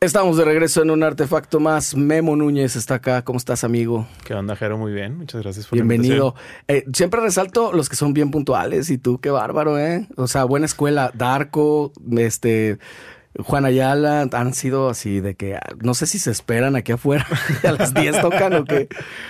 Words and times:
Estamos 0.00 0.36
de 0.36 0.44
regreso 0.44 0.80
en 0.80 0.92
un 0.92 1.02
artefacto 1.02 1.58
más. 1.58 1.96
Memo 1.96 2.36
Núñez 2.36 2.76
está 2.76 2.94
acá. 2.94 3.24
¿Cómo 3.24 3.36
estás, 3.36 3.64
amigo? 3.64 4.06
¿Qué 4.24 4.32
onda, 4.32 4.54
Jero? 4.54 4.78
Muy 4.78 4.92
bien. 4.92 5.18
Muchas 5.18 5.42
gracias 5.42 5.66
por 5.66 5.74
Bienvenido. 5.76 6.36
Eh, 6.68 6.84
siempre 6.92 7.20
resalto 7.20 7.72
los 7.72 7.88
que 7.88 7.96
son 7.96 8.14
bien 8.14 8.30
puntuales. 8.30 8.90
Y 8.90 8.98
tú, 8.98 9.18
qué 9.20 9.30
bárbaro, 9.30 9.76
¿eh? 9.76 10.06
O 10.14 10.28
sea, 10.28 10.44
buena 10.44 10.66
escuela. 10.66 11.10
Darko, 11.14 11.92
este... 12.16 12.78
Juan 13.38 13.64
Ayala 13.64 14.28
han 14.32 14.54
sido 14.54 14.88
así 14.88 15.20
de 15.20 15.34
que 15.36 15.58
no 15.80 15.94
sé 15.94 16.06
si 16.06 16.18
se 16.18 16.30
esperan 16.30 16.74
aquí 16.74 16.92
afuera 16.92 17.26
a 17.64 17.72
las 17.72 17.94
10 17.94 18.20
tocan 18.20 18.54
o 18.54 18.64
qué, 18.64 18.88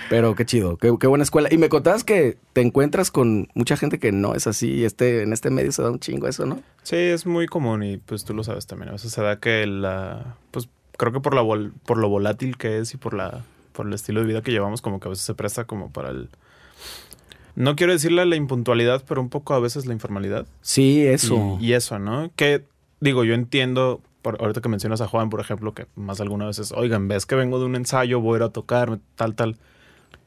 pero 0.09 0.35
qué 0.35 0.45
chido, 0.45 0.77
qué, 0.77 0.89
buena 0.89 1.23
escuela. 1.23 1.49
Y 1.51 1.57
me 1.57 1.69
contabas 1.69 2.03
que 2.03 2.37
te 2.53 2.61
encuentras 2.61 3.11
con 3.11 3.49
mucha 3.53 3.77
gente 3.77 3.99
que 3.99 4.11
no 4.11 4.33
es 4.33 4.47
así 4.47 4.83
este 4.83 5.21
en 5.21 5.33
este 5.33 5.51
medio 5.51 5.71
se 5.71 5.83
da 5.83 5.91
un 5.91 5.99
chingo 5.99 6.27
eso, 6.27 6.45
¿no? 6.45 6.61
Sí, 6.81 6.95
es 6.95 7.25
muy 7.25 7.47
común 7.47 7.83
y 7.83 7.97
pues 7.97 8.25
tú 8.25 8.33
lo 8.33 8.43
sabes 8.43 8.65
también. 8.65 8.89
A 8.89 8.93
veces 8.93 9.11
se 9.11 9.21
da 9.21 9.39
que 9.39 9.67
la 9.67 10.35
pues 10.51 10.69
creo 10.97 11.13
que 11.13 11.19
por 11.19 11.35
la 11.35 11.43
por 11.85 11.97
lo 11.97 12.09
volátil 12.09 12.57
que 12.57 12.79
es 12.79 12.93
y 12.95 12.97
por 12.97 13.13
la 13.13 13.43
por 13.73 13.85
el 13.85 13.93
estilo 13.93 14.21
de 14.21 14.27
vida 14.27 14.41
que 14.41 14.51
llevamos 14.51 14.81
como 14.81 14.99
que 14.99 15.07
a 15.07 15.09
veces 15.09 15.25
se 15.25 15.35
presta 15.35 15.65
como 15.65 15.91
para 15.91 16.09
el 16.09 16.29
no 17.55 17.75
quiero 17.75 17.91
decirle 17.91 18.25
la 18.25 18.37
impuntualidad, 18.37 19.03
pero 19.07 19.21
un 19.21 19.29
poco 19.29 19.53
a 19.53 19.59
veces 19.59 19.85
la 19.85 19.93
informalidad. 19.93 20.47
Sí, 20.61 21.05
eso. 21.05 21.57
y 21.59 21.73
eso, 21.73 21.99
¿no? 21.99 22.31
Que 22.37 22.63
digo, 22.99 23.23
yo 23.23 23.33
entiendo, 23.33 24.01
por, 24.21 24.41
ahorita 24.41 24.61
que 24.61 24.69
mencionas 24.69 25.01
a 25.01 25.07
Juan, 25.07 25.29
por 25.29 25.39
ejemplo, 25.39 25.73
que 25.73 25.87
más 25.95 26.21
algunas 26.21 26.47
veces, 26.47 26.71
oigan, 26.71 27.07
ves 27.07 27.25
que 27.25 27.35
vengo 27.35 27.59
de 27.59 27.65
un 27.65 27.75
ensayo, 27.75 28.19
voy 28.19 28.35
a 28.35 28.37
ir 28.37 28.43
a 28.43 28.49
tocar, 28.49 28.99
tal, 29.15 29.35
tal. 29.35 29.57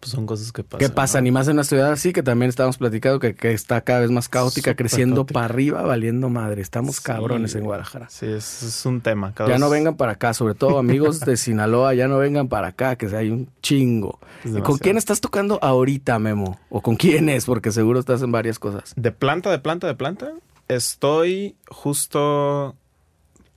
Pues 0.02 0.10
son 0.10 0.26
cosas 0.26 0.50
que 0.50 0.64
pasan. 0.64 0.80
¿Qué 0.80 0.92
pasa? 0.92 1.20
Ni 1.20 1.30
más 1.30 1.46
en 1.46 1.54
una 1.54 1.62
ciudad 1.62 1.92
así, 1.92 2.12
que 2.12 2.24
también 2.24 2.48
estamos 2.48 2.76
platicando 2.76 3.20
que, 3.20 3.36
está 3.52 3.82
cada 3.82 4.00
vez 4.00 4.10
más 4.10 4.28
caótica, 4.28 4.74
creciendo 4.74 5.24
para 5.24 5.46
arriba, 5.46 5.82
valiendo 5.82 6.28
madre. 6.28 6.60
Estamos 6.60 7.00
cabrones 7.00 7.54
en 7.54 7.62
Guadalajara. 7.62 8.08
Sí, 8.10 8.26
es, 8.26 8.82
un 8.84 9.00
tema. 9.00 9.32
ya 9.46 9.58
no 9.58 9.70
vengan 9.70 9.96
para 9.96 10.12
acá, 10.12 10.34
sobre 10.34 10.54
todo 10.54 10.78
amigos 10.78 11.20
de 11.20 11.36
Sinaloa, 11.36 11.94
ya 11.94 12.08
no 12.08 12.18
vengan 12.18 12.48
para 12.48 12.68
acá, 12.68 12.96
que 12.96 13.14
hay 13.14 13.30
un 13.30 13.48
chingo. 13.62 14.18
¿Y 14.44 14.60
con 14.62 14.76
quién 14.78 14.98
estás 14.98 15.20
tocando 15.20 15.60
ahorita, 15.62 16.18
Memo? 16.18 16.58
¿O 16.68 16.80
con 16.80 16.96
quién 16.96 17.28
es? 17.28 17.44
Porque 17.44 17.70
seguro 17.70 18.00
estás 18.00 18.22
en 18.22 18.32
varias 18.32 18.58
cosas. 18.58 18.94
De 18.96 19.12
planta, 19.12 19.52
de 19.52 19.60
planta, 19.60 19.86
de 19.86 19.94
planta. 19.94 20.32
Estoy 20.74 21.56
justo 21.68 22.76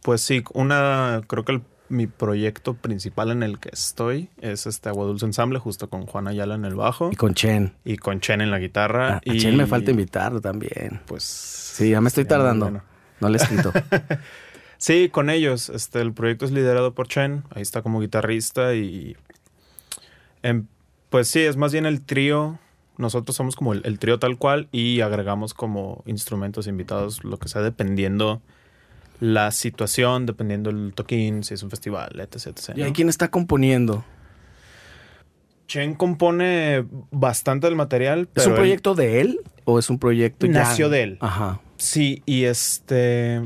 pues 0.05 0.21
sí, 0.21 0.44
una, 0.53 1.21
creo 1.25 1.44
que 1.44 1.61
mi 1.89 2.05
proyecto 2.05 2.75
principal 2.75 3.31
en 3.31 3.41
el 3.41 3.58
que 3.58 3.69
estoy 3.73 4.30
es 4.39 4.67
este 4.67 4.89
Agua 4.89 5.08
Dulce 5.08 5.25
Ensamble, 5.25 5.58
justo 5.58 5.89
con 5.89 6.05
Juan 6.05 6.27
Ayala 6.27 6.53
en 6.53 6.63
el 6.63 6.75
bajo. 6.75 7.09
Y 7.11 7.16
con 7.16 7.33
Chen. 7.33 7.73
Y 7.83 7.97
con 7.97 8.19
Chen 8.19 8.41
en 8.41 8.52
la 8.52 8.59
guitarra. 8.59 9.16
A, 9.16 9.21
y... 9.23 9.39
Chen 9.39 9.58
me 9.58 9.66
falta 9.66 9.89
invitarlo 9.89 10.41
también. 10.41 11.02
Pues. 11.08 11.23
Sí, 11.23 11.89
ya 11.89 12.02
me 12.02 12.09
estoy 12.09 12.25
tardando. 12.25 12.83
No 13.19 13.30
le 13.30 13.39
he 13.39 13.41
escrito. 13.41 13.73
sí, 14.77 15.09
con 15.09 15.31
ellos. 15.31 15.69
Este, 15.69 16.02
el 16.02 16.13
proyecto 16.13 16.45
es 16.45 16.52
liderado 16.52 16.93
por 16.93 17.08
Chen. 17.08 17.43
Ahí 17.49 17.63
está 17.63 17.81
como 17.81 17.99
guitarrista 17.99 18.75
y. 18.75 19.17
pues 21.09 21.27
sí, 21.30 21.39
es 21.39 21.58
más 21.58 21.71
bien 21.71 21.88
el 21.88 22.05
trío. 22.05 22.59
Nosotros 22.97 23.35
somos 23.35 23.55
como 23.55 23.73
el, 23.73 23.81
el 23.85 23.99
trío 23.99 24.19
tal 24.19 24.38
cual 24.38 24.67
y 24.71 25.01
agregamos 25.01 25.53
como 25.53 26.03
instrumentos 26.05 26.67
invitados, 26.67 27.23
lo 27.23 27.37
que 27.37 27.47
sea, 27.49 27.61
dependiendo 27.61 28.41
la 29.19 29.52
situación, 29.52 30.25
dependiendo 30.25 30.71
del 30.71 30.93
toquín, 30.93 31.43
si 31.43 31.53
es 31.53 31.63
un 31.63 31.69
festival, 31.69 32.19
etc. 32.19 32.47
etc 32.47 32.77
¿Y 32.77 32.81
hay 32.83 32.91
quién 32.91 33.09
está 33.09 33.29
componiendo? 33.29 34.03
Chen 35.67 35.95
compone 35.95 36.85
bastante 37.11 37.67
del 37.67 37.75
material. 37.75 38.29
¿Es 38.35 38.45
un 38.45 38.55
proyecto 38.55 38.93
de 38.93 39.21
él 39.21 39.39
o 39.63 39.80
es 39.80 39.89
un 39.89 39.99
proyecto 39.99 40.47
Nació 40.47 40.89
de 40.89 41.03
él. 41.03 41.17
Ajá. 41.21 41.59
Sí, 41.77 42.21
y 42.25 42.43
este... 42.43 43.41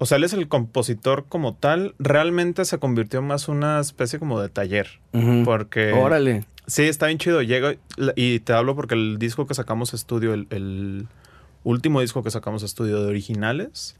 O 0.00 0.06
sea, 0.06 0.16
él 0.16 0.24
es 0.24 0.32
el 0.32 0.46
compositor 0.46 1.24
como 1.28 1.54
tal. 1.54 1.94
Realmente 1.98 2.64
se 2.64 2.78
convirtió 2.78 3.20
más 3.20 3.48
una 3.48 3.80
especie 3.80 4.18
como 4.18 4.40
de 4.40 4.48
taller. 4.48 5.00
Porque... 5.44 5.92
Órale. 5.92 6.44
Sí, 6.68 6.82
está 6.82 7.06
bien 7.06 7.18
chido. 7.18 7.40
Llega 7.42 7.76
y 8.14 8.40
te 8.40 8.52
hablo 8.52 8.76
porque 8.76 8.94
el 8.94 9.18
disco 9.18 9.46
que 9.46 9.54
sacamos 9.54 9.94
estudio, 9.94 10.34
el, 10.34 10.46
el 10.50 11.08
último 11.64 12.02
disco 12.02 12.22
que 12.22 12.30
sacamos 12.30 12.62
estudio 12.62 13.02
de 13.02 13.08
originales, 13.08 13.96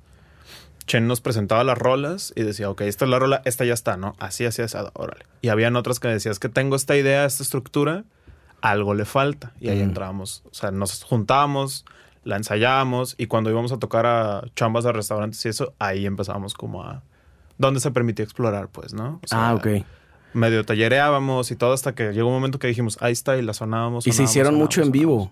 Chen 0.86 1.06
nos 1.06 1.22
presentaba 1.22 1.64
las 1.64 1.78
rolas 1.78 2.32
y 2.36 2.42
decía, 2.42 2.68
ok, 2.68 2.82
esta 2.82 3.06
es 3.06 3.10
la 3.10 3.18
rola, 3.18 3.40
esta 3.46 3.64
ya 3.64 3.72
está, 3.72 3.96
¿no? 3.96 4.16
Así, 4.18 4.44
así, 4.44 4.60
así, 4.60 4.76
órale. 4.92 5.24
Y 5.40 5.48
habían 5.48 5.76
otras 5.76 5.98
que 5.98 6.08
decías 6.08 6.38
que 6.38 6.50
tengo 6.50 6.76
esta 6.76 6.94
idea, 6.94 7.24
esta 7.24 7.42
estructura, 7.42 8.04
algo 8.60 8.92
le 8.92 9.06
falta. 9.06 9.52
Y 9.60 9.70
ahí 9.70 9.80
entrábamos. 9.80 10.42
O 10.50 10.54
sea, 10.54 10.70
nos 10.70 11.02
juntábamos, 11.04 11.86
la 12.22 12.36
ensayábamos 12.36 13.14
y 13.16 13.28
cuando 13.28 13.48
íbamos 13.48 13.72
a 13.72 13.78
tocar 13.78 14.04
a 14.04 14.44
chambas 14.54 14.84
a 14.84 14.92
restaurantes 14.92 15.42
y 15.46 15.48
eso, 15.48 15.72
ahí 15.78 16.04
empezábamos 16.04 16.52
como 16.52 16.82
a... 16.82 17.02
Donde 17.56 17.80
se 17.80 17.90
permitía 17.90 18.24
explorar, 18.24 18.68
pues, 18.68 18.92
¿no? 18.92 19.20
ah, 19.30 19.54
ok 19.54 19.84
medio 20.32 20.64
tallereábamos 20.64 21.50
y 21.50 21.56
todo 21.56 21.72
hasta 21.72 21.94
que 21.94 22.12
llegó 22.12 22.28
un 22.28 22.34
momento 22.34 22.58
que 22.58 22.68
dijimos, 22.68 22.98
ahí 23.00 23.12
está, 23.12 23.36
y 23.36 23.42
la 23.42 23.54
sonábamos. 23.54 24.06
y 24.06 24.12
se 24.12 24.22
hicieron 24.22 24.54
mucho 24.54 24.82
en 24.82 24.90
vivo. 24.90 25.30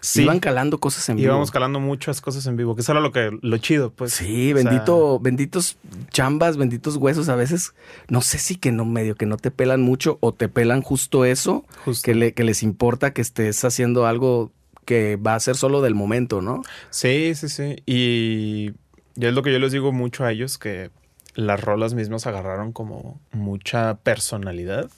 Sí. 0.00 0.22
Iban 0.22 0.38
calando 0.38 0.78
cosas 0.78 1.08
en 1.08 1.16
vivo. 1.16 1.28
Íbamos 1.28 1.50
calando 1.50 1.80
muchas 1.80 2.20
cosas 2.20 2.46
en 2.46 2.56
vivo, 2.56 2.74
que 2.74 2.82
eso 2.82 2.92
era 2.92 3.00
lo 3.00 3.10
que, 3.10 3.36
lo 3.40 3.56
chido, 3.58 3.90
pues. 3.90 4.12
Sí, 4.12 4.52
bendito, 4.52 5.18
benditos 5.18 5.78
chambas, 6.10 6.56
benditos 6.56 6.96
huesos. 6.96 7.28
A 7.28 7.36
veces, 7.36 7.74
no 8.08 8.20
sé 8.20 8.38
si 8.38 8.56
que 8.56 8.70
no, 8.70 8.84
medio 8.84 9.14
que 9.14 9.26
no 9.26 9.36
te 9.36 9.50
pelan 9.50 9.80
mucho 9.80 10.18
o 10.20 10.32
te 10.32 10.48
pelan 10.48 10.82
justo 10.82 11.24
eso, 11.24 11.64
Que, 12.02 12.14
le, 12.14 12.34
que 12.34 12.44
les 12.44 12.62
importa 12.62 13.12
que 13.12 13.22
estés 13.22 13.64
haciendo 13.64 14.06
algo 14.06 14.52
que 14.84 15.16
va 15.16 15.34
a 15.34 15.40
ser 15.40 15.56
solo 15.56 15.80
del 15.80 15.94
momento, 15.94 16.42
¿no? 16.42 16.62
Sí, 16.90 17.34
sí, 17.34 17.48
sí. 17.48 17.76
Y 17.86 18.72
ya 19.14 19.28
es 19.28 19.34
lo 19.34 19.42
que 19.42 19.52
yo 19.52 19.58
les 19.58 19.72
digo 19.72 19.92
mucho 19.92 20.24
a 20.24 20.32
ellos, 20.32 20.58
que 20.58 20.90
las 21.34 21.60
rolas 21.60 21.94
mismas 21.94 22.26
agarraron 22.26 22.72
como 22.72 23.20
mucha 23.32 23.94
personalidad. 23.96 24.90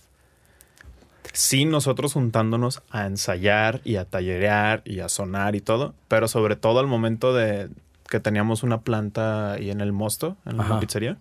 Sí, 1.33 1.65
nosotros 1.65 2.13
juntándonos 2.13 2.83
a 2.91 3.07
ensayar 3.07 3.81
y 3.85 3.97
a 3.97 4.05
tallerear 4.05 4.83
y 4.85 5.01
a 5.01 5.09
sonar 5.09 5.55
y 5.55 5.61
todo, 5.61 5.95
pero 6.09 6.29
sobre 6.29 6.57
todo 6.57 6.81
al 6.81 6.87
momento 6.87 7.35
de 7.35 7.69
que 8.09 8.21
teníamos 8.21 8.63
una 8.63 8.81
planta 8.83 9.53
ahí 9.53 9.71
en 9.71 9.81
el 9.81 9.93
mosto, 9.93 10.37
en 10.47 10.57
la 10.57 10.79
pizzería, 10.79 11.19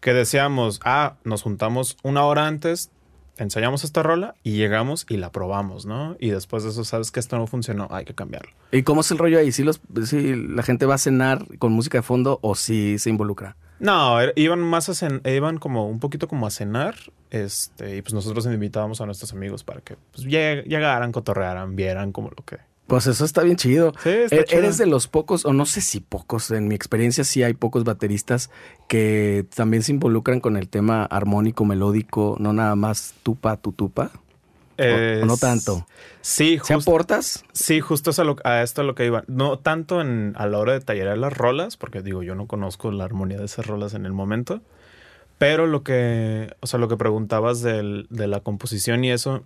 que 0.00 0.12
decíamos, 0.12 0.80
ah, 0.84 1.14
nos 1.24 1.42
juntamos 1.42 1.96
una 2.02 2.24
hora 2.24 2.46
antes, 2.46 2.90
ensayamos 3.38 3.84
esta 3.84 4.02
rola 4.02 4.34
y 4.42 4.52
llegamos 4.52 5.06
y 5.08 5.16
la 5.16 5.30
probamos, 5.30 5.86
¿no? 5.86 6.16
Y 6.18 6.30
después 6.30 6.62
de 6.62 6.70
eso 6.70 6.84
sabes 6.84 7.10
que 7.10 7.20
esto 7.20 7.36
no 7.36 7.46
funcionó, 7.46 7.88
hay 7.90 8.04
que 8.04 8.14
cambiarlo. 8.14 8.52
¿Y 8.72 8.82
cómo 8.82 9.00
es 9.00 9.10
el 9.10 9.18
rollo 9.18 9.38
ahí? 9.38 9.52
¿Si, 9.52 9.62
los, 9.62 9.80
si 10.04 10.34
la 10.34 10.62
gente 10.62 10.86
va 10.86 10.94
a 10.94 10.98
cenar 10.98 11.44
con 11.58 11.72
música 11.72 11.98
de 11.98 12.02
fondo 12.02 12.38
o 12.42 12.54
si 12.54 12.98
se 12.98 13.10
involucra? 13.10 13.56
No, 13.80 14.20
er, 14.20 14.32
iban 14.36 14.60
más 14.60 14.88
a 14.88 14.94
cenar, 14.94 15.20
iban 15.26 15.58
como 15.58 15.88
un 15.88 16.00
poquito 16.00 16.28
como 16.28 16.46
a 16.46 16.50
cenar, 16.50 16.94
este, 17.30 17.96
y 17.96 18.02
pues 18.02 18.14
nosotros 18.14 18.46
invitábamos 18.46 19.00
a 19.00 19.06
nuestros 19.06 19.32
amigos 19.32 19.64
para 19.64 19.80
que 19.80 19.96
pues, 20.12 20.26
llegaran, 20.26 21.12
cotorrearan, 21.12 21.76
vieran 21.76 22.12
como 22.12 22.30
lo 22.30 22.44
que... 22.44 22.58
Pues 22.86 23.06
eso 23.06 23.24
está 23.24 23.42
bien 23.42 23.56
chido. 23.56 23.92
Sí, 24.02 24.10
está 24.10 24.36
e-, 24.36 24.46
Eres 24.50 24.78
de 24.78 24.86
los 24.86 25.08
pocos, 25.08 25.44
o 25.46 25.52
no 25.52 25.66
sé 25.66 25.80
si 25.80 26.00
pocos, 26.00 26.50
en 26.50 26.68
mi 26.68 26.74
experiencia 26.74 27.24
sí 27.24 27.42
hay 27.42 27.54
pocos 27.54 27.84
bateristas 27.84 28.50
que 28.88 29.46
también 29.54 29.82
se 29.82 29.92
involucran 29.92 30.40
con 30.40 30.56
el 30.56 30.68
tema 30.68 31.04
armónico, 31.04 31.64
melódico, 31.64 32.36
no 32.38 32.52
nada 32.52 32.76
más 32.76 33.14
tupa, 33.22 33.56
tu 33.56 33.72
tupa 33.72 34.10
no 34.78 35.36
tanto? 35.36 35.86
Sí, 36.20 36.58
justo. 36.58 36.66
¿Se 36.66 36.74
aportas? 36.74 37.44
Sí, 37.52 37.80
justo 37.80 38.10
a, 38.16 38.24
lo, 38.24 38.36
a 38.44 38.62
esto 38.62 38.82
es 38.82 38.86
lo 38.86 38.94
que 38.94 39.06
iba. 39.06 39.24
No 39.26 39.58
tanto 39.58 40.00
en, 40.00 40.34
a 40.36 40.46
la 40.46 40.58
hora 40.58 40.72
de 40.72 40.80
tallerar 40.80 41.18
las 41.18 41.32
rolas, 41.32 41.76
porque 41.76 42.02
digo, 42.02 42.22
yo 42.22 42.34
no 42.34 42.46
conozco 42.46 42.90
la 42.90 43.04
armonía 43.04 43.38
de 43.38 43.44
esas 43.44 43.66
rolas 43.66 43.94
en 43.94 44.06
el 44.06 44.12
momento. 44.12 44.60
Pero 45.38 45.66
lo 45.66 45.82
que, 45.82 46.54
o 46.60 46.66
sea, 46.66 46.78
lo 46.78 46.88
que 46.88 46.96
preguntabas 46.96 47.60
de 47.60 48.06
la 48.08 48.40
composición 48.40 49.04
y 49.04 49.10
eso, 49.10 49.44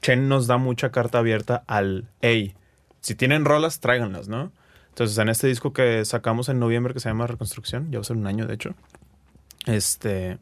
Chen 0.00 0.28
nos 0.28 0.46
da 0.46 0.58
mucha 0.58 0.90
carta 0.90 1.18
abierta 1.18 1.64
al, 1.66 2.08
hey, 2.20 2.54
si 3.04 3.14
tienen 3.14 3.44
rolas, 3.44 3.80
tráiganlas, 3.80 4.28
¿no? 4.28 4.50
Entonces, 4.88 5.18
en 5.18 5.28
este 5.28 5.46
disco 5.46 5.74
que 5.74 6.06
sacamos 6.06 6.48
en 6.48 6.58
noviembre, 6.58 6.94
que 6.94 7.00
se 7.00 7.10
llama 7.10 7.26
Reconstrucción, 7.26 7.90
ya 7.90 7.98
va 7.98 8.00
a 8.00 8.04
ser 8.04 8.16
un 8.16 8.26
año, 8.26 8.46
de 8.46 8.54
hecho, 8.54 8.74
este, 9.66 10.38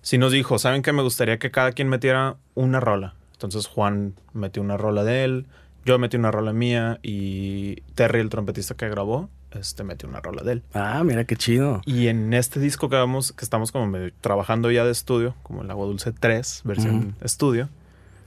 sí 0.00 0.18
nos 0.18 0.32
dijo, 0.32 0.58
¿saben 0.58 0.82
qué? 0.82 0.92
Me 0.92 1.02
gustaría 1.02 1.38
que 1.38 1.52
cada 1.52 1.70
quien 1.70 1.88
metiera 1.88 2.36
una 2.56 2.80
rola. 2.80 3.14
Entonces 3.34 3.68
Juan 3.68 4.14
metió 4.32 4.60
una 4.60 4.76
rola 4.76 5.04
de 5.04 5.22
él, 5.22 5.46
yo 5.84 6.00
metí 6.00 6.16
una 6.16 6.32
rola 6.32 6.52
mía 6.52 6.98
y 7.00 7.76
Terry, 7.94 8.18
el 8.18 8.28
trompetista 8.28 8.74
que 8.74 8.88
grabó, 8.88 9.30
este 9.52 9.84
metió 9.84 10.08
una 10.08 10.20
rola 10.20 10.42
de 10.42 10.52
él. 10.54 10.62
Ah, 10.74 11.04
mira 11.04 11.24
qué 11.26 11.36
chido. 11.36 11.80
Y 11.86 12.08
en 12.08 12.34
este 12.34 12.58
disco 12.58 12.88
que 12.88 12.96
vamos, 12.96 13.32
que 13.32 13.44
estamos 13.44 13.70
como 13.70 13.96
trabajando 14.20 14.68
ya 14.72 14.84
de 14.84 14.90
estudio, 14.90 15.36
como 15.44 15.62
el 15.62 15.70
Agua 15.70 15.86
Dulce 15.86 16.10
3, 16.10 16.62
versión 16.64 17.14
estudio, 17.20 17.68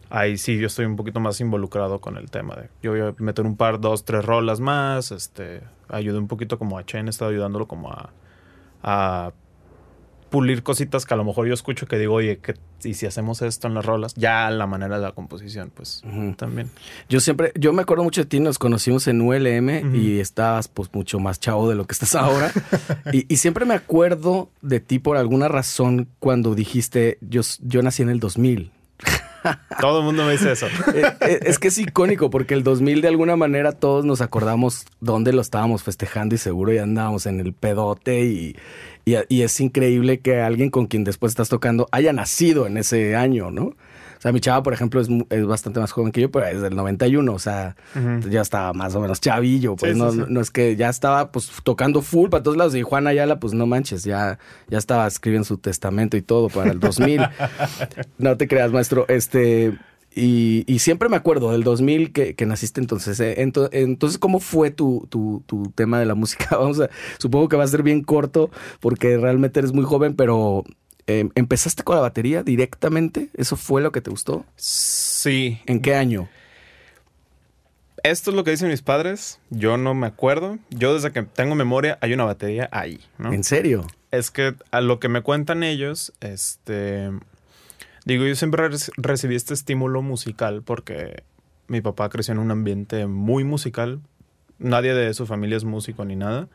ahí 0.10 0.38
sí 0.38 0.58
yo 0.58 0.68
estoy 0.68 0.86
un 0.86 0.96
poquito 0.96 1.20
más 1.20 1.40
involucrado 1.42 2.00
con 2.00 2.18
el 2.18 2.30
tema 2.30 2.56
de 2.56 2.70
yo 2.82 2.92
voy 2.92 3.02
a 3.02 3.16
meter 3.18 3.46
un 3.46 3.58
par, 3.58 3.80
dos, 3.80 4.06
tres 4.06 4.26
rolas 4.26 4.60
más, 4.60 5.12
este, 5.12 5.62
ayudé 5.90 6.18
un 6.18 6.28
poquito 6.28 6.58
como 6.58 6.78
a 6.78 6.86
Chen, 6.86 7.08
he 7.08 7.10
estado 7.10 7.32
ayudándolo 7.32 7.68
como 7.68 7.92
a, 7.92 8.12
a 8.84 9.34
pulir 10.36 10.64
cositas 10.64 11.06
que 11.06 11.14
a 11.14 11.18
lo 11.18 11.24
mejor 11.24 11.48
yo 11.48 11.54
escucho 11.54 11.88
que 11.88 11.98
digo, 11.98 12.16
oye, 12.16 12.40
que, 12.40 12.56
y 12.84 12.94
si 12.96 13.06
hacemos 13.06 13.42
esto 13.42 13.68
en 13.68 13.74
las 13.74 13.86
rolas, 13.86 14.14
ya 14.16 14.50
la 14.50 14.68
manera 14.68 14.98
de 14.98 15.04
la 15.04 15.14
composición, 15.14 15.72
pues 15.74 16.04
también. 16.36 16.70
Yo 17.08 17.22
siempre, 17.22 17.54
yo 17.56 17.72
me 17.72 17.84
acuerdo 17.84 18.04
mucho 18.04 18.22
de 18.22 18.26
ti, 18.26 18.42
nos 18.42 18.60
conocimos 18.60 19.08
en 19.08 19.22
ULM 19.22 19.96
y 19.96 20.20
estabas 20.20 20.68
pues 20.68 20.90
mucho 20.94 21.20
más 21.20 21.40
chavo 21.40 21.70
de 21.70 21.76
lo 21.76 21.86
que 21.86 21.94
estás 21.94 22.16
ahora. 22.16 22.52
y, 23.14 23.32
y, 23.34 23.38
siempre 23.38 23.64
me 23.64 23.76
acuerdo 23.76 24.50
de 24.62 24.82
ti 24.82 25.00
por 25.00 25.16
alguna 25.16 25.48
razón 25.48 26.10
cuando 26.20 26.54
dijiste, 26.54 27.18
yo, 27.22 27.42
yo 27.62 27.82
nací 27.82 28.04
en 28.04 28.10
el 28.10 28.20
2000. 28.20 28.72
Todo 29.80 30.00
el 30.00 30.06
mundo 30.06 30.26
me 30.26 30.34
dice 30.34 30.52
eso. 30.52 30.68
Eh, 30.96 31.04
eh, 31.22 31.40
es 31.44 31.60
que 31.60 31.68
es 31.70 31.78
icónico 31.78 32.30
porque 32.30 32.54
el 32.54 32.64
2000 32.64 33.02
de 33.02 33.08
alguna 33.08 33.36
manera 33.36 33.74
todos 33.74 34.06
nos 34.06 34.22
acordamos 34.22 34.86
dónde 35.02 35.34
lo 35.34 35.42
estábamos 35.42 35.84
festejando 35.84 36.36
y 36.36 36.38
seguro 36.38 36.72
ya 36.72 36.84
andábamos 36.84 37.26
en 37.26 37.40
el 37.40 37.54
pedote 37.54 38.24
y, 38.24 38.56
y, 39.06 39.42
es 39.42 39.60
increíble 39.60 40.20
que 40.20 40.42
alguien 40.42 40.70
con 40.70 40.86
quien 40.86 41.04
después 41.04 41.32
estás 41.32 41.50
tocando 41.50 41.88
haya 41.92 42.14
nacido 42.14 42.66
en 42.68 42.78
ese 42.78 43.16
año, 43.16 43.52
¿no? 43.52 43.76
Sea, 44.26 44.32
mi 44.32 44.40
chava, 44.40 44.64
por 44.64 44.74
ejemplo, 44.74 45.00
es, 45.00 45.08
es 45.30 45.46
bastante 45.46 45.80
más 45.80 45.92
joven 45.92 46.12
que 46.12 46.20
yo, 46.20 46.32
pero 46.32 46.48
es 46.48 46.60
del 46.60 46.76
91, 46.76 47.32
o 47.32 47.38
sea, 47.38 47.76
ya 48.28 48.42
estaba 48.42 48.74
más 48.74 48.96
o 48.96 49.00
menos 49.00 49.22
chavillo, 49.22 49.76
pues 49.76 49.96
no, 49.96 50.12
no 50.12 50.42
es 50.42 50.50
que 50.50 50.76
ya 50.76 50.90
estaba 50.90 51.32
pues 51.32 51.52
tocando 51.64 52.02
full 52.02 52.30
para 52.30 52.42
todos 52.42 52.58
lados 52.58 52.74
y 52.74 52.82
Juan 52.82 53.06
Ayala, 53.06 53.40
pues 53.40 53.54
no 53.54 53.68
manches, 53.68 54.04
ya, 54.04 54.40
ya 54.68 54.80
estaba 54.80 55.06
escribiendo 55.06 55.46
su 55.46 55.60
testamento 55.60 56.18
y 56.18 56.24
todo 56.24 56.50
para 56.50 56.72
el 56.72 56.80
2000. 56.80 57.22
no 58.18 58.36
te 58.36 58.48
creas, 58.48 58.72
maestro, 58.72 59.06
este... 59.10 59.78
Y, 60.18 60.64
y, 60.66 60.80
siempre 60.80 61.10
me 61.10 61.18
acuerdo 61.18 61.52
del 61.52 61.64
2000 61.64 62.14
que, 62.14 62.36
que 62.36 62.46
naciste 62.46 62.80
entonces. 62.80 63.20
Eh, 63.20 63.36
entonces, 63.38 64.18
¿cómo 64.18 64.40
fue 64.40 64.72
tu, 64.72 65.06
tu, 65.10 65.44
tu, 65.46 65.74
tema 65.76 66.00
de 66.00 66.06
la 66.06 66.16
música? 66.16 66.48
Vamos 66.58 66.80
a, 66.80 66.90
supongo 67.18 67.50
que 67.50 67.58
va 67.58 67.66
a 67.66 67.68
ser 67.68 67.84
bien 67.84 68.02
corto 68.02 68.50
porque 68.80 69.18
realmente 69.18 69.60
eres 69.60 69.74
muy 69.74 69.84
joven, 69.84 70.16
pero 70.16 70.64
Em, 71.08 71.30
¿Empezaste 71.36 71.84
con 71.84 71.96
la 71.96 72.02
batería 72.02 72.42
directamente? 72.42 73.30
¿Eso 73.36 73.56
fue 73.56 73.82
lo 73.82 73.92
que 73.92 74.02
te 74.02 74.10
gustó? 74.10 74.46
Sí. 74.56 75.62
¿En 75.68 75.82
qué 75.82 75.96
año? 75.96 76.28
Esto 78.02 78.32
es 78.32 78.36
lo 78.36 78.44
que 78.44 78.52
dicen 78.52 78.70
mis 78.70 78.82
padres. 78.82 79.40
Yo 79.50 79.78
no 79.78 79.94
me 79.94 80.08
acuerdo. 80.08 80.58
Yo 80.70 80.94
desde 80.94 81.12
que 81.12 81.24
tengo 81.24 81.56
memoria 81.56 81.98
hay 82.02 82.14
una 82.14 82.24
batería 82.24 82.70
ahí, 82.72 83.00
¿no? 83.18 83.34
¿En 83.34 83.44
serio? 83.44 83.86
Es 84.12 84.32
que 84.32 84.56
a 84.72 84.82
lo 84.82 85.00
que 85.00 85.10
me 85.10 85.22
cuentan 85.22 85.64
ellos, 85.64 86.14
este... 86.22 87.12
Digo, 88.06 88.26
yo 88.26 88.36
siempre 88.36 88.70
recibí 88.98 89.36
este 89.36 89.56
estímulo 89.56 90.04
musical 90.04 90.62
porque 90.64 91.24
mi 91.68 91.82
papá 91.82 92.10
creció 92.10 92.34
en 92.34 92.40
un 92.40 92.52
ambiente 92.52 93.08
muy 93.08 93.44
musical. 93.44 94.02
Nadie 94.60 94.94
de 94.94 95.14
su 95.16 95.26
familia 95.26 95.58
es 95.58 95.64
músico 95.64 96.06
ni 96.06 96.16
nada. 96.16 96.48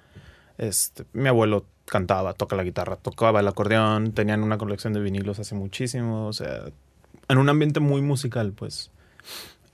Este, 0.60 1.06
mi 1.14 1.26
abuelo 1.26 1.64
cantaba, 1.86 2.34
toca 2.34 2.54
la 2.54 2.62
guitarra, 2.62 2.96
tocaba 2.96 3.40
el 3.40 3.48
acordeón, 3.48 4.12
tenían 4.12 4.42
una 4.42 4.58
colección 4.58 4.92
de 4.92 5.00
vinilos 5.00 5.38
hace 5.38 5.54
muchísimo, 5.54 6.26
o 6.26 6.34
sea, 6.34 6.66
en 7.28 7.38
un 7.38 7.48
ambiente 7.48 7.80
muy 7.80 8.02
musical, 8.02 8.52
pues. 8.52 8.90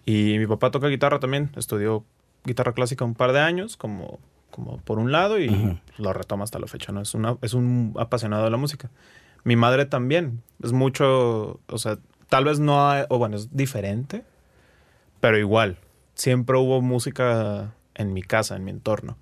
Y 0.05 0.39
mi 0.39 0.47
papá 0.47 0.71
toca 0.71 0.87
guitarra 0.87 1.19
también, 1.19 1.51
estudió 1.57 2.05
guitarra 2.45 2.73
clásica 2.73 3.05
un 3.05 3.17
par 3.17 3.33
de 3.33 3.41
años, 3.41 3.77
como, 3.77 4.21
como 4.53 4.79
por 4.79 5.01
un 5.01 5.11
lado, 5.11 5.41
y 5.41 5.81
lo 5.99 6.13
retoma 6.13 6.45
hasta 6.45 6.61
la 6.61 6.69
fecha, 6.69 6.93
¿no? 6.93 7.01
Es, 7.01 7.15
una, 7.15 7.37
es 7.43 7.53
un 7.53 7.93
apasionado 7.99 8.45
de 8.45 8.51
la 8.51 8.57
música. 8.57 8.89
Mi 9.43 9.57
madre 9.57 9.87
también, 9.87 10.41
es 10.63 10.71
mucho, 10.71 11.59
o 11.67 11.79
sea, 11.79 11.99
tal 12.29 12.45
vez 12.45 12.61
no, 12.61 12.89
hay, 12.89 13.07
o 13.09 13.19
bueno, 13.19 13.35
es 13.35 13.57
diferente, 13.57 14.23
pero 15.19 15.37
igual, 15.37 15.79
siempre 16.15 16.57
hubo 16.57 16.81
música 16.81 17.75
en 17.97 18.13
mi 18.13 18.23
casa, 18.23 18.55
en 18.55 18.65
mi 18.65 18.71
entorno. 18.71 19.17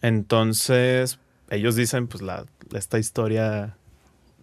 Entonces, 0.00 1.18
ellos 1.50 1.74
dicen, 1.74 2.08
pues, 2.08 2.22
la, 2.22 2.44
esta 2.72 2.98
historia 2.98 3.76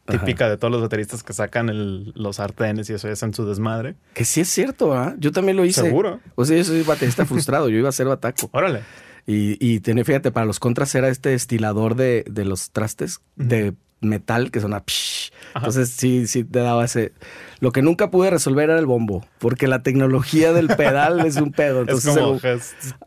típica 0.09 0.49
de 0.49 0.57
todos 0.57 0.71
los 0.71 0.81
bateristas 0.81 1.23
que 1.23 1.33
sacan 1.33 1.69
el, 1.69 2.11
los 2.15 2.37
sartenes 2.37 2.89
y 2.89 2.93
eso 2.93 3.07
es 3.09 3.21
en 3.23 3.33
su 3.33 3.45
desmadre. 3.45 3.95
Que 4.13 4.25
sí 4.25 4.41
es 4.41 4.49
cierto, 4.49 4.93
¿ah? 4.93 5.15
Yo 5.19 5.31
también 5.31 5.57
lo 5.57 5.65
hice. 5.65 5.81
Seguro. 5.81 6.19
O 6.35 6.45
sea, 6.45 6.57
yo 6.57 6.63
soy 6.63 6.81
baterista 6.81 7.25
frustrado, 7.25 7.69
yo 7.69 7.77
iba 7.77 7.89
a 7.89 7.93
ser 7.93 8.07
bataco. 8.07 8.49
Órale. 8.53 8.81
Y, 9.27 9.57
y 9.63 9.79
fíjate, 9.79 10.31
para 10.31 10.45
los 10.45 10.59
contras 10.59 10.95
era 10.95 11.09
este 11.09 11.33
estilador 11.35 11.95
de, 11.95 12.25
de 12.27 12.45
los 12.45 12.71
trastes 12.71 13.21
de 13.35 13.75
metal 14.01 14.49
que 14.49 14.59
suena 14.59 14.83
psh. 14.85 15.31
Entonces 15.55 15.89
sí, 15.89 16.27
sí 16.27 16.43
te 16.43 16.59
daba 16.59 16.85
ese. 16.85 17.13
Lo 17.59 17.71
que 17.71 17.81
nunca 17.81 18.11
pude 18.11 18.29
resolver 18.29 18.69
era 18.69 18.79
el 18.79 18.85
bombo, 18.85 19.25
porque 19.39 19.67
la 19.67 19.83
tecnología 19.83 20.53
del 20.53 20.67
pedal 20.77 21.25
es 21.25 21.35
un 21.37 21.51
pedo. 21.51 21.81
Entonces, 21.81 22.15
es 22.15 22.23
como, 22.23 22.39
el, 22.41 22.61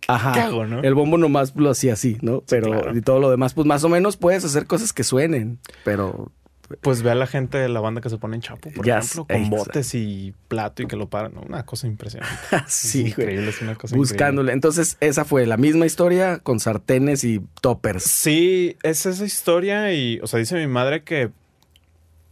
ajá, 0.09 0.51
¿no? 0.51 0.81
El 0.83 0.95
bombo 0.95 1.19
nomás 1.19 1.55
lo 1.57 1.71
hacía 1.71 1.95
así, 1.95 2.19
¿no? 2.21 2.43
Pero 2.49 2.95
y 2.95 3.01
todo 3.01 3.21
lo 3.21 3.31
demás, 3.31 3.55
pues 3.55 3.67
más 3.67 3.85
o 3.85 3.89
menos 3.89 4.17
puedes 4.17 4.45
hacer 4.45 4.67
cosas 4.67 4.93
que 4.93 5.05
suenen, 5.05 5.59
pero 5.85 6.33
pues 6.81 7.03
ve 7.03 7.11
a 7.11 7.15
la 7.15 7.27
gente 7.27 7.59
de 7.59 7.69
la 7.69 7.81
banda 7.81 8.01
que 8.01 8.09
se 8.09 8.19
pone 8.19 8.37
en 8.37 8.43
chapo, 8.43 8.71
por 8.71 8.89
ejemplo, 8.89 9.27
con 9.27 9.51
botes 9.51 9.95
y 9.95 10.35
plato 10.49 10.83
y 10.83 10.87
que 10.87 10.97
lo 10.97 11.09
paran. 11.09 11.37
Una 11.37 11.65
cosa 11.65 11.87
impresionante. 11.87 12.37
sí, 12.67 13.09
increíble, 13.09 13.49
es 13.49 13.61
una 13.61 13.75
cosa 13.75 13.97
Buscándole. 13.97 14.53
Entonces, 14.53 14.97
esa 15.01 15.25
fue 15.25 15.47
la 15.47 15.57
misma 15.57 15.87
historia 15.87 16.39
con 16.39 16.61
sartenes 16.61 17.25
y 17.25 17.41
toppers. 17.61 18.05
Sí, 18.05 18.77
es 18.83 19.07
esa 19.07 19.25
historia 19.25 19.93
y, 19.93 20.21
o 20.21 20.27
sea, 20.27 20.39
dice 20.39 20.57
mi 20.57 20.67
madre 20.67 21.03
que 21.03 21.31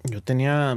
yo 0.04 0.22
tenía 0.22 0.76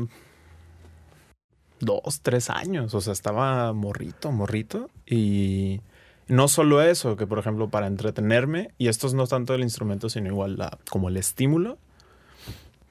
dos, 1.79 2.21
tres 2.21 2.49
años. 2.49 2.93
O 2.93 3.01
sea, 3.01 3.13
estaba 3.13 3.73
morrito, 3.73 4.31
morrito. 4.31 4.89
Y 5.05 5.81
no 6.27 6.47
solo 6.47 6.81
eso, 6.81 7.15
que 7.15 7.27
por 7.27 7.39
ejemplo, 7.39 7.69
para 7.69 7.87
entretenerme, 7.87 8.71
y 8.77 8.87
esto 8.87 9.07
es 9.07 9.13
no 9.13 9.27
tanto 9.27 9.53
el 9.53 9.61
instrumento, 9.61 10.09
sino 10.09 10.27
igual 10.27 10.57
la, 10.57 10.77
como 10.89 11.09
el 11.09 11.17
estímulo 11.17 11.77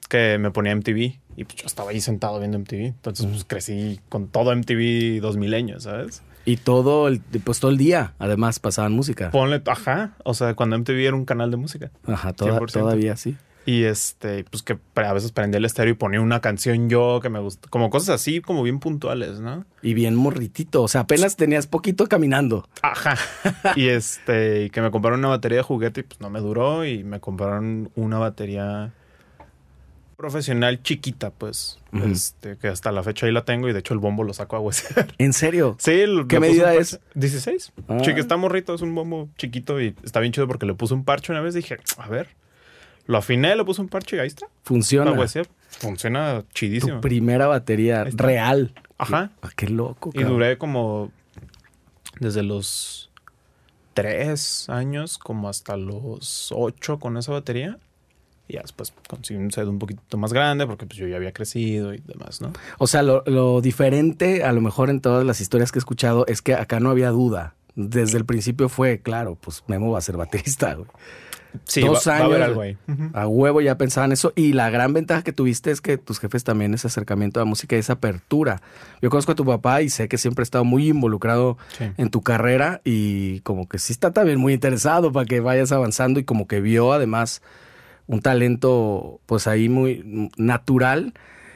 que 0.09 0.37
me 0.37 0.51
ponía 0.51 0.75
MTV 0.75 1.17
y 1.37 1.43
pues 1.45 1.55
yo 1.55 1.65
estaba 1.65 1.89
ahí 1.89 1.99
sentado 1.99 2.37
viendo 2.37 2.59
MTV. 2.59 2.85
Entonces, 2.85 3.25
pues 3.25 3.45
crecí 3.45 3.99
con 4.09 4.27
todo 4.27 4.55
MTV 4.55 5.21
2000 5.21 5.53
años, 5.55 5.83
¿sabes? 5.83 6.21
Y 6.45 6.57
todo 6.57 7.07
el, 7.07 7.21
pues 7.43 7.59
todo 7.59 7.71
el 7.71 7.77
día, 7.77 8.13
además, 8.19 8.59
pasaban 8.59 8.91
música. 8.91 9.31
Ponle, 9.31 9.61
ajá. 9.65 10.13
O 10.23 10.33
sea, 10.35 10.53
cuando 10.53 10.77
MTV 10.77 11.07
era 11.07 11.15
un 11.15 11.25
canal 11.25 11.49
de 11.49 11.57
música. 11.57 11.89
Ajá, 12.05 12.33
todavía 12.33 13.15
sí. 13.15 13.37
Y 13.65 13.83
este, 13.83 14.43
pues 14.45 14.61
que 14.61 14.77
a 14.95 15.13
veces 15.13 15.31
prendía 15.31 15.57
el 15.57 15.65
estéreo 15.65 15.93
y 15.93 15.97
ponía 15.97 16.19
una 16.19 16.41
canción 16.41 16.89
yo 16.89 17.19
que 17.21 17.29
me 17.29 17.39
gusta. 17.39 17.69
Como 17.69 17.89
cosas 17.89 18.15
así, 18.15 18.41
como 18.41 18.61
bien 18.63 18.79
puntuales, 18.79 19.39
¿no? 19.39 19.65
Y 19.81 19.93
bien 19.93 20.15
morritito. 20.15 20.83
O 20.83 20.87
sea, 20.87 21.01
apenas 21.01 21.37
tenías 21.37 21.67
poquito 21.67 22.07
caminando. 22.07 22.67
Ajá. 22.81 23.17
y 23.75 23.87
este, 23.87 24.65
y 24.65 24.69
que 24.69 24.81
me 24.81 24.91
compraron 24.91 25.19
una 25.19 25.29
batería 25.29 25.59
de 25.59 25.63
juguete 25.63 26.01
y 26.01 26.03
pues 26.03 26.19
no 26.19 26.29
me 26.29 26.41
duró. 26.41 26.85
Y 26.85 27.03
me 27.03 27.19
compraron 27.21 27.89
una 27.95 28.19
batería 28.19 28.93
profesional 30.17 30.81
chiquita, 30.81 31.31
pues. 31.31 31.79
Este, 31.91 32.57
que 32.57 32.69
hasta 32.69 32.91
la 32.91 33.03
fecha 33.03 33.25
ahí 33.25 33.31
la 33.31 33.45
tengo 33.45 33.69
y 33.69 33.73
de 33.73 33.79
hecho 33.79 33.93
el 33.93 33.99
bombo 33.99 34.23
lo 34.23 34.33
saco 34.33 34.55
a 34.55 34.59
huesear. 34.59 35.13
¿En 35.17 35.33
serio? 35.33 35.77
Sí. 35.83 36.05
¿Qué 36.27 36.39
medida 36.39 36.73
es? 36.73 36.99
16. 37.15 37.73
Ah. 37.87 37.97
está 38.01 38.37
morrito, 38.37 38.73
es 38.73 38.81
un 38.81 38.95
bombo 38.95 39.29
chiquito 39.37 39.81
y 39.81 39.95
está 40.03 40.19
bien 40.19 40.31
chido 40.31 40.47
porque 40.47 40.65
le 40.65 40.73
puse 40.73 40.93
un 40.93 41.03
parche 41.03 41.31
una 41.31 41.41
vez. 41.41 41.53
Dije, 41.53 41.77
a 41.97 42.07
ver. 42.07 42.29
Lo 43.05 43.17
afiné, 43.17 43.55
le 43.55 43.63
puse 43.65 43.81
un 43.81 43.89
parche 43.89 44.15
y 44.15 44.19
ahí 44.19 44.27
está. 44.27 44.47
Funciona. 44.63 45.13
Funciona 45.79 46.43
chidísimo. 46.53 46.95
Tu 46.95 47.01
primera 47.01 47.47
batería 47.47 48.03
real. 48.05 48.73
Ajá. 48.97 49.31
Ah, 49.41 49.49
qué 49.55 49.67
loco. 49.67 50.11
Y 50.13 50.23
duré 50.23 50.57
como 50.57 51.11
desde 52.19 52.43
los 52.43 53.11
tres 53.93 54.69
años 54.69 55.17
como 55.17 55.49
hasta 55.49 55.77
los 55.77 56.51
ocho 56.55 56.99
con 56.99 57.17
esa 57.17 57.31
batería. 57.31 57.77
Y 58.47 58.57
después 58.57 58.93
conseguí 59.07 59.39
un 59.39 59.51
set 59.51 59.67
un 59.67 59.79
poquito 59.79 60.17
más 60.17 60.33
grande 60.33 60.67
porque 60.67 60.85
pues 60.85 60.97
yo 60.97 61.07
ya 61.07 61.15
había 61.15 61.31
crecido 61.31 61.93
y 61.93 61.99
demás, 61.99 62.41
¿no? 62.41 62.51
O 62.77 62.87
sea, 62.87 63.01
lo, 63.01 63.23
lo 63.25 63.61
diferente 63.61 64.43
a 64.43 64.51
lo 64.51 64.61
mejor 64.61 64.89
en 64.89 64.99
todas 65.01 65.25
las 65.25 65.41
historias 65.41 65.71
que 65.71 65.79
he 65.79 65.81
escuchado 65.81 66.25
es 66.27 66.41
que 66.41 66.53
acá 66.53 66.79
no 66.79 66.89
había 66.89 67.09
duda. 67.09 67.55
Desde 67.75 68.17
el 68.17 68.25
principio 68.25 68.69
fue, 68.69 68.99
claro, 68.99 69.35
pues 69.35 69.63
Memo 69.67 69.91
va 69.91 69.97
a 69.97 70.01
ser 70.01 70.17
baterista, 70.17 70.75
güey. 70.75 70.87
Sí, 71.65 71.81
Dos 71.81 72.07
años, 72.07 72.39
a, 72.41 72.45
algo 72.45 72.61
ahí. 72.61 72.77
a 73.13 73.27
huevo 73.27 73.61
ya 73.61 73.77
pensaban 73.77 74.11
eso. 74.11 74.33
Y 74.35 74.53
la 74.53 74.69
gran 74.69 74.93
ventaja 74.93 75.21
que 75.23 75.33
tuviste 75.33 75.71
es 75.71 75.81
que 75.81 75.97
tus 75.97 76.19
jefes 76.19 76.43
también 76.43 76.73
ese 76.73 76.87
acercamiento 76.87 77.39
a 77.39 77.43
la 77.43 77.45
música 77.45 77.75
y 77.75 77.79
esa 77.79 77.93
apertura. 77.93 78.61
Yo 79.01 79.09
conozco 79.09 79.33
a 79.33 79.35
tu 79.35 79.45
papá 79.45 79.81
y 79.81 79.89
sé 79.89 80.07
que 80.07 80.17
siempre 80.17 80.41
ha 80.41 80.43
estado 80.43 80.63
muy 80.63 80.89
involucrado 80.89 81.57
en 81.79 82.09
tu 82.09 82.21
carrera 82.21 82.81
y 82.83 83.41
como 83.41 83.67
que 83.67 83.79
sí 83.79 83.93
está 83.93 84.11
también 84.11 84.39
muy 84.39 84.53
interesado 84.53 85.11
para 85.11 85.25
que 85.25 85.39
vayas 85.39 85.71
avanzando 85.71 86.19
y 86.19 86.23
como 86.23 86.47
que 86.47 86.61
vio 86.61 86.93
además 86.93 87.41
un 88.07 88.21
talento 88.21 89.19
pues 89.25 89.47
ahí 89.47 89.69
muy 89.69 90.29
natural 90.37 91.13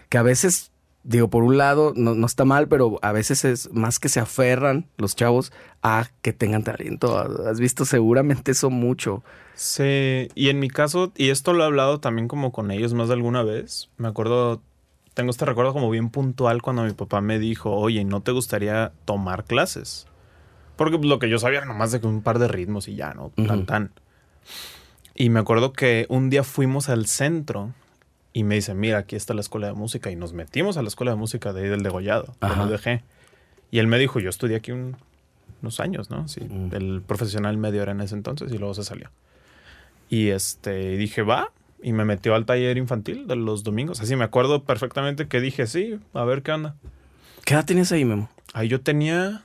que 0.10 0.18
a 0.18 0.22
veces 0.24 0.72
digo, 1.08 1.30
por 1.30 1.44
un 1.44 1.58
lado, 1.58 1.94
no, 1.96 2.16
no, 2.16 2.26
está 2.26 2.44
mal, 2.44 2.68
pero 2.68 3.00
a 3.02 3.14
veces 3.14 3.46
es 3.46 3.72
más 3.74 3.98
que 3.98 4.10
se 4.10 4.20
aferran 4.20 4.88
los 4.98 5.16
chavos 5.16 5.54
a 5.82 6.10
que 6.22 6.34
tengan 6.34 6.64
talento. 6.64 7.18
Has 7.18 7.62
visto 7.62 7.86
seguramente 7.86 8.52
eso 8.52 8.70
mucho. 8.70 9.24
Sí, 9.56 10.28
y 10.36 10.50
en 10.50 10.60
mi 10.60 10.70
caso, 10.70 11.14
y 11.16 11.30
esto 11.30 11.54
lo 11.54 11.64
he 11.64 11.66
hablado 11.66 12.02
también 12.02 12.28
como 12.28 12.52
con 12.52 12.72
ellos 12.72 12.94
más 12.94 13.08
de 13.08 13.14
alguna 13.14 13.42
vez, 13.42 13.90
me 13.98 14.10
acuerdo, 14.10 14.62
tengo 15.14 15.32
este 15.32 15.46
recuerdo 15.46 15.72
como 15.72 15.90
bien 15.90 16.10
puntual 16.10 16.62
cuando 16.62 16.84
mi 16.84 16.92
papá 16.92 17.22
me 17.22 17.40
dijo, 17.40 17.72
oye, 17.72 18.04
¿no 18.04 18.22
te 18.22 18.34
gustaría 18.34 18.92
tomar 19.06 19.46
clases? 19.46 20.08
Porque 20.76 20.98
lo 20.98 21.20
que 21.20 21.30
yo 21.30 21.40
sabía 21.40 21.60
era 21.60 21.68
nomás 21.68 21.94
de 21.94 22.02
que 22.02 22.08
un 22.08 22.22
par 22.22 22.38
de 22.38 22.50
ritmos 22.50 22.90
y 22.90 22.96
ya, 22.96 23.14
¿no? 23.14 23.32
Tan, 23.48 23.66
tan. 23.66 23.92
Y 25.16 25.30
me 25.30 25.40
acuerdo 25.40 25.72
que 25.72 26.06
un 26.10 26.30
día 26.30 26.44
fuimos 26.44 26.90
al 26.90 27.08
centro 27.08 27.74
Y 28.38 28.44
me 28.44 28.53
dice, 28.53 28.75
mira, 28.75 29.00
aquí 29.00 29.15
está 29.15 29.34
la 29.34 29.41
escuela 29.41 29.65
de 29.65 29.74
música. 29.74 30.12
Y 30.12 30.15
nos 30.15 30.34
metimos 30.34 30.77
a 30.77 30.84
la 30.84 30.89
escuela 30.89 31.12
de 31.13 31.17
música 31.17 31.53
de 31.53 31.63
ahí 31.63 31.70
del 31.70 31.82
degollado, 31.82 32.36
Ajá. 32.39 32.65
del 32.67 32.74
UDG. 32.75 33.01
Y 33.72 33.79
él 33.79 33.88
me 33.88 33.98
dijo, 33.98 34.20
yo 34.20 34.29
estudié 34.29 34.58
aquí 34.58 34.72
un- 34.72 34.96
unos 35.63 35.79
años, 35.79 36.12
¿no? 36.12 36.27
Sí, 36.27 36.41
Mm. 36.41 36.70
el 36.75 37.01
profesional 37.01 37.58
medio 37.58 37.82
era 37.82 37.94
en 37.94 38.01
ese 38.01 38.13
entonces 38.13 38.51
y 38.53 38.60
luego 38.60 38.75
se 38.75 38.84
salió. 38.84 39.10
Y 40.08 40.27
este, 40.27 40.98
dije, 40.98 41.24
va. 41.24 41.51
Y 41.82 41.94
me 41.94 42.06
metió 42.06 42.36
al 42.36 42.46
taller 42.46 42.77
infantil 42.77 43.25
de 43.27 43.36
los 43.38 43.63
domingos. 43.63 44.01
Así 44.01 44.15
me 44.15 44.24
acuerdo 44.24 44.63
perfectamente 44.63 45.27
que 45.27 45.41
dije, 45.41 45.65
sí, 45.65 46.00
a 46.13 46.24
ver 46.24 46.44
qué 46.44 46.51
onda. 46.51 46.75
¿Qué 47.44 47.56
edad 47.56 47.65
tenías 47.65 47.91
ahí, 47.91 48.06
Memo? 48.06 48.29
Ahí 48.53 48.67
yo 48.67 48.82
tenía 48.82 49.44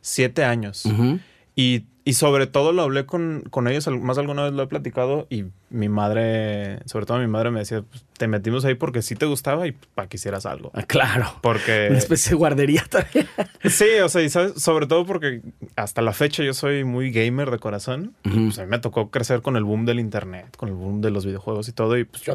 siete 0.00 0.44
años. 0.44 0.84
Ujú. 0.86 1.20
Y, 1.54 1.84
y 2.08 2.14
sobre 2.14 2.46
todo 2.46 2.72
lo 2.72 2.80
hablé 2.80 3.04
con, 3.04 3.44
con 3.50 3.68
ellos, 3.68 3.86
más 3.86 4.16
alguna 4.16 4.44
vez 4.44 4.54
lo 4.54 4.62
he 4.62 4.66
platicado 4.66 5.26
y 5.28 5.44
mi 5.68 5.90
madre, 5.90 6.78
sobre 6.86 7.04
todo 7.04 7.18
mi 7.18 7.26
madre 7.26 7.50
me 7.50 7.58
decía, 7.58 7.82
pues, 7.82 8.02
te 8.16 8.26
metimos 8.28 8.64
ahí 8.64 8.76
porque 8.76 9.02
sí 9.02 9.14
te 9.14 9.26
gustaba 9.26 9.66
y 9.66 9.72
para 9.94 10.08
que 10.08 10.16
hicieras 10.16 10.46
algo. 10.46 10.70
Ah, 10.72 10.84
claro. 10.84 11.30
Porque... 11.42 11.86
Una 11.90 11.98
especie 11.98 12.30
de 12.30 12.36
guardería 12.36 12.82
también. 12.88 13.28
Sí, 13.62 13.84
o 14.02 14.08
sea, 14.08 14.22
y 14.22 14.30
sabes, 14.30 14.54
sobre 14.54 14.86
todo 14.86 15.04
porque 15.04 15.42
hasta 15.76 16.00
la 16.00 16.14
fecha 16.14 16.42
yo 16.42 16.54
soy 16.54 16.82
muy 16.82 17.10
gamer 17.10 17.50
de 17.50 17.58
corazón. 17.58 18.14
Ujú. 18.24 18.44
Pues 18.46 18.58
a 18.58 18.64
mí 18.64 18.70
me 18.70 18.78
tocó 18.78 19.10
crecer 19.10 19.42
con 19.42 19.56
el 19.56 19.64
boom 19.64 19.84
del 19.84 20.00
internet, 20.00 20.56
con 20.56 20.70
el 20.70 20.76
boom 20.76 21.02
de 21.02 21.10
los 21.10 21.26
videojuegos 21.26 21.68
y 21.68 21.72
todo. 21.72 21.98
Y 21.98 22.04
pues 22.04 22.22
yo 22.22 22.32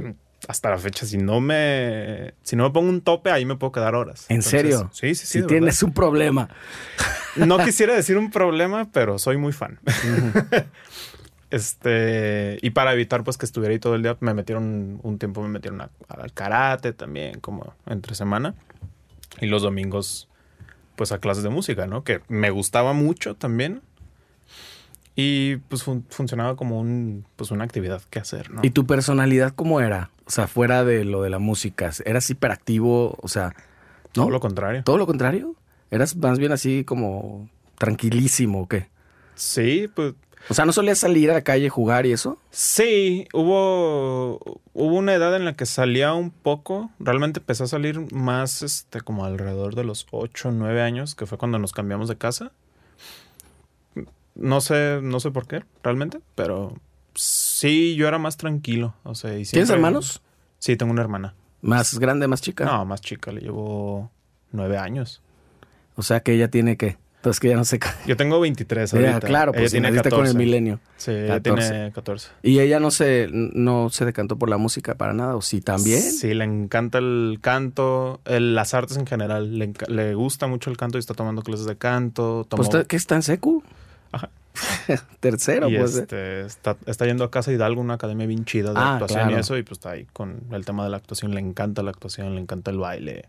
hasta 0.47 0.69
la 0.69 0.77
fecha, 0.77 1.05
si 1.05 1.17
no 1.17 1.39
me, 1.39 2.33
si 2.43 2.55
no 2.55 2.63
me 2.65 2.69
pongo 2.71 2.89
un 2.89 3.01
tope, 3.01 3.31
ahí 3.31 3.45
me 3.45 3.55
puedo 3.55 3.71
quedar 3.71 3.95
horas. 3.95 4.25
¿En 4.29 4.35
Entonces, 4.37 4.51
serio? 4.61 4.89
Sí, 4.93 5.15
sí, 5.15 5.25
sí. 5.25 5.41
Si 5.41 5.47
tienes 5.47 5.81
un 5.83 5.93
problema. 5.93 6.49
No 7.35 7.57
quisiera 7.57 7.95
decir 7.95 8.15
un 8.19 8.29
problema, 8.29 8.89
pero 8.91 9.17
soy 9.17 9.37
muy 9.37 9.53
fan. 9.53 9.79
Este, 11.49 12.57
y 12.63 12.71
para 12.71 12.93
evitar 12.93 13.23
pues 13.23 13.37
que 13.37 13.45
estuviera 13.45 13.73
ahí 13.73 13.79
todo 13.79 13.93
el 13.95 14.01
día, 14.01 14.17
me 14.21 14.33
metieron 14.33 14.99
un 15.03 15.19
tiempo, 15.19 15.41
me 15.43 15.49
metieron 15.49 15.81
a- 15.81 15.91
al 16.09 16.33
karate 16.33 16.93
también, 16.93 17.39
como 17.41 17.75
entre 17.85 18.15
semana. 18.15 18.55
Y 19.39 19.45
los 19.45 19.61
domingos, 19.61 20.27
pues 20.95 21.11
a 21.11 21.19
clases 21.19 21.43
de 21.43 21.49
música, 21.49 21.85
¿no? 21.85 22.03
Que 22.03 22.21
me 22.27 22.49
gustaba 22.49 22.93
mucho 22.93 23.35
también. 23.35 23.81
Y 25.15 25.57
pues 25.57 25.83
fun- 25.83 26.05
funcionaba 26.09 26.55
como 26.55 26.79
un, 26.79 27.23
pues 27.35 27.51
una 27.51 27.63
actividad 27.65 28.01
que 28.09 28.17
hacer, 28.17 28.49
¿no? 28.49 28.61
¿Y 28.63 28.71
tu 28.71 28.87
personalidad 28.87 29.53
cómo 29.53 29.79
era? 29.79 30.09
O 30.25 30.31
sea, 30.31 30.47
fuera 30.47 30.83
de 30.83 31.03
lo 31.05 31.21
de 31.21 31.29
la 31.29 31.39
música. 31.39 31.91
¿Eras 32.05 32.29
hiperactivo? 32.29 33.17
O 33.21 33.27
sea, 33.27 33.53
Todo 34.11 34.25
¿no? 34.25 34.31
lo 34.31 34.39
contrario. 34.39 34.83
¿Todo 34.83 34.97
lo 34.97 35.05
contrario? 35.05 35.55
¿Eras 35.91 36.15
más 36.15 36.39
bien 36.39 36.51
así 36.51 36.83
como 36.85 37.49
tranquilísimo 37.77 38.61
o 38.61 38.67
qué? 38.67 38.89
Sí, 39.35 39.89
pues 39.93 40.13
O 40.49 40.53
sea, 40.53 40.65
¿no 40.65 40.71
solías 40.73 40.99
salir 40.99 41.29
a 41.31 41.33
la 41.35 41.41
calle, 41.41 41.69
jugar 41.69 42.05
y 42.05 42.11
eso? 42.13 42.37
Sí, 42.51 43.27
hubo, 43.33 44.37
hubo 44.73 44.95
una 44.95 45.13
edad 45.13 45.35
en 45.35 45.45
la 45.45 45.55
que 45.55 45.65
salía 45.65 46.13
un 46.13 46.31
poco. 46.31 46.89
Realmente 46.99 47.39
empecé 47.39 47.63
a 47.63 47.67
salir 47.67 48.13
más, 48.13 48.61
este, 48.61 49.01
como 49.01 49.25
alrededor 49.25 49.75
de 49.75 49.83
los 49.83 50.05
8 50.11 50.49
o 50.49 50.51
9 50.51 50.81
años, 50.81 51.15
que 51.15 51.25
fue 51.25 51.37
cuando 51.37 51.59
nos 51.59 51.73
cambiamos 51.73 52.07
de 52.09 52.17
casa. 52.17 52.51
No 54.35 54.61
sé, 54.61 54.99
no 55.01 55.19
sé 55.19 55.31
por 55.31 55.47
qué, 55.47 55.63
realmente, 55.83 56.19
pero 56.35 56.73
sí, 57.69 57.95
yo 57.95 58.07
era 58.07 58.17
más 58.19 58.37
tranquilo. 58.37 58.93
O 59.03 59.15
sea, 59.15 59.37
y 59.37 59.45
¿Tienes 59.45 59.69
hermanos? 59.69 60.21
Sí, 60.59 60.75
tengo 60.75 60.91
una 60.91 61.01
hermana. 61.01 61.33
¿Más 61.61 61.97
grande, 61.97 62.27
más 62.27 62.41
chica? 62.41 62.65
No, 62.65 62.83
más 62.85 62.99
chica, 63.01 63.31
le 63.31 63.41
llevo 63.41 64.11
9 64.51 64.77
años. 64.77 65.21
O 65.95 66.03
sea, 66.03 66.19
que 66.21 66.33
ella 66.33 66.49
tiene 66.49 66.75
qué. 66.75 66.97
Entonces 67.17 67.39
que 67.39 67.47
ya 67.47 67.55
no 67.55 67.63
sé. 67.63 67.79
Yo 68.05 68.17
tengo 68.17 68.37
23 68.41 68.93
Ella, 68.95 69.11
ahorita. 69.11 69.27
claro, 69.27 69.51
Ella 69.53 69.61
pues 69.61 69.71
si 69.71 69.75
tiene 69.75 69.91
naciste 69.91 70.09
14. 70.09 70.31
con 70.33 70.41
el 70.41 70.45
milenio. 70.45 70.79
Sí, 70.97 71.11
ella 71.11 71.35
14. 71.35 71.69
tiene 71.69 71.91
14. 71.93 72.27
Y 72.43 72.59
ella 72.59 72.81
no 72.81 72.91
se, 72.91 73.29
no 73.31 73.89
se 73.89 74.03
decantó 74.03 74.35
por 74.37 74.49
la 74.49 74.57
música 74.57 74.95
para 74.95 75.13
nada, 75.13 75.37
o 75.37 75.41
sí 75.41 75.61
también. 75.61 76.01
Sí, 76.01 76.33
le 76.33 76.43
encanta 76.43 76.97
el 76.97 77.37
canto, 77.41 78.19
el- 78.25 78.55
las 78.55 78.73
artes 78.73 78.97
en 78.97 79.07
general. 79.07 79.57
Le, 79.57 79.71
le 79.87 80.15
gusta 80.15 80.47
mucho 80.47 80.69
el 80.69 80.75
canto 80.75 80.97
y 80.97 80.99
está 80.99 81.13
tomando 81.13 81.43
clases 81.43 81.65
de 81.65 81.77
canto. 81.77 82.45
Tomó, 82.49 82.61
Pues, 82.69 82.85
¿qué 82.87 82.97
está 82.97 83.15
en 83.15 83.21
secu? 83.23 83.63
Ajá. 84.11 84.29
Tercero, 85.19 85.69
y 85.69 85.77
pues. 85.77 85.95
este, 85.95 86.41
está, 86.41 86.77
está 86.85 87.05
yendo 87.05 87.23
a 87.23 87.31
Casa 87.31 87.51
Hidalgo, 87.51 87.81
una 87.81 87.95
academia 87.95 88.27
bien 88.27 88.45
chida 88.45 88.71
de 88.73 88.79
Ah, 88.79 88.93
actuación 88.93 89.21
claro. 89.21 89.37
y 89.37 89.39
eso. 89.39 89.57
Y 89.57 89.63
pues 89.63 89.73
está 89.79 89.91
ahí 89.91 90.05
con 90.13 90.41
el 90.51 90.65
tema 90.65 90.83
de 90.83 90.89
la 90.89 90.97
actuación. 90.97 91.33
Le 91.33 91.39
encanta 91.39 91.83
la 91.83 91.91
actuación, 91.91 92.35
le 92.35 92.41
encanta 92.41 92.71
el 92.71 92.77
baile. 92.77 93.25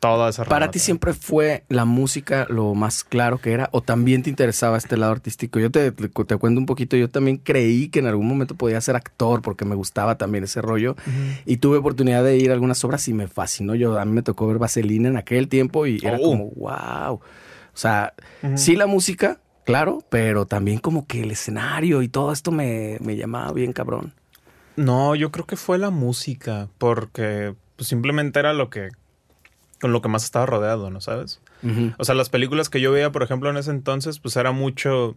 Toda 0.00 0.28
esa 0.28 0.44
¿Para 0.44 0.70
ti 0.70 0.78
siempre 0.80 1.14
fue 1.14 1.64
la 1.70 1.86
música 1.86 2.46
lo 2.50 2.74
más 2.74 3.04
claro 3.04 3.38
que 3.38 3.52
era? 3.52 3.70
¿O 3.72 3.80
también 3.80 4.22
te 4.22 4.28
interesaba 4.28 4.76
este 4.76 4.98
lado 4.98 5.12
artístico? 5.12 5.58
Yo 5.58 5.70
te, 5.70 5.92
te, 5.92 6.08
te 6.08 6.36
cuento 6.36 6.60
un 6.60 6.66
poquito. 6.66 6.94
Yo 6.96 7.08
también 7.08 7.38
creí 7.38 7.88
que 7.88 8.00
en 8.00 8.06
algún 8.06 8.28
momento 8.28 8.54
podía 8.54 8.78
ser 8.82 8.96
actor 8.96 9.40
porque 9.40 9.64
me 9.64 9.74
gustaba 9.74 10.18
también 10.18 10.44
ese 10.44 10.60
rollo. 10.60 10.94
Y 11.46 11.56
tuve 11.56 11.78
oportunidad 11.78 12.22
de 12.22 12.36
ir 12.36 12.50
a 12.50 12.54
algunas 12.54 12.84
obras 12.84 13.08
y 13.08 13.14
me 13.14 13.28
fascinó. 13.28 13.74
Yo, 13.74 13.98
a 13.98 14.04
mí 14.04 14.12
me 14.12 14.22
tocó 14.22 14.46
ver 14.46 14.58
Vaselina 14.58 15.08
en 15.08 15.16
aquel 15.16 15.48
tiempo 15.48 15.86
y 15.86 15.98
era 16.04 16.18
Oh. 16.20 16.22
como, 16.32 16.50
wow. 16.50 17.14
O 17.14 17.76
sea, 17.76 18.12
sí 18.56 18.76
la 18.76 18.86
música, 18.86 19.38
claro, 19.64 20.02
pero 20.08 20.46
también 20.46 20.78
como 20.78 21.06
que 21.06 21.22
el 21.22 21.30
escenario 21.30 22.02
y 22.02 22.08
todo 22.08 22.32
esto 22.32 22.50
me, 22.50 22.98
me 23.00 23.16
llamaba 23.16 23.52
bien 23.52 23.72
cabrón. 23.72 24.12
No, 24.76 25.14
yo 25.14 25.30
creo 25.30 25.46
que 25.46 25.56
fue 25.56 25.78
la 25.78 25.90
música, 25.90 26.68
porque 26.78 27.54
pues, 27.76 27.88
simplemente 27.88 28.38
era 28.38 28.52
lo 28.52 28.70
que 28.70 28.90
con 29.80 29.92
lo 29.92 30.00
que 30.00 30.08
más 30.08 30.24
estaba 30.24 30.46
rodeado, 30.46 30.90
¿no 30.90 31.00
sabes? 31.00 31.40
O 31.98 32.04
sea, 32.04 32.14
las 32.14 32.28
películas 32.28 32.68
que 32.68 32.80
yo 32.80 32.92
veía, 32.92 33.10
por 33.10 33.22
ejemplo, 33.22 33.48
en 33.48 33.56
ese 33.56 33.70
entonces, 33.70 34.18
pues 34.18 34.36
era 34.36 34.52
mucho 34.52 35.14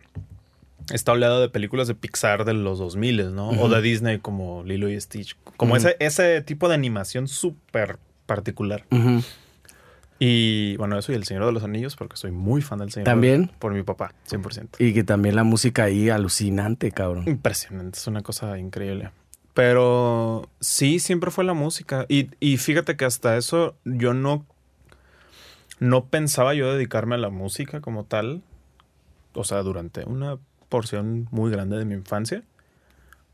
esta 0.92 1.12
oleada 1.12 1.40
de 1.40 1.50
películas 1.50 1.88
de 1.88 1.96
Pixar 1.96 2.46
de 2.46 2.54
los 2.54 2.80
2000, 2.80 3.36
¿no? 3.36 3.50
O 3.50 3.70
de 3.70 3.82
Disney 3.82 4.20
como 4.20 4.64
Lilo 4.64 4.90
y 4.90 5.00
Stitch. 5.00 5.38
Como 5.58 5.76
ese, 5.76 5.98
ese 6.00 6.42
tipo 6.42 6.70
de 6.70 6.76
animación 6.76 7.28
súper 7.28 7.98
particular. 8.26 8.86
Y 10.20 10.76
bueno, 10.78 10.98
eso 10.98 11.12
y 11.12 11.16
El 11.16 11.26
Señor 11.26 11.46
de 11.46 11.52
los 11.52 11.64
Anillos, 11.64 11.96
porque 11.96 12.18
soy 12.18 12.32
muy 12.32 12.62
fan 12.62 12.80
del 12.80 12.92
Señor. 12.92 13.06
¿También? 13.06 13.52
Por 13.60 13.74
mi 13.74 13.84
papá, 13.84 14.14
100%. 14.30 14.78
Y 14.80 14.94
que 14.94 15.04
también 15.04 15.36
la 15.36 15.44
música 15.44 15.84
ahí 15.84 16.10
alucinante, 16.10 16.92
cabrón. 16.92 17.24
Impresionante, 17.28 18.00
es 18.00 18.08
una 18.08 18.22
cosa 18.24 18.58
increíble. 18.58 19.12
Pero 19.54 20.50
sí, 20.60 21.00
siempre 21.00 21.32
fue 21.32 21.44
la 21.44 21.54
música. 21.54 22.06
Y, 22.10 22.30
y 22.40 22.58
fíjate 22.58 22.96
que 22.96 23.06
hasta 23.06 23.38
eso 23.38 23.76
yo 23.86 24.14
no, 24.14 24.46
no 25.80 26.06
pensaba 26.06 26.54
yo 26.54 26.72
dedicarme 26.74 27.16
a 27.16 27.20
la 27.20 27.30
música 27.30 27.82
como 27.82 28.04
tal. 28.04 28.42
O 29.34 29.44
sea, 29.44 29.62
durante 29.62 30.04
una 30.06 30.38
porción 30.70 31.28
muy 31.32 31.52
grande 31.52 31.78
de 31.78 31.86
mi 31.86 31.94
infancia. 31.94 32.44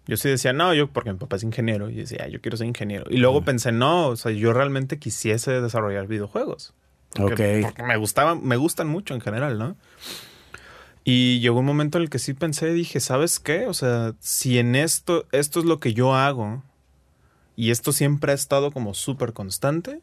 Yo 0.05 0.17
sí 0.17 0.27
decía, 0.29 0.51
no, 0.53 0.74
yo, 0.74 0.89
porque 0.89 1.13
mi 1.13 1.17
papá 1.19 1.38
es 1.38 1.43
ingeniero, 1.43 1.89
y 1.89 1.95
decía, 1.95 2.24
"Ah, 2.25 2.27
yo 2.27 2.41
quiero 2.41 2.57
ser 2.57 2.67
ingeniero. 2.67 3.05
Y 3.10 3.17
luego 3.17 3.43
pensé, 3.43 3.72
no, 3.72 4.07
o 4.07 4.15
sea, 4.17 4.31
yo 4.31 4.51
realmente 4.51 5.00
quisiese 5.00 5.62
desarrollar 5.62 6.07
videojuegos. 6.07 6.74
Porque, 7.15 7.57
Ok. 7.57 7.62
porque 7.62 7.83
me 7.83 7.95
gustaban, 7.98 8.43
me 8.43 8.57
gustan 8.57 8.88
mucho 8.89 9.13
en 9.13 9.22
general, 9.22 9.57
¿no? 9.57 9.77
Y 11.05 11.39
llegó 11.41 11.60
un 11.60 11.65
momento 11.65 11.98
en 11.98 12.03
el 12.03 12.10
que 12.10 12.19
sí 12.19 12.33
pensé, 12.33 12.72
dije, 12.74 13.00
¿sabes 13.00 13.39
qué? 13.39 13.67
O 13.67 13.74
sea, 13.74 14.13
si 14.19 14.57
en 14.57 14.75
esto, 14.75 15.25
esto 15.31 15.60
es 15.60 15.65
lo 15.65 15.79
que 15.79 15.93
yo 15.93 16.15
hago, 16.15 16.63
y 17.55 17.72
esto 17.72 17.91
siempre 17.91 18.31
ha 18.31 18.36
estado 18.36 18.72
como 18.72 18.93
súper 18.93 19.33
constante, 19.33 20.01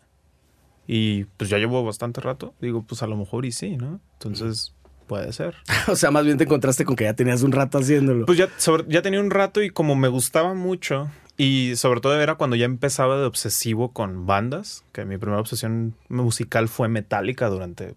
y 0.86 1.24
pues 1.24 1.48
ya 1.50 1.58
llevo 1.58 1.84
bastante 1.84 2.20
rato, 2.20 2.54
digo, 2.60 2.82
pues 2.82 3.02
a 3.02 3.06
lo 3.06 3.16
mejor 3.16 3.44
y 3.46 3.52
sí, 3.52 3.76
¿no? 3.76 4.00
Entonces, 4.14 4.74
puede 5.10 5.32
ser. 5.32 5.56
O 5.88 5.96
sea, 5.96 6.12
más 6.12 6.24
bien 6.24 6.38
te 6.38 6.44
encontraste 6.44 6.84
con 6.84 6.94
que 6.94 7.02
ya 7.04 7.14
tenías 7.14 7.42
un 7.42 7.50
rato 7.50 7.78
haciéndolo. 7.78 8.26
Pues 8.26 8.38
ya, 8.38 8.48
sobre- 8.58 8.84
ya 8.88 9.02
tenía 9.02 9.18
un 9.20 9.30
rato 9.30 9.60
y 9.60 9.70
como 9.70 9.96
me 9.96 10.06
gustaba 10.06 10.54
mucho, 10.54 11.10
y 11.36 11.74
sobre 11.74 12.00
todo 12.00 12.20
era 12.20 12.36
cuando 12.36 12.54
ya 12.54 12.64
empezaba 12.66 13.18
de 13.18 13.24
obsesivo 13.26 13.92
con 13.92 14.26
bandas, 14.26 14.84
que 14.92 15.04
mi 15.04 15.18
primera 15.18 15.40
obsesión 15.40 15.94
musical 16.08 16.68
fue 16.68 16.88
Metallica 16.88 17.48
durante 17.48 17.94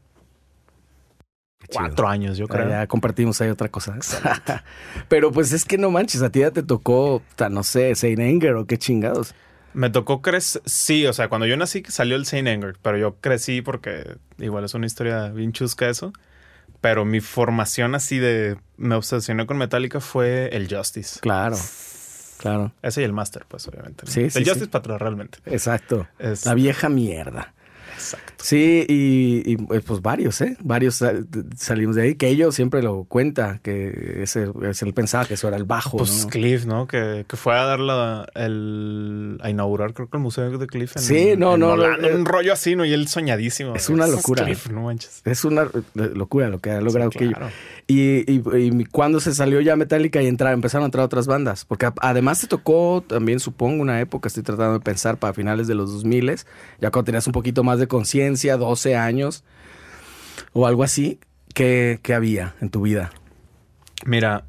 cuatro 1.71 2.07
años, 2.07 2.37
yo 2.37 2.47
creo. 2.47 2.67
Ya 2.69 2.87
compartimos 2.87 3.39
ahí 3.41 3.49
otra 3.49 3.69
cosa. 3.69 3.97
Pero 5.07 5.31
pues 5.31 5.51
es 5.53 5.65
que 5.65 5.77
no 5.77 5.91
manches, 5.91 6.21
a 6.23 6.29
ti 6.31 6.39
ya 6.39 6.51
te 6.51 6.63
tocó, 6.63 7.21
no 7.51 7.63
sé, 7.63 7.93
Saint 7.95 8.19
Anger 8.19 8.55
o 8.55 8.65
qué 8.65 8.77
chingados. 8.77 9.35
Me 9.73 9.89
tocó 9.89 10.21
crecer, 10.21 10.61
sí, 10.65 11.05
o 11.07 11.13
sea, 11.13 11.29
cuando 11.29 11.47
yo 11.47 11.57
nací 11.57 11.83
salió 11.87 12.15
el 12.15 12.25
Saint 12.25 12.47
Anger, 12.47 12.75
pero 12.81 12.97
yo 12.97 13.15
crecí 13.21 13.61
porque 13.61 14.17
igual 14.37 14.63
es 14.65 14.73
una 14.73 14.85
historia 14.85 15.29
bien 15.29 15.51
chusca 15.51 15.89
eso. 15.89 16.11
Pero 16.83 17.05
mi 17.05 17.21
formación 17.21 17.95
así 17.95 18.19
de 18.19 18.57
me 18.75 18.95
obsesioné 18.95 19.45
con 19.47 19.57
Metallica 19.57 20.01
fue 20.01 20.49
el 20.51 20.67
Justice. 20.69 21.21
Claro, 21.21 21.55
claro, 22.37 22.73
Ese 22.81 22.99
y 23.01 23.05
el 23.05 23.13
Master, 23.13 23.45
pues 23.47 23.65
obviamente. 23.69 24.03
¿no? 24.05 24.11
Sí, 24.11 24.29
sí, 24.29 24.39
el 24.39 24.43
sí. 24.43 24.49
Justice 24.49 24.67
para 24.69 24.81
atrás 24.81 25.01
realmente. 25.01 25.37
exacto. 25.45 26.07
Es- 26.19 26.45
La 26.45 26.53
vieja 26.55 26.89
mierda. 26.89 27.53
Exacto. 27.93 28.33
Sí, 28.43 28.85
y, 28.89 29.53
y, 29.53 29.57
pues 29.57 30.01
varios, 30.01 30.41
¿eh? 30.41 30.57
Varios 30.61 30.95
sal- 30.95 31.25
salimos 31.55 31.95
de 31.95 32.01
ahí, 32.03 32.15
que 32.15 32.27
ellos 32.27 32.53
siempre 32.55 32.81
lo 32.83 33.05
cuenta, 33.05 33.59
que 33.63 34.19
ese, 34.21 34.49
ese- 34.69 34.85
él 34.85 34.93
pensaba 34.93 35.25
que 35.25 35.35
eso 35.35 35.47
era 35.47 35.55
el 35.57 35.63
bajo, 35.63 35.97
Pues 35.97 36.25
¿no? 36.25 36.29
Cliff, 36.29 36.65
¿no? 36.65 36.87
Que, 36.87 37.25
que 37.27 37.37
fue 37.37 37.57
a 37.57 37.63
dar 37.63 37.79
la, 37.79 38.27
el, 38.35 39.37
a 39.41 39.49
inaugurar, 39.49 39.93
creo 39.93 40.09
que 40.09 40.17
el 40.17 40.23
museo 40.23 40.57
de 40.57 40.67
Cliff. 40.67 40.95
En, 40.97 41.01
Sí, 41.01 41.33
no, 41.37 41.53
en 41.53 41.59
no, 41.61 41.69
Holanda, 41.71 42.07
eh, 42.09 42.15
un 42.15 42.25
rollo 42.25 42.51
así, 42.53 42.75
¿no? 42.75 42.83
Y 42.85 42.93
él 42.93 43.07
soñadísimo. 43.07 43.75
Es 43.75 43.89
una 43.89 44.07
locura. 44.07 44.43
Cliff, 44.45 44.69
no 44.69 44.83
manches. 44.83 45.21
Es 45.25 45.45
una 45.45 45.67
locura 45.93 46.49
lo 46.49 46.59
que 46.59 46.71
ha 46.71 46.81
logrado 46.81 47.11
Sí, 47.11 47.19
que. 47.19 47.33
Y, 47.87 48.31
y, 48.31 48.41
y 48.55 48.85
cuando 48.85 49.19
se 49.19 49.33
salió 49.33 49.59
ya 49.61 49.75
Metallica 49.75 50.21
y 50.21 50.27
entra- 50.27 50.53
empezaron 50.53 50.83
a 50.83 50.85
entrar 50.87 51.05
otras 51.05 51.27
bandas, 51.27 51.65
porque 51.65 51.89
además 52.01 52.39
te 52.41 52.47
tocó 52.47 53.03
también, 53.05 53.39
supongo, 53.39 53.81
una 53.81 53.99
época, 54.01 54.27
estoy 54.27 54.43
tratando 54.43 54.73
de 54.73 54.79
pensar, 54.79 55.17
para 55.17 55.33
finales 55.33 55.67
de 55.67 55.75
los 55.75 55.91
2000, 55.91 56.23
ya 56.79 56.89
cuando 56.91 57.03
tenías 57.03 57.27
un 57.27 57.33
poquito 57.33 57.63
más 57.63 57.79
de 57.79 57.82
conciencia, 57.87 58.57
12 58.57 58.95
años 58.95 59.43
o 60.53 60.67
algo 60.67 60.83
así, 60.83 61.19
¿qué, 61.53 61.99
qué 62.01 62.13
había 62.13 62.55
en 62.61 62.69
tu 62.69 62.81
vida? 62.81 63.11
Mira, 64.05 64.45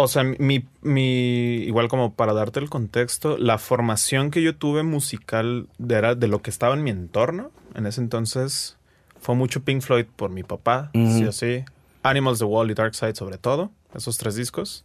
o 0.00 0.06
sea, 0.06 0.22
mi, 0.22 0.64
mi, 0.80 1.56
igual 1.64 1.88
como 1.88 2.14
para 2.14 2.32
darte 2.32 2.60
el 2.60 2.70
contexto, 2.70 3.36
la 3.36 3.58
formación 3.58 4.30
que 4.30 4.42
yo 4.42 4.54
tuve 4.54 4.84
musical 4.84 5.68
de, 5.78 5.96
era 5.96 6.14
de 6.14 6.28
lo 6.28 6.40
que 6.40 6.50
estaba 6.50 6.74
en 6.74 6.84
mi 6.84 6.90
entorno, 6.90 7.50
en 7.74 7.84
ese 7.84 8.00
entonces 8.00 8.76
fue 9.20 9.34
mucho 9.34 9.64
Pink 9.64 9.82
Floyd 9.82 10.06
por 10.14 10.30
mi 10.30 10.44
papá, 10.44 10.90
sí 10.94 11.24
o 11.24 11.32
sí. 11.32 11.64
Animals 12.04 12.38
the 12.38 12.44
Wall 12.44 12.70
y 12.70 12.74
Dark 12.74 12.94
Side 12.94 13.16
sobre 13.16 13.38
todo, 13.38 13.72
esos 13.92 14.18
tres 14.18 14.36
discos. 14.36 14.84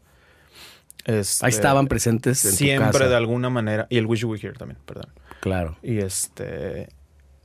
Este, 1.05 1.45
Ahí 1.45 1.51
estaban 1.51 1.87
presentes 1.87 2.43
en 2.45 2.51
tu 2.51 2.57
siempre 2.57 2.91
casa. 2.91 3.09
de 3.09 3.15
alguna 3.15 3.51
manera, 3.51 3.85
y 3.91 3.97
el 3.99 4.07
Wish 4.07 4.21
You 4.21 4.29
Were 4.29 4.41
Here 4.41 4.57
también, 4.57 4.79
perdón. 4.83 5.09
Claro. 5.43 5.75
Y 5.83 5.97
este. 5.97 6.87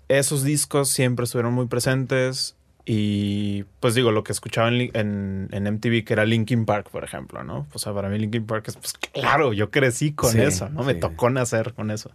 Esos 0.06 0.44
discos 0.44 0.88
siempre 0.88 1.24
estuvieron 1.24 1.52
muy 1.52 1.66
presentes. 1.66 2.54
Y 2.86 3.64
pues 3.80 3.96
digo, 3.96 4.12
lo 4.12 4.22
que 4.22 4.30
escuchaba 4.30 4.68
en, 4.68 4.90
en, 4.94 5.48
en 5.50 5.74
MTV, 5.74 6.04
que 6.04 6.12
era 6.12 6.24
Linkin 6.24 6.64
Park, 6.64 6.90
por 6.90 7.02
ejemplo, 7.02 7.42
¿no? 7.42 7.66
O 7.72 7.78
sea, 7.80 7.92
para 7.92 8.08
mí 8.08 8.20
Linkin 8.20 8.46
Park 8.46 8.68
es, 8.68 8.76
pues 8.76 8.92
claro, 8.92 9.52
yo 9.52 9.72
crecí 9.72 10.12
con 10.12 10.30
Sí, 10.30 10.40
eso, 10.40 10.68
¿no? 10.68 10.84
Me 10.84 10.94
tocó 10.94 11.28
nacer 11.28 11.74
con 11.74 11.90
eso. 11.90 12.12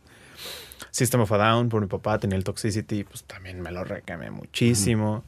System 0.90 1.20
of 1.20 1.32
a 1.34 1.38
Down, 1.38 1.68
por 1.68 1.82
mi 1.82 1.88
papá 1.88 2.18
tenía 2.18 2.38
el 2.38 2.46
Toxicity, 2.46 3.04
pues 3.04 3.26
también 3.26 3.60
me 3.60 3.72
lo 3.72 3.84
recamé 3.84 4.32
muchísimo. 4.32 5.26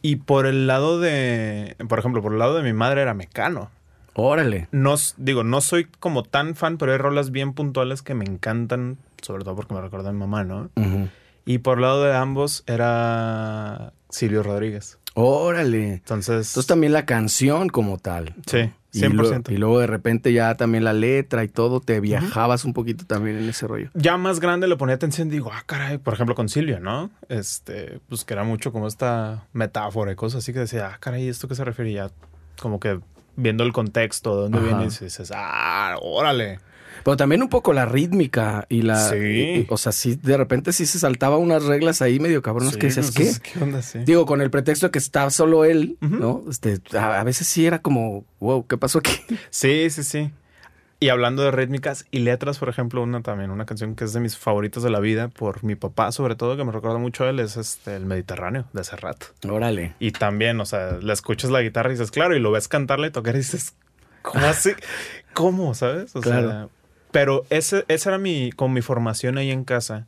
Y 0.00 0.16
por 0.16 0.46
el 0.46 0.68
lado 0.68 1.00
de, 1.00 1.74
por 1.88 1.98
ejemplo, 1.98 2.22
por 2.22 2.32
el 2.32 2.38
lado 2.38 2.54
de 2.54 2.62
mi 2.62 2.72
madre 2.72 3.02
era 3.02 3.14
Mecano. 3.14 3.70
Órale. 4.14 4.68
No, 4.70 4.94
digo, 5.16 5.42
no 5.42 5.60
soy 5.60 5.86
como 5.98 6.22
tan 6.22 6.54
fan, 6.54 6.78
pero 6.78 6.92
hay 6.92 6.98
rolas 6.98 7.30
bien 7.30 7.52
puntuales 7.52 8.00
que 8.00 8.14
me 8.14 8.24
encantan, 8.24 8.96
sobre 9.26 9.44
todo 9.44 9.56
porque 9.56 9.74
me 9.74 9.80
recuerdan 9.80 10.10
a 10.10 10.12
mi 10.12 10.20
mamá, 10.20 10.44
¿no? 10.44 10.70
Y 11.44 11.58
por 11.58 11.80
lado 11.80 12.02
de 12.04 12.14
ambos 12.14 12.64
era 12.66 13.92
Silvio 14.08 14.42
Rodríguez. 14.42 14.98
Órale. 15.14 15.94
Entonces, 15.94 16.48
Entonces 16.48 16.66
también 16.66 16.92
la 16.92 17.06
canción 17.06 17.68
como 17.68 17.98
tal. 17.98 18.34
sí, 18.46 18.70
Y, 18.92 19.00
lo- 19.08 19.24
100%. 19.24 19.50
y 19.52 19.56
luego 19.56 19.78
de 19.80 19.86
repente 19.86 20.32
ya 20.32 20.54
también 20.56 20.84
la 20.84 20.92
letra 20.92 21.42
y 21.44 21.48
todo, 21.48 21.80
te 21.80 22.00
viajabas 22.00 22.64
un 22.64 22.72
poquito 22.74 23.04
también 23.06 23.36
en 23.38 23.48
ese 23.48 23.66
rollo. 23.66 23.90
ya 23.94 24.16
más 24.16 24.40
grande 24.40 24.66
le 24.68 24.76
ponía 24.76 24.94
atención, 24.96 25.28
digo, 25.28 25.50
ah, 25.52 25.62
caray, 25.66 25.98
por 25.98 26.14
ejemplo 26.14 26.34
con 26.34 26.48
Silvio, 26.48 26.80
¿no? 26.80 27.10
Este, 27.28 28.00
pues 28.08 28.24
que 28.24 28.34
era 28.34 28.44
mucho 28.44 28.72
como 28.72 28.86
esta 28.88 29.46
metáfora 29.52 30.12
y 30.12 30.16
cosas 30.16 30.38
así 30.42 30.52
que 30.52 30.58
decía, 30.60 30.90
ah, 30.94 30.98
caray, 31.00 31.28
¿esto 31.28 31.46
qué 31.48 31.54
se 31.54 31.64
refiere? 31.64 31.92
Ya 31.92 32.10
como 32.60 32.78
que 32.80 33.00
viendo 33.36 33.64
el 33.64 33.72
contexto, 33.72 34.34
de 34.36 34.42
dónde 34.42 34.58
Ajá. 34.58 34.66
viene, 34.66 34.84
y 34.84 34.88
dices, 34.88 35.30
ah, 35.34 35.96
órale. 36.02 36.58
Pero 37.06 37.16
también 37.16 37.40
un 37.40 37.48
poco 37.48 37.72
la 37.72 37.86
rítmica 37.86 38.66
y 38.68 38.82
la... 38.82 38.96
Sí. 39.10 39.16
y- 39.16 39.66
o 39.70 39.76
sea, 39.76 39.92
sí, 39.92 40.16
de 40.20 40.36
repente 40.36 40.72
sí 40.72 40.86
se 40.86 40.98
saltaba 40.98 41.38
unas 41.38 41.62
reglas 41.64 42.02
ahí 42.02 42.18
medio 42.18 42.42
cabronas 42.42 42.72
Sí, 42.74 42.80
que 42.80 42.86
dices, 42.88 43.06
no 43.06 43.12
¿qué? 43.14 43.32
sé, 43.32 43.40
¿Qué 43.40 43.62
onda? 43.62 43.80
Sí. 43.80 44.00
Digo, 44.04 44.26
con 44.26 44.40
el 44.40 44.50
pretexto 44.50 44.86
de 44.88 44.90
que 44.90 44.98
estaba 44.98 45.30
solo 45.30 45.64
él. 45.64 45.96
¿no? 46.00 46.42
Este, 46.50 46.80
a, 46.98 47.20
a 47.20 47.22
veces 47.22 47.46
sí 47.46 47.64
era 47.64 47.78
como, 47.78 48.24
wow, 48.40 48.66
¿qué 48.66 48.76
pasó 48.76 48.98
aquí? 48.98 49.12
Sí, 49.50 49.88
sí, 49.90 50.02
sí. 50.02 50.32
Y 50.98 51.10
hablando 51.10 51.42
de 51.44 51.50
rítmicas 51.52 52.06
y 52.10 52.20
letras, 52.20 52.58
por 52.58 52.70
ejemplo, 52.70 53.02
una 53.02 53.20
también, 53.22 53.50
una 53.52 53.66
canción 53.66 53.94
que 53.94 54.04
es 54.04 54.12
de 54.12 54.18
mis 54.18 54.36
favoritas 54.36 54.82
de 54.82 54.90
la 54.90 54.98
vida, 54.98 55.28
por 55.28 55.62
mi 55.62 55.76
papá, 55.76 56.10
sobre 56.10 56.34
todo, 56.36 56.56
que 56.56 56.64
me 56.64 56.72
recuerda 56.72 56.98
mucho 56.98 57.22
a 57.24 57.28
él, 57.30 57.38
es 57.38 57.56
este, 57.56 57.94
El 57.94 58.06
Mediterráneo, 58.06 58.64
de 58.72 58.82
Serrat. 58.82 59.22
Órale. 59.48 59.94
Y 60.00 60.10
también, 60.12 60.58
o 60.58 60.64
sea, 60.66 60.92
le 61.00 61.12
escuchas 61.12 61.50
la 61.50 61.60
guitarra 61.62 61.90
y 61.90 61.92
dices, 61.92 62.10
claro, 62.10 62.34
y 62.34 62.40
lo 62.40 62.50
ves 62.50 62.66
cantarle 62.66 63.08
y 63.08 63.10
tocar 63.10 63.34
y 63.34 63.38
dices, 63.38 63.74
¿cómo 64.22 64.46
así? 64.46 64.70
¿Cómo, 65.34 65.74
sabes? 65.74 66.16
O 66.16 66.22
Claro. 66.22 66.48
sea, 66.48 66.68
pero 67.16 67.46
ese, 67.48 67.86
esa 67.88 68.10
era 68.10 68.18
mi, 68.18 68.52
como 68.52 68.74
mi 68.74 68.82
formación 68.82 69.38
ahí 69.38 69.50
en 69.50 69.64
casa. 69.64 70.06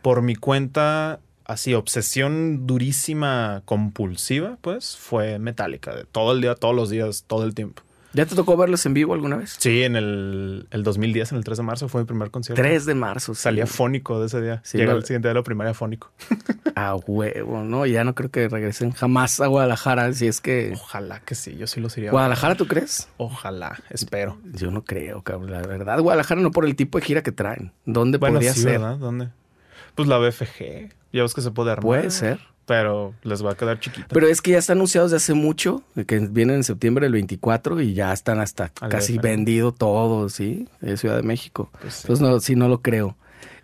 Por 0.00 0.22
mi 0.22 0.36
cuenta, 0.36 1.18
así, 1.44 1.74
obsesión 1.74 2.68
durísima, 2.68 3.62
compulsiva, 3.64 4.56
pues, 4.60 4.96
fue 4.96 5.40
metálica, 5.40 6.04
todo 6.12 6.32
el 6.32 6.40
día, 6.40 6.54
todos 6.54 6.76
los 6.76 6.88
días, 6.88 7.24
todo 7.26 7.42
el 7.42 7.56
tiempo. 7.56 7.82
¿Ya 8.12 8.26
te 8.26 8.34
tocó 8.34 8.56
verlos 8.56 8.84
en 8.86 8.94
vivo 8.94 9.14
alguna 9.14 9.36
vez? 9.36 9.54
Sí, 9.58 9.82
en 9.84 9.94
el, 9.94 10.66
el 10.70 10.82
2010, 10.82 11.32
en 11.32 11.38
el 11.38 11.44
3 11.44 11.58
de 11.58 11.62
marzo, 11.62 11.88
fue 11.88 12.00
mi 12.00 12.06
primer 12.06 12.30
concierto. 12.30 12.60
3 12.60 12.84
de 12.86 12.94
marzo. 12.94 13.34
sí. 13.34 13.42
Salía 13.42 13.66
fónico 13.66 14.18
de 14.20 14.26
ese 14.26 14.40
día. 14.40 14.60
Sí, 14.64 14.78
Llega 14.78 14.92
el 14.94 15.04
siguiente 15.04 15.28
día 15.28 15.34
de 15.34 15.40
la 15.40 15.44
primaria 15.44 15.74
fónico. 15.74 16.10
A 16.74 16.96
huevo, 16.96 17.62
¿no? 17.62 17.86
Ya 17.86 18.02
no 18.04 18.14
creo 18.14 18.30
que 18.30 18.48
regresen 18.48 18.92
jamás 18.92 19.40
a 19.40 19.46
Guadalajara, 19.46 20.12
si 20.12 20.26
es 20.26 20.40
que... 20.40 20.72
Ojalá 20.74 21.20
que 21.20 21.34
sí, 21.34 21.56
yo 21.56 21.66
sí 21.66 21.80
los 21.80 21.96
iría. 21.98 22.10
¿Guadalajara 22.10 22.54
tú 22.56 22.66
crees? 22.66 23.08
Ojalá, 23.18 23.78
espero. 23.90 24.38
Yo 24.54 24.70
no 24.70 24.82
creo, 24.84 25.22
cabrón. 25.22 25.50
La 25.50 25.60
verdad, 25.62 26.00
Guadalajara 26.00 26.40
no 26.40 26.50
por 26.52 26.64
el 26.64 26.76
tipo 26.76 26.98
de 26.98 27.04
gira 27.04 27.22
que 27.22 27.32
traen. 27.32 27.72
¿Dónde 27.84 28.18
Bueno, 28.18 28.34
podría 28.36 28.54
sí, 28.54 28.60
ser? 28.62 28.72
¿verdad? 28.72 28.96
¿Dónde? 28.96 29.28
Pues 29.94 30.08
la 30.08 30.18
BFG. 30.18 30.90
Ya 31.12 31.22
ves 31.22 31.34
que 31.34 31.42
se 31.42 31.50
puede 31.50 31.72
armar. 31.72 31.82
Puede 31.82 32.10
ser. 32.10 32.40
Pero 32.70 33.14
les 33.24 33.44
va 33.44 33.50
a 33.50 33.54
quedar 33.56 33.80
chiquita. 33.80 34.06
Pero 34.10 34.28
es 34.28 34.40
que 34.40 34.52
ya 34.52 34.58
está 34.58 34.74
anunciado 34.74 35.08
desde 35.08 35.16
hace 35.16 35.34
mucho, 35.34 35.82
que 36.06 36.20
vienen 36.20 36.54
en 36.54 36.62
septiembre 36.62 37.06
del 37.06 37.14
24 37.14 37.80
y 37.80 37.94
ya 37.94 38.12
están 38.12 38.38
hasta 38.38 38.70
Al 38.80 38.90
casi 38.90 39.14
DF. 39.16 39.22
vendido 39.24 39.72
todo, 39.72 40.28
¿sí? 40.28 40.68
De 40.80 40.96
Ciudad 40.96 41.16
de 41.16 41.24
México. 41.24 41.68
Pues 41.80 41.94
sí. 41.94 42.02
Entonces, 42.02 42.22
no, 42.24 42.38
sí, 42.38 42.54
no 42.54 42.68
lo 42.68 42.80
creo. 42.80 43.16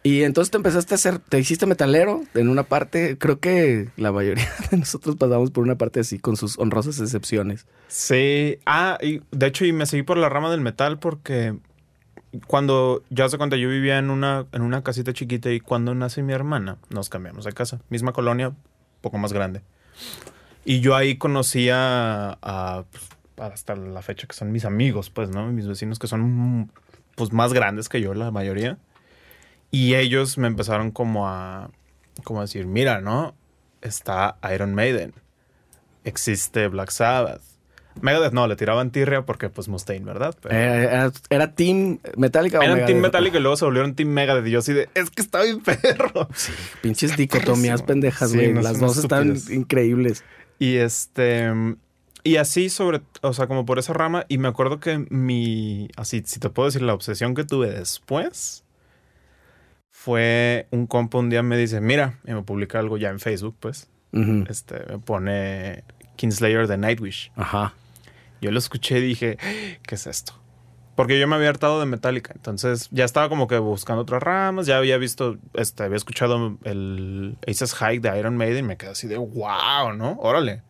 Y 0.03 0.25
entonces 0.25 0.51
te 0.51 0.57
empezaste 0.57 0.95
a 0.95 0.97
hacer, 0.97 1.21
te 1.21 1.39
hiciste 1.39 1.67
metalero 1.67 2.25
en 2.35 2.49
una 2.49 2.65
parte, 2.65 3.17
creo 3.17 3.39
que 3.39 3.91
la 3.97 4.11
mayoría 4.11 4.49
de 4.73 4.79
nosotros 4.79 5.15
pasamos 5.15 5.53
por 5.53 5.63
una 5.63 5.77
parte 5.79 6.01
así, 6.01 6.19
con 6.19 6.37
sus 6.37 6.59
honrosas 6.59 6.99
excepciones. 6.99 7.65
Sí. 7.87 8.59
Ah, 8.67 8.99
y 9.01 9.21
de 9.31 9.47
hecho, 9.47 9.65
y 9.65 9.73
me 9.73 9.87
seguí 9.87 10.03
por 10.03 10.17
la 10.17 10.29
rama 10.29 10.51
del 10.51 10.63
metal 10.63 10.99
porque 10.99 11.55
cuando, 12.49 13.05
ya 13.11 13.29
se 13.29 13.39
cuenta, 13.39 13.57
yo 13.57 13.69
vivía 13.69 13.99
en 13.99 14.11
una, 14.11 14.47
en 14.51 14.63
una 14.63 14.83
casita 14.83 15.13
chiquita 15.13 15.53
y 15.53 15.61
cuando 15.61 15.95
nace 15.95 16.25
mi 16.25 16.33
hermana, 16.33 16.79
nos 16.91 17.09
cambiamos 17.09 17.45
de 17.45 17.53
casa. 17.53 17.81
Misma 17.89 18.13
colonia, 18.13 18.53
poco 19.07 19.19
más 19.19 19.33
grande. 19.33 19.61
Y 20.65 20.81
yo 20.81 20.97
ahí 20.97 21.17
conocí 21.17 21.67
pues, 21.67 23.53
hasta 23.53 23.77
la 23.77 24.03
fecha 24.03 24.27
que 24.27 24.35
son 24.35 24.51
mis 24.51 24.65
amigos, 24.65 25.11
pues, 25.11 25.31
¿no? 25.31 25.47
Mis 25.53 25.69
vecinos 25.69 26.01
que 26.01 26.09
son, 26.09 26.73
pues, 27.15 27.33
más 27.33 27.53
grandes 27.53 27.89
que 27.89 28.01
yo, 28.01 28.15
la 28.15 28.33
mayoría. 28.33 28.79
Y 29.71 29.95
ellos 29.95 30.39
me 30.39 30.49
empezaron 30.49 30.91
como 30.91 31.29
a, 31.29 31.71
como 32.25 32.41
a 32.41 32.43
decir, 32.43 32.67
mira, 32.67 33.01
¿no? 33.01 33.37
Está 33.81 34.39
Iron 34.53 34.75
Maiden. 34.75 35.15
Existe 36.03 36.67
Black 36.67 36.91
Sabbath. 36.91 37.43
Megadeth 38.01 38.33
no, 38.33 38.47
le 38.47 38.57
tiraban 38.57 38.91
tirria 38.91 39.23
porque 39.27 39.49
pues 39.49 39.69
Mustaine, 39.69 40.05
¿verdad? 40.05 40.35
Pero- 40.41 40.55
Eh, 40.55 40.85
Era, 40.85 41.13
era 41.31 41.53
Team 41.55 41.99
Metallica 42.17 42.59
eran 42.59 42.71
Megadeth? 42.75 42.87
Team 42.87 43.01
Metallica 43.01 43.39
y 43.39 43.41
luego 43.41 43.57
se 43.57 43.65
volvieron 43.65 43.95
Team 43.95 44.09
Megadeth. 44.11 44.47
Y 44.47 44.51
yo 44.51 44.59
así 44.59 44.73
de, 44.73 44.89
es 44.95 45.11
que 45.11 45.23
está 45.23 45.43
bien 45.43 45.61
perro. 45.61 46.29
Pinches 46.83 47.17
dicotomías 47.17 47.83
pendejas, 47.83 48.31
Sí, 48.31 48.37
güey. 48.37 48.53
no, 48.53 48.63
Las 48.63 48.79
dos 48.81 48.97
están 48.97 49.35
increíbles. 49.51 50.25
Y 50.59 50.77
este. 50.77 51.53
Y 52.25 52.37
así 52.37 52.71
sobre. 52.71 53.03
O 53.23 53.33
sea, 53.33 53.47
como 53.47 53.65
por 53.67 53.79
esa 53.79 53.93
rama. 53.93 54.25
Y 54.29 54.39
me 54.39 54.49
acuerdo 54.49 54.81
que 54.81 55.07
mi. 55.11 55.89
Así, 55.97 56.23
si 56.27 56.41
te 56.41 56.51
puedo 56.51 56.67
decir, 56.67 56.83
la 56.83 56.95
obsesión 56.95 57.35
que 57.35 57.45
tuve 57.45 57.71
después. 57.71 58.65
Fue 59.91 60.67
un 60.71 60.87
compa 60.87 61.19
un 61.19 61.31
día 61.31 61.43
me 61.43 61.57
dice, 61.57 61.81
mira, 61.81 62.19
y 62.27 62.33
me 62.33 62.43
publica 62.43 62.79
algo 62.79 62.97
ya 62.99 63.09
en 63.11 63.19
Facebook, 63.19 63.57
pues. 63.59 63.89
Este, 64.49 64.77
me 64.89 64.99
pone 64.99 65.85
Kingslayer 66.17 66.67
de 66.67 66.79
Nightwish. 66.79 67.31
Ajá. 67.37 67.75
Yo 68.41 68.51
lo 68.51 68.59
escuché 68.59 68.99
y 68.99 69.03
dije, 69.03 69.39
¿qué 69.87 69.95
es 69.95 70.07
esto? 70.07 70.35
Porque 70.95 71.21
yo 71.21 71.29
me 71.29 71.37
había 71.37 71.51
hartado 71.51 71.79
de 71.79 71.87
Metallica. 71.87 72.33
Entonces 72.35 72.89
ya 72.91 73.05
estaba 73.05 73.29
como 73.29 73.47
que 73.47 73.59
buscando 73.59 74.03
otras 74.03 74.23
ramas. 74.23 74.67
Ya 74.67 74.79
había 74.79 74.97
visto, 74.97 75.37
este, 75.55 75.83
había 75.83 75.97
escuchado 75.97 76.59
el 76.65 77.37
Aces 77.47 77.75
High 77.75 77.99
de 77.99 78.19
Iron 78.19 78.37
Maiden 78.37 78.65
y 78.65 78.69
me 78.69 78.77
quedé 78.79 78.91
así 78.91 79.07
de 79.07 79.19
wow, 79.19 79.93
¿no? 79.95 80.17
Órale. 80.21 80.63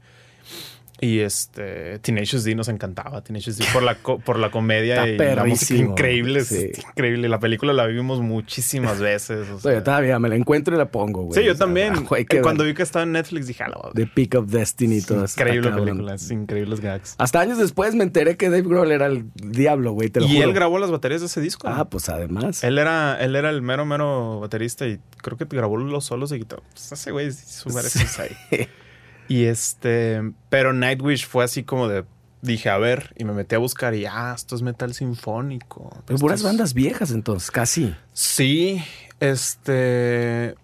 Y 1.00 1.18
este, 1.20 1.98
Tenacious 1.98 2.44
D 2.44 2.54
nos 2.54 2.68
encantaba. 2.68 3.22
Tenacious 3.22 3.59
D 3.59 3.64
por 3.72 3.82
la, 3.82 3.96
co- 3.96 4.18
por 4.18 4.38
la 4.38 4.50
comedia 4.50 5.06
y 5.06 5.18
la 5.18 5.44
música 5.44 5.74
increíble. 5.80 6.40
es 6.40 6.48
sí. 6.48 6.70
increíble. 6.90 7.28
La 7.28 7.38
película 7.38 7.72
la 7.72 7.87
vimos 7.87 8.20
muchísimas 8.20 8.98
veces. 9.00 9.48
o 9.50 9.61
sea. 9.61 9.72
Oye, 9.72 9.80
todavía 9.82 10.18
me 10.18 10.28
la 10.28 10.37
encuentro 10.37 10.74
y 10.74 10.78
la 10.78 10.90
pongo, 10.90 11.22
güey. 11.24 11.38
sí, 11.38 11.44
yo 11.46 11.52
O 11.52 11.56
sea, 11.56 11.66
también. 11.66 12.04
güey, 12.09 12.24
Cuando 12.42 12.64
ver. 12.64 12.72
vi 12.72 12.76
que 12.76 12.82
estaba 12.82 13.02
en 13.02 13.12
Netflix 13.12 13.46
dije, 13.46 13.62
"A 13.64 13.68
la 13.68 13.76
The 13.94 14.06
Peak 14.06 14.35
of 14.37 14.46
Destiny 14.50 15.02
todo. 15.02 15.24
Increíble 15.24 15.70
película, 15.70 16.14
es 16.14 16.30
increíbles 16.30 16.80
gags. 16.80 17.14
Hasta 17.18 17.40
años 17.40 17.59
después 17.59 17.94
me 17.94 18.04
enteré 18.04 18.37
que 18.37 18.48
Dave 18.48 18.62
Grohl 18.62 18.90
era 18.92 19.06
el 19.06 19.26
diablo, 19.35 19.92
güey, 19.92 20.09
te 20.09 20.20
lo 20.20 20.26
Y 20.26 20.37
juro. 20.37 20.48
él 20.48 20.54
grabó 20.54 20.78
las 20.78 20.90
baterías 20.90 21.20
de 21.20 21.26
ese 21.26 21.40
disco. 21.40 21.68
Ah, 21.68 21.85
pues 21.90 22.09
además. 22.09 22.64
Él 22.64 22.78
era, 22.78 23.18
él 23.20 23.37
era 23.37 23.50
el 23.50 23.61
mero, 23.62 23.85
mero 23.85 24.40
baterista 24.40 24.87
y 24.87 24.98
creo 25.22 25.37
que 25.37 25.44
grabó 25.44 25.76
los 25.76 26.04
solos 26.04 26.30
de 26.30 26.38
guitarra. 26.38 26.62
Pues 26.72 26.90
ese 26.92 27.11
güey 27.11 27.26
varias 27.72 27.92
cosas 27.92 28.18
ahí. 28.20 28.30
Y 29.28 29.44
este, 29.44 30.20
pero 30.50 30.72
Nightwish 30.72 31.26
fue 31.26 31.44
así 31.44 31.62
como 31.64 31.88
de, 31.88 32.04
dije, 32.42 32.68
a 32.70 32.78
ver, 32.78 33.12
y 33.18 33.24
me 33.24 33.32
metí 33.32 33.54
a 33.54 33.58
buscar 33.58 33.94
y, 33.94 34.06
ah, 34.06 34.32
esto 34.36 34.54
es 34.54 34.62
metal 34.62 34.94
sinfónico. 34.94 36.02
Pero 36.06 36.18
puras 36.18 36.40
es- 36.40 36.44
bandas 36.44 36.74
viejas 36.74 37.10
entonces, 37.10 37.50
casi. 37.50 37.94
Sí, 38.12 38.82
este, 39.20 40.54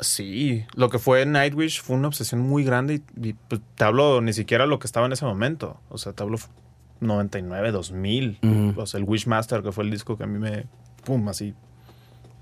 sí, 0.00 0.64
lo 0.74 0.88
que 0.90 0.98
fue 0.98 1.24
Nightwish 1.26 1.80
fue 1.82 1.96
una 1.96 2.08
obsesión 2.08 2.40
muy 2.42 2.64
grande 2.64 3.02
y, 3.20 3.28
y, 3.28 3.32
pues, 3.32 3.60
te 3.74 3.84
hablo 3.84 4.20
ni 4.20 4.32
siquiera 4.32 4.66
lo 4.66 4.78
que 4.78 4.86
estaba 4.86 5.06
en 5.06 5.12
ese 5.12 5.24
momento. 5.24 5.80
O 5.88 5.98
sea, 5.98 6.12
te 6.12 6.22
hablo 6.22 6.38
99, 7.00 7.72
2000. 7.72 8.38
Ujú. 8.42 8.80
O 8.80 8.86
sea, 8.86 8.98
el 8.98 9.04
Wishmaster, 9.04 9.62
que 9.62 9.72
fue 9.72 9.84
el 9.84 9.90
disco 9.90 10.16
que 10.16 10.24
a 10.24 10.26
mí 10.26 10.38
me, 10.38 10.66
pum, 11.04 11.28
así, 11.28 11.54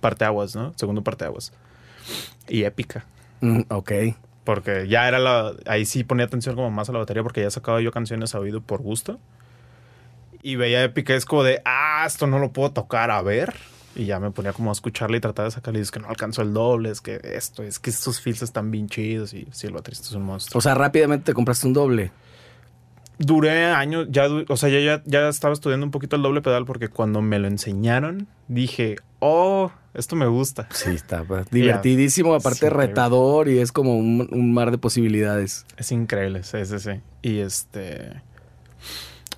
parteaguas, 0.00 0.55
¿no? 0.55 0.72
Segundo 0.77 1.03
parteaguas. 1.03 1.53
Y 2.48 2.64
épica. 2.64 3.05
Mm, 3.40 3.62
ok. 3.68 3.92
Porque 4.45 4.87
ya 4.89 5.09
era 5.09 5.19
la. 5.19 5.53
Ahí 5.67 5.87
sí 5.87 6.05
ponía 6.05 6.27
atención 6.27 6.55
como 6.55 6.71
más 6.71 6.89
a 6.89 6.93
la 6.93 6.99
batería 6.99 7.23
porque 7.23 7.41
ya 7.41 7.51
sacaba 7.51 7.81
yo 7.81 7.91
canciones 7.91 8.35
a 8.35 8.41
oído 8.41 8.61
por 8.61 8.83
gusto. 8.83 9.19
Y 10.43 10.57
veía 10.57 10.85
épica, 10.85 11.15
es 11.15 11.25
como 11.25 11.43
de, 11.43 11.63
ah, 11.65 12.05
esto 12.07 12.27
no 12.27 12.39
lo 12.39 12.53
puedo 12.53 12.71
tocar, 12.71 13.11
a 13.11 13.23
ver. 13.23 13.55
Y 13.97 14.05
ya 14.05 14.21
me 14.21 14.31
ponía 14.31 14.53
como 14.53 14.71
a 14.71 14.73
escucharla 14.73 15.17
y 15.17 15.21
trataba 15.21 15.49
de 15.49 15.53
sacarle. 15.53 15.79
Y 15.79 15.83
es 15.83 15.91
que 15.91 16.01
no 16.01 16.09
alcanzó 16.09 16.43
el 16.43 16.53
doble, 16.53 16.91
es 16.91 17.01
que 17.01 17.19
esto, 17.23 17.63
es 17.63 17.79
que 17.79 17.89
estos 17.89 18.21
filtros 18.21 18.51
están 18.51 18.71
bien 18.71 18.89
chidos. 18.89 19.33
Y 19.33 19.49
sí, 19.53 19.67
el 19.67 19.73
baterista 19.73 20.09
es 20.09 20.13
un 20.13 20.25
monstruo. 20.25 20.59
O 20.59 20.61
sea, 20.61 20.75
rápidamente 20.75 21.25
te 21.25 21.33
compraste 21.33 21.67
un 21.67 21.73
doble. 21.73 22.13
Duré 23.25 23.67
años, 23.67 24.09
ya, 24.11 24.27
o 24.49 24.57
sea, 24.57 24.69
ya, 24.69 24.81
ya, 24.81 25.03
ya 25.07 25.29
estaba 25.29 25.55
estudiando 25.55 25.87
un 25.87 25.91
poquito 25.93 26.17
el 26.17 26.23
doble 26.23 26.43
pedal 26.43 26.65
porque 26.65 26.89
cuando 26.89 27.23
me 27.23 27.39
lo 27.39 27.49
enseñaron, 27.49 28.27
dije, 28.49 28.97
oh, 29.21 29.71
esto 29.95 30.17
me 30.17 30.27
gusta. 30.27 30.69
Sí, 30.71 30.91
está 30.91 31.25
divertidísimo, 31.51 32.35
aparte 32.35 32.59
Sí, 32.59 32.69
retador 32.69 33.49
y 33.49 33.59
es 33.59 33.73
como 33.73 33.97
un, 33.97 34.29
un 34.31 34.53
mar 34.53 34.71
de 34.71 34.79
posibilidades. 34.79 35.65
Es 35.77 35.93
increíble, 35.93 36.43
sí, 36.43 36.65
sí, 36.67 36.79
sí. 36.79 37.01
Y 37.23 37.39
este. 37.39 38.23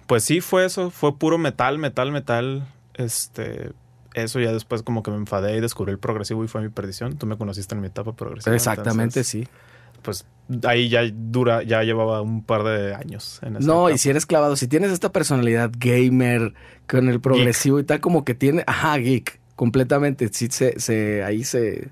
Pues 0.07 0.25
sí, 0.25 0.41
fue 0.41 0.65
eso. 0.65 0.91
Fue 0.91 1.17
puro 1.19 1.39
metal, 1.39 1.79
metal, 1.79 2.11
metal. 2.11 2.67
Este. 2.95 3.73
Eso 4.15 4.41
ya 4.41 4.51
después 4.51 4.83
como 4.83 5.03
que 5.03 5.11
me 5.11 5.19
enfadé 5.19 5.59
y 5.59 5.61
descubrí 5.61 5.93
el 5.93 5.99
progresivo 5.99 6.43
y 6.43 6.49
fue 6.49 6.63
mi 6.63 6.71
perdición. 6.71 7.19
Tú 7.19 7.27
me 7.27 7.37
conociste 7.37 7.75
en 7.75 7.83
mi 7.83 7.89
etapa 7.89 8.15
progresiva. 8.17 8.57
Exactamente, 8.57 9.21
entonces, 9.21 9.27
sí. 9.27 9.47
Pues 10.07 10.25
ahí 10.65 10.89
ya 10.89 11.03
dura, 11.13 11.65
ya 11.65 11.83
llevaba 11.83 12.23
un 12.23 12.43
par 12.45 12.63
de 12.63 12.95
años 12.95 13.41
en 13.43 13.57
esa 13.57 13.67
No, 13.67 13.91
y 13.91 13.99
si 13.99 14.09
eres 14.09 14.25
clavado, 14.25 14.55
si 14.55 14.69
tienes 14.69 14.93
esta 14.93 15.11
personalidad 15.13 15.71
gamer 15.77 16.55
con 16.87 17.09
el 17.09 17.21
progresivo 17.21 17.81
y 17.81 17.85
tal, 17.85 18.01
como 18.01 18.25
que 18.25 18.35
tiene, 18.35 18.63
ajá, 18.69 18.97
geek, 18.97 19.41
completamente. 19.57 20.29
Sí, 20.33 20.47
se, 20.51 20.79
se, 20.79 21.25
ahí 21.25 21.43
se. 21.43 21.89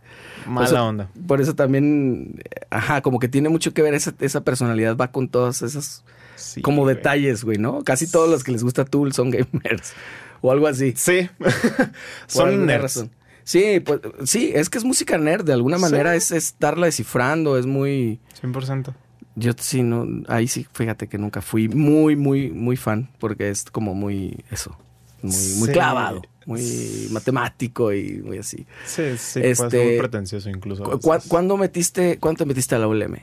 Mala 0.47 0.67
o 0.67 0.71
sea, 0.71 0.85
onda. 0.85 1.11
Por 1.27 1.41
eso 1.41 1.55
también, 1.55 2.41
ajá, 2.71 3.03
como 3.03 3.19
que 3.19 3.29
tiene 3.29 3.49
mucho 3.49 3.75
que 3.75 3.83
ver 3.83 3.95
esa, 3.95 4.15
esa 4.21 4.43
personalidad, 4.45 4.97
va 4.97 5.11
con 5.11 5.29
todas 5.29 5.63
esas 5.63 6.05
Sí, 6.37 6.63
como 6.63 6.83
güey. 6.83 6.95
detalles, 6.97 7.43
güey, 7.45 7.59
¿no? 7.59 7.83
Casi 7.83 8.09
todos 8.11 8.31
los 8.31 8.45
que 8.45 8.53
les 8.53 8.63
gusta 8.63 8.85
Tool 8.85 9.13
son 9.13 9.31
gamers 9.31 9.93
o 10.41 10.53
algo 10.53 10.67
así. 10.69 10.93
Sí. 10.97 11.29
Son 12.27 12.67
nerds. 12.67 12.83
razón. 12.83 13.11
Sí, 13.45 13.81
pues 13.81 14.01
sí, 14.25 14.53
es 14.55 14.71
que 14.71 14.79
es 14.79 14.85
música 14.85 15.19
nerd, 15.19 15.45
de 15.45 15.53
alguna 15.53 15.77
Sí. 15.77 15.83
manera 15.83 16.15
es 16.17 16.31
es 16.31 16.45
estarla 16.47 16.87
descifrando, 16.87 17.57
es 17.59 17.67
muy... 17.67 18.19
100%. 18.43 18.95
Yo 19.37 19.53
sí, 19.59 19.83
no, 19.83 20.07
ahí 20.29 20.49
sí, 20.49 20.67
fíjate 20.73 21.09
que 21.09 21.19
nunca 21.19 21.43
fui 21.43 21.69
muy, 21.69 22.17
muy, 22.17 22.51
muy 22.51 22.77
fan, 22.77 23.11
porque 23.19 23.51
es 23.51 23.65
como 23.65 23.93
muy, 23.95 24.45
eso, 24.51 24.77
muy, 25.23 25.69
clavado, 25.71 26.23
muy 26.47 27.09
matemático 27.11 27.93
y 27.93 28.23
muy 28.23 28.39
así. 28.39 28.65
Sí, 28.87 29.17
sí. 29.19 29.41
Este, 29.43 29.85
muy 29.85 29.99
pretencioso 29.99 30.49
incluso. 30.51 30.85
a 30.85 30.91
¿Cu- 30.93 30.99
cua- 31.01 31.15
veces. 31.17 31.29
¿Cuándo 31.29 31.57
metiste, 31.57 32.19
cuándo 32.19 32.39
te 32.39 32.47
metiste 32.47 32.75
a 32.77 32.79
la 32.79 32.87
ULM? 32.89 33.17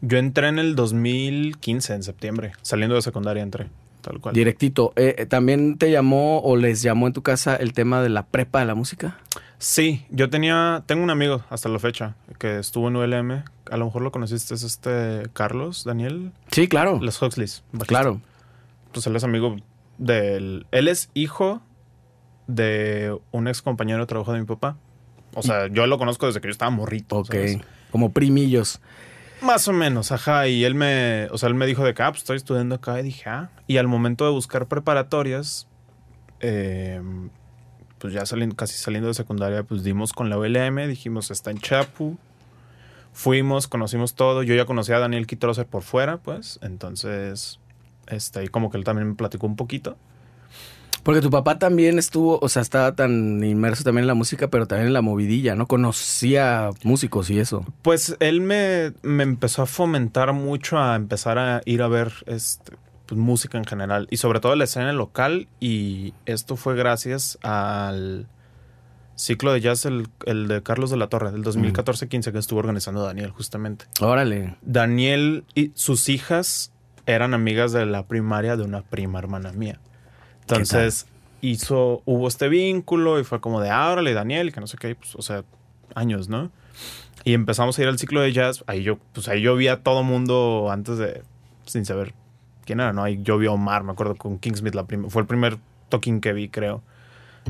Yo 0.00 0.18
entré 0.18 0.48
en 0.48 0.58
el 0.58 0.74
2015, 0.74 1.94
en 1.94 2.02
septiembre. 2.02 2.52
Saliendo 2.62 2.96
de 2.96 3.02
secundaria 3.02 3.42
entré. 3.44 3.68
Tal 4.02 4.20
cual. 4.20 4.34
Directito. 4.34 4.92
Eh, 4.96 5.14
eh, 5.16 5.26
¿También 5.26 5.78
te 5.78 5.90
llamó 5.90 6.40
o 6.40 6.56
les 6.56 6.82
llamó 6.82 7.06
en 7.06 7.12
tu 7.12 7.22
casa 7.22 7.56
el 7.56 7.72
tema 7.72 8.02
de 8.02 8.08
la 8.08 8.26
prepa 8.26 8.58
de 8.58 8.66
la 8.66 8.74
música? 8.74 9.16
Sí, 9.58 10.04
yo 10.10 10.28
tenía, 10.28 10.82
tengo 10.86 11.04
un 11.04 11.10
amigo 11.10 11.44
hasta 11.48 11.68
la 11.68 11.78
fecha 11.78 12.16
que 12.38 12.58
estuvo 12.58 12.88
en 12.88 12.96
ULM. 12.96 13.44
A 13.70 13.76
lo 13.76 13.84
mejor 13.84 14.02
lo 14.02 14.10
conociste, 14.10 14.54
es 14.54 14.64
este 14.64 15.22
Carlos, 15.32 15.84
Daniel, 15.84 16.32
Sí, 16.50 16.66
claro. 16.66 16.98
Los 17.00 17.22
Huxleys. 17.22 17.62
Claro. 17.86 18.20
Pues 18.92 19.06
él 19.06 19.14
es 19.14 19.22
amigo 19.24 19.56
del, 19.98 20.66
él 20.72 20.88
es 20.88 21.10
hijo 21.14 21.62
de 22.48 23.16
un 23.30 23.46
ex 23.46 23.62
compañero 23.62 24.00
de 24.00 24.06
trabajo 24.06 24.32
de 24.32 24.40
mi 24.40 24.46
papá. 24.46 24.76
O 25.34 25.42
sea, 25.42 25.68
yo 25.68 25.86
lo 25.86 25.96
conozco 25.96 26.26
desde 26.26 26.40
que 26.40 26.48
yo 26.48 26.52
estaba 26.52 26.70
morrito. 26.70 27.18
Ok. 27.18 27.26
¿sabes? 27.32 27.58
Como 27.92 28.10
primillos. 28.10 28.80
Más 29.42 29.66
o 29.66 29.72
menos, 29.72 30.12
ajá. 30.12 30.46
Y 30.46 30.64
él 30.64 30.74
me, 30.74 31.26
o 31.32 31.38
sea, 31.38 31.48
él 31.48 31.54
me 31.54 31.66
dijo 31.66 31.84
de 31.84 31.94
que, 31.94 32.02
ah, 32.02 32.10
pues 32.10 32.22
estoy 32.22 32.36
estudiando 32.36 32.76
acá. 32.76 33.00
Y 33.00 33.02
dije, 33.02 33.28
ah. 33.28 33.50
Y 33.66 33.78
al 33.78 33.88
momento 33.88 34.24
de 34.24 34.30
buscar 34.30 34.68
preparatorias, 34.68 35.66
eh, 36.40 37.02
pues 37.98 38.12
ya 38.12 38.24
saliendo, 38.24 38.54
casi 38.54 38.74
saliendo 38.76 39.08
de 39.08 39.14
secundaria, 39.14 39.64
pues 39.64 39.82
dimos 39.82 40.12
con 40.12 40.30
la 40.30 40.38
ULM, 40.38 40.86
dijimos, 40.86 41.30
está 41.30 41.50
en 41.50 41.58
Chapu. 41.58 42.18
Fuimos, 43.12 43.66
conocimos 43.66 44.14
todo. 44.14 44.42
Yo 44.44 44.54
ya 44.54 44.64
conocía 44.64 44.96
a 44.96 45.00
Daniel 45.00 45.26
Kitroser 45.26 45.66
por 45.66 45.82
fuera, 45.82 46.18
pues. 46.18 46.60
Entonces, 46.62 47.58
este, 48.06 48.40
ahí 48.40 48.48
como 48.48 48.70
que 48.70 48.78
él 48.78 48.84
también 48.84 49.08
me 49.08 49.14
platicó 49.16 49.46
un 49.46 49.56
poquito. 49.56 49.96
Porque 51.02 51.20
tu 51.20 51.30
papá 51.30 51.58
también 51.58 51.98
estuvo, 51.98 52.38
o 52.40 52.48
sea, 52.48 52.62
estaba 52.62 52.94
tan 52.94 53.42
inmerso 53.42 53.82
también 53.82 54.04
en 54.04 54.08
la 54.08 54.14
música, 54.14 54.48
pero 54.48 54.66
también 54.66 54.88
en 54.88 54.92
la 54.92 55.02
movidilla, 55.02 55.54
¿no? 55.54 55.66
Conocía 55.66 56.70
músicos 56.84 57.28
y 57.30 57.40
eso. 57.40 57.64
Pues 57.82 58.16
él 58.20 58.40
me, 58.40 58.92
me 59.02 59.24
empezó 59.24 59.62
a 59.62 59.66
fomentar 59.66 60.32
mucho 60.32 60.78
a 60.78 60.94
empezar 60.94 61.38
a 61.38 61.60
ir 61.64 61.82
a 61.82 61.88
ver 61.88 62.12
este, 62.26 62.76
pues, 63.06 63.20
música 63.20 63.58
en 63.58 63.64
general 63.64 64.06
y 64.10 64.18
sobre 64.18 64.40
todo 64.40 64.54
la 64.56 64.64
escena 64.64 64.92
local 64.92 65.48
y 65.60 66.14
esto 66.24 66.56
fue 66.56 66.76
gracias 66.76 67.38
al 67.42 68.26
ciclo 69.16 69.52
de 69.52 69.60
jazz, 69.60 69.84
el, 69.84 70.08
el 70.24 70.48
de 70.48 70.62
Carlos 70.62 70.90
de 70.90 70.96
la 70.96 71.08
Torre, 71.08 71.30
del 71.30 71.44
2014-15 71.44 72.32
que 72.32 72.38
estuvo 72.38 72.60
organizando 72.60 73.02
Daniel 73.04 73.30
justamente. 73.30 73.84
Órale. 74.00 74.56
Daniel 74.62 75.44
y 75.54 75.72
sus 75.74 76.08
hijas 76.08 76.72
eran 77.06 77.34
amigas 77.34 77.72
de 77.72 77.86
la 77.86 78.06
primaria 78.06 78.56
de 78.56 78.62
una 78.62 78.82
prima 78.82 79.18
hermana 79.18 79.52
mía. 79.52 79.80
Entonces 80.54 81.06
hizo, 81.42 82.02
hubo 82.04 82.28
este 82.28 82.48
vínculo 82.48 83.20
y 83.20 83.24
fue 83.24 83.40
como 83.40 83.60
de, 83.60 83.70
ah, 83.70 83.90
órale, 83.90 84.14
Daniel, 84.14 84.52
que 84.52 84.60
no 84.60 84.66
sé 84.66 84.78
qué, 84.78 84.94
pues, 84.94 85.14
o 85.16 85.22
sea, 85.22 85.44
años, 85.94 86.28
¿no? 86.28 86.50
Y 87.24 87.34
empezamos 87.34 87.78
a 87.78 87.82
ir 87.82 87.88
al 87.88 87.98
ciclo 87.98 88.20
de 88.20 88.32
jazz. 88.32 88.64
Ahí 88.66 88.82
yo, 88.82 88.98
pues 89.12 89.28
ahí 89.28 89.42
yo 89.42 89.54
vi 89.56 89.68
a 89.68 89.82
todo 89.82 90.02
mundo 90.02 90.68
antes 90.70 90.98
de, 90.98 91.22
sin 91.66 91.84
saber 91.84 92.14
quién 92.64 92.80
era, 92.80 92.92
¿no? 92.92 93.04
Ahí 93.04 93.20
yo 93.22 93.38
vi 93.38 93.46
a 93.46 93.52
Omar, 93.52 93.84
me 93.84 93.92
acuerdo, 93.92 94.16
con 94.16 94.38
Kingsmith, 94.38 94.74
la 94.74 94.86
fue 95.08 95.22
el 95.22 95.28
primer 95.28 95.58
toquín 95.88 96.20
que 96.20 96.32
vi, 96.32 96.48
creo. 96.48 96.82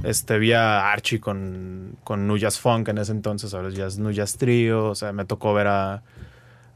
Este, 0.04 0.38
vi 0.38 0.52
a 0.52 0.90
Archie 0.90 1.20
con, 1.20 1.96
con 2.02 2.26
New 2.26 2.38
Jazz 2.38 2.58
Funk 2.58 2.88
en 2.88 2.98
ese 2.98 3.12
entonces, 3.12 3.52
ahora 3.52 3.68
es 3.68 3.98
New 3.98 4.10
Jazz 4.10 4.38
Trio, 4.38 4.86
o 4.86 4.94
sea, 4.94 5.12
me 5.12 5.26
tocó 5.26 5.52
ver 5.52 5.66
a, 5.66 6.02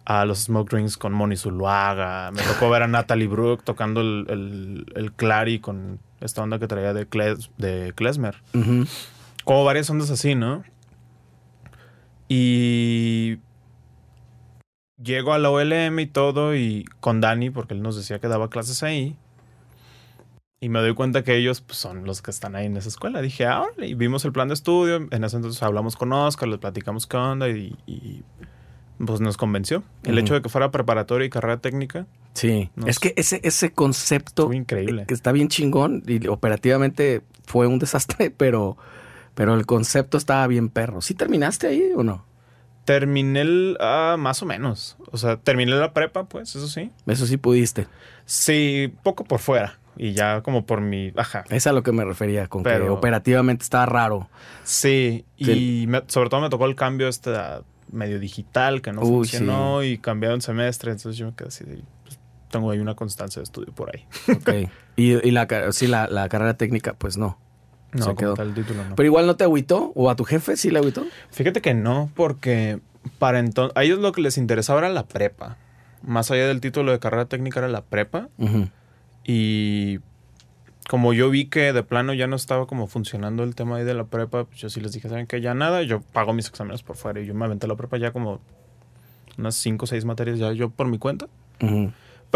a 0.04 0.26
los 0.26 0.40
Smoke 0.40 0.70
Rings 0.74 0.98
con 0.98 1.14
Moni 1.14 1.36
Zuluaga, 1.36 2.30
me 2.30 2.42
tocó 2.42 2.68
ver 2.68 2.82
a 2.82 2.88
Natalie 2.88 3.26
Brooke 3.26 3.64
tocando 3.64 4.02
el, 4.02 4.26
el, 4.28 4.92
el 4.94 5.12
clari 5.12 5.60
con 5.60 5.98
esta 6.20 6.42
onda 6.42 6.58
que 6.58 6.66
traía 6.66 6.92
de, 6.94 7.08
Kles- 7.08 7.50
de 7.58 7.92
Klezmer. 7.94 8.36
Ujú. 8.54 8.86
Como 9.44 9.64
varias 9.64 9.88
ondas 9.90 10.10
así, 10.10 10.34
¿no? 10.34 10.64
Y 12.28 13.38
llego 15.02 15.32
a 15.32 15.38
la 15.38 15.50
OLM 15.50 15.98
y 16.00 16.06
todo 16.06 16.54
y 16.56 16.84
con 17.00 17.20
Dani, 17.20 17.50
porque 17.50 17.74
él 17.74 17.82
nos 17.82 17.96
decía 17.96 18.18
que 18.18 18.28
daba 18.28 18.50
clases 18.50 18.82
ahí. 18.82 19.16
Y 20.58 20.68
me 20.70 20.80
doy 20.80 20.94
cuenta 20.94 21.22
que 21.22 21.36
ellos 21.36 21.60
pues, 21.60 21.78
son 21.78 22.04
los 22.04 22.22
que 22.22 22.30
están 22.30 22.56
ahí 22.56 22.66
en 22.66 22.76
esa 22.76 22.88
escuela. 22.88 23.20
Dije, 23.20 23.46
ah, 23.46 23.66
y 23.78 23.94
vimos 23.94 24.24
el 24.24 24.32
plan 24.32 24.48
de 24.48 24.54
estudio. 24.54 25.06
En 25.10 25.22
ese 25.22 25.36
entonces 25.36 25.62
hablamos 25.62 25.96
con 25.96 26.12
Oscar, 26.12 26.48
les 26.48 26.58
platicamos 26.58 27.06
qué 27.06 27.16
onda 27.18 27.48
y, 27.50 27.76
y, 27.86 28.22
pues 29.04 29.20
nos 29.20 29.36
convenció. 29.36 29.84
El 30.02 30.18
hecho 30.18 30.32
de 30.34 30.40
que 30.42 30.48
fuera 30.48 30.70
preparatoria 30.70 31.26
y 31.26 31.30
carrera 31.30 31.58
técnica 31.58 32.06
Sí. 32.36 32.70
No 32.76 32.86
es 32.86 32.96
sé. 32.96 33.00
que 33.00 33.20
ese, 33.20 33.40
ese 33.42 33.72
concepto 33.72 34.52
increíble. 34.52 35.06
que 35.06 35.14
está 35.14 35.32
bien 35.32 35.48
chingón 35.48 36.02
y 36.06 36.26
operativamente 36.28 37.22
fue 37.46 37.66
un 37.66 37.78
desastre, 37.78 38.30
pero, 38.36 38.76
pero 39.34 39.54
el 39.54 39.66
concepto 39.66 40.18
estaba 40.18 40.46
bien 40.46 40.68
perro. 40.68 41.00
¿Sí 41.00 41.14
terminaste 41.14 41.66
ahí 41.66 41.90
o 41.96 42.02
no? 42.04 42.24
Terminé 42.84 43.40
el, 43.40 43.76
ah, 43.80 44.16
más 44.18 44.42
o 44.42 44.46
menos. 44.46 44.96
O 45.10 45.16
sea, 45.18 45.38
terminé 45.38 45.72
la 45.72 45.92
prepa, 45.92 46.24
pues, 46.28 46.54
eso 46.54 46.68
sí. 46.68 46.92
Eso 47.06 47.26
sí 47.26 47.36
pudiste. 47.36 47.88
Sí, 48.26 48.92
poco 49.02 49.24
por 49.24 49.40
fuera. 49.40 49.78
Y 49.96 50.12
ya 50.12 50.42
como 50.42 50.66
por 50.66 50.82
mi. 50.82 51.10
Ajá. 51.16 51.44
Es 51.48 51.66
a 51.66 51.72
lo 51.72 51.82
que 51.82 51.90
me 51.90 52.04
refería, 52.04 52.48
con 52.48 52.62
que 52.62 52.80
operativamente 52.88 53.62
estaba 53.64 53.86
raro. 53.86 54.28
Sí, 54.62 55.24
y 55.38 55.44
Sí. 55.46 55.84
me- 55.88 56.02
sobre 56.06 56.28
todo 56.28 56.42
me 56.42 56.50
tocó 56.50 56.66
el 56.66 56.74
cambio 56.76 57.08
este 57.08 57.34
a 57.34 57.62
medio 57.90 58.20
digital 58.20 58.82
que 58.82 58.92
no 58.92 59.00
funcionó 59.00 59.82
y 59.82 59.96
cambiaron 59.98 60.40
semestre. 60.42 60.90
Entonces 60.92 61.16
yo 61.16 61.26
me 61.26 61.34
quedé 61.34 61.48
así 61.48 61.64
de. 61.64 61.80
Tengo 62.58 62.70
ahí 62.70 62.78
una 62.78 62.94
constancia 62.94 63.40
de 63.40 63.44
estudio 63.44 63.72
por 63.72 63.90
ahí. 63.94 64.04
Ok. 64.36 64.70
y, 64.96 65.12
y 65.26 65.30
la, 65.30 65.46
sí, 65.72 65.86
la, 65.86 66.06
la 66.08 66.28
carrera 66.28 66.56
técnica, 66.56 66.94
pues 66.94 67.16
no. 67.16 67.38
No, 67.92 68.04
Se 68.04 68.14
quedó. 68.14 68.34
tal 68.34 68.52
título 68.52 68.84
no. 68.84 68.94
Pero 68.96 69.06
igual 69.06 69.26
no 69.26 69.36
te 69.36 69.44
agüitó, 69.44 69.92
o 69.94 70.10
a 70.10 70.16
tu 70.16 70.24
jefe 70.24 70.56
sí 70.56 70.70
le 70.70 70.78
agüitó. 70.80 71.04
Fíjate 71.30 71.60
que 71.62 71.72
no, 71.74 72.10
porque 72.14 72.80
para 73.18 73.38
entonces. 73.38 73.74
A 73.76 73.84
ellos 73.84 73.98
lo 74.00 74.12
que 74.12 74.20
les 74.20 74.36
interesaba 74.38 74.80
era 74.80 74.88
la 74.90 75.06
prepa. 75.06 75.56
Más 76.02 76.30
allá 76.30 76.46
del 76.46 76.60
título 76.60 76.92
de 76.92 76.98
carrera 76.98 77.24
técnica 77.26 77.60
era 77.60 77.68
la 77.68 77.82
prepa. 77.82 78.28
Y 79.24 79.98
como 80.88 81.12
yo 81.12 81.30
vi 81.30 81.46
que 81.46 81.72
de 81.72 81.82
plano 81.82 82.12
ya 82.14 82.26
no 82.26 82.36
estaba 82.36 82.66
como 82.66 82.86
funcionando 82.86 83.42
el 83.44 83.54
tema 83.54 83.76
ahí 83.76 83.84
de 83.84 83.94
la 83.94 84.04
prepa, 84.04 84.44
pues 84.44 84.60
yo 84.60 84.68
sí 84.68 84.80
les 84.80 84.92
dije, 84.92 85.08
¿saben 85.08 85.26
qué? 85.26 85.40
Ya 85.40 85.54
nada, 85.54 85.82
yo 85.82 86.00
pago 86.00 86.32
mis 86.32 86.48
exámenes 86.48 86.82
por 86.82 86.96
fuera. 86.96 87.20
Y 87.20 87.26
yo 87.26 87.34
me 87.34 87.44
aventé 87.44 87.66
la 87.66 87.76
prepa 87.76 87.96
ya 87.98 88.12
como 88.12 88.40
unas 89.38 89.54
5 89.56 89.84
o 89.84 89.86
6 89.86 90.04
materias 90.04 90.38
ya 90.38 90.52
yo 90.52 90.70
por 90.70 90.86
mi 90.88 90.98
cuenta. 90.98 91.26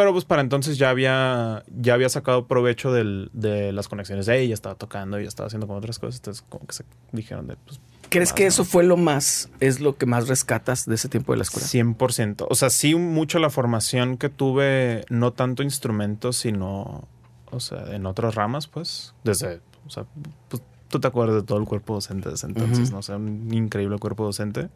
Pero 0.00 0.14
pues 0.14 0.24
para 0.24 0.40
entonces 0.40 0.78
ya 0.78 0.88
había, 0.88 1.62
ya 1.68 1.92
había 1.92 2.08
sacado 2.08 2.46
provecho 2.46 2.90
del- 2.90 3.28
de 3.34 3.70
las 3.70 3.86
conexiones 3.86 4.24
de 4.24 4.40
ella, 4.40 4.54
estaba 4.54 4.74
tocando 4.74 5.20
y 5.20 5.26
estaba 5.26 5.48
haciendo 5.48 5.66
como 5.66 5.78
otras 5.78 5.98
cosas. 5.98 6.16
Entonces 6.20 6.42
como 6.48 6.66
que 6.66 6.72
se 6.72 6.84
dijeron 7.12 7.46
de, 7.48 7.56
pues, 7.56 7.80
¿Crees 8.08 8.32
que 8.32 8.46
eso 8.46 8.64
fue 8.64 8.82
lo 8.82 8.96
más, 8.96 9.50
es 9.60 9.78
lo 9.80 9.98
que 9.98 10.06
más 10.06 10.26
rescatas 10.26 10.86
de 10.86 10.94
ese 10.94 11.10
tiempo 11.10 11.32
de 11.32 11.36
la 11.36 11.42
escuela? 11.42 11.66
100%. 11.68 12.46
O 12.48 12.54
sea, 12.54 12.70
sí 12.70 12.94
mucho 12.94 13.38
la 13.40 13.50
formación 13.50 14.16
que 14.16 14.30
tuve, 14.30 15.04
no 15.10 15.34
tanto 15.34 15.62
instrumentos, 15.62 16.38
sino, 16.38 17.06
o 17.50 17.60
sea, 17.60 17.94
en 17.94 18.06
otras 18.06 18.34
ramas, 18.34 18.68
pues, 18.68 19.12
desde, 19.22 19.60
o 19.86 19.90
sea, 19.90 20.06
pues, 20.48 20.62
tú 20.88 20.98
te 20.98 21.08
acuerdas 21.08 21.36
de 21.36 21.42
todo 21.42 21.58
el 21.58 21.66
cuerpo 21.66 21.92
docente 21.92 22.30
desde 22.30 22.48
entonces, 22.48 22.84
Ujú. 22.84 22.92
¿no? 22.92 22.98
O 23.00 23.02
sea, 23.02 23.16
un 23.16 23.52
increíble 23.52 23.98
cuerpo 23.98 24.24
docente. 24.24 24.70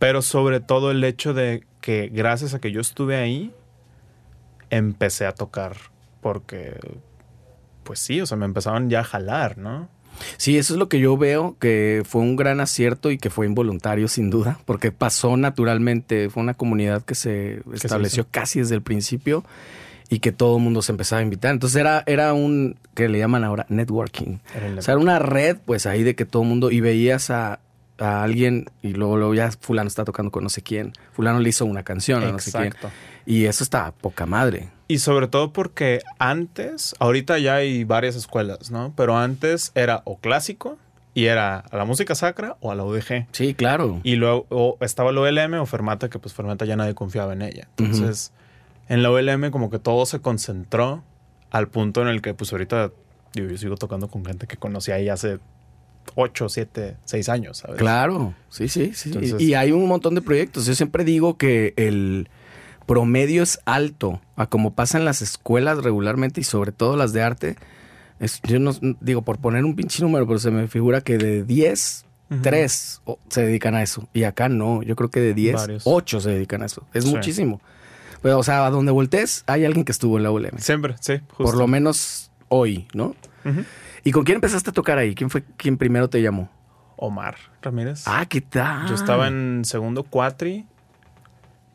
Pero 0.00 0.22
sobre 0.22 0.58
todo 0.58 0.90
el 0.90 1.04
hecho 1.04 1.34
de 1.34 1.64
que 1.80 2.08
gracias 2.12 2.52
a 2.54 2.58
que 2.58 2.72
yo 2.72 2.80
estuve 2.80 3.14
ahí, 3.16 3.54
empecé 4.70 5.26
a 5.26 5.32
tocar, 5.32 5.76
porque, 6.20 6.78
pues 7.84 7.98
sí, 8.00 8.20
o 8.20 8.26
sea, 8.26 8.36
me 8.36 8.44
empezaban 8.44 8.90
ya 8.90 9.00
a 9.00 9.04
jalar, 9.04 9.58
¿no? 9.58 9.88
Sí, 10.36 10.58
eso 10.58 10.74
es 10.74 10.78
lo 10.80 10.88
que 10.88 10.98
yo 10.98 11.16
veo, 11.16 11.56
que 11.60 12.02
fue 12.04 12.22
un 12.22 12.34
gran 12.34 12.60
acierto 12.60 13.10
y 13.12 13.18
que 13.18 13.30
fue 13.30 13.46
involuntario 13.46 14.08
sin 14.08 14.30
duda, 14.30 14.58
porque 14.64 14.90
pasó 14.90 15.36
naturalmente, 15.36 16.28
fue 16.28 16.42
una 16.42 16.54
comunidad 16.54 17.02
que 17.02 17.14
se 17.14 17.62
se 17.74 17.86
estableció 17.86 18.22
hizo. 18.22 18.28
casi 18.32 18.58
desde 18.58 18.74
el 18.74 18.82
principio 18.82 19.44
y 20.10 20.18
que 20.18 20.32
todo 20.32 20.56
el 20.56 20.62
mundo 20.62 20.82
se 20.82 20.90
empezaba 20.90 21.20
a 21.20 21.22
invitar. 21.22 21.52
Entonces 21.52 21.78
era, 21.80 22.02
era 22.06 22.32
un, 22.32 22.76
que 22.94 23.08
le 23.08 23.18
llaman 23.18 23.44
ahora 23.44 23.64
networking. 23.68 24.38
Era 24.56 24.66
el- 24.66 24.78
O 24.78 24.82
sea, 24.82 24.94
era 24.94 25.00
una 25.00 25.18
red, 25.20 25.56
pues 25.64 25.86
ahí 25.86 26.02
de 26.02 26.16
que 26.16 26.24
todo 26.24 26.42
el 26.42 26.48
mundo, 26.48 26.70
y 26.72 26.80
veías 26.80 27.30
a, 27.30 27.60
a 27.98 28.22
alguien 28.22 28.66
y 28.82 28.92
luego, 28.92 29.16
luego 29.16 29.34
ya 29.34 29.50
fulano 29.50 29.88
está 29.88 30.04
tocando 30.04 30.30
con 30.30 30.42
no 30.42 30.50
sé 30.50 30.62
quién, 30.62 30.92
fulano 31.12 31.40
le 31.40 31.48
hizo 31.48 31.64
una 31.64 31.82
canción 31.82 32.22
a 32.22 32.32
no 32.32 32.38
sé 32.38 32.52
quién. 32.52 32.66
Exacto. 32.66 32.90
Y 33.26 33.44
eso 33.44 33.62
está 33.62 33.92
poca 33.92 34.26
madre. 34.26 34.70
Y 34.86 34.98
sobre 34.98 35.28
todo 35.28 35.52
porque 35.52 36.00
antes, 36.18 36.94
ahorita 36.98 37.38
ya 37.38 37.56
hay 37.56 37.84
varias 37.84 38.16
escuelas, 38.16 38.70
¿no? 38.70 38.94
Pero 38.96 39.18
antes 39.18 39.70
era 39.74 40.02
o 40.04 40.16
clásico 40.18 40.78
y 41.12 41.26
era 41.26 41.58
a 41.58 41.76
la 41.76 41.84
música 41.84 42.14
sacra 42.14 42.56
o 42.60 42.70
a 42.72 42.74
la 42.74 42.84
UDG. 42.84 43.26
Sí, 43.32 43.54
claro. 43.54 44.00
Y 44.02 44.16
luego 44.16 44.46
o 44.48 44.78
estaba 44.80 45.12
la 45.12 45.20
OLM 45.20 45.54
o 45.54 45.66
Fermata, 45.66 46.08
que 46.08 46.18
pues 46.18 46.32
Fermata 46.32 46.64
ya 46.64 46.76
nadie 46.76 46.94
confiaba 46.94 47.32
en 47.32 47.42
ella. 47.42 47.68
Entonces, 47.76 48.32
en 48.88 49.02
la 49.02 49.10
OLM 49.10 49.50
como 49.50 49.68
que 49.68 49.78
todo 49.78 50.06
se 50.06 50.20
concentró 50.20 51.02
al 51.50 51.68
punto 51.68 52.00
en 52.02 52.08
el 52.08 52.22
que 52.22 52.34
pues 52.34 52.52
ahorita 52.52 52.92
digo, 53.34 53.48
yo 53.48 53.58
sigo 53.58 53.76
tocando 53.76 54.08
con 54.08 54.24
gente 54.24 54.46
que 54.46 54.56
conocí 54.56 54.90
ahí 54.92 55.08
hace 55.08 55.38
8, 56.14 56.48
7, 56.48 56.96
6 57.04 57.28
años, 57.28 57.58
¿sabes? 57.58 57.76
Claro, 57.76 58.34
sí, 58.48 58.68
sí, 58.68 58.92
sí. 58.94 59.10
Entonces- 59.10 59.40
y, 59.40 59.46
y 59.50 59.54
hay 59.54 59.72
un 59.72 59.86
montón 59.86 60.14
de 60.14 60.22
proyectos. 60.22 60.66
Yo 60.66 60.74
siempre 60.74 61.04
digo 61.04 61.36
que 61.36 61.74
el 61.76 62.28
promedio 62.86 63.42
es 63.42 63.60
alto, 63.66 64.20
a 64.36 64.46
como 64.46 64.74
pasa 64.74 64.98
en 64.98 65.04
las 65.04 65.20
escuelas 65.22 65.78
regularmente 65.84 66.40
y 66.40 66.44
sobre 66.44 66.72
todo 66.72 66.96
las 66.96 67.12
de 67.12 67.22
arte. 67.22 67.56
Es, 68.20 68.40
yo 68.42 68.58
no 68.58 68.72
digo 69.00 69.22
por 69.22 69.38
poner 69.38 69.64
un 69.64 69.76
pinche 69.76 70.02
número, 70.02 70.26
pero 70.26 70.38
se 70.38 70.50
me 70.50 70.66
figura 70.68 71.00
que 71.02 71.18
de 71.18 71.44
10, 71.44 72.04
Ujú. 72.30 72.42
3 72.42 73.00
o- 73.04 73.18
se 73.28 73.42
dedican 73.44 73.74
a 73.74 73.82
eso. 73.82 74.08
Y 74.12 74.24
acá 74.24 74.48
no, 74.48 74.82
yo 74.82 74.96
creo 74.96 75.10
que 75.10 75.20
de 75.20 75.34
10, 75.34 75.54
Varios. 75.54 75.82
8 75.86 76.20
se 76.20 76.30
dedican 76.30 76.62
a 76.62 76.66
eso. 76.66 76.84
Es 76.94 77.04
Sí. 77.04 77.10
muchísimo. 77.14 77.60
Pero, 78.22 78.38
o 78.38 78.42
sea, 78.42 78.66
a 78.66 78.70
donde 78.70 78.90
voltees, 78.90 79.44
hay 79.46 79.64
alguien 79.64 79.84
que 79.84 79.92
estuvo 79.92 80.16
en 80.16 80.24
la 80.24 80.32
ULM. 80.32 80.58
Siempre, 80.58 80.96
sí. 81.00 81.18
Justo. 81.28 81.44
Por 81.44 81.56
lo 81.56 81.68
menos 81.68 82.32
hoy, 82.48 82.88
¿no? 82.92 83.14
Ujú. 83.44 83.62
¿Y 84.04 84.12
con 84.12 84.24
quién 84.24 84.36
empezaste 84.36 84.70
a 84.70 84.72
tocar 84.72 84.98
ahí? 84.98 85.14
¿Quién 85.14 85.30
fue 85.30 85.44
quien 85.56 85.76
primero 85.76 86.08
te 86.08 86.22
llamó? 86.22 86.50
Omar 86.96 87.36
Ramírez. 87.62 88.04
Ah, 88.06 88.26
¿qué 88.28 88.40
tal? 88.40 88.88
Yo 88.88 88.94
estaba 88.94 89.28
en 89.28 89.64
segundo 89.64 90.02
cuatri 90.02 90.66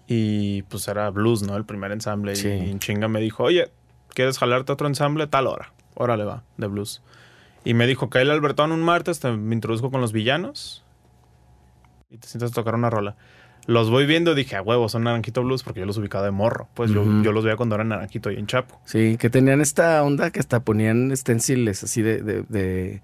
y 0.08 0.64
pues 0.64 0.88
era 0.88 1.10
blues, 1.10 1.44
¿no? 1.44 1.56
El 1.56 1.66
primer 1.66 1.92
ensamble. 1.92 2.36
Sí. 2.36 2.50
Y 2.50 2.70
en 2.70 2.80
chinga 2.80 3.08
me 3.08 3.22
dijo, 3.22 3.44
oye, 3.44 3.72
¿quieres 4.10 4.38
jalarte 4.38 4.72
otro 4.74 4.88
ensamble? 4.88 5.28
Tal 5.28 5.48
hora. 5.48 5.72
Órale 5.96 6.26
va, 6.26 6.44
de 6.58 6.68
blues. 6.68 7.02
Y 7.64 7.74
me 7.74 7.88
dijo, 7.88 8.10
Kyle 8.10 8.30
Albertón 8.30 8.72
un 8.72 8.82
martes, 8.82 9.20
te 9.20 9.32
me 9.32 9.56
introduzco 9.56 9.92
con 9.92 10.02
los 10.02 10.12
villanos 10.12 10.84
y 12.10 12.18
te 12.18 12.28
sientas 12.28 12.52
a 12.52 12.54
tocar 12.54 12.76
una 12.76 12.90
rola. 12.90 13.16
Los 13.66 13.90
voy 13.90 14.06
viendo, 14.06 14.36
dije, 14.36 14.58
a 14.58 14.62
huevo, 14.62 14.90
son 14.90 15.04
Naranjito 15.06 15.42
Blues 15.42 15.64
porque 15.64 15.80
yo 15.80 15.86
los 15.86 15.98
ubicaba 15.98 16.26
de 16.26 16.32
morro. 16.32 16.68
Pues 16.74 16.92
yo- 16.92 17.06
yo, 17.24 17.32
los 17.32 17.46
veía 17.46 17.56
cuando 17.56 17.76
eran 17.76 17.90
Naranjito 17.90 18.30
y 18.30 18.36
en 18.38 18.46
Chapo. 18.46 18.80
Sí, 18.86 19.16
que 19.18 19.30
tenían 19.30 19.62
esta 19.62 20.04
onda 20.04 20.32
que 20.32 20.40
hasta 20.42 20.60
ponían 20.60 21.16
stenciles 21.16 21.82
así 21.84 22.02
de, 22.02 22.22
de, 22.22 22.44
de, 22.50 23.02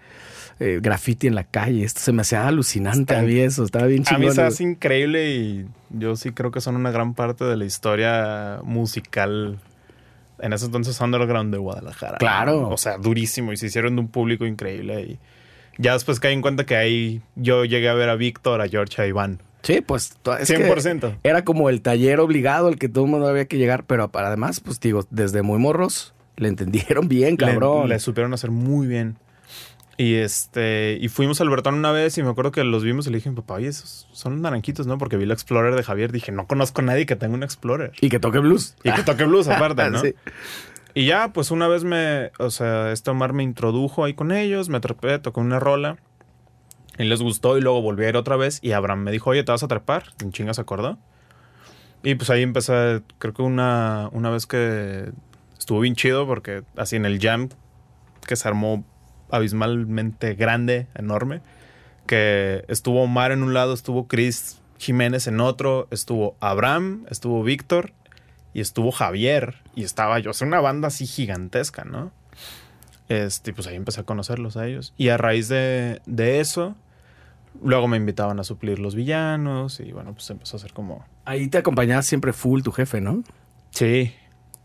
eh, 0.59 0.79
graffiti 0.81 1.27
en 1.27 1.35
la 1.35 1.45
calle. 1.45 1.85
Esto 1.85 2.01
se 2.01 2.11
me 2.11 2.23
hacía 2.23 2.45
alucinante 2.45 3.13
Está- 3.13 3.19
a 3.19 3.21
mí 3.21 3.37
eso, 3.39 3.63
estaba 3.63 3.85
bien 3.87 4.03
A 4.05 4.11
mí 4.11 4.17
chingón. 4.17 4.35
se 4.35 4.41
hace 4.41 4.63
increíble 4.63 5.31
y 5.33 5.65
yo 5.91 6.17
sí 6.17 6.31
creo 6.31 6.51
que 6.51 6.59
son 6.59 6.75
una 6.75 6.91
gran 6.91 7.13
parte 7.13 7.45
de 7.45 7.55
la 7.55 7.63
historia 7.63 8.59
musical 8.63 9.59
en 10.41 10.51
ese 10.53 10.65
entonces 10.65 10.99
underground 10.99 11.53
de 11.53 11.57
Guadalajara. 11.57 12.17
Claro. 12.17 12.67
O 12.69 12.77
sea, 12.77 12.97
durísimo 12.97 13.53
y 13.53 13.57
se 13.57 13.67
hicieron 13.67 13.95
de 13.95 14.01
un 14.01 14.07
público 14.09 14.45
increíble 14.45 15.01
y 15.01 15.19
ya 15.77 15.93
después 15.93 16.19
caí 16.19 16.33
en 16.33 16.41
cuenta 16.41 16.65
que 16.65 16.75
ahí 16.75 17.21
yo 17.37 17.63
llegué 17.63 17.87
a 17.87 17.93
ver 17.93 18.09
a 18.09 18.15
Víctor, 18.15 18.59
a 18.61 18.67
George, 18.67 19.01
a 19.01 19.07
Iván. 19.07 19.39
Sí, 19.61 19.81
pues 19.81 20.13
es 20.39 20.47
que 20.47 20.57
100%. 20.73 21.17
era 21.23 21.43
como 21.43 21.69
el 21.69 21.81
taller 21.81 22.19
obligado, 22.19 22.69
el 22.69 22.77
que 22.79 22.87
todo 22.89 23.05
el 23.05 23.11
mundo 23.11 23.27
había 23.27 23.45
que 23.45 23.57
llegar, 23.57 23.83
pero 23.85 24.09
para 24.09 24.27
además, 24.27 24.59
pues 24.61 24.79
digo, 24.79 25.05
desde 25.09 25.41
muy 25.41 25.59
morros 25.59 26.13
le 26.37 26.47
entendieron 26.47 27.07
bien, 27.09 27.31
Le- 27.31 27.37
cabrón. 27.37 27.89
Le, 27.89 27.99
supieron 27.99 28.33
hacer 28.33 28.51
muy 28.51 28.87
bien. 28.87 29.17
Y 29.97 30.15
este, 30.15 30.97
y 31.01 31.09
fuimos 31.09 31.41
al 31.41 31.49
Bertón 31.49 31.75
una 31.75 31.91
vez 31.91 32.17
y 32.17 32.23
me 32.23 32.29
acuerdo 32.29 32.53
que 32.53 32.63
los 32.63 32.85
vimos 32.85 33.05
y 33.05 33.09
le 33.09 33.17
dije, 33.17 33.29
papá, 33.31 33.55
oye, 33.55 33.67
esos 33.67 34.07
son 34.13 34.41
naranjitos, 34.41 34.87
¿no? 34.87 34.97
Porque 34.97 35.17
vi 35.17 35.25
la 35.25 35.33
Explorer 35.33 35.75
de 35.75 35.83
Javier. 35.83 36.13
Dije, 36.13 36.31
no 36.31 36.47
conozco 36.47 36.79
a 36.79 36.85
nadie 36.85 37.05
que 37.05 37.17
tenga 37.17 37.33
un 37.33 37.43
Explorer. 37.43 37.91
Y 37.99 38.07
que 38.07 38.17
toque 38.17 38.39
blues. 38.39 38.77
Y 38.85 38.93
que 38.93 39.03
toque 39.03 39.25
blues 39.25 39.49
aparte, 39.49 39.89
¿no? 39.91 39.99
Sí. 39.99 40.13
Y 40.93 41.05
ya, 41.05 41.33
pues 41.33 41.51
una 41.51 41.67
vez 41.67 41.83
me, 41.83 42.31
o 42.39 42.49
sea, 42.49 42.93
este 42.93 43.11
Omar 43.11 43.33
me 43.33 43.43
introdujo 43.43 44.05
ahí 44.05 44.13
con 44.13 44.31
ellos, 44.31 44.69
me 44.69 44.77
atrapé, 44.77 45.19
toqué 45.19 45.41
una 45.41 45.59
rola. 45.59 45.97
Y 46.99 47.05
les 47.05 47.21
gustó 47.21 47.57
y 47.57 47.61
luego 47.61 47.81
volví 47.81 48.05
a 48.05 48.09
ir 48.09 48.17
otra 48.17 48.35
vez. 48.35 48.59
Y 48.61 48.73
Abraham 48.73 48.99
me 48.99 49.11
dijo, 49.11 49.29
oye, 49.31 49.43
¿te 49.43 49.51
vas 49.51 49.63
a 49.63 49.65
atrapar? 49.65 50.03
En 50.21 50.31
chinga 50.31 50.53
se 50.53 50.61
acordó. 50.61 50.99
Y 52.03 52.15
pues 52.15 52.29
ahí 52.29 52.43
empecé, 52.43 53.01
creo 53.17 53.33
que 53.33 53.41
una, 53.41 54.09
una 54.11 54.29
vez 54.29 54.45
que 54.45 55.11
estuvo 55.57 55.79
bien 55.79 55.95
chido 55.95 56.27
porque 56.27 56.63
así 56.75 56.97
en 56.97 57.05
el 57.05 57.19
jam 57.19 57.49
que 58.27 58.35
se 58.35 58.47
armó 58.47 58.85
abismalmente 59.31 60.35
grande, 60.35 60.87
enorme, 60.93 61.41
que 62.05 62.65
estuvo 62.67 63.03
Omar 63.03 63.31
en 63.31 63.43
un 63.43 63.53
lado, 63.53 63.73
estuvo 63.73 64.07
Chris 64.07 64.59
Jiménez 64.77 65.27
en 65.27 65.39
otro, 65.39 65.87
estuvo 65.91 66.35
Abraham, 66.39 67.05
estuvo 67.09 67.43
Víctor 67.43 67.93
y 68.53 68.61
estuvo 68.61 68.91
Javier 68.91 69.55
y 69.75 69.83
estaba 69.83 70.19
yo, 70.19 70.31
o 70.31 70.33
sea, 70.33 70.47
una 70.47 70.61
banda 70.61 70.87
así 70.87 71.05
gigantesca, 71.05 71.83
¿no? 71.85 72.11
Este, 73.09 73.53
pues 73.53 73.67
ahí 73.67 73.75
empecé 73.75 74.01
a 74.01 74.03
conocerlos 74.03 74.57
a 74.57 74.67
ellos. 74.67 74.93
Y 74.97 75.09
a 75.09 75.17
raíz 75.17 75.47
de, 75.49 76.01
de 76.05 76.39
eso, 76.39 76.75
luego 77.63 77.87
me 77.87 77.97
invitaban 77.97 78.39
a 78.39 78.43
suplir 78.43 78.79
los 78.79 78.95
villanos 78.95 79.79
y 79.79 79.91
bueno, 79.91 80.13
pues 80.13 80.29
empezó 80.29 80.57
a 80.57 80.59
ser 80.59 80.73
como... 80.73 81.05
Ahí 81.25 81.47
te 81.47 81.57
acompañaba 81.57 82.01
siempre 82.01 82.33
full 82.33 82.61
tu 82.61 82.71
jefe, 82.71 83.01
¿no? 83.01 83.23
Sí. 83.71 84.13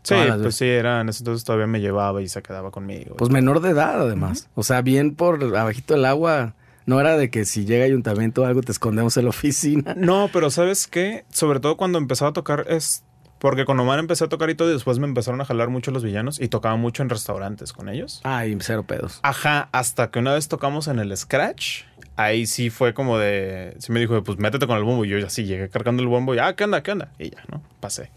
Sí, 0.03 0.13
pues 0.13 0.37
veces. 0.37 0.55
sí, 0.55 0.65
era, 0.65 1.01
en 1.01 1.09
ese 1.09 1.23
entonces 1.23 1.43
todavía 1.43 1.65
me 1.65 1.81
llevaba 1.81 2.21
y 2.21 2.27
se 2.27 2.43
quedaba 2.43 2.69
conmigo. 2.69 3.15
Pues 3.15 3.31
menor 3.31 3.59
de 3.61 3.71
edad, 3.71 4.01
además. 4.01 4.49
O 4.53 4.61
sea, 4.61 4.81
bien 4.83 5.15
por 5.15 5.43
abajito 5.55 5.95
del 5.95 6.05
agua. 6.05 6.53
No 6.85 6.99
era 6.99 7.17
de 7.17 7.31
que 7.31 7.45
si 7.45 7.65
llega 7.65 7.85
ayuntamiento 7.85 8.43
o 8.43 8.45
algo 8.45 8.61
te 8.61 8.71
escondemos 8.71 9.17
en 9.17 9.23
la 9.23 9.29
oficina. 9.29 9.95
No, 9.97 10.29
pero 10.31 10.51
¿sabes 10.51 10.85
qué? 10.87 11.25
Sobre 11.31 11.59
todo 11.59 11.77
cuando 11.77 11.97
empezaba 11.97 12.29
a 12.29 12.33
tocar 12.33 12.65
es... 12.69 13.03
Porque 13.39 13.65
con 13.65 13.79
Omar 13.79 13.99
empecé 13.99 14.23
a 14.23 14.29
tocar 14.29 14.49
y 14.49 14.55
todo 14.55 14.69
y 14.69 14.73
después 14.73 14.97
me 14.97 15.07
empezaron 15.07 15.41
a 15.41 15.45
jalar 15.45 15.69
mucho 15.69 15.91
los 15.91 16.03
villanos 16.03 16.39
y 16.39 16.47
tocaba 16.47 16.77
mucho 16.77 17.03
en 17.03 17.09
restaurantes 17.09 17.73
con 17.73 17.89
ellos. 17.89 18.21
Ay, 18.23 18.55
cero 18.61 18.85
pedos. 18.87 19.19
Ajá, 19.23 19.69
hasta 19.71 20.09
que 20.09 20.19
una 20.19 20.33
vez 20.33 20.47
tocamos 20.47 20.87
en 20.87 20.99
el 20.99 21.15
Scratch. 21.15 21.83
Ahí 22.15 22.45
sí 22.47 22.69
fue 22.69 22.93
como 22.93 23.17
de. 23.17 23.75
Sí 23.79 23.91
me 23.91 23.99
dijo, 23.99 24.23
pues 24.23 24.37
métete 24.37 24.67
con 24.67 24.77
el 24.77 24.83
bombo. 24.83 25.05
Y 25.05 25.09
yo 25.09 25.17
ya 25.17 25.29
sí 25.29 25.45
llegué 25.45 25.69
cargando 25.69 26.01
el 26.03 26.07
bombo 26.09 26.33
y, 26.35 26.39
ah, 26.39 26.55
¿qué 26.55 26.63
onda? 26.63 26.81
¿Qué 26.83 26.91
onda? 26.91 27.11
Y 27.19 27.29
ya, 27.31 27.43
¿no? 27.51 27.61
Pasé. 27.79 28.11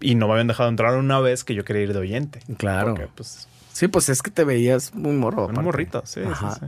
Y 0.00 0.14
no 0.14 0.26
me 0.28 0.34
habían 0.34 0.46
dejado 0.46 0.68
entrar 0.68 0.94
una 0.96 1.18
vez 1.20 1.42
que 1.44 1.54
yo 1.54 1.64
quería 1.64 1.82
ir 1.82 1.92
de 1.92 1.98
oyente. 1.98 2.40
Claro. 2.56 2.94
Porque, 2.94 3.08
pues, 3.14 3.48
Sí, 3.72 3.86
pues 3.86 4.08
es 4.08 4.22
que 4.22 4.30
te 4.32 4.42
veías 4.44 4.92
muy 4.94 5.12
morro. 5.12 5.46
un 5.46 5.54
morrito, 5.64 6.02
sí, 6.04 6.20
Ajá. 6.28 6.54
sí, 6.54 6.60
sí. 6.60 6.66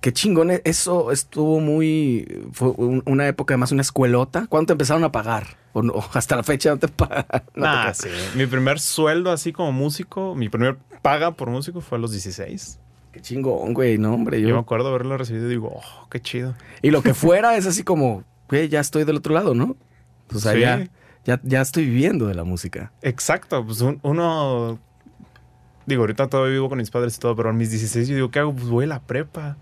Qué 0.00 0.12
chingón. 0.12 0.52
eh, 0.52 0.62
Eso 0.64 1.10
estuvo 1.10 1.58
muy. 1.58 2.46
Fue 2.52 2.68
un- 2.76 3.02
una 3.06 3.26
época, 3.26 3.54
además, 3.54 3.72
una 3.72 3.82
escuelota. 3.82 4.46
¿Cuándo 4.48 4.66
te 4.68 4.72
empezaron 4.74 5.02
a 5.02 5.10
pagar? 5.10 5.56
O, 5.72 5.82
no, 5.82 5.94
hasta 6.14 6.36
la 6.36 6.44
fecha 6.44 6.70
no 6.70 6.78
te 6.78 6.86
pagan. 6.88 7.26
No 7.56 7.64
Nah, 7.64 7.92
sí. 7.92 8.08
Mi 8.36 8.46
primer 8.46 8.78
sueldo 8.78 9.32
así 9.32 9.52
como 9.52 9.72
músico, 9.72 10.36
mi 10.36 10.48
primer 10.48 10.76
paga 11.02 11.32
por 11.32 11.50
músico 11.50 11.80
fue 11.80 11.98
a 11.98 12.00
los 12.00 12.12
16. 12.12 12.78
Qué 13.18 13.22
chingón, 13.22 13.74
güey. 13.74 13.98
No, 13.98 14.14
hombre. 14.14 14.40
Yo, 14.40 14.54
me 14.54 14.60
acuerdo 14.60 14.88
haberlo 14.90 15.16
recibido 15.18 15.46
y 15.46 15.50
digo, 15.50 15.72
oh, 15.74 16.08
qué 16.08 16.20
chido. 16.20 16.54
Y 16.82 16.90
lo 16.92 17.02
que 17.02 17.14
fuera 17.14 17.56
es 17.56 17.66
así 17.66 17.82
como, 17.82 18.22
güey, 18.48 18.68
ya 18.68 18.78
estoy 18.78 19.02
del 19.04 19.16
otro 19.16 19.34
lado, 19.34 19.54
¿no? 19.54 19.76
O 20.32 20.38
sea, 20.38 20.52
Sí. 20.52 20.60
ya, 20.60 20.86
ya, 21.24 21.40
ya 21.42 21.60
estoy 21.60 21.84
viviendo 21.86 22.26
de 22.28 22.34
la 22.34 22.44
música. 22.44 22.92
Exacto, 23.02 23.64
pues 23.66 23.80
un- 23.80 23.98
uno. 24.02 24.78
Digo, 25.86 26.02
ahorita 26.02 26.28
todavía 26.28 26.52
vivo 26.52 26.68
con 26.68 26.78
mis 26.78 26.90
padres 26.90 27.16
y 27.16 27.18
todo, 27.18 27.34
pero 27.34 27.48
a 27.50 27.52
mis 27.52 27.70
16 27.70 28.06
yo 28.08 28.14
digo, 28.14 28.30
¿qué 28.30 28.38
hago? 28.38 28.52
Pues 28.54 28.68
voy 28.68 28.84
a 28.84 28.88
la 28.88 29.00
prepa. 29.00 29.56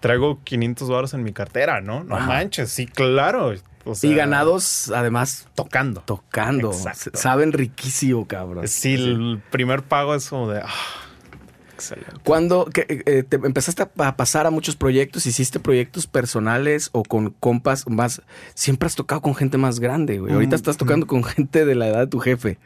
Traigo 0.00 0.40
500 0.44 0.88
dólares 0.88 1.14
en 1.14 1.22
mi 1.22 1.32
cartera, 1.32 1.80
¿no? 1.80 2.04
No 2.04 2.16
Ajá. 2.16 2.26
manches, 2.26 2.70
sí, 2.70 2.86
claro. 2.86 3.54
O 3.84 3.94
sea, 3.94 4.10
y 4.10 4.14
ganados, 4.14 4.90
además, 4.94 5.48
Tocando. 5.54 6.02
tocando. 6.02 6.70
Exacto. 6.72 7.10
Saben 7.18 7.52
riquísimo, 7.52 8.26
cabrón. 8.26 8.68
Sí, 8.68 8.94
el 8.94 9.40
primer 9.50 9.82
pago 9.84 10.14
es 10.14 10.28
como 10.28 10.50
de. 10.50 10.60
ah, 10.60 10.68
excelente. 11.80 12.12
Cuando 12.24 12.66
que, 12.66 12.86
eh, 13.06 13.22
te 13.22 13.36
empezaste 13.36 13.82
a 13.82 13.88
pa- 13.88 14.16
pasar 14.16 14.46
a 14.46 14.50
muchos 14.50 14.76
proyectos, 14.76 15.26
hiciste 15.26 15.60
proyectos 15.60 16.06
personales 16.06 16.90
o 16.92 17.02
con 17.02 17.30
compas 17.40 17.88
más, 17.88 18.22
siempre 18.54 18.86
has 18.86 18.94
tocado 18.94 19.20
con 19.20 19.34
gente 19.34 19.58
más 19.58 19.80
grande, 19.80 20.18
güey. 20.18 20.32
Ahorita 20.32 20.56
Mm, 20.56 20.60
estás 20.60 20.76
tocando 20.76 21.06
con 21.06 21.24
gente 21.24 21.64
de 21.64 21.74
la 21.74 21.88
edad 21.88 22.00
de 22.00 22.06
tu 22.06 22.18
jefe, 22.20 22.58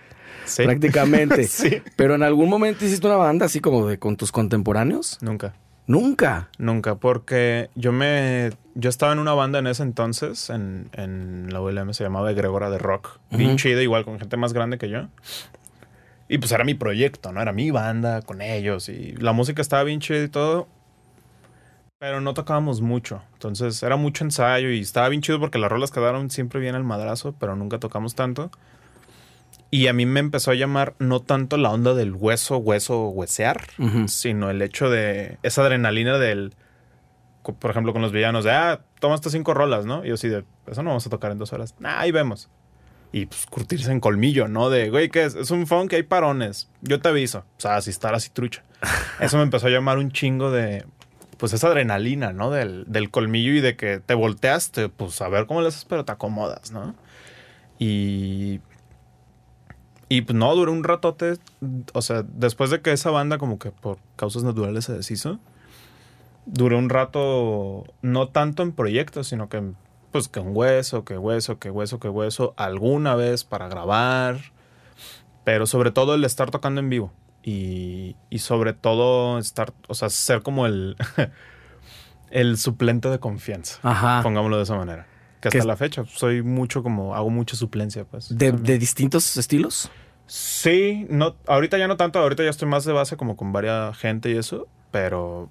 Sí. 0.45 0.65
prácticamente. 0.65 1.45
sí. 1.49 1.83
Pero 1.97 2.15
en 2.15 2.23
algún 2.23 2.49
momento 2.51 2.85
hiciste 2.85 3.07
una 3.07 3.17
banda 3.17 3.47
así 3.47 3.61
como 3.61 3.87
de 3.87 3.99
con 3.99 4.17
tus 4.17 4.31
contemporáneos. 4.33 5.19
Nunca. 5.23 5.55
Nunca. 5.87 6.49
Nunca, 6.59 6.95
porque 6.95 7.69
yo 7.75 7.93
me. 7.93 8.51
Yo 8.75 8.89
estaba 8.89 9.13
en 9.13 9.19
una 9.19 9.35
banda 9.35 9.59
en 9.59 9.67
ese 9.67 9.83
entonces, 9.83 10.49
en, 10.51 10.89
en 10.95 11.53
la 11.53 11.61
ULM, 11.61 11.93
se 11.93 12.03
llamaba 12.05 12.33
Gregora 12.33 12.71
de 12.71 12.79
Rock. 12.79 13.19
Bien 13.31 13.51
Ujú. 13.51 13.57
chida, 13.59 13.83
igual 13.83 14.05
con 14.07 14.19
gente 14.19 14.37
más 14.39 14.53
grande 14.55 14.79
que 14.79 14.89
yo. 14.89 15.09
Y 16.29 16.39
pues 16.39 16.53
era 16.53 16.65
mi 16.65 16.75
proyecto, 16.75 17.33
¿no? 17.33 17.43
Era 17.43 17.53
mi 17.53 17.71
banda 17.71 18.23
con 18.23 18.41
ellos. 18.41 18.89
Y 18.89 19.13
la 19.17 19.33
música 19.33 19.61
estaba 19.61 19.85
bien 19.85 20.01
chida 20.01 20.23
y 20.23 20.29
todo. 20.29 20.69
Pero 21.99 22.21
no 22.21 22.35
tocábamos 22.35 22.81
mucho. 22.81 23.23
Entonces 23.35 23.83
era 23.83 23.97
mucho 23.97 24.25
ensayo 24.25 24.71
y 24.71 24.81
estaba 24.81 25.09
bien 25.09 25.23
chido 25.23 25.39
porque 25.41 25.59
las 25.59 25.71
rolas 25.71 25.91
quedaron 25.91 26.31
siempre 26.31 26.61
bien 26.61 26.75
al 26.75 26.85
madrazo, 26.85 27.35
pero 27.39 27.57
nunca 27.57 27.79
tocamos 27.79 28.15
tanto. 28.15 28.51
Y 29.71 29.89
a 29.89 29.93
mí 29.93 30.07
me 30.07 30.21
empezó 30.21 30.51
a 30.51 30.55
llamar 30.55 30.95
no 30.99 31.21
tanto 31.21 31.57
la 31.57 31.71
onda 31.71 31.95
del 31.95 32.13
hueso, 32.13 32.59
hueso, 32.59 33.09
huesear, 33.09 33.67
sino 34.07 34.51
el 34.51 34.63
hecho 34.63 34.89
de 34.89 35.39
esa 35.43 35.63
adrenalina 35.63 36.17
del, 36.19 36.55
por 37.43 37.71
ejemplo, 37.71 37.93
con 37.93 38.01
los 38.01 38.13
villanos, 38.13 38.45
de, 38.45 38.53
ah, 38.53 38.83
toma 39.01 39.17
estas 39.17 39.33
cinco 39.33 39.53
rolas, 39.53 39.85
¿no? 39.85 40.05
Y 40.05 40.11
yo 40.11 40.17
sí, 40.17 40.29
de, 40.29 40.45
eso 40.69 40.83
no 40.83 40.91
vamos 40.91 41.07
a 41.07 41.11
tocar 41.11 41.33
en 41.33 41.39
dos 41.39 41.53
horas. 41.53 41.75
Nah, 41.81 41.99
ahí 41.99 42.13
vemos. 42.13 42.49
Y 43.15 43.27
pues 43.27 43.47
curtirse 43.47 43.93
en 43.93 44.01
colmillo, 44.01 44.49
¿no? 44.49 44.71
De, 44.71 44.91
güey, 44.91 45.09
¿qué 45.09 45.23
es? 45.23 45.37
Es 45.37 45.53
un 45.53 45.69
funk 45.69 45.91
que 45.91 45.97
hay 45.97 46.03
parones. 46.03 46.69
Yo 46.83 47.01
te 47.01 47.11
aviso. 47.11 47.45
O 47.57 47.61
sea, 47.61 47.81
si 47.81 47.91
estar 47.91 48.13
así 48.13 48.29
trucha. 48.29 48.65
Eso 49.21 49.37
me 49.37 49.45
empezó 49.45 49.69
a 49.69 49.71
llamar 49.71 49.99
un 49.99 50.11
chingo 50.11 50.51
de, 50.51 50.85
pues 51.39 51.53
esa 51.53 51.69
adrenalina, 51.69 52.33
¿no? 52.33 52.51
Del, 52.51 52.85
del 52.89 53.11
colmillo 53.13 53.53
y 53.53 53.61
de 53.61 53.77
que 53.77 54.01
te 54.01 54.15
volteas, 54.15 54.73
te, 54.73 54.89
pues 54.89 55.23
a 55.23 55.29
ver 55.29 55.47
cómo 55.47 55.63
le 55.63 55.69
haces, 55.69 55.85
pero 55.85 56.05
te 56.05 56.11
acomodas, 56.11 56.73
¿no? 56.73 56.97
Y 57.79 58.61
y 60.09 60.23
pues 60.23 60.37
no, 60.37 60.53
duró 60.57 60.73
un 60.73 60.83
ratote. 60.83 61.35
O 61.93 62.03
sea, 62.03 62.25
después 62.25 62.71
de 62.71 62.81
que 62.81 62.91
esa 62.91 63.11
banda, 63.11 63.39
como 63.39 63.61
que 63.61 63.71
por 63.71 63.99
causas 64.17 64.43
naturales 64.43 64.87
se 64.87 64.93
deshizo, 64.93 65.39
duró 66.47 66.79
un 66.79 66.89
rato, 66.89 67.85
no 68.03 68.29
tanto 68.29 68.65
en 68.65 68.73
proyectos, 68.73 69.29
sino 69.29 69.49
que 69.49 69.63
pues 70.15 70.29
que 70.29 70.39
un 70.39 70.57
hueso, 70.57 71.05
que 71.05 71.19
hueso, 71.19 71.59
que 71.59 71.71
hueso, 71.71 71.99
que 71.99 72.09
hueso, 72.09 72.55
alguna 72.57 73.17
vez 73.17 73.43
para 73.43 73.67
grabar. 73.67 74.39
Pero 75.43 75.67
sobre 75.67 75.91
todo 75.91 76.15
el 76.15 76.23
estar 76.23 76.53
tocando 76.53 76.81
en 76.81 76.89
vivo. 76.89 77.13
Y, 77.43 78.15
y 78.31 78.39
sobre 78.39 78.75
todo 78.75 79.41
estar, 79.41 79.73
o 79.89 79.95
sea, 79.95 80.11
ser 80.11 80.43
como 80.43 80.67
el, 80.67 80.97
el 82.31 82.59
suplente 82.59 83.09
de 83.11 83.19
confianza. 83.19 83.81
Ajá. 83.83 84.21
Pongámoslo 84.23 84.57
de 84.57 84.63
esa 84.63 84.77
manera. 84.77 85.09
Que 85.41 85.49
hasta 85.49 85.65
la 85.65 85.77
fecha 85.77 86.05
soy 86.07 86.45
mucho 86.45 86.85
como, 86.85 87.17
hago 87.17 87.31
mucha 87.31 87.57
suplencia, 87.57 88.05
pues. 88.05 88.39
De, 88.39 88.53
de 88.53 88.79
distintos 88.79 89.37
estilos. 89.37 89.91
Sí, 90.29 91.09
no, 91.11 91.35
ahorita 91.49 91.77
ya 91.77 91.89
no 91.89 91.97
tanto, 91.97 92.21
ahorita 92.21 92.45
ya 92.45 92.51
estoy 92.51 92.69
más 92.69 92.85
de 92.85 92.93
base 92.93 93.17
como 93.17 93.37
con 93.37 93.53
varias 93.53 93.99
gente 93.99 94.31
y 94.31 94.37
eso, 94.37 94.69
pero 94.93 95.51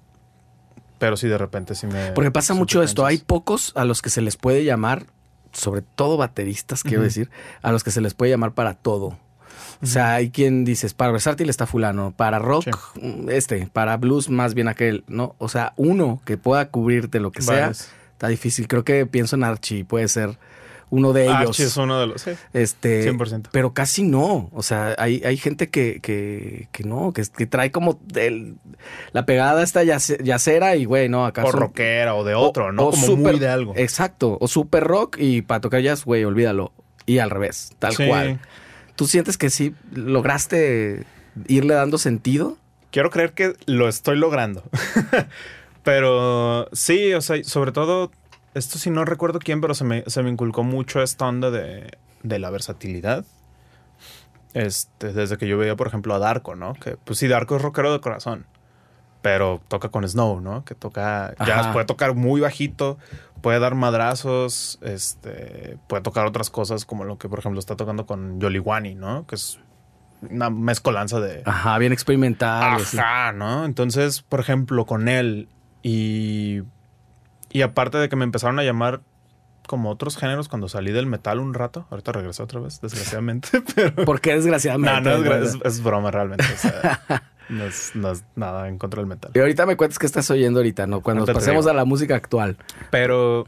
pero 1.04 1.18
sí 1.18 1.28
de 1.28 1.36
repente 1.36 1.74
sí 1.74 1.86
me 1.86 2.12
Porque 2.12 2.30
pasa 2.30 2.54
mucho 2.54 2.82
esto. 2.82 3.04
Hay 3.04 3.18
pocos 3.18 3.72
a 3.76 3.84
los 3.84 4.00
que 4.00 4.08
se 4.08 4.22
les 4.22 4.38
puede 4.38 4.64
llamar, 4.64 5.04
sobre 5.52 5.82
todo 5.82 6.16
bateristas, 6.16 6.82
quiero 6.82 7.02
decir, 7.02 7.28
a 7.60 7.72
los 7.72 7.84
que 7.84 7.90
se 7.90 8.00
les 8.00 8.14
puede 8.14 8.30
llamar 8.30 8.52
para 8.52 8.72
todo. 8.72 9.18
O 9.82 9.86
sea, 9.86 10.14
hay 10.14 10.30
quien 10.30 10.64
dices, 10.64 10.94
para 10.94 11.12
versátil 11.12 11.50
está 11.50 11.66
fulano, 11.66 12.14
para 12.16 12.38
rock 12.38 12.68
mm, 12.94 13.28
este, 13.28 13.68
para 13.70 13.98
blues 13.98 14.30
más 14.30 14.54
bien 14.54 14.66
aquel, 14.66 15.04
¿no? 15.06 15.34
O 15.36 15.50
sea, 15.50 15.74
uno 15.76 16.22
que 16.24 16.38
pueda 16.38 16.70
cubrirte 16.70 17.20
lo 17.20 17.32
que 17.32 17.42
sea, 17.42 17.68
está 17.68 18.28
difícil. 18.28 18.66
Creo 18.66 18.82
que 18.82 19.04
pienso 19.04 19.36
en 19.36 19.44
Archie, 19.44 19.84
puede 19.84 20.08
ser 20.08 20.38
uno 20.94 21.12
de 21.12 21.24
ellos. 21.24 21.36
Archie 21.36 21.64
es 21.66 21.76
uno 21.76 21.98
de 21.98 22.06
los, 22.06 22.22
sí, 22.22 22.30
Este, 22.52 23.10
100%. 23.10 23.48
pero 23.52 23.72
casi 23.74 24.02
no. 24.02 24.48
O 24.52 24.62
sea, 24.62 24.94
hay, 24.98 25.22
hay 25.24 25.36
gente 25.36 25.68
que, 25.70 26.00
que, 26.00 26.68
que 26.72 26.84
no, 26.84 27.12
que, 27.12 27.22
que 27.36 27.46
trae 27.46 27.70
como 27.70 27.98
del- 28.04 28.56
la 29.12 29.26
pegada 29.26 29.62
esta 29.62 29.82
yace- 29.82 30.22
yacera 30.22 30.76
y 30.76 30.84
güey, 30.84 31.08
no, 31.08 31.26
acá 31.26 31.44
o 31.44 31.50
son- 31.50 31.60
rockera 31.60 32.14
o 32.14 32.24
de 32.24 32.34
otro, 32.34 32.72
¿no? 32.72 32.84
o 32.86 32.90
como 32.92 33.06
super- 33.06 33.32
muy 33.32 33.38
de 33.40 33.48
algo. 33.48 33.72
Exacto, 33.76 34.38
o 34.40 34.48
super 34.48 34.84
rock 34.84 35.16
y 35.18 35.42
para 35.42 35.60
tocar 35.60 35.80
jazz, 35.82 36.04
güey, 36.04 36.24
olvídalo. 36.24 36.72
Y 37.06 37.18
al 37.18 37.30
revés, 37.30 37.72
tal 37.78 37.94
Sí. 37.94 38.06
cual. 38.06 38.40
¿Tú 38.96 39.06
sientes 39.06 39.36
que 39.36 39.50
sí 39.50 39.74
lograste 39.92 41.04
irle 41.48 41.74
dando 41.74 41.98
sentido? 41.98 42.56
Quiero 42.92 43.10
creer 43.10 43.32
que 43.32 43.54
lo 43.66 43.88
estoy 43.88 44.16
logrando. 44.16 44.62
pero 45.82 46.68
sí, 46.72 47.12
o 47.14 47.20
sea, 47.20 47.42
sobre 47.44 47.72
todo, 47.72 48.10
esto 48.54 48.78
sí 48.78 48.90
no 48.90 49.04
recuerdo 49.04 49.38
quién, 49.38 49.60
pero 49.60 49.74
se 49.74 49.84
me, 49.84 50.04
se 50.06 50.22
me 50.22 50.30
inculcó 50.30 50.62
mucho 50.62 51.02
esta 51.02 51.26
onda 51.26 51.50
de, 51.50 51.98
de 52.22 52.38
la 52.38 52.50
versatilidad. 52.50 53.24
Este, 54.54 55.12
desde 55.12 55.36
que 55.36 55.48
yo 55.48 55.58
veía, 55.58 55.74
por 55.74 55.88
ejemplo, 55.88 56.14
a 56.14 56.18
Darko, 56.18 56.54
¿no? 56.54 56.74
Que, 56.74 56.96
pues 56.96 57.18
sí, 57.18 57.26
Darko 57.26 57.56
es 57.56 57.62
rockero 57.62 57.92
de 57.92 58.00
corazón. 58.00 58.46
Pero 59.20 59.60
toca 59.68 59.88
con 59.88 60.08
Snow, 60.08 60.40
¿no? 60.40 60.64
Que 60.64 60.74
toca. 60.74 61.34
Ya 61.46 61.60
Ajá. 61.60 61.72
puede 61.72 61.86
tocar 61.86 62.14
muy 62.14 62.40
bajito, 62.40 62.98
puede 63.40 63.58
dar 63.58 63.74
madrazos, 63.74 64.78
este. 64.82 65.78
Puede 65.88 66.02
tocar 66.02 66.26
otras 66.26 66.50
cosas 66.50 66.84
como 66.84 67.04
lo 67.04 67.18
que, 67.18 67.28
por 67.28 67.38
ejemplo, 67.38 67.58
está 67.58 67.74
tocando 67.74 68.06
con 68.06 68.38
Yoliwani, 68.38 68.94
¿no? 68.94 69.26
Que 69.26 69.36
es 69.36 69.58
una 70.30 70.50
mezcolanza 70.50 71.20
de. 71.20 71.42
Ajá, 71.46 71.78
bien 71.78 71.92
experimental. 71.92 72.80
Ajá, 72.80 73.32
¿no? 73.32 73.64
Entonces, 73.64 74.22
por 74.22 74.40
ejemplo, 74.40 74.84
con 74.84 75.08
él 75.08 75.48
y. 75.82 76.62
Y 77.54 77.62
aparte 77.62 77.98
de 77.98 78.08
que 78.08 78.16
me 78.16 78.24
empezaron 78.24 78.58
a 78.58 78.64
llamar 78.64 79.00
como 79.68 79.88
otros 79.88 80.16
géneros 80.16 80.48
cuando 80.48 80.68
salí 80.68 80.90
del 80.90 81.06
metal 81.06 81.38
un 81.38 81.54
rato. 81.54 81.86
Ahorita 81.88 82.10
regresé 82.10 82.42
otra 82.42 82.58
vez, 82.58 82.80
desgraciadamente, 82.80 83.62
pero. 83.74 84.04
¿Por 84.04 84.20
qué 84.20 84.34
desgraciadamente? 84.34 85.08
No, 85.08 85.18
no 85.18 85.34
es, 85.34 85.82
broma 85.82 86.10
realmente. 86.10 86.44
o 86.52 86.56
sea, 86.58 87.00
no, 87.48 87.64
es, 87.64 87.92
no 87.94 88.10
es 88.10 88.24
nada 88.34 88.68
en 88.68 88.76
contra 88.76 89.00
del 89.00 89.06
metal. 89.06 89.30
Y 89.34 89.38
ahorita 89.38 89.66
me 89.66 89.76
cuentas 89.76 90.00
qué 90.00 90.06
estás 90.06 90.28
oyendo 90.32 90.58
ahorita, 90.58 90.88
¿no? 90.88 91.00
Cuando 91.00 91.24
pasemos 91.26 91.68
a 91.68 91.72
la 91.72 91.84
música 91.84 92.16
actual. 92.16 92.56
Pero 92.90 93.46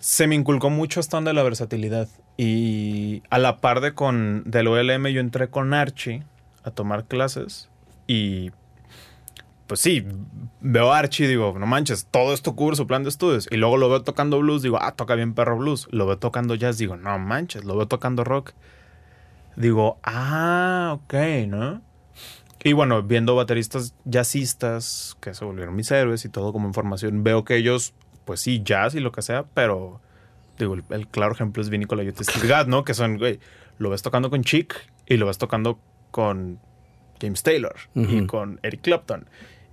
se 0.00 0.26
me 0.26 0.34
inculcó 0.34 0.68
mucho 0.68 0.98
esta 0.98 1.16
onda 1.16 1.30
de 1.30 1.34
la 1.34 1.44
versatilidad. 1.44 2.08
Y 2.36 3.22
a 3.30 3.38
la 3.38 3.58
par 3.60 3.80
de 3.82 3.94
con 3.94 4.42
del 4.46 4.66
OLM, 4.66 5.06
yo 5.06 5.20
entré 5.20 5.48
con 5.48 5.74
Archie 5.74 6.24
a 6.64 6.72
tomar 6.72 7.04
clases. 7.04 7.68
Y 8.08 8.50
pues 9.70 9.78
sí, 9.78 10.04
veo 10.60 10.92
a 10.92 10.98
Archie 10.98 11.26
y 11.26 11.28
digo, 11.28 11.56
no 11.56 11.64
manches, 11.64 12.08
todo 12.10 12.34
esto 12.34 12.56
cubre 12.56 12.74
su 12.74 12.88
plan 12.88 13.04
de 13.04 13.08
estudios. 13.08 13.46
Y 13.52 13.56
luego 13.56 13.76
lo 13.76 13.88
veo 13.88 14.02
tocando 14.02 14.40
blues, 14.40 14.62
digo, 14.62 14.78
ah, 14.82 14.96
toca 14.96 15.14
bien 15.14 15.32
perro 15.32 15.56
blues. 15.56 15.86
Lo 15.92 16.06
veo 16.06 16.18
tocando 16.18 16.56
jazz, 16.56 16.76
digo, 16.76 16.96
no 16.96 17.16
manches, 17.20 17.64
lo 17.64 17.76
veo 17.76 17.86
tocando 17.86 18.24
rock. 18.24 18.50
Digo, 19.54 20.00
ah, 20.02 20.98
ok, 21.00 21.14
¿no? 21.46 21.82
Y 22.64 22.72
bueno, 22.72 23.04
viendo 23.04 23.36
bateristas 23.36 23.94
jazzistas 24.04 25.16
que 25.20 25.34
se 25.34 25.44
volvieron 25.44 25.76
mis 25.76 25.88
héroes 25.92 26.24
y 26.24 26.30
todo 26.30 26.52
como 26.52 26.66
información, 26.66 27.22
veo 27.22 27.44
que 27.44 27.54
ellos, 27.54 27.94
pues 28.24 28.40
sí, 28.40 28.62
jazz 28.64 28.96
y 28.96 28.98
lo 28.98 29.12
que 29.12 29.22
sea, 29.22 29.44
pero 29.54 30.00
digo, 30.58 30.74
el, 30.74 30.82
el 30.90 31.06
claro 31.06 31.32
ejemplo 31.32 31.62
es 31.62 31.70
Vinny 31.70 31.84
Colaiuta 31.84 32.22
y 32.22 32.24
Steve 32.24 32.48
Gadd, 32.48 32.66
¿no? 32.66 32.82
Que 32.82 32.94
son, 32.94 33.18
güey, 33.18 33.38
lo 33.78 33.88
ves 33.88 34.02
tocando 34.02 34.30
con 34.30 34.42
Chick 34.42 34.90
y 35.06 35.16
lo 35.16 35.26
ves 35.26 35.38
tocando 35.38 35.78
con 36.10 36.58
James 37.20 37.44
Taylor 37.44 37.76
y 37.94 38.26
con 38.26 38.58
Eric 38.64 38.80
Clapton. 38.80 39.28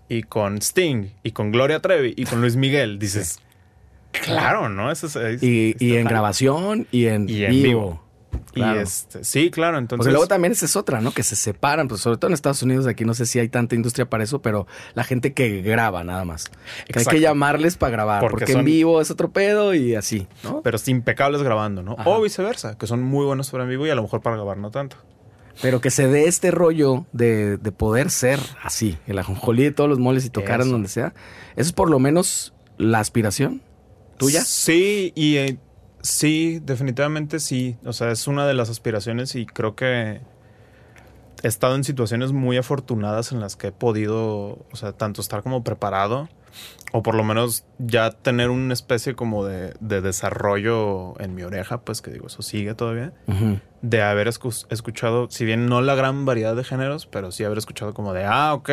Y 0.10 0.24
con 0.24 0.58
Sting 0.62 1.10
y 1.24 1.32
con 1.32 1.52
Gloria 1.52 1.80
Trevi 1.80 2.14
y 2.16 2.26
con 2.26 2.42
Luis 2.42 2.56
Miguel, 2.56 3.00
dices, 3.00 3.40
claro, 4.12 4.70
¿no? 4.70 4.92
Eso 4.92 5.08
es, 5.08 5.44
y, 5.44 5.76
y 5.80 5.96
en 5.96 6.06
grabación 6.06 6.88
y 6.92 7.08
en, 7.08 7.30
Y 7.30 7.44
en 7.44 7.52
vivo. 7.52 7.68
vivo. 7.68 8.08
Claro. 8.54 8.80
Y 8.80 8.84
este, 8.84 9.24
sí, 9.24 9.52
claro, 9.52 9.78
entonces... 9.78 10.00
Porque 10.00 10.12
luego 10.12 10.28
también 10.28 10.52
esa 10.52 10.66
es 10.66 10.76
otra, 10.76 11.00
¿no? 11.00 11.12
Que 11.12 11.24
se 11.24 11.36
separan, 11.36 11.88
pues 11.88 12.02
sobre 12.02 12.18
todo 12.18 12.30
en 12.30 12.34
Estados 12.34 12.62
Unidos, 12.62 12.88
aquí 12.88 13.06
no 13.06 13.14
sé 13.14 13.26
si 13.26 13.40
hay 13.40 13.50
tanta 13.50 13.76
industria 13.76 14.10
para 14.10 14.24
eso, 14.24 14.42
pero 14.42 14.68
la 14.96 15.04
gente 15.04 15.34
que 15.34 15.62
graba 15.62 16.04
nada 16.04 16.26
más. 16.26 16.52
Que 16.88 17.00
hay 17.00 17.06
que 17.06 17.20
llamarles 17.20 17.78
para 17.78 17.92
grabar, 17.92 18.22
Porque 18.22 18.46
porque, 18.46 18.54
en 18.54 18.66
vivo 18.66 19.02
es 19.02 19.12
otro 19.12 19.32
pedo 19.32 19.74
y 19.74 19.96
así, 19.96 20.28
¿no? 20.44 20.62
Pero 20.62 20.78
es 20.78 20.88
impecables 20.88 21.42
grabando, 21.42 21.84
¿no? 21.84 21.96
Ajá. 21.98 22.10
O 22.10 22.22
viceversa, 22.22 22.78
que 22.78 22.88
son 22.88 23.02
muy 23.02 23.26
buenos 23.26 23.50
para 23.50 23.64
en 23.64 23.70
vivo 23.70 23.88
y 23.88 23.92
a 23.92 23.96
lo 23.96 24.02
mejor 24.04 24.22
para 24.22 24.36
grabar 24.36 24.58
no 24.58 24.72
tanto. 24.72 24.98
Pero 25.62 25.82
que 25.82 25.90
se 25.90 26.08
dé 26.08 26.28
este 26.28 26.52
rollo 26.52 27.06
de, 27.14 27.58
de 27.58 27.72
poder 27.72 28.10
ser 28.12 28.40
así, 28.62 28.98
el 29.08 29.18
ajonjolí 29.18 29.64
de 29.64 29.72
todos 29.72 29.90
los 29.90 30.00
moles 30.00 30.26
y 30.26 30.30
tocar 30.30 30.62
en 30.62 30.72
donde 30.72 30.88
sea. 30.88 31.14
Eso 31.56 31.70
es 31.70 31.74
por 31.74 31.90
lo 31.90 32.00
menos 32.00 32.54
la 32.78 33.00
aspiración 33.00 33.62
tuya. 34.18 34.42
Sí, 34.42 35.14
y 35.16 35.38
eh, 35.38 35.58
sí, 36.02 36.60
definitivamente 36.64 37.40
sí. 37.40 37.78
O 37.86 37.94
sea, 37.94 38.12
es 38.12 38.28
una 38.28 38.48
de 38.48 38.54
las 38.54 38.70
aspiraciones 38.70 39.36
y 39.36 39.46
creo 39.46 39.76
que 39.76 40.22
he 41.44 41.48
estado 41.48 41.76
en 41.76 41.84
situaciones 41.84 42.32
muy 42.32 42.58
afortunadas 42.58 43.32
en 43.32 43.40
las 43.40 43.56
que 43.56 43.68
he 43.68 43.72
podido, 43.72 44.66
o 44.72 44.76
sea, 44.76 44.94
tanto 44.94 45.22
estar 45.22 45.44
como 45.44 45.64
preparado 45.64 46.30
o 46.94 47.04
por 47.04 47.16
lo 47.16 47.24
menos 47.24 47.66
ya 47.80 48.12
tener 48.12 48.50
una 48.50 48.74
especie 48.74 49.14
como 49.16 49.46
de, 49.46 49.74
de 49.80 50.02
desarrollo 50.02 51.20
en 51.20 51.36
mi 51.36 51.44
oreja, 51.44 51.82
pues 51.82 52.02
que 52.02 52.12
digo, 52.12 52.28
eso 52.28 52.42
sigue 52.42 52.74
todavía, 52.76 53.14
de 53.82 54.02
haber 54.02 54.28
escu- 54.28 54.66
escuchado, 54.70 55.28
si 55.30 55.44
bien 55.46 55.68
no 55.68 55.82
la 55.82 55.96
gran 55.96 56.26
variedad 56.26 56.56
de 56.56 56.64
géneros, 56.64 57.06
pero 57.06 57.32
sí 57.32 57.44
haber 57.44 57.58
escuchado 57.58 57.94
como 57.94 58.14
de, 58.14 58.24
ah, 58.26 58.54
ok, 58.54 58.70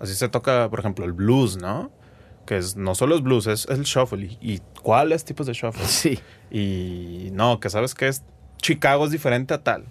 así 0.00 0.14
se 0.14 0.28
toca, 0.28 0.68
por 0.70 0.80
ejemplo, 0.80 1.04
el 1.04 1.12
blues, 1.12 1.56
¿no? 1.56 1.90
Que 2.46 2.56
es, 2.56 2.76
no 2.76 2.94
solo 2.94 3.14
es 3.16 3.22
blues, 3.22 3.46
es, 3.46 3.66
es 3.68 3.78
el 3.78 3.84
shuffle. 3.84 4.24
¿Y, 4.40 4.54
y 4.54 4.60
cuáles 4.82 5.24
tipos 5.24 5.46
de 5.46 5.52
shuffle? 5.52 5.84
Sí. 5.86 6.18
Y 6.50 7.30
no, 7.32 7.60
que 7.60 7.70
sabes 7.70 7.94
que 7.94 8.08
es 8.08 8.22
Chicago 8.58 9.04
es 9.06 9.10
diferente 9.12 9.54
a 9.54 9.62
tal. 9.62 9.84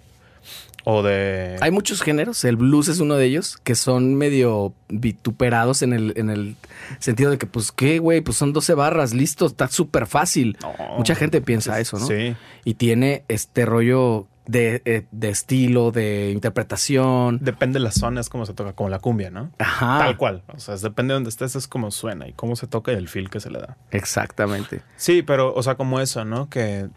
O 0.84 1.02
de... 1.02 1.56
Hay 1.60 1.70
muchos 1.70 2.02
géneros, 2.02 2.44
el 2.44 2.56
blues 2.56 2.88
es 2.88 3.00
uno 3.00 3.16
de 3.16 3.26
ellos, 3.26 3.58
que 3.64 3.74
son 3.74 4.14
medio 4.14 4.72
vituperados 4.88 5.82
en 5.82 5.92
el, 5.92 6.12
en 6.16 6.30
el 6.30 6.56
sentido 6.98 7.30
de 7.30 7.38
que, 7.38 7.46
pues, 7.46 7.70
¿qué, 7.72 7.98
güey? 7.98 8.20
Pues 8.22 8.36
son 8.38 8.52
12 8.52 8.74
barras, 8.74 9.12
listo, 9.14 9.46
está 9.46 9.68
súper 9.68 10.06
fácil. 10.06 10.56
No, 10.62 10.72
Mucha 10.96 11.14
gente 11.14 11.40
piensa 11.42 11.78
eso, 11.80 11.98
¿no? 11.98 12.06
Sí. 12.06 12.34
Y 12.64 12.74
tiene 12.74 13.24
este 13.28 13.66
rollo 13.66 14.26
de, 14.46 14.82
eh, 14.84 15.04
de 15.12 15.28
estilo, 15.28 15.92
de 15.92 16.30
interpretación. 16.32 17.38
Depende 17.40 17.78
de 17.78 17.84
las 17.84 17.94
zonas 17.94 18.28
como 18.28 18.46
se 18.46 18.54
toca, 18.54 18.72
como 18.72 18.88
la 18.88 18.98
cumbia, 18.98 19.30
¿no? 19.30 19.50
Ajá. 19.58 19.98
Tal 19.98 20.16
cual. 20.16 20.42
O 20.54 20.58
sea, 20.58 20.74
es- 20.74 20.80
depende 20.82 21.12
de 21.12 21.16
donde 21.16 21.30
estés, 21.30 21.54
es 21.56 21.68
como 21.68 21.90
suena 21.90 22.26
y 22.26 22.32
cómo 22.32 22.56
se 22.56 22.66
toca 22.66 22.92
y 22.92 22.96
el 22.96 23.08
feel 23.08 23.30
que 23.30 23.38
se 23.38 23.50
le 23.50 23.58
da. 23.60 23.76
Exactamente. 23.92 24.82
Sí, 24.96 25.22
pero, 25.22 25.54
o 25.54 25.62
sea, 25.62 25.76
como 25.76 26.00
eso, 26.00 26.24
¿no? 26.24 26.48
Que. 26.48 26.88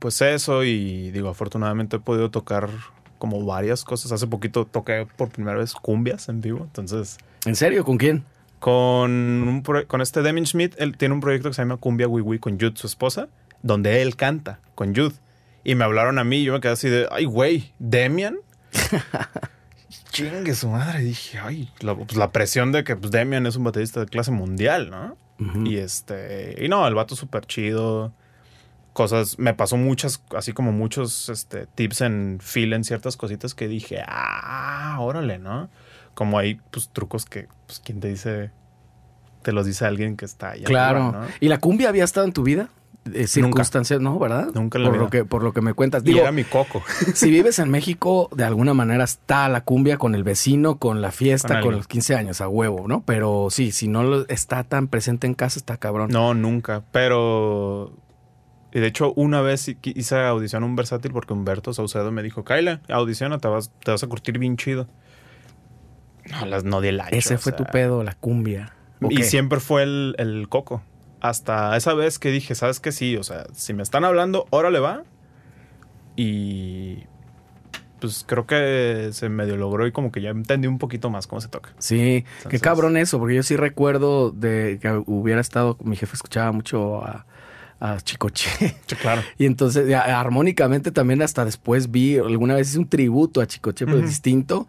Pues 0.00 0.20
eso, 0.22 0.64
y 0.64 1.10
digo, 1.12 1.28
afortunadamente 1.28 1.96
he 1.96 2.00
podido 2.00 2.30
tocar 2.30 2.68
como 3.18 3.44
varias 3.44 3.84
cosas. 3.84 4.10
Hace 4.12 4.26
poquito 4.26 4.64
toqué 4.64 5.06
por 5.16 5.28
primera 5.28 5.56
vez 5.58 5.74
cumbias 5.74 6.28
en 6.28 6.40
vivo. 6.40 6.60
Entonces, 6.64 7.18
¿En 7.46 7.54
serio? 7.54 7.84
¿Con 7.84 7.96
quién? 7.98 8.24
con, 8.58 9.10
un 9.10 9.62
pro- 9.62 9.86
con 9.86 10.00
este 10.02 10.20
Demian 10.22 10.44
Schmidt, 10.46 10.74
él 10.78 10.96
tiene 10.98 11.14
un 11.14 11.20
proyecto 11.20 11.48
que 11.48 11.54
se 11.54 11.62
llama 11.62 11.76
Cumbia 11.78 12.06
Wii 12.08 12.22
Wii 12.22 12.38
con 12.40 12.54
Jude, 12.60 12.72
su 12.74 12.86
esposa, 12.86 13.28
donde 13.62 14.02
él 14.02 14.16
canta 14.16 14.58
con 14.74 14.94
Jude. 14.94 15.14
Y 15.64 15.74
me 15.76 15.84
hablaron 15.84 16.18
a 16.18 16.24
mí, 16.24 16.38
y 16.38 16.44
yo 16.44 16.52
me 16.54 16.60
quedé 16.60 16.72
así 16.72 16.88
de, 16.90 17.06
ay, 17.10 17.24
güey, 17.24 17.72
Demian. 17.78 18.36
Chingue 20.10 20.54
su 20.54 20.68
madre. 20.68 21.00
Dije, 21.00 21.38
ay, 21.38 21.70
la, 21.80 21.94
pues 21.94 22.16
la 22.16 22.30
presión 22.32 22.72
de 22.72 22.84
que 22.84 22.96
pues, 22.96 23.10
Demian 23.10 23.46
es 23.46 23.56
un 23.56 23.64
baterista 23.64 24.00
de 24.00 24.06
clase 24.06 24.30
mundial, 24.30 24.90
¿no? 24.90 25.16
Y 25.64 25.76
este, 25.78 26.54
y 26.62 26.68
no, 26.68 26.86
el 26.86 26.94
vato 26.94 27.16
súper 27.16 27.46
chido. 27.46 28.12
Cosas, 29.00 29.38
me 29.38 29.54
pasó 29.54 29.78
muchas, 29.78 30.22
así 30.36 30.52
como 30.52 30.72
muchos 30.72 31.30
este, 31.30 31.66
tips 31.66 32.02
en 32.02 32.38
feel 32.42 32.74
en 32.74 32.84
ciertas 32.84 33.16
cositas 33.16 33.54
que 33.54 33.66
dije, 33.66 34.02
ah, 34.06 34.98
órale, 35.00 35.38
¿no? 35.38 35.70
Como 36.12 36.38
hay 36.38 36.60
pues 36.70 36.90
trucos 36.90 37.24
que, 37.24 37.48
pues, 37.66 37.80
¿quién 37.82 37.98
te 38.00 38.08
dice? 38.08 38.50
Te 39.40 39.52
los 39.52 39.64
dice 39.64 39.86
alguien 39.86 40.18
que 40.18 40.26
está 40.26 40.50
allá. 40.50 40.64
Claro. 40.66 41.04
arriba, 41.04 41.26
¿no? 41.28 41.32
¿Y 41.40 41.48
la 41.48 41.56
cumbia 41.56 41.88
había 41.88 42.04
estado 42.04 42.26
en 42.26 42.34
tu 42.34 42.42
vida? 42.42 42.68
Eh, 43.14 43.26
circunstancias, 43.26 44.02
no, 44.02 44.18
¿verdad? 44.18 44.48
Nunca 44.52 44.78
la 44.78 44.90
por 44.90 44.98
lo 44.98 45.08
que 45.08 45.24
Por 45.24 45.42
lo 45.42 45.54
que 45.54 45.62
me 45.62 45.72
cuentas. 45.72 46.02
Y 46.02 46.08
Digo, 46.08 46.20
era 46.20 46.32
mi 46.32 46.44
coco. 46.44 46.82
si 47.14 47.30
vives 47.30 47.58
en 47.58 47.70
México, 47.70 48.28
de 48.36 48.44
alguna 48.44 48.74
manera 48.74 49.04
está 49.04 49.48
la 49.48 49.62
cumbia 49.62 49.96
con 49.96 50.14
el 50.14 50.24
vecino, 50.24 50.76
con 50.76 51.00
la 51.00 51.10
fiesta, 51.10 51.62
Con 51.62 51.74
los 51.74 51.88
15 51.88 52.16
años, 52.16 52.42
a 52.42 52.48
huevo, 52.48 52.86
¿no? 52.86 53.02
Pero 53.06 53.48
sí, 53.48 53.72
si 53.72 53.88
no 53.88 54.02
lo- 54.02 54.28
está 54.28 54.62
tan 54.64 54.88
presente 54.88 55.26
en 55.26 55.32
casa, 55.32 55.58
está 55.58 55.78
cabrón. 55.78 56.10
No, 56.10 56.34
nunca. 56.34 56.82
Pero. 56.92 57.94
Y 58.72 58.80
de 58.80 58.86
hecho, 58.86 59.12
una 59.14 59.40
vez 59.40 59.74
hice 59.82 60.16
audición 60.16 60.62
a 60.62 60.66
un 60.66 60.76
versátil 60.76 61.12
porque 61.12 61.32
Humberto 61.32 61.72
Saucedo 61.72 62.10
me 62.12 62.22
dijo: 62.22 62.44
Kaila, 62.44 62.80
audiciona, 62.88 63.38
te 63.38 63.48
vas, 63.48 63.72
te 63.84 63.90
vas 63.90 64.02
a 64.02 64.06
curtir 64.06 64.38
bien 64.38 64.56
chido. 64.56 64.88
No, 66.30 66.46
las 66.46 66.64
no 66.64 66.80
di 66.80 66.88
el 66.88 67.00
ancho, 67.00 67.16
Ese 67.16 67.38
fue 67.38 67.52
tu 67.52 67.64
pedo, 67.64 68.04
la 68.04 68.14
cumbia. 68.14 68.74
Y 69.08 69.22
siempre 69.24 69.58
fue 69.60 69.82
el, 69.82 70.14
el 70.18 70.48
coco. 70.48 70.82
Hasta 71.20 71.76
esa 71.76 71.94
vez 71.94 72.18
que 72.18 72.30
dije, 72.30 72.54
¿sabes 72.54 72.80
qué? 72.80 72.92
Sí, 72.92 73.16
o 73.16 73.22
sea, 73.22 73.46
si 73.52 73.74
me 73.74 73.82
están 73.82 74.04
hablando, 74.04 74.46
órale 74.50 74.78
va. 74.78 75.02
Y 76.16 77.04
pues 78.00 78.24
creo 78.26 78.46
que 78.46 79.10
se 79.12 79.28
medio 79.28 79.56
logró 79.56 79.86
y 79.86 79.92
como 79.92 80.10
que 80.10 80.20
ya 80.20 80.30
entendí 80.30 80.66
un 80.66 80.78
poquito 80.78 81.10
más 81.10 81.26
cómo 81.26 81.40
se 81.40 81.48
toca. 81.48 81.70
Sí, 81.78 82.24
qué 82.48 82.58
cabrón 82.58 82.96
eso, 82.96 83.18
porque 83.18 83.34
yo 83.36 83.42
sí 83.42 83.56
recuerdo 83.56 84.30
de 84.30 84.78
que 84.80 85.02
hubiera 85.06 85.40
estado, 85.40 85.76
mi 85.84 85.96
jefe 85.96 86.14
escuchaba 86.14 86.50
mucho 86.52 87.04
a, 87.04 87.26
a 87.80 87.98
Chicoche. 88.00 88.48
Sí, 88.86 88.94
claro. 88.96 89.22
Y 89.38 89.46
entonces, 89.46 89.92
armónicamente 89.94 90.92
también 90.92 91.22
hasta 91.22 91.44
después 91.44 91.90
vi, 91.90 92.18
alguna 92.18 92.54
vez 92.54 92.68
hice 92.70 92.78
un 92.78 92.88
tributo 92.88 93.40
a 93.40 93.46
Chicoche, 93.46 93.86
pero 93.86 93.98
distinto. 94.00 94.68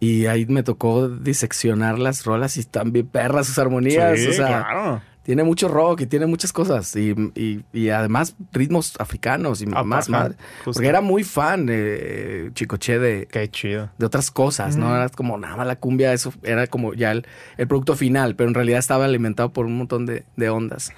Y 0.00 0.26
ahí 0.26 0.46
me 0.46 0.62
tocó 0.62 1.08
diseccionar 1.08 1.98
las 1.98 2.24
rolas 2.24 2.56
y 2.56 2.60
están 2.60 2.92
bien 2.92 3.06
perras 3.06 3.46
sus 3.46 3.58
armonías. 3.58 4.18
Sí, 4.18 4.26
o 4.28 4.32
sea, 4.32 4.46
claro. 4.46 5.02
tiene 5.22 5.44
mucho 5.44 5.68
rock 5.68 6.00
y 6.00 6.06
tiene 6.06 6.26
muchas 6.26 6.52
cosas. 6.52 6.96
Y, 6.96 7.14
y- 7.36 7.64
y 7.72 7.88
además 7.90 8.34
ritmos 8.52 8.94
africanos 8.98 9.62
y 9.62 9.66
Ah, 9.72 9.84
más 9.84 10.08
ajá, 10.08 10.18
madre. 10.18 10.34
justo. 10.64 10.72
Porque 10.72 10.88
era 10.88 11.00
muy 11.02 11.22
fan 11.22 11.66
de 11.66 12.50
Chicoche 12.54 12.98
de, 12.98 13.28
Qué 13.30 13.48
chido. 13.48 13.90
de 13.96 14.06
otras 14.06 14.32
cosas, 14.32 14.76
¿no? 14.76 14.92
Era 14.94 15.08
como 15.08 15.38
nada 15.38 15.56
más 15.56 15.66
la 15.68 15.76
cumbia, 15.76 16.12
eso 16.12 16.32
era 16.42 16.66
como 16.66 16.94
ya 16.94 17.12
el, 17.12 17.24
el 17.56 17.68
producto 17.68 17.94
final, 17.94 18.34
pero 18.34 18.48
en 18.48 18.54
realidad 18.54 18.80
estaba 18.80 19.04
alimentado 19.04 19.52
por 19.52 19.66
un 19.66 19.78
montón 19.78 20.04
de, 20.06 20.24
de 20.36 20.50
ondas. 20.50 20.92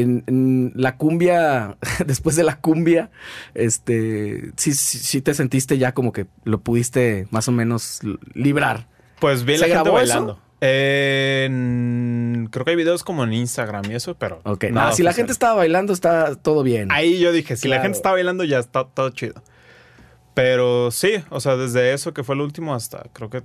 En, 0.00 0.24
en 0.26 0.72
la 0.74 0.96
cumbia, 0.96 1.76
después 2.06 2.36
de 2.36 2.44
la 2.44 2.58
cumbia, 2.60 3.10
este, 3.54 4.50
sí, 4.56 4.72
sí, 4.74 4.98
sí 4.98 5.20
te 5.20 5.34
sentiste 5.34 5.78
ya 5.78 5.92
como 5.92 6.12
que 6.12 6.26
lo 6.44 6.60
pudiste 6.60 7.26
más 7.30 7.48
o 7.48 7.52
menos 7.52 8.00
librar. 8.34 8.86
Pues 9.20 9.44
vi 9.44 9.54
¿Se 9.56 9.68
la 9.68 9.74
gente 9.76 9.88
eso? 9.88 9.92
bailando. 9.92 10.40
Eh, 10.60 11.44
en- 11.46 12.48
creo 12.50 12.64
que 12.64 12.70
hay 12.72 12.76
videos 12.76 13.04
como 13.04 13.24
en 13.24 13.32
Instagram 13.32 13.84
y 13.90 13.94
eso, 13.94 14.14
pero. 14.16 14.40
Ok, 14.44 14.64
nada 14.70 14.90
no, 14.90 14.96
si 14.96 15.02
la 15.02 15.12
gente 15.12 15.32
estaba 15.32 15.54
bailando, 15.54 15.92
está 15.92 16.34
todo 16.36 16.62
bien. 16.62 16.90
Ahí 16.90 17.18
yo 17.18 17.32
dije, 17.32 17.56
si 17.56 17.68
la 17.68 17.80
gente 17.80 17.96
está 17.96 18.12
bailando, 18.12 18.44
ya 18.44 18.58
está 18.58 18.84
todo 18.84 19.10
chido. 19.10 19.42
Pero 20.34 20.90
sí, 20.90 21.12
o 21.30 21.40
sea, 21.40 21.56
desde 21.56 21.92
eso 21.92 22.12
que 22.12 22.24
fue 22.24 22.34
el 22.34 22.40
último 22.40 22.74
hasta 22.74 23.04
creo 23.12 23.30
que 23.30 23.42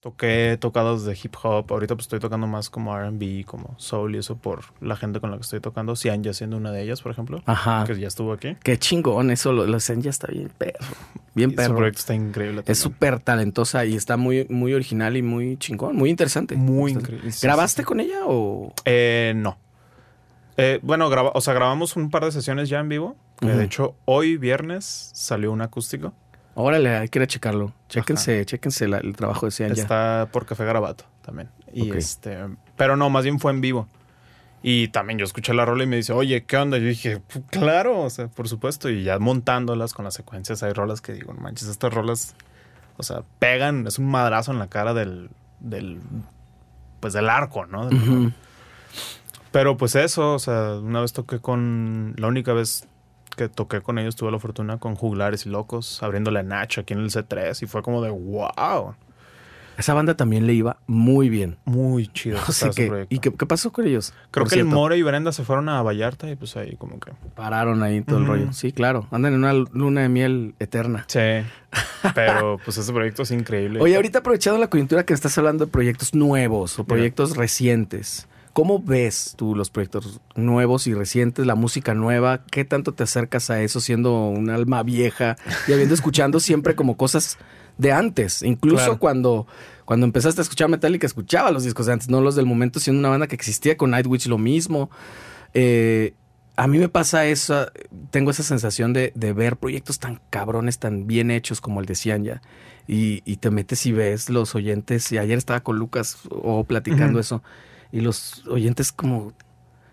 toqué 0.00 0.56
tocados 0.60 1.04
de 1.04 1.18
hip 1.22 1.34
hop. 1.42 1.66
Ahorita 1.70 1.94
pues 1.94 2.04
estoy 2.04 2.20
tocando 2.20 2.46
más 2.46 2.70
como 2.70 2.96
RB, 2.96 3.44
como 3.44 3.74
soul 3.78 4.14
y 4.14 4.18
eso 4.18 4.36
por 4.36 4.64
la 4.80 4.96
gente 4.96 5.20
con 5.20 5.30
la 5.30 5.36
que 5.36 5.42
estoy 5.42 5.60
tocando. 5.60 5.96
Sian 5.96 6.22
ya 6.22 6.32
siendo 6.32 6.56
una 6.56 6.70
de 6.70 6.82
ellas, 6.82 7.02
por 7.02 7.12
ejemplo, 7.12 7.42
Ajá. 7.46 7.84
que 7.86 7.98
ya 7.98 8.08
estuvo 8.08 8.32
aquí. 8.32 8.56
Qué 8.62 8.78
chingón, 8.78 9.30
eso, 9.30 9.52
lo, 9.52 9.66
lo 9.66 9.78
ya 9.78 10.10
está 10.10 10.28
bien 10.28 10.50
perro. 10.56 10.86
Bien 11.34 11.50
Y 11.50 11.52
su 11.52 11.56
perro. 11.56 11.76
proyecto 11.76 11.98
está 12.00 12.14
increíble. 12.14 12.60
Es 12.60 12.64
también. 12.64 12.76
súper 12.76 13.20
talentosa 13.20 13.84
y 13.84 13.94
está 13.94 14.16
muy, 14.16 14.46
muy 14.48 14.74
original 14.74 15.16
y 15.16 15.22
muy 15.22 15.56
chingón, 15.56 15.96
muy 15.96 16.10
interesante. 16.10 16.56
Muy 16.56 16.92
increíble. 16.92 17.30
¿Grabaste 17.42 17.82
sí, 17.82 17.84
sí. 17.84 17.86
con 17.86 18.00
ella 18.00 18.20
o...? 18.26 18.72
Eh, 18.84 19.32
no. 19.36 19.58
Eh, 20.56 20.80
bueno, 20.82 21.08
graba, 21.08 21.30
o 21.34 21.40
sea, 21.40 21.54
grabamos 21.54 21.94
un 21.96 22.10
par 22.10 22.24
de 22.24 22.32
sesiones 22.32 22.68
ya 22.68 22.80
en 22.80 22.88
vivo. 22.88 23.16
De 23.40 23.62
hecho, 23.62 23.94
hoy 24.04 24.36
viernes 24.36 25.10
salió 25.14 25.52
un 25.52 25.62
acústico. 25.62 26.12
Órale, 26.60 26.90
hay 26.96 27.08
que 27.08 27.18
ir 27.20 27.22
a 27.22 27.26
checarlo. 27.28 27.72
Chéquense, 27.88 28.44
chéquense 28.44 28.88
la- 28.88 28.98
el 28.98 29.14
trabajo 29.14 29.46
de 29.46 29.52
Cian 29.52 29.72
ya. 29.74 29.82
Está 29.82 30.28
por 30.32 30.44
Café 30.44 30.64
Garabato 30.64 31.04
también. 31.22 31.48
Y 31.72 31.90
Ok. 31.90 31.96
este, 31.96 32.36
pero 32.76 32.96
no, 32.96 33.08
más 33.10 33.22
bien 33.24 33.38
fue 33.38 33.52
en 33.52 33.60
vivo. 33.60 33.86
Y 34.60 34.88
también 34.88 35.20
yo 35.20 35.24
escuché 35.24 35.54
la 35.54 35.64
rola 35.64 35.84
y 35.84 35.86
me 35.86 35.94
dice, 35.96 36.12
oye, 36.12 36.42
¿qué 36.44 36.56
onda? 36.56 36.78
Yo 36.78 36.86
dije, 36.88 37.18
"Pu- 37.20 37.44
claro, 37.48 38.00
o 38.00 38.10
sea, 38.10 38.26
por 38.26 38.48
supuesto. 38.48 38.90
Y 38.90 39.04
ya 39.04 39.20
montándolas 39.20 39.94
con 39.94 40.04
las 40.04 40.14
secuencias, 40.14 40.64
hay 40.64 40.72
rolas 40.72 41.00
que 41.00 41.12
digo, 41.12 41.32
no 41.32 41.40
manches, 41.40 41.68
estas 41.68 41.94
rolas, 41.94 42.34
o 42.96 43.04
sea, 43.04 43.22
pegan, 43.38 43.86
es 43.86 44.00
un 44.00 44.06
madrazo 44.10 44.50
en 44.50 44.58
la 44.58 44.66
cara 44.66 44.94
del, 44.94 45.30
del 45.60 46.00
pues 46.98 47.12
del 47.12 47.28
arco, 47.30 47.66
¿no? 47.66 47.88
Del-. 47.88 48.34
Pero 49.52 49.76
pues 49.76 49.94
eso, 49.94 50.34
o 50.34 50.38
sea, 50.40 50.74
una 50.74 51.00
vez 51.00 51.12
toqué 51.12 51.38
con, 51.38 52.14
la 52.18 52.26
única 52.26 52.52
vez 52.52 52.88
que 53.36 53.48
toqué 53.48 53.80
con 53.80 53.98
ellos 53.98 54.16
tuve 54.16 54.30
la 54.30 54.38
fortuna 54.38 54.78
con 54.78 54.94
Juglares 54.94 55.46
y 55.46 55.50
Locos, 55.50 56.02
abriéndole 56.02 56.40
a 56.40 56.42
Nacho 56.42 56.80
aquí 56.80 56.94
en 56.94 57.00
el 57.00 57.10
C3 57.10 57.62
y 57.62 57.66
fue 57.66 57.82
como 57.82 58.02
de 58.02 58.10
wow. 58.10 58.94
Esa 59.78 59.94
banda 59.94 60.16
también 60.16 60.44
le 60.48 60.54
iba 60.54 60.78
muy 60.88 61.28
bien. 61.28 61.56
Muy 61.64 62.08
chido. 62.08 62.38
Sé 62.48 62.70
qué. 62.74 63.06
¿Y 63.10 63.20
qué, 63.20 63.32
qué 63.32 63.46
pasó 63.46 63.70
con 63.70 63.86
ellos? 63.86 64.12
Creo 64.32 64.44
Por 64.44 64.52
que 64.52 64.58
el 64.58 64.64
More 64.64 64.98
y 64.98 65.02
Brenda 65.02 65.30
se 65.30 65.44
fueron 65.44 65.68
a 65.68 65.80
Vallarta 65.82 66.28
y 66.28 66.34
pues 66.34 66.56
ahí 66.56 66.74
como 66.74 66.98
que... 66.98 67.12
Pararon 67.36 67.84
ahí 67.84 68.02
todo 68.02 68.18
el 68.18 68.26
rollo. 68.26 68.52
Sí, 68.52 68.72
claro. 68.72 69.06
Andan 69.12 69.34
en 69.34 69.44
una 69.44 69.52
luna 69.52 70.00
de 70.00 70.08
miel 70.08 70.56
eterna. 70.58 71.04
Sí. 71.06 71.20
Pero 72.12 72.58
pues 72.64 72.76
ese 72.76 72.92
proyecto 72.92 73.22
es 73.22 73.30
increíble. 73.30 73.80
Oye, 73.80 73.94
ahorita 73.94 74.18
aprovechando 74.18 74.58
la 74.58 74.68
coyuntura 74.68 75.06
que 75.06 75.14
estás 75.14 75.38
hablando 75.38 75.66
de 75.66 75.70
proyectos 75.70 76.12
nuevos 76.12 76.76
o 76.80 76.84
proyectos 76.84 77.36
recientes, 77.36 78.26
¿cómo 78.58 78.80
ves 78.82 79.34
tú 79.36 79.54
los 79.54 79.70
proyectos 79.70 80.20
nuevos 80.34 80.88
y 80.88 80.92
recientes, 80.92 81.46
la 81.46 81.54
música 81.54 81.94
nueva? 81.94 82.42
¿Qué 82.50 82.64
tanto 82.64 82.92
te 82.92 83.04
acercas 83.04 83.50
a 83.50 83.62
eso 83.62 83.78
siendo 83.80 84.26
un 84.30 84.50
alma 84.50 84.82
vieja 84.82 85.36
y 85.68 85.72
habiendo 85.72 85.94
escuchando 85.94 86.40
siempre 86.40 86.74
como 86.74 86.96
cosas 86.96 87.38
de 87.76 87.92
antes? 87.92 88.42
Incluso 88.42 88.78
Claro. 88.78 88.98
cuando, 88.98 89.46
cuando 89.84 90.06
empezaste 90.06 90.40
a 90.40 90.42
escuchar 90.42 90.68
Metallica, 90.68 91.06
escuchaba 91.06 91.52
los 91.52 91.62
discos 91.62 91.86
de 91.86 91.92
antes, 91.92 92.08
no 92.08 92.20
los 92.20 92.34
del 92.34 92.46
momento, 92.46 92.80
siendo 92.80 92.98
una 92.98 93.10
banda 93.10 93.28
que 93.28 93.36
existía 93.36 93.76
con 93.76 93.92
Nightwish 93.92 94.26
lo 94.26 94.38
mismo. 94.38 94.90
Eh, 95.54 96.14
a 96.56 96.66
mí 96.66 96.78
me 96.78 96.88
pasa 96.88 97.26
eso, 97.26 97.68
tengo 98.10 98.32
esa 98.32 98.42
sensación 98.42 98.92
de, 98.92 99.12
de 99.14 99.32
ver 99.34 99.56
proyectos 99.56 100.00
tan 100.00 100.20
cabrones, 100.30 100.80
tan 100.80 101.06
bien 101.06 101.30
hechos 101.30 101.60
como 101.60 101.78
el 101.78 101.86
de 101.86 101.94
Cianya. 101.94 102.42
Y, 102.88 103.22
y 103.24 103.36
te 103.36 103.50
metes 103.52 103.86
y 103.86 103.92
ves 103.92 104.30
los 104.30 104.56
oyentes. 104.56 105.12
Y 105.12 105.18
ayer 105.18 105.38
estaba 105.38 105.60
con 105.60 105.78
Lucas 105.78 106.18
o 106.28 106.64
platicando 106.64 107.20
eso. 107.20 107.40
Y 107.92 108.00
los 108.00 108.46
oyentes 108.46 108.92
como 108.92 109.32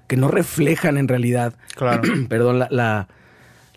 que 0.08 0.18
no 0.18 0.28
reflejan 0.30 0.98
en 0.98 1.08
realidad, 1.08 1.54
Claro. 1.76 2.02
perdón, 2.30 2.60
la, 2.60 2.68
la, 2.72 3.08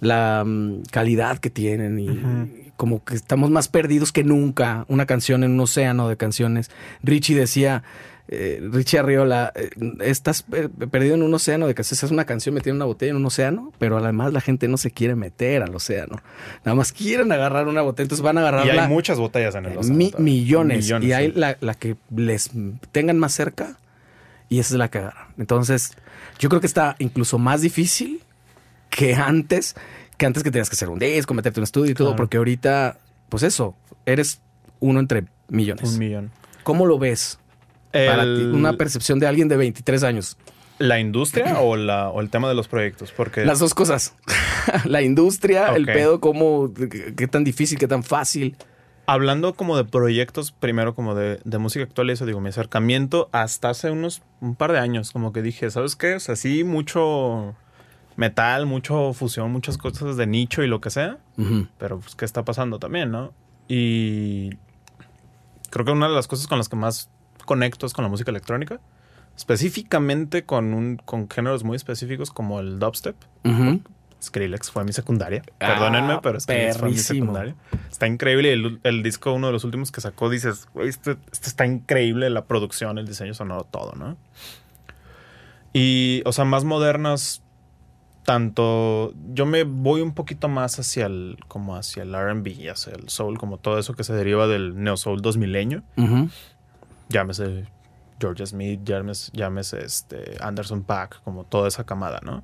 la, 0.01 0.45
mm, 0.45 0.83
calidad 0.91 1.39
que 1.39 1.51
tienen. 1.51 1.99
Y 1.99 2.71
como 2.77 3.03
que 3.05 3.15
estamos 3.15 3.51
más 3.51 3.69
perdidos 3.69 4.13
que 4.13 4.25
nunca. 4.25 4.85
Una 4.89 5.07
canción 5.07 5.43
en 5.45 5.53
un 5.53 5.61
océano 5.61 6.09
de 6.09 6.17
canciones. 6.17 6.71
Richie 7.03 7.35
decía, 7.35 7.83
eh, 8.29 8.61
Richie 8.71 8.99
Arriola, 8.99 9.53
eh, 9.57 9.71
estás 10.01 10.45
eh, 10.53 10.69
perdido 10.91 11.15
en 11.15 11.23
un 11.23 11.33
océano 11.33 11.67
de 11.67 11.75
canciones. 11.75 12.03
Es 12.05 12.11
una 12.11 12.25
canción 12.27 12.55
metida 12.55 12.71
en 12.71 12.77
una 12.77 12.85
botella 12.85 13.11
en 13.11 13.17
un 13.17 13.27
océano, 13.27 13.73
pero 13.79 13.97
además 13.97 14.33
la 14.35 14.41
gente 14.43 14.69
no 14.69 14.77
se 14.77 14.91
quiere 14.91 15.15
meter 15.17 15.63
al 15.63 15.75
océano. 15.75 16.21
Nada 16.65 16.75
más 16.77 16.93
quieren 16.93 17.33
agarrar 17.33 17.67
una 17.69 17.81
botella, 17.83 18.05
entonces 18.05 18.23
van 18.23 18.37
a 18.39 18.43
agarrar 18.43 18.67
y 18.67 18.71
hay 18.71 18.87
muchas 18.89 19.19
botellas 19.19 19.55
en 19.55 19.65
el 19.67 19.79
océano 19.79 19.97
mi- 19.99 20.13
millones, 20.19 20.89
Y 21.01 21.13
hay 21.13 21.29
sí. 21.29 21.33
la, 21.37 21.57
la 21.61 21.75
que 21.75 21.97
les 22.15 22.51
tengan 22.93 23.19
más 23.19 23.33
cerca 23.33 23.79
y 24.49 24.59
esa 24.61 24.75
es 24.75 24.79
la 24.79 24.87
agarran. 24.87 25.29
Entonces, 25.39 25.93
yo 26.39 26.49
creo 26.49 26.61
que 26.61 26.67
está 26.67 26.97
incluso 26.99 27.39
más 27.39 27.61
difícil 27.63 28.21
que 28.91 29.15
antes, 29.15 29.75
que 30.17 30.27
antes 30.27 30.43
que 30.43 30.51
tenías 30.51 30.69
que 30.71 30.75
hacer 30.77 30.89
un 30.89 30.99
disco, 30.99 31.35
meterte 31.35 31.59
en 31.61 31.63
un 31.63 31.65
estudio 31.65 31.91
y 31.93 31.95
todo, 31.95 32.09
Claro. 32.09 32.17
porque 32.17 32.37
ahorita, 32.39 32.99
pues 33.29 33.43
eso, 33.43 33.75
eres 34.07 34.41
uno 34.81 35.01
entre 35.01 35.25
millones. 35.49 35.93
Un 35.93 35.99
millón. 35.99 36.31
¿Cómo 36.63 36.87
lo 36.87 36.99
ves? 36.99 37.39
Para 37.93 38.23
ti, 38.25 38.43
una 38.43 38.75
percepción 38.75 39.19
de 39.19 39.27
alguien 39.27 39.49
de 39.49 39.57
23 39.57 40.03
años. 40.05 40.37
¿La 40.79 41.01
industria 41.01 41.59
o, 41.61 41.77
la, 41.77 42.09
o 42.11 42.21
el 42.21 42.31
tema 42.31 42.49
de 42.49 42.55
los 42.55 42.69
proyectos? 42.69 43.13
Porque 43.13 43.45
Las 43.45 43.59
dos 43.59 43.75
cosas. 43.75 44.15
la 44.85 45.03
industria, 45.03 45.69
el 45.75 45.87
pedo, 45.87 46.21
cómo, 46.21 46.73
qué, 46.75 47.15
qué 47.17 47.27
tan 47.29 47.45
difícil, 47.45 47.79
qué 47.79 47.89
tan 47.89 48.03
fácil. 48.03 48.57
Hablando 49.09 49.55
como 49.55 49.79
de 49.79 49.85
proyectos, 49.85 50.53
primero 50.53 50.95
como 50.95 51.15
de, 51.15 51.41
de 51.43 51.59
música 51.59 51.83
actual 51.83 52.11
y 52.11 52.13
eso, 52.13 52.27
digo, 52.27 52.43
mi 52.43 52.51
acercamiento 52.51 53.31
hasta 53.33 53.71
hace 53.71 53.91
unos 53.91 54.21
un 54.43 54.55
par 54.55 54.71
de 54.71 54.79
años, 54.79 55.13
como 55.13 55.33
que 55.33 55.41
dije, 55.41 55.71
¿sabes 55.71 55.97
qué? 55.97 56.17
O 56.17 56.21
sea, 56.21 56.37
sí, 56.37 56.63
mucho 56.63 57.57
metal, 58.17 58.67
mucho 58.67 59.15
fusión, 59.15 59.51
muchas 59.51 59.79
cosas 59.79 60.19
de 60.19 60.27
nicho 60.27 60.63
y 60.63 60.67
lo 60.67 60.83
que 60.83 60.91
sea, 60.91 61.17
pero 61.79 62.01
pues, 62.01 62.17
¿qué 62.17 62.27
está 62.27 62.45
pasando 62.45 62.79
también, 62.79 63.11
no? 63.11 63.33
Y 63.67 64.51
creo 65.71 65.87
que 65.87 65.93
una 65.93 66.09
de 66.09 66.15
las 66.15 66.29
cosas 66.29 66.47
con 66.47 66.59
las 66.59 66.69
que 66.69 66.77
más 66.77 67.09
conecto 67.47 67.87
es 67.87 67.95
con 67.95 68.03
la 68.03 68.11
música 68.11 68.31
electrónica, 68.31 68.79
específicamente 69.39 70.45
con, 70.45 70.75
un, 70.75 70.99
con 70.99 71.31
géneros 71.31 71.65
muy 71.65 71.77
específicos 71.77 72.31
como 72.31 72.61
el 72.61 72.79
dubstep. 72.79 73.17
Skrillex 74.23 74.71
fue 74.71 74.85
mi 74.85 74.93
secundaria. 74.93 75.43
Ah, 75.61 75.67
Perdónenme, 75.69 76.19
pero 76.23 76.41
Skrillex 76.41 76.77
fue 76.79 76.89
mi 76.89 76.95
perrísimo. 76.95 77.21
secundaria. 77.33 77.55
Está 77.91 78.07
increíble. 78.07 78.53
El, 78.53 78.81
el 78.83 79.03
disco, 79.03 79.33
uno 79.33 79.47
de 79.49 79.53
los 79.53 79.65
últimos 79.65 79.93
que 79.93 80.01
sacó, 80.01 80.29
dices, 80.29 80.67
güey, 80.75 80.89
esto, 80.89 81.13
esto 81.33 81.49
está 81.49 81.67
increíble. 81.67 82.29
La 82.31 82.45
producción, 82.47 82.99
el 82.99 83.07
diseño 83.07 83.35
sonoro, 83.35 83.65
todo, 83.65 83.93
¿no? 83.93 84.17
Y, 85.73 86.23
o 86.25 86.33
sea, 86.33 86.45
más 86.45 86.65
modernas, 86.65 87.43
tanto. 88.25 89.13
Yo 89.33 89.47
me 89.47 89.63
voy 89.65 90.01
un 90.01 90.15
poquito 90.15 90.49
más 90.49 90.79
hacia 90.79 91.07
el, 91.07 91.39
como 91.49 91.77
hacia 91.77 92.03
el 92.03 92.15
RB, 92.15 92.71
hacia 92.71 92.95
el 92.95 93.09
soul, 93.09 93.39
como 93.39 93.59
todo 93.59 93.79
eso 93.79 93.95
que 93.95 94.05
se 94.05 94.13
deriva 94.15 94.47
del 94.47 94.83
neo 94.83 94.97
soul 94.97 95.21
2000 95.23 95.83
Ujú. 95.97 96.29
llámese 97.09 97.67
Georgia 98.21 98.47
Smith, 98.47 98.81
llámese, 98.85 99.31
llámese 99.33 99.85
este 99.85 100.37
Anderson 100.41 100.83
Pack, 100.83 101.23
como 101.23 101.45
toda 101.45 101.69
esa 101.69 101.85
camada, 101.85 102.21
¿no? 102.25 102.43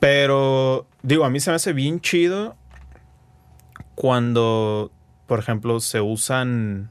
Pero, 0.00 0.86
digo, 1.02 1.24
a 1.24 1.30
mí 1.30 1.40
se 1.40 1.50
me 1.50 1.56
hace 1.56 1.72
bien 1.72 2.00
chido 2.00 2.56
cuando, 3.94 4.90
por 5.26 5.38
ejemplo, 5.38 5.80
se 5.80 6.00
usan, 6.00 6.90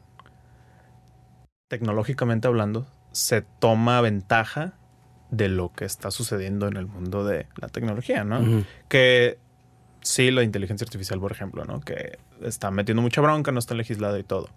tecnológicamente 1.67 2.47
hablando, 2.47 2.87
se 3.11 3.41
toma 3.41 4.01
ventaja 4.01 4.73
de 5.29 5.47
lo 5.47 5.71
que 5.71 5.85
está 5.85 6.11
sucediendo 6.11 6.67
en 6.67 6.77
el 6.77 6.87
mundo 6.87 7.23
de 7.23 7.47
la 7.55 7.69
tecnología, 7.69 8.23
¿no? 8.23 8.65
Que 8.89 9.39
sí, 10.01 10.31
la 10.31 10.43
inteligencia 10.43 10.85
artificial, 10.85 11.19
por 11.19 11.31
ejemplo, 11.31 11.65
¿no? 11.65 11.79
Que 11.81 12.19
está 12.41 12.71
metiendo 12.71 13.01
mucha 13.01 13.21
bronca, 13.21 13.51
no 13.51 13.59
está 13.59 13.73
legislada 13.75 14.19
y 14.19 14.23
todo. 14.23 14.49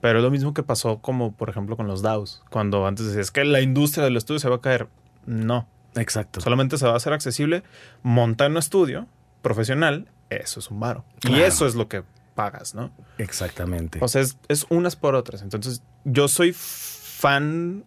Pero 0.00 0.18
es 0.18 0.24
lo 0.24 0.30
mismo 0.30 0.54
que 0.54 0.62
pasó 0.62 0.98
como, 0.98 1.32
por 1.32 1.50
ejemplo, 1.50 1.76
con 1.76 1.86
los 1.86 2.02
DAOs. 2.02 2.42
Cuando 2.50 2.86
antes 2.86 3.06
decías 3.06 3.30
que 3.30 3.44
la 3.44 3.60
industria 3.60 4.04
del 4.04 4.16
estudio 4.16 4.38
se 4.38 4.48
va 4.48 4.56
a 4.56 4.60
caer. 4.60 4.88
No. 5.26 5.68
Exacto. 5.98 6.40
Solamente 6.40 6.78
se 6.78 6.86
va 6.86 6.92
a 6.92 6.96
hacer 6.96 7.12
accesible. 7.12 7.62
Montar 8.02 8.50
un 8.50 8.56
estudio 8.56 9.06
profesional, 9.42 10.08
eso 10.30 10.60
es 10.60 10.70
un 10.70 10.80
varo. 10.80 11.04
Y 11.28 11.40
eso 11.40 11.66
es 11.66 11.74
lo 11.74 11.88
que 11.88 12.02
pagas, 12.34 12.74
¿no? 12.74 12.90
Exactamente. 13.18 13.98
O 14.00 14.08
sea, 14.08 14.22
es, 14.22 14.38
es 14.48 14.66
unas 14.68 14.96
por 14.96 15.14
otras. 15.14 15.42
Entonces, 15.42 15.82
yo 16.04 16.28
soy 16.28 16.52
fan 16.52 17.84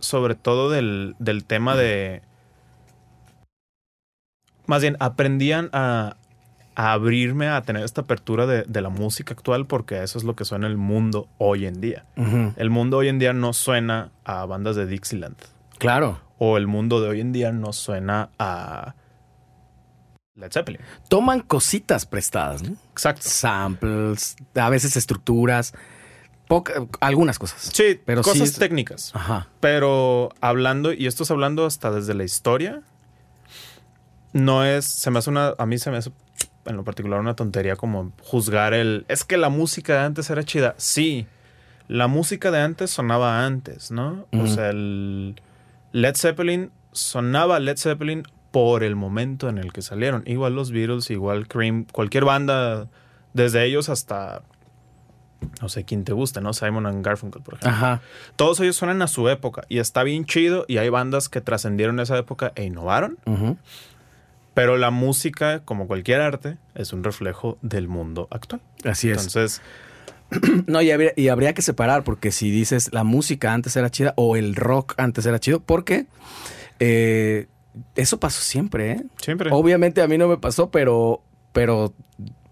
sobre 0.00 0.34
todo 0.34 0.70
del, 0.70 1.14
del 1.18 1.44
tema 1.44 1.76
de... 1.76 2.22
Más 4.66 4.82
bien, 4.82 4.96
aprendían 5.00 5.70
a, 5.72 6.16
a 6.74 6.92
abrirme 6.92 7.48
a 7.48 7.62
tener 7.62 7.84
esta 7.84 8.02
apertura 8.02 8.46
de, 8.46 8.64
de 8.64 8.80
la 8.80 8.88
música 8.88 9.34
actual 9.34 9.66
porque 9.66 10.02
eso 10.02 10.18
es 10.18 10.24
lo 10.24 10.34
que 10.34 10.44
suena 10.44 10.66
el 10.66 10.76
mundo 10.76 11.28
hoy 11.38 11.66
en 11.66 11.80
día. 11.80 12.06
El 12.56 12.70
mundo 12.70 12.98
hoy 12.98 13.08
en 13.08 13.18
día 13.18 13.32
no 13.32 13.52
suena 13.52 14.10
a 14.24 14.44
bandas 14.46 14.76
de 14.76 14.86
Dixieland. 14.86 15.36
Claro. 15.78 16.20
O 16.44 16.56
el 16.56 16.66
mundo 16.66 17.00
de 17.00 17.08
hoy 17.08 17.20
en 17.20 17.30
día 17.30 17.52
no 17.52 17.72
suena 17.72 18.30
a 18.36 18.96
Led 20.34 20.50
Zeppelin. 20.50 20.80
Toman 21.08 21.38
cositas 21.40 22.04
prestadas, 22.04 22.64
¿no? 22.64 22.76
Exacto. 22.90 23.22
Samples, 23.24 24.34
a 24.56 24.68
veces 24.68 24.96
estructuras, 24.96 25.72
poca- 26.48 26.84
algunas 27.00 27.38
cosas. 27.38 27.70
Sí, 27.72 28.00
Pero 28.04 28.22
cosas 28.22 28.54
técnicas. 28.54 29.12
Ajá. 29.14 29.46
Pero 29.60 30.30
hablando, 30.40 30.92
y 30.92 31.06
esto 31.06 31.22
es 31.22 31.30
hablando 31.30 31.64
hasta 31.64 31.92
desde 31.92 32.14
la 32.14 32.24
historia, 32.24 32.82
no 34.32 34.64
es, 34.64 34.84
se 34.86 35.12
me 35.12 35.20
hace 35.20 35.30
una, 35.30 35.54
a 35.58 35.66
mí 35.66 35.78
se 35.78 35.92
me 35.92 35.98
hace 35.98 36.10
en 36.64 36.76
lo 36.76 36.82
particular 36.82 37.20
una 37.20 37.36
tontería 37.36 37.76
como 37.76 38.12
juzgar 38.20 38.74
el, 38.74 39.04
es 39.08 39.24
que 39.24 39.36
la 39.36 39.48
música 39.48 39.92
de 39.94 40.00
antes 40.00 40.28
era 40.30 40.42
chida. 40.42 40.74
Sí, 40.76 41.26
la 41.86 42.08
música 42.08 42.50
de 42.50 42.60
antes 42.62 42.90
sonaba 42.90 43.44
antes, 43.46 43.92
¿no? 43.92 44.26
O 44.32 44.46
sea, 44.48 44.70
el 44.70 45.40
Led 45.92 46.16
Zeppelin 46.16 46.70
sonaba 46.92 47.60
Led 47.60 47.76
Zeppelin 47.76 48.24
por 48.50 48.82
el 48.82 48.96
momento 48.96 49.48
en 49.48 49.58
el 49.58 49.72
que 49.72 49.82
salieron. 49.82 50.22
Igual 50.26 50.54
los 50.54 50.70
Beatles, 50.70 51.10
igual 51.10 51.48
Cream, 51.48 51.86
cualquier 51.90 52.24
banda, 52.24 52.88
desde 53.32 53.64
ellos 53.64 53.88
hasta, 53.88 54.42
no 55.60 55.68
sé 55.68 55.84
quién 55.84 56.04
te 56.04 56.12
guste, 56.12 56.40
¿no? 56.40 56.52
Simon 56.52 56.86
and 56.86 57.04
Garfunkel, 57.04 57.42
por 57.42 57.54
ejemplo. 57.54 57.70
Ajá. 57.70 58.02
Todos 58.36 58.60
ellos 58.60 58.76
suenan 58.76 59.00
a 59.02 59.08
su 59.08 59.28
época 59.28 59.64
y 59.68 59.78
está 59.78 60.02
bien 60.02 60.26
chido 60.26 60.64
y 60.68 60.78
hay 60.78 60.90
bandas 60.90 61.28
que 61.28 61.40
trascendieron 61.40 61.98
esa 62.00 62.18
época 62.18 62.52
e 62.54 62.64
innovaron, 62.64 63.18
pero 64.54 64.76
la 64.76 64.90
música, 64.90 65.60
como 65.64 65.86
cualquier 65.86 66.20
arte, 66.20 66.58
es 66.74 66.92
un 66.92 67.04
reflejo 67.04 67.56
del 67.62 67.88
mundo 67.88 68.28
actual. 68.30 68.60
Así 68.84 69.08
es. 69.08 69.16
Entonces, 69.16 69.62
No, 70.66 70.80
y 70.82 70.90
habría, 70.90 71.12
y 71.16 71.28
habría 71.28 71.54
que 71.54 71.62
separar, 71.62 72.04
porque 72.04 72.32
si 72.32 72.50
dices 72.50 72.90
la 72.92 73.04
música 73.04 73.52
antes 73.52 73.76
era 73.76 73.90
chida 73.90 74.14
o 74.16 74.36
el 74.36 74.54
rock 74.54 74.94
antes 74.96 75.26
era 75.26 75.38
chido, 75.38 75.60
porque 75.60 76.06
eh, 76.80 77.46
eso 77.96 78.18
pasó 78.20 78.40
siempre, 78.40 78.92
¿eh? 78.92 79.04
siempre. 79.18 79.50
Obviamente 79.52 80.02
a 80.02 80.08
mí 80.08 80.18
no 80.18 80.28
me 80.28 80.38
pasó, 80.38 80.70
pero, 80.70 81.22
pero 81.52 81.94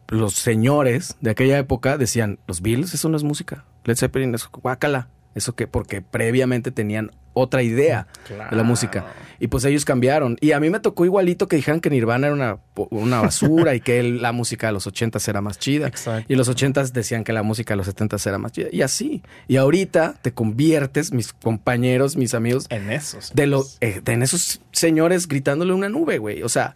los 0.09 0.35
señores 0.35 1.17
de 1.21 1.31
aquella 1.31 1.59
época 1.59 1.99
decían, 1.99 2.39
los 2.47 2.61
Beatles, 2.63 2.95
eso 2.95 3.09
no 3.09 3.17
es 3.17 3.23
música. 3.23 3.65
Led 3.85 3.97
Zeppelin 3.97 4.35
es 4.35 4.47
guácala. 4.47 5.09
Eso 5.35 5.55
que, 5.55 5.67
porque 5.67 6.03
previamente 6.03 6.71
tenían 6.71 7.13
otra 7.33 7.63
idea 7.63 8.07
de 8.29 8.57
la 8.57 8.63
música. 8.63 9.07
Y 9.39 9.47
pues 9.47 9.65
ellos 9.65 9.85
cambiaron. 9.85 10.37
Y 10.41 10.53
a 10.53 10.61
mí 10.61 10.71
me 10.71 10.81
tocó 10.81 11.05
igualito 11.05 11.49
que 11.49 11.57
dijeran 11.57 11.81
que 11.81 11.89
Nirvana 11.89 12.27
era 12.27 12.35
una, 12.35 12.59
una 12.91 13.21
basura 13.23 13.75
y 13.75 13.81
que 13.81 14.03
la 14.03 14.33
música 14.33 14.67
de 14.67 14.73
los 14.73 14.87
80 14.87 15.19
era 15.29 15.41
más 15.41 15.59
chida. 15.59 15.87
Exacto. 15.87 16.27
Y 16.33 16.37
los 16.37 16.49
80 16.49 16.83
decían 16.85 17.25
que 17.25 17.33
la 17.33 17.43
música 17.43 17.75
de 17.75 17.77
los 17.79 17.87
70 17.87 18.17
era 18.27 18.39
más 18.39 18.53
chida. 18.53 18.69
Y 18.73 18.83
así. 18.83 19.23
Y 19.49 19.57
ahorita 19.57 20.17
te 20.21 20.33
conviertes, 20.33 21.13
mis 21.13 21.33
compañeros, 21.33 22.17
mis 22.17 22.35
amigos, 22.35 22.67
En 22.69 22.91
esos. 22.91 23.33
de, 23.35 23.47
lo, 23.47 23.65
eh, 23.81 24.01
de 24.05 24.13
en 24.13 24.23
esos 24.23 24.61
señores 24.73 25.29
gritándole 25.29 25.73
una 25.73 25.89
nube, 25.89 26.19
güey. 26.19 26.43
O 26.43 26.49
sea, 26.49 26.75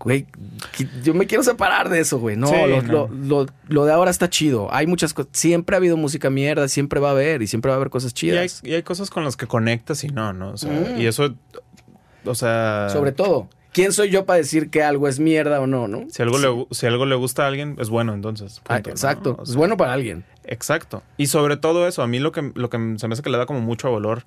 güey, 0.00 0.26
yo 1.04 1.14
me 1.14 1.26
quiero 1.26 1.44
separar 1.44 1.88
de 1.90 2.00
eso, 2.00 2.18
güey. 2.18 2.36
No, 2.36 2.46
Sí, 2.48 2.54
lo, 2.56 2.82
no. 2.82 3.08
Lo, 3.08 3.08
lo- 3.44 3.46
lo 3.68 3.84
de 3.84 3.92
ahora 3.92 4.10
está 4.10 4.28
chido. 4.30 4.72
Hay 4.74 4.86
muchas 4.86 5.12
cosas. 5.14 5.30
Siempre 5.34 5.76
ha 5.76 5.78
habido 5.78 5.96
música 5.96 6.30
mierda, 6.30 6.66
siempre 6.68 6.98
va 7.00 7.08
a 7.08 7.12
haber 7.12 7.42
y 7.42 7.46
siempre 7.46 7.68
va 7.68 7.74
a 7.74 7.76
haber 7.76 7.90
cosas 7.90 8.12
Y 8.22 8.30
hay, 8.30 8.48
chidas. 8.48 8.60
y 8.64 8.74
hay 8.74 8.82
cosas 8.82 9.10
con 9.10 9.24
las 9.24 9.36
que 9.36 9.46
conectas 9.46 10.02
y 10.02 10.08
no, 10.08 10.32
¿no? 10.32 10.52
O 10.52 10.56
sea, 10.56 10.70
Mm. 10.72 11.00
y 11.00 11.06
eso, 11.06 11.34
o 12.24 12.34
sea... 12.34 12.88
Sobre 12.90 13.12
todo, 13.12 13.48
¿quién 13.72 13.92
soy 13.92 14.10
yo 14.10 14.24
para 14.24 14.38
decir 14.38 14.70
que 14.70 14.82
algo 14.82 15.06
es 15.06 15.20
mierda 15.20 15.60
o 15.60 15.66
no, 15.66 15.86
no? 15.86 16.06
Si 16.10 16.22
algo, 16.22 16.38
le, 16.38 16.66
si 16.74 16.86
algo 16.86 17.04
le 17.06 17.14
gusta 17.14 17.44
a 17.44 17.48
alguien, 17.48 17.76
es 17.78 17.90
bueno, 17.90 18.14
entonces. 18.14 18.60
Ah, 18.68 18.78
exacto. 18.78 19.38
Es 19.44 19.54
bueno 19.54 19.76
para 19.76 19.92
alguien. 19.92 20.24
Exacto. 20.44 21.02
Y 21.18 21.26
sobre 21.26 21.56
todo 21.58 21.86
eso, 21.86 22.02
a 22.02 22.06
mí 22.06 22.18
lo 22.18 22.32
que, 22.32 22.50
lo 22.54 22.70
que 22.70 22.78
se 22.96 23.06
me 23.06 23.12
hace 23.12 23.22
que 23.22 23.30
le 23.30 23.38
da 23.38 23.46
como 23.46 23.60
mucho 23.60 23.92
valor, 23.92 24.24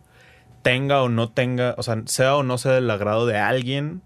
tenga 0.62 1.02
o 1.02 1.10
no 1.10 1.30
tenga, 1.30 1.76
o 1.78 1.84
sea, 1.84 2.02
sea 2.06 2.36
o 2.38 2.44
no 2.44 2.58
sea 2.58 2.74
del 2.74 2.90
agrado 2.90 3.26
de 3.26 3.38
alguien, 3.38 4.02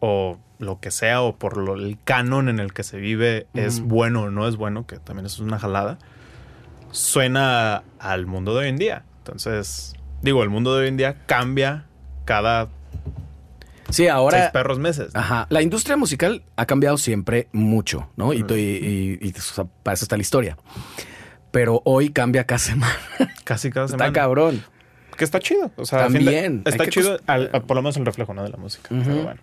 o 0.00 0.38
lo 0.62 0.80
que 0.80 0.90
sea, 0.90 1.20
o 1.22 1.36
por 1.36 1.56
lo, 1.56 1.74
el 1.74 1.98
canon 2.04 2.48
en 2.48 2.58
el 2.60 2.72
que 2.72 2.82
se 2.82 2.98
vive 2.98 3.46
es 3.54 3.78
Ujú. 3.80 3.88
bueno 3.88 4.22
o 4.22 4.30
no 4.30 4.48
es 4.48 4.56
bueno, 4.56 4.86
que 4.86 4.98
también 4.98 5.26
es 5.26 5.38
una 5.38 5.58
jalada, 5.58 5.98
suena 6.90 7.82
al 7.98 8.26
mundo 8.26 8.54
de 8.54 8.60
hoy 8.60 8.68
en 8.68 8.76
día. 8.76 9.04
Entonces, 9.18 9.94
digo, 10.22 10.42
el 10.42 10.50
mundo 10.50 10.74
de 10.74 10.82
hoy 10.82 10.88
en 10.88 10.96
día 10.96 11.16
cambia 11.26 11.86
cada 12.24 12.66
Sí, 13.88 14.04
seis 14.04 14.10
ahora. 14.10 14.52
perros 14.52 14.78
meses. 14.78 15.14
Ajá. 15.14 15.46
La 15.50 15.62
industria 15.62 15.96
musical 15.96 16.42
ha 16.56 16.66
cambiado 16.66 16.96
siempre 16.96 17.48
mucho, 17.52 18.08
¿no? 18.16 18.32
Y, 18.32 18.42
to- 18.42 18.56
y- 18.56 18.60
y- 18.60 19.18
y, 19.28 19.30
o 19.36 19.40
sea, 19.40 19.64
para 19.82 19.94
eso 19.94 20.04
está 20.04 20.16
la 20.16 20.22
historia. 20.22 20.56
Pero 21.50 21.82
hoy 21.84 22.10
cambia 22.10 22.44
cada 22.44 22.58
semana. 22.58 22.96
Casi 23.44 23.70
cada 23.70 23.86
Está 23.86 23.98
semana. 23.98 24.12
cabrón. 24.12 24.62
Que 25.16 25.24
está 25.24 25.40
chido. 25.40 25.70
O 25.76 25.84
sea, 25.84 26.06
fin 26.08 26.12
de- 26.12 26.18
También. 26.24 26.62
está 26.64 26.86
chido, 26.88 27.18
al- 27.26 27.50
al- 27.52 27.62
por 27.64 27.76
lo 27.76 27.82
menos 27.82 27.96
el 27.98 28.06
reflejo, 28.06 28.32
¿no? 28.32 28.42
De 28.44 28.48
la 28.48 28.56
música. 28.56 28.88
Ujú. 28.94 29.04
Pero 29.04 29.22
bueno. 29.24 29.40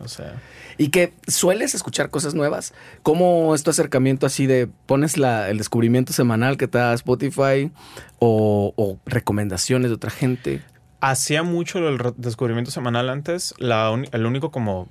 O 0.00 0.08
sea. 0.08 0.40
Y 0.78 0.88
que 0.88 1.12
sueles 1.26 1.74
escuchar 1.74 2.10
cosas 2.10 2.34
nuevas. 2.34 2.74
¿Cómo 3.02 3.54
es 3.54 3.62
tu 3.62 3.70
acercamiento 3.70 4.26
así 4.26 4.46
de 4.46 4.68
pones 4.86 5.18
la, 5.18 5.48
el 5.50 5.58
descubrimiento 5.58 6.12
semanal 6.12 6.56
que 6.56 6.68
te 6.68 6.78
da 6.78 6.94
Spotify 6.94 7.70
o, 8.18 8.72
o 8.76 8.98
recomendaciones 9.06 9.90
de 9.90 9.94
otra 9.94 10.10
gente? 10.10 10.62
Hacía 11.00 11.42
mucho 11.42 11.78
el 11.86 11.98
descubrimiento 12.16 12.70
semanal 12.70 13.08
antes. 13.10 13.54
La 13.58 13.92
el 14.12 14.26
único 14.26 14.50
como 14.50 14.88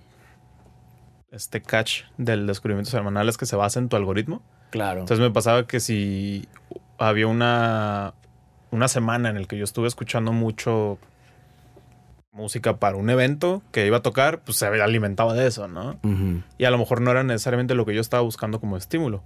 este 1.31 1.61
catch 1.61 2.03
del 2.17 2.45
descubrimiento 2.45 2.91
semanal 2.91 3.29
es 3.29 3.37
que 3.37 3.45
se 3.45 3.55
basa 3.55 3.79
en 3.79 3.89
tu 3.89 3.95
algoritmo. 3.95 4.41
Claro. 4.69 5.01
Entonces 5.01 5.25
me 5.25 5.31
pasaba 5.31 5.65
que 5.65 5.79
si 5.79 6.47
había 6.97 7.27
una, 7.27 8.13
una 8.71 8.87
semana 8.87 9.29
en 9.29 9.37
el 9.37 9.47
que 9.47 9.57
yo 9.57 9.63
estuve 9.63 9.87
escuchando 9.87 10.33
mucho 10.33 10.99
música 12.31 12.77
para 12.77 12.95
un 12.95 13.09
evento 13.09 13.61
que 13.71 13.85
iba 13.85 13.97
a 13.97 14.01
tocar, 14.01 14.39
pues 14.39 14.57
se 14.57 14.65
alimentaba 14.65 15.33
de 15.33 15.47
eso, 15.47 15.67
¿no? 15.67 15.99
Ujú. 16.03 16.43
y 16.57 16.65
a 16.65 16.71
lo 16.71 16.77
mejor 16.77 17.01
no 17.01 17.11
era 17.11 17.23
necesariamente 17.23 17.75
lo 17.75 17.85
que 17.85 17.93
yo 17.93 18.01
estaba 18.01 18.23
buscando 18.23 18.59
como 18.59 18.77
estímulo. 18.77 19.23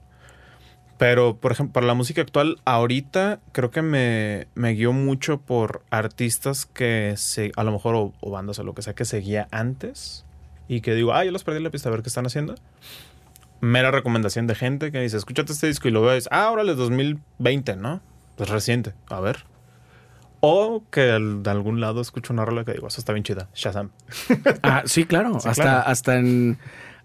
Pero, 0.98 1.38
por 1.38 1.52
ejemplo, 1.52 1.74
para 1.74 1.88
la 1.88 1.94
música 1.94 2.22
actual, 2.22 2.58
ahorita 2.64 3.42
creo 3.52 3.70
que 3.70 3.82
me, 3.82 4.48
me 4.56 4.72
guió 4.72 4.94
mucho 4.94 5.40
por 5.42 5.84
artistas 5.90 6.66
que 6.66 7.14
se, 7.18 7.52
a 7.58 7.64
lo 7.64 7.74
mejor, 7.74 7.96
o, 7.96 8.14
o 8.22 8.32
bandas 8.32 8.60
o 8.60 8.64
lo 8.64 8.74
que 8.74 8.82
sea, 8.82 8.96
que 8.96 9.04
seguía 9.04 9.48
antes 9.52 10.26
y 10.70 10.80
que 10.82 10.96
digo, 10.96 11.14
ah, 11.14 11.26
yo 11.26 11.32
los 11.32 11.44
perdí 11.44 11.60
la 11.60 11.70
pista 11.70 11.90
a 11.90 11.92
ver 11.92 12.02
qué 12.02 12.08
están 12.08 12.26
haciendo. 12.26 12.56
Mera 13.60 13.92
recomendación 13.92 14.48
de 14.48 14.56
gente 14.56 14.92
que 14.92 15.02
dice, 15.02 15.18
escúchate 15.18 15.52
este 15.52 15.68
disco 15.68 15.90
y 15.90 15.92
lo 15.92 16.02
ves, 16.02 16.30
ah, 16.32 16.50
órale, 16.50 16.76
2020, 16.76 17.76
¿no? 17.76 18.02
Pues 18.38 18.50
reciente, 18.50 18.94
a 19.10 19.20
ver. 19.20 19.44
O 20.48 20.84
que 20.92 21.02
de 21.02 21.50
algún 21.50 21.82
lado 21.82 22.02
escucho 22.02 22.32
una 22.34 22.46
rola 22.46 22.64
que 22.64 22.74
digo, 22.74 22.88
eso 22.88 23.00
está 23.00 23.14
bien 23.14 23.24
chida, 23.24 23.50
Shazam. 23.56 23.90
Ah, 24.62 24.84
sí, 24.86 25.06
claro. 25.06 25.40
Sí, 25.40 25.50
hasta, 25.50 25.64
claro. 25.64 25.84
hasta 25.88 26.18
en 26.20 26.58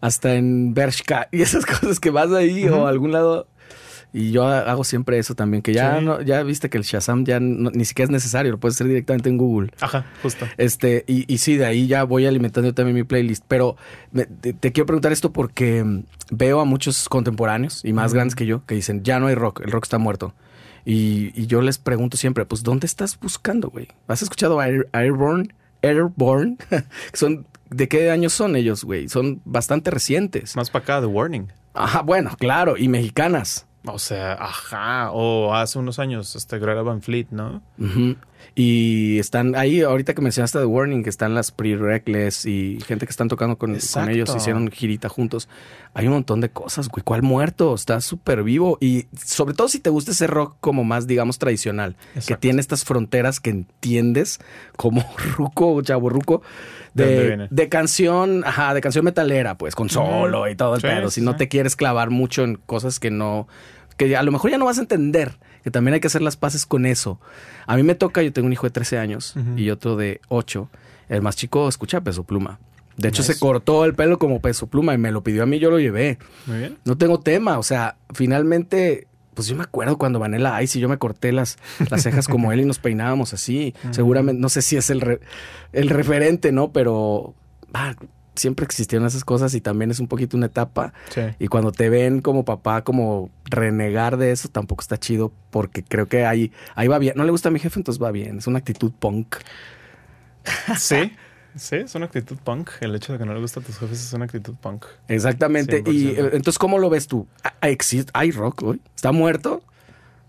hasta 0.03 0.34
en 0.34 0.74
Bershka 0.74 1.28
y 1.32 1.43
esas 1.43 1.64
cosas 1.66 2.01
que 2.01 2.11
vas 2.11 2.30
ahí 2.32 2.66
o 2.68 2.86
a 2.86 2.91
algún 2.91 3.12
lado. 3.12 3.47
Y 4.12 4.32
yo 4.32 4.45
hago 4.45 4.82
siempre 4.82 5.18
eso 5.18 5.36
también, 5.36 5.62
que 5.62 5.72
ya 5.72 6.01
Sí. 6.01 6.05
no, 6.05 6.20
ya 6.20 6.43
viste 6.43 6.68
que 6.68 6.76
el 6.78 6.82
Shazam 6.84 7.24
ya 7.24 7.38
no- 7.38 7.70
ni 7.70 7.84
siquiera 7.84 8.07
es 8.07 8.11
necesario, 8.11 8.51
lo 8.51 8.59
puedes 8.59 8.74
hacer 8.76 8.88
directamente 8.88 9.28
en 9.28 9.36
Google. 9.38 9.70
Ajá, 9.80 10.05
justo. 10.20 10.47
Este, 10.57 11.05
y, 11.07 11.32
y 11.32 11.38
sí, 11.38 11.57
de 11.57 11.64
ahí 11.66 11.86
ya 11.86 12.03
voy 12.03 12.26
alimentando 12.26 12.74
también 12.74 12.97
mi 12.97 13.05
playlist. 13.05 13.45
Pero 13.47 13.76
me- 14.11 14.26
te, 14.26 14.53
te 14.53 14.72
quiero 14.72 14.86
preguntar 14.86 15.12
esto 15.12 15.32
porque 15.32 15.84
mm, 15.84 16.03
veo 16.32 16.59
a 16.61 16.64
muchos 16.64 17.09
contemporáneos 17.09 17.84
y 17.84 17.93
más 17.93 18.12
grandes 18.12 18.34
que 18.34 18.47
yo 18.47 18.66
que 18.66 18.74
dicen, 18.74 19.05
ya 19.05 19.20
no 19.20 19.28
hay 19.28 19.36
rock, 19.36 19.61
el 19.64 19.70
rock 19.70 19.84
está 19.84 19.99
muerto. 19.99 20.34
Y, 20.85 21.33
y 21.41 21.47
yo 21.47 21.61
les 21.61 21.78
pregunto 21.78 22.16
siempre, 22.16 22.45
pues, 22.45 22.62
¿dónde 22.62 22.87
estás 22.87 23.18
buscando, 23.18 23.68
güey? 23.70 23.89
¿Has 24.09 24.22
escuchado 24.22 24.62
Air, 24.62 24.89
Airborne? 24.93 25.55
Airborne? 25.83 26.57
son, 27.12 27.47
¿De 27.70 27.89
qué 27.89 28.11
años 28.11 28.33
son 28.33 28.57
ellos, 28.57 28.85
güey? 28.85 29.09
Son 29.09 29.41
bastante 29.45 29.91
recientes. 29.91 30.57
Más 30.57 30.70
para 30.70 30.83
acá, 30.83 31.01
The 31.01 31.07
Warning. 31.07 31.53
Ajá, 31.74 32.03
bueno, 32.03 32.31
claro, 32.39 32.76
y 32.76 32.89
mexicanas. 32.89 33.66
O 33.85 33.99
sea, 33.99 34.35
ajá. 34.35 35.11
O 35.12 35.55
hace 35.55 35.78
unos 35.78 35.99
años, 35.99 36.35
este 36.37 36.59
Greta 36.59 36.83
Van 36.83 37.01
Fleet, 37.01 37.28
¿no? 37.31 37.62
Ujú. 37.78 38.16
Y 38.55 39.18
están 39.18 39.55
ahí, 39.55 39.82
ahorita 39.82 40.14
que 40.14 40.22
mencionaste 40.22 40.59
The 40.59 40.64
Warning, 40.64 41.03
que 41.03 41.11
están 41.11 41.34
las 41.34 41.51
Pre-Reckless 41.51 42.47
y 42.47 42.78
gente 42.86 43.07
que 43.07 43.11
están 43.11 43.28
tocando 43.28 43.59
con, 43.59 43.76
ellos, 44.09 44.34
hicieron 44.36 44.70
girita 44.70 45.09
juntos. 45.09 45.49
Hay 45.95 46.07
un 46.07 46.14
montón 46.14 46.41
de 46.41 46.51
cosas, 46.51 46.88
güey. 46.88 47.03
¿Cuál 47.03 47.22
muerto? 47.22 47.74
Está 47.74 48.01
súper 48.01 48.43
vivo. 48.43 48.78
Y 48.80 49.07
sobre 49.24 49.55
todo 49.55 49.68
si 49.68 49.80
te 49.80 49.91
gusta 49.91 50.12
ese 50.12 50.26
rock 50.26 50.57
como 50.61 50.84
más, 50.84 51.07
digamos, 51.07 51.38
tradicional, 51.38 51.97
que 52.26 52.36
tiene 52.36 52.61
estas 52.61 52.84
fronteras 52.84 53.41
que 53.41 53.51
entiendes 53.51 54.41
como 54.76 55.05
ruco 55.36 55.74
o. 55.74 55.82
¿De 56.95 57.05
dónde 57.05 57.20
De, 57.20 57.26
viene? 57.28 57.49
de 57.51 57.68
canción, 57.68 58.43
ajá, 58.45 58.74
de 58.74 58.80
canción 58.80 59.05
metalera, 59.05 59.57
pues, 59.57 59.74
con 59.74 59.88
solo 59.88 60.49
y 60.49 60.57
todo 60.57 60.74
el 60.74 60.80
Sí, 60.80 60.86
pedo. 60.86 61.11
Si 61.11 61.20
sí, 61.20 61.24
no 61.24 61.36
te 61.36 61.49
quieres 61.49 61.76
clavar 61.76 62.11
mucho 62.11 62.43
en 62.45 62.57
cosas 62.57 62.99
que 62.99 63.11
no, 63.11 63.47
que 64.09 64.16
a 64.16 64.22
lo 64.22 64.32
mejor 64.32 64.51
ya 64.51 64.57
no 64.57 64.64
vas 64.64 64.78
a 64.78 64.80
entender, 64.80 65.36
que 65.62 65.70
también 65.70 65.92
hay 65.94 66.01
que 66.01 66.07
hacer 66.07 66.22
las 66.22 66.36
paces 66.36 66.64
con 66.64 66.86
eso. 66.86 67.20
A 67.66 67.76
mí 67.76 67.82
me 67.82 67.94
toca, 67.94 68.22
yo 68.22 68.32
tengo 68.32 68.46
un 68.46 68.53
hijo 68.55 68.66
de 68.66 68.70
13 68.70 68.98
años 68.98 69.34
y 69.57 69.68
otro 69.68 69.96
de 69.96 70.20
8. 70.28 70.70
El 71.11 71.20
más 71.20 71.36
chico 71.36 71.68
escucha 71.68 72.01
peso 72.01 72.24
pluma. 72.24 72.59
De 72.96 73.09
hecho, 73.09 73.20
Nice. 73.22 73.34
se 73.34 73.40
cortó 73.40 73.84
el 73.84 73.94
pelo 73.94 74.18
como 74.18 74.40
peso 74.40 74.66
pluma 74.68 74.94
y 74.94 74.98
me 74.98 75.11
lo 75.12 75.22
pidió 75.22 75.42
a 75.42 75.46
mí, 75.46 75.59
yo 75.59 75.70
lo 75.70 75.78
llevé. 75.78 76.18
Muy 76.46 76.59
bien. 76.59 76.78
No 76.84 76.96
tengo 76.96 77.20
tema, 77.20 77.59
o 77.59 77.62
sea, 77.62 77.96
finalmente, 78.14 79.07
pues 79.34 79.48
yo 79.48 79.57
me 79.57 79.64
acuerdo 79.64 79.98
cuando 79.98 80.18
Vanilla 80.18 80.62
Ice 80.62 80.78
y 80.78 80.80
yo 80.82 80.88
me 80.88 80.96
corté 80.98 81.32
las, 81.32 81.59
las 81.90 82.03
cejas 82.03 82.26
como 82.26 82.53
él 82.53 82.61
y 82.61 82.64
nos 82.64 82.78
peinábamos 82.78 83.34
así. 83.34 83.74
Seguramente, 83.90 84.40
no 84.40 84.48
sé 84.48 84.62
si 84.62 84.76
es 84.76 84.88
el, 84.90 85.01
re- 85.03 85.20
el 85.72 85.90
referente, 85.90 86.53
¿no? 86.53 86.72
Pero 86.72 87.34
ah, 87.74 87.94
siempre 88.35 88.64
existieron 88.64 89.07
esas 89.07 89.24
cosas 89.24 89.55
y 89.55 89.61
también 89.61 89.91
es 89.91 90.01
un 90.01 90.09
poquito 90.09 90.37
una 90.37 90.47
etapa. 90.47 90.93
Sí. 91.11 91.22
Y 91.39 91.49
cuando 91.49 91.72
te 91.72 91.89
ven 91.91 92.20
como 92.20 92.45
papá, 92.45 92.83
como 92.83 93.31
renegar 93.45 94.16
de 94.16 94.33
eso, 94.33 94.49
tampoco 94.49 94.81
está 94.83 94.97
chido 94.99 95.33
porque 95.51 95.83
creo 95.83 96.07
que 96.09 96.24
ahí, 96.26 96.53
ahí 96.74 96.89
va 96.89 96.99
bien. 96.99 97.14
No 97.16 97.24
le 97.24 97.31
gusta 97.31 97.49
a 97.49 97.53
mi 97.53 97.59
jefe, 97.59 97.78
entonces 97.81 98.03
va 98.03 98.11
bien. 98.11 98.39
Es 98.39 98.47
una 98.47 98.59
actitud 98.59 98.93
punk. 98.99 99.37
Sí. 100.78 101.12
Sí, 101.57 101.76
es 101.76 101.95
una 101.97 102.07
actitud 102.07 102.37
punk. 102.39 102.70
El 102.81 102.95
hecho 102.95 103.12
de 103.12 103.18
que 103.18 103.24
no 103.26 103.35
le 103.35 103.41
gusta 103.41 103.59
a 103.59 103.62
tus 103.62 103.76
jefes 103.78 104.01
es 104.05 104.12
una 104.12 104.24
actitud 104.26 104.55
punk. 104.55 104.87
Exactamente. 105.09 105.78
Y 105.87 106.07
100%. 106.07 106.11
eh, 106.12 106.31
entonces, 106.35 106.59
¿cómo 106.59 106.78
lo 106.78 106.89
ves 106.89 107.09
tú? 107.09 107.26
¿Ah, 107.43 107.68
existe- 107.68 108.11
¿Hay 108.14 108.31
rock 108.31 108.62
hoy? 108.62 108.81
¿Está 108.95 109.11
muerto? 109.11 109.62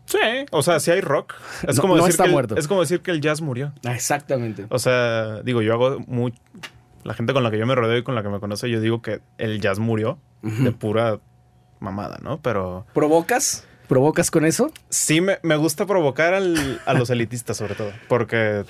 Sí. 0.06 0.18
O 0.50 0.64
sea, 0.64 0.80
si 0.80 0.90
hay 0.90 1.00
rock. 1.00 1.36
Es 1.68 1.76
No- 1.76 1.82
como 1.84 1.96
no 1.96 2.04
decir 2.04 2.12
está 2.14 2.24
que 2.24 2.30
el- 2.30 2.34
muerto. 2.34 2.56
es 2.58 2.68
como 2.68 2.82
decir 2.82 3.02
que 3.02 3.12
el 3.12 3.22
jazz 3.22 3.40
murió. 3.40 3.72
Ah, 3.86 3.94
exactamente. 3.94 4.66
O 4.70 4.80
sea, 4.80 5.44
digo, 5.44 5.62
yo 5.62 5.74
hago 5.74 6.00
muy... 6.08 6.34
La 7.04 7.14
gente 7.14 7.34
con 7.34 7.44
la 7.44 7.52
que 7.52 7.58
yo 7.58 7.66
me 7.66 7.76
rodeo 7.76 7.98
y 7.98 8.04
con 8.04 8.16
la 8.16 8.24
que 8.24 8.30
me 8.30 8.40
conoce, 8.40 8.70
yo 8.70 8.80
digo 8.82 9.02
que 9.02 9.22
el 9.38 9.60
jazz 9.62 9.80
murió 9.80 10.18
de 10.44 10.72
pura 10.72 11.20
mamada, 11.80 12.20
¿no? 12.22 12.40
Pero 12.42 12.86
¿Provocas? 12.94 13.66
¿Provocas 13.88 14.32
con 14.32 14.46
eso? 14.46 14.72
sí 14.90 15.20
me, 15.22 15.40
me 15.44 15.56
gusta 15.58 15.86
provocar 15.86 16.34
al- 16.34 16.80
a 16.86 16.94
los 16.94 17.10
elitistas, 17.10 17.58
sobre 17.58 17.76
todo. 17.76 17.92
Porque, 18.08 18.64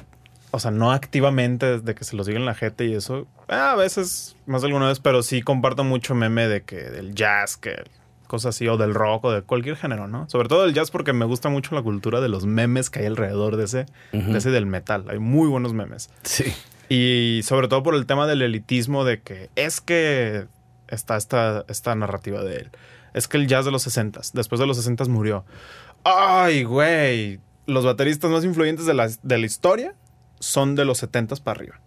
o 0.51 0.59
sea, 0.59 0.71
no 0.71 0.91
activamente 0.91 1.79
de 1.79 1.93
que 1.95 2.03
se 2.03 2.15
los 2.15 2.25
diga 2.25 2.39
en 2.39 2.45
la 2.45 2.55
gente 2.55 2.85
y 2.85 2.93
eso. 2.95 3.27
ah, 3.47 3.71
A 3.71 3.75
veces, 3.75 4.35
más 4.47 4.61
de 4.61 4.67
alguna 4.67 4.87
vez, 4.87 4.99
pero 4.99 5.21
sí 5.23 5.41
comparto 5.41 5.83
mucho 5.83 6.15
meme 6.15 6.47
de 6.47 6.63
que 6.63 6.77
del 6.77 7.13
jazz, 7.13 7.55
que 7.57 7.83
cosas 8.31 8.55
así, 8.55 8.67
o 8.67 8.77
del 8.77 8.93
rock, 8.95 9.25
o 9.25 9.31
de 9.31 9.41
cualquier 9.41 9.75
género, 9.75 10.07
¿no? 10.07 10.27
Sobre 10.29 10.47
todo 10.47 10.63
del 10.63 10.73
jazz 10.73 10.89
porque 10.89 11.13
me 11.13 11.25
gusta 11.25 11.49
mucho 11.49 11.75
la 11.75 11.81
cultura 11.81 12.21
de 12.21 12.29
los 12.29 12.45
memes 12.45 12.89
que 12.89 12.99
hay 12.99 13.05
alrededor 13.05 13.57
de 13.57 13.65
ese, 13.65 13.85
Ujú. 14.13 14.31
de 14.31 14.37
ese 14.37 14.49
del 14.51 14.65
metal. 14.65 15.05
Hay 15.09 15.19
muy 15.19 15.47
buenos 15.49 15.73
memes. 15.73 16.09
Sí. 16.23 16.45
Y 16.89 17.41
sobre 17.43 17.67
todo 17.67 17.83
por 17.83 17.95
el 17.95 18.05
tema 18.05 18.27
del 18.27 18.41
elitismo 18.41 19.03
de 19.05 19.21
que 19.21 19.49
es 19.55 19.81
que 19.81 20.47
está 20.87 21.17
esta, 21.17 21.65
esta 21.67 21.93
narrativa 21.95 22.43
de 22.43 22.55
él. 22.57 22.69
Es 23.13 23.27
que 23.27 23.37
el 23.37 23.47
jazz 23.47 23.65
de 23.65 23.71
los 23.71 23.83
60 23.83 24.21
después 24.33 24.59
de 24.59 24.67
los 24.67 24.77
60 24.77 25.05
murió. 25.05 25.43
Ay, 26.03 26.63
güey. 26.63 27.39
los 27.67 27.85
bateristas 27.85 28.31
más 28.31 28.43
influyentes 28.43 28.85
de 28.85 28.93
la, 28.93 29.07
de 29.21 29.37
la 29.37 29.45
historia 29.45 29.93
son 30.39 30.75
de 30.75 30.85
los 30.85 31.03
70s 31.03 31.41
para 31.41 31.59
arriba. 31.59 31.79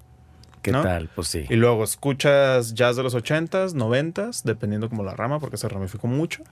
¿Qué 0.64 0.72
¿no? 0.72 0.82
tal? 0.82 1.08
Pues 1.14 1.28
sí. 1.28 1.46
Y 1.48 1.54
luego 1.56 1.84
escuchas 1.84 2.74
jazz 2.74 2.96
de 2.96 3.02
los 3.02 3.14
80s, 3.14 3.74
90s, 3.74 4.42
dependiendo 4.42 4.88
como 4.88 5.02
la 5.04 5.14
rama, 5.14 5.38
porque 5.38 5.56
se 5.56 5.68
ramificó 5.68 6.06
mucho. 6.08 6.42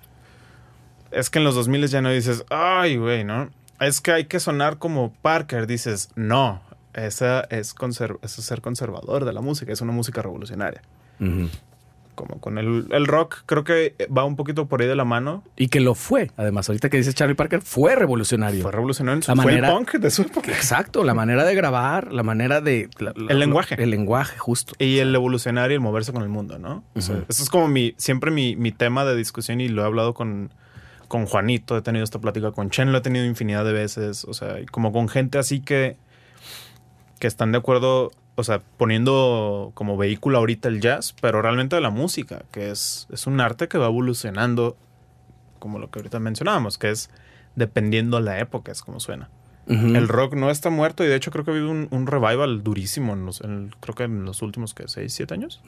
Es 1.11 1.29
que 1.31 1.39
en 1.39 1.45
los 1.45 1.55
2000 1.55 1.87
ya 1.89 2.01
no 2.03 2.11
dices, 2.11 2.45
ay, 2.51 2.97
güey, 2.97 3.25
¿no? 3.25 3.51
Es 3.81 4.01
que 4.01 4.13
hay 4.13 4.25
que 4.27 4.39
sonar 4.41 4.79
como 4.79 5.13
Parker. 5.23 5.67
Dices, 5.67 6.11
no, 6.15 6.63
esa 6.95 7.41
es, 7.51 7.75
conser- 7.75 8.19
es 8.23 8.33
ser 8.33 8.61
conservador 8.61 9.25
de 9.25 9.33
la 9.33 9.41
música, 9.41 9.73
es 9.73 9.81
una 9.81 9.93
música 9.93 10.23
revolucionaria. 10.23 10.83
Ujú. 11.21 11.49
Como 12.15 12.41
con 12.41 12.59
el, 12.59 12.87
el 12.91 13.07
rock, 13.07 13.39
creo 13.47 13.65
que 13.65 13.95
va 14.15 14.25
un 14.25 14.37
poquito 14.37 14.67
por 14.67 14.83
ahí 14.83 14.87
de 14.87 14.95
la 14.95 15.05
mano. 15.07 15.43
Y 15.57 15.69
que 15.69 15.81
lo 15.81 15.95
fue. 15.95 16.31
Además, 16.37 16.69
ahorita 16.69 16.91
que 16.91 16.99
dice 16.99 17.15
Charlie 17.15 17.35
Parker, 17.35 17.63
fue 17.63 17.97
revolucionario. 17.97 18.61
Fue 18.63 18.71
revolucionario 18.71 19.17
en 19.17 19.23
su, 19.23 19.31
La 19.31 19.37
fue 19.43 19.53
manera- 19.53 19.69
el 19.69 19.75
punk 19.75 19.93
de 19.95 20.11
su 20.11 20.23
época. 20.23 20.51
Exacto, 20.53 21.05
la 21.05 21.15
manera 21.15 21.45
de 21.45 21.55
grabar, 21.55 22.13
la 22.13 22.23
manera 22.23 22.61
de... 22.61 22.91
la- 22.99 23.15
la- 23.17 23.33
El 23.33 23.39
lenguaje. 23.39 23.83
El 23.83 23.89
lenguaje, 23.91 24.37
justo. 24.37 24.75
Y 24.79 24.99
el 24.99 25.15
evolucionar 25.15 25.71
y 25.71 25.75
el 25.75 25.81
moverse 25.81 26.13
con 26.13 26.23
el 26.23 26.29
mundo, 26.29 26.59
¿no? 26.59 26.85
O 26.95 27.01
sea. 27.01 27.17
Eso 27.29 27.43
es 27.43 27.49
como 27.49 27.67
mi, 27.69 27.95
siempre 27.97 28.31
mi, 28.31 28.57
mi 28.57 28.73
tema 28.73 29.07
de 29.07 29.17
discusión 29.17 29.63
y 29.63 29.69
lo 29.69 29.81
he 29.83 29.87
hablado 29.87 30.13
con, 30.13 30.53
con 31.09 31.25
Juanito, 31.25 31.79
he 31.79 31.83
tenido 31.83 32.05
esta 32.05 32.19
plática 32.21 32.53
con 32.53 32.69
Chen, 32.69 32.93
lo 32.93 32.99
he 32.99 33.03
tenido 33.03 33.25
infinidad 33.25 33.65
de 33.65 33.73
veces, 33.73 34.25
o 34.27 34.35
sea, 34.35 34.57
como 34.71 34.93
con 34.93 35.09
gente 35.09 35.39
así 35.39 35.61
que, 35.61 35.97
que 37.21 37.27
están 37.27 37.53
de 37.53 37.59
acuerdo, 37.59 38.11
o 38.35 38.45
sea, 38.45 38.61
poniendo 38.79 39.73
como 39.75 39.97
vehículo 39.97 40.39
ahorita 40.39 40.69
el 40.69 40.81
jazz, 40.81 41.15
pero 41.21 41.43
realmente 41.43 41.81
la 41.81 41.91
música, 41.91 42.43
que 42.51 42.71
es, 42.71 43.07
es 43.13 43.27
un 43.27 43.41
arte 43.41 43.69
que 43.69 43.79
va 43.79 43.87
evolucionando, 43.87 44.77
como 45.59 45.79
lo 45.79 45.91
que 45.91 45.99
ahorita 45.99 46.19
mencionábamos, 46.19 46.79
que 46.79 46.91
es 46.91 47.11
dependiendo 47.57 48.21
la 48.21 48.39
época, 48.41 48.73
es 48.73 48.83
como 48.83 49.01
suena. 49.01 49.29
El 49.97 50.09
rock 50.09 50.35
no 50.35 50.51
está 50.51 50.71
muerto 50.71 51.05
y 51.05 51.07
de 51.07 51.15
hecho 51.15 51.31
creo 51.31 51.45
que 51.45 51.53
ha 51.53 51.55
habido 51.55 51.71
un, 51.71 51.87
un 51.93 52.07
revival 52.09 52.65
durísimo, 52.65 53.13
en 53.13 53.25
los, 53.27 53.41
en 53.43 53.51
el- 53.67 53.77
creo 53.81 53.95
que 53.95 54.03
en 54.05 54.25
los 54.25 54.43
últimos, 54.43 54.75
¿qué? 54.75 54.85
¿6, 54.85 55.09
7 55.09 55.35
años? 55.35 55.63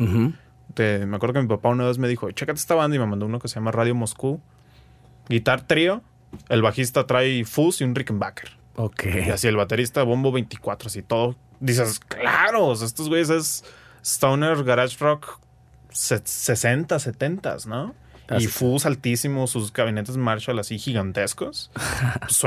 Te- 0.74 1.06
me 1.06 1.16
acuerdo 1.16 1.34
que 1.34 1.42
mi 1.42 1.48
papá 1.48 1.68
una 1.68 1.84
vez 1.84 1.98
me 1.98 2.08
dijo, 2.08 2.28
chécate 2.32 2.58
esta 2.58 2.74
banda 2.74 2.96
y 2.96 2.98
me 2.98 3.06
mandó 3.06 3.26
uno 3.26 3.38
que 3.38 3.46
se 3.48 3.54
llama 3.56 3.70
Radio 3.70 3.94
Moscú. 3.94 4.40
Guitar 5.28 5.62
trío, 5.66 6.02
el 6.48 6.60
bajista 6.62 7.06
trae 7.06 7.44
fuzz 7.44 7.80
y 7.80 7.84
un 7.84 7.94
Rickenbacker. 7.94 8.50
Ok. 8.76 9.04
Y 9.26 9.30
así 9.30 9.46
el 9.46 9.56
baterista 9.56 10.02
bombo 10.02 10.32
24, 10.32 10.88
así 10.88 11.02
todo. 11.02 11.36
Dices, 11.64 11.98
claro, 12.00 12.72
estos 12.72 13.08
güeyes 13.08 13.30
es 13.30 13.64
Stoner 14.04 14.62
Garage 14.64 14.96
Rock 15.00 15.38
se- 15.90 16.20
60, 16.24 16.98
70, 16.98 17.56
¿no? 17.66 17.94
Así. 18.28 18.44
Y 18.44 18.46
fuzz 18.48 18.86
altísimo, 18.86 19.46
sus 19.46 19.72
gabinetes 19.72 20.16
Marshall 20.16 20.58
así 20.58 20.78
gigantescos. 20.78 21.70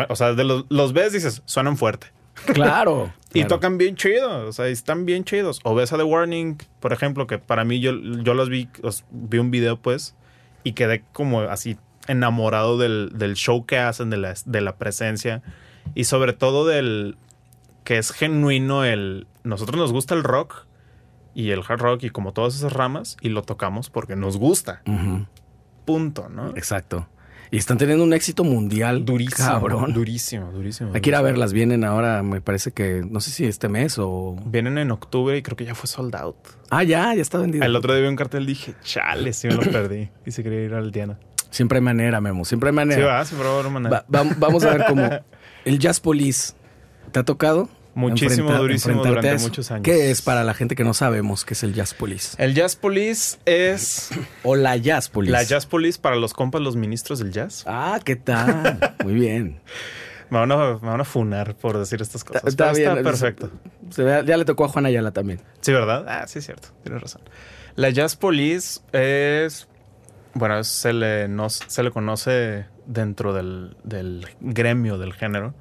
O 0.10 0.16
sea, 0.16 0.34
de 0.34 0.44
los, 0.44 0.66
los 0.70 0.94
ves, 0.94 1.14
dices, 1.14 1.42
suenan 1.46 1.78
fuerte. 1.78 2.08
Claro. 2.54 3.12
Y 3.34 3.42
claro. 3.42 3.56
tocan 3.56 3.78
bien 3.78 3.96
chido, 3.98 4.48
o 4.48 4.54
sea, 4.54 4.68
están 4.68 5.06
bien 5.06 5.24
chidos. 5.26 5.60
O 5.64 5.76
ves 5.76 5.92
a 5.94 5.98
The 5.98 6.04
Warning, 6.04 6.58
por 6.80 6.94
ejemplo, 6.94 7.28
que 7.28 7.38
para 7.38 7.66
mí 7.66 7.82
yo, 7.82 7.92
yo 8.24 8.34
los 8.34 8.50
vi, 8.50 8.70
los- 8.82 9.04
vi 9.12 9.38
un 9.38 9.52
video 9.52 9.78
pues, 9.78 10.16
y 10.64 10.72
quedé 10.72 11.04
como 11.12 11.42
así 11.42 11.78
enamorado 12.08 12.78
del, 12.78 13.12
del 13.16 13.36
show 13.36 13.66
que 13.66 13.78
hacen, 13.78 14.10
de 14.10 14.18
la, 14.18 14.34
de 14.46 14.62
la 14.62 14.78
presencia, 14.78 15.44
y 15.94 16.06
sobre 16.06 16.32
todo 16.34 16.66
del 16.66 17.18
que 17.88 17.98
es 17.98 18.12
genuino 18.12 18.84
el... 18.84 19.28
Nosotros 19.46 19.78
nos 19.78 19.94
gusta 19.94 20.14
el 20.14 20.24
rock 20.26 20.66
y 21.34 21.52
el 21.52 21.62
hard 21.66 21.80
rock 21.80 22.04
y 22.04 22.10
como 22.10 22.34
todas 22.34 22.54
esas 22.54 22.74
ramas, 22.74 23.16
y 23.22 23.30
lo 23.30 23.44
tocamos 23.44 23.90
porque 23.90 24.18
nos 24.18 24.36
gusta, 24.36 24.82
punto, 25.86 26.28
¿no? 26.30 26.50
Exacto. 26.58 27.08
Y 27.50 27.56
están 27.56 27.78
teniendo 27.78 28.04
un 28.04 28.12
éxito 28.12 28.44
mundial. 28.44 29.06
Durísimo, 29.06 29.48
Cabrón. 29.48 29.94
durísimo, 29.94 30.52
durísimo. 30.52 30.92
Hay 30.94 31.00
que 31.00 31.12
ir 31.12 31.16
a 31.16 31.22
verlas. 31.22 31.54
Vienen 31.54 31.86
ahora, 31.86 32.22
me 32.24 32.42
parece 32.42 32.72
que, 32.74 33.06
no 33.10 33.22
sé 33.22 33.32
si 33.32 33.46
este 33.46 33.70
mes 33.70 33.96
o... 34.00 34.36
Vienen 34.48 34.78
en 34.78 34.92
octubre 34.92 35.38
y 35.38 35.42
creo 35.42 35.56
que 35.56 35.64
ya 35.64 35.74
fue 35.74 35.88
sold 35.88 36.14
out. 36.18 36.36
Ah, 36.70 36.84
ya, 36.84 37.16
ya 37.16 37.22
está 37.22 37.38
vendido. 37.38 37.64
El 37.64 37.74
otro 37.78 37.94
día 37.94 38.02
vi 38.02 38.10
un 38.10 38.18
cartel 38.18 38.44
y 38.44 38.48
dije, 38.48 38.74
chale, 38.84 39.32
sí 39.32 39.48
me 39.48 39.54
lo 39.54 39.62
perdí. 39.62 40.10
Y 40.26 40.32
se 40.32 40.44
quería 40.44 40.62
ir 40.64 40.74
al 40.74 40.92
Diana. 40.92 41.18
Siempre 41.52 41.78
hay 41.78 41.84
manera, 41.86 42.20
Memo. 42.20 42.44
Siempre 42.44 42.68
hay 42.70 42.74
Sí, 42.74 42.76
manera. 42.76 43.06
va, 43.06 43.24
sí, 43.24 43.34
favor, 43.36 43.70
manera. 43.70 44.04
Va- 44.10 44.24
va- 44.24 44.36
vamos 44.38 44.66
a 44.66 44.72
ver 44.74 44.84
cómo... 44.86 45.10
El 45.64 45.80
Jazz 45.80 46.02
Police. 46.02 46.54
¿Te 47.14 47.20
ha 47.20 47.24
tocado? 47.24 47.70
Muchísimo, 47.98 48.52
durísimo 48.54 49.04
durante 49.04 49.34
eso? 49.34 49.48
muchos 49.48 49.72
años. 49.72 49.84
¿Qué 49.84 50.12
es 50.12 50.22
para 50.22 50.44
la 50.44 50.54
gente 50.54 50.76
que 50.76 50.84
no 50.84 50.94
sabemos 50.94 51.44
qué 51.46 51.54
es 51.56 51.64
el 51.64 51.74
Jazz 51.74 51.94
Police? 51.94 52.36
El 52.42 52.54
Jazz 52.54 52.76
Police 52.76 53.38
es 53.46 54.10
O 54.44 54.56
la 54.56 54.78
Jazz 54.78 55.10
Police. 55.10 55.32
la 55.32 55.44
Jazz 55.44 55.66
Police 55.66 56.00
para 56.00 56.16
los 56.16 56.34
compas, 56.34 56.62
los 56.62 56.76
ministros 56.76 57.20
del 57.20 57.32
jazz. 57.32 57.64
Ah, 57.66 58.00
¿qué 58.04 58.16
tal? 58.16 58.96
Muy 59.04 59.14
bien. 59.16 59.62
Me 60.30 60.40
van 60.40 60.52
a, 60.52 60.58
me 60.82 60.88
van 60.90 61.02
a 61.02 61.06
funar 61.06 61.56
por 61.56 61.78
decir 61.78 62.02
estas 62.02 62.24
cosas. 62.24 62.44
Está, 62.46 62.72
bien. 62.74 62.90
Está 62.98 63.04
perfecto. 63.04 63.50
Se 63.90 64.04
ya 64.04 64.38
le 64.38 64.46
tocó 64.46 64.66
a 64.66 64.68
Juan 64.70 64.86
Ayala 64.86 65.12
también. 65.12 65.42
Sí, 65.62 65.72
¿verdad? 65.72 66.06
Ah, 66.08 66.26
sí, 66.28 66.40
es 66.40 66.46
cierto. 66.46 66.70
Tienes 66.84 67.02
razón. 67.02 67.22
La 67.76 67.90
Jazz 67.90 68.16
Police 68.16 68.82
es. 68.92 69.68
Bueno, 70.34 70.64
se 70.64 70.94
le, 70.94 71.28
no- 71.30 71.50
se 71.50 71.82
le 71.82 71.90
conoce 71.92 72.66
dentro 72.86 73.34
del, 73.34 73.76
del 73.84 74.28
gremio 74.40 74.98
del 75.00 75.14
género, 75.14 75.56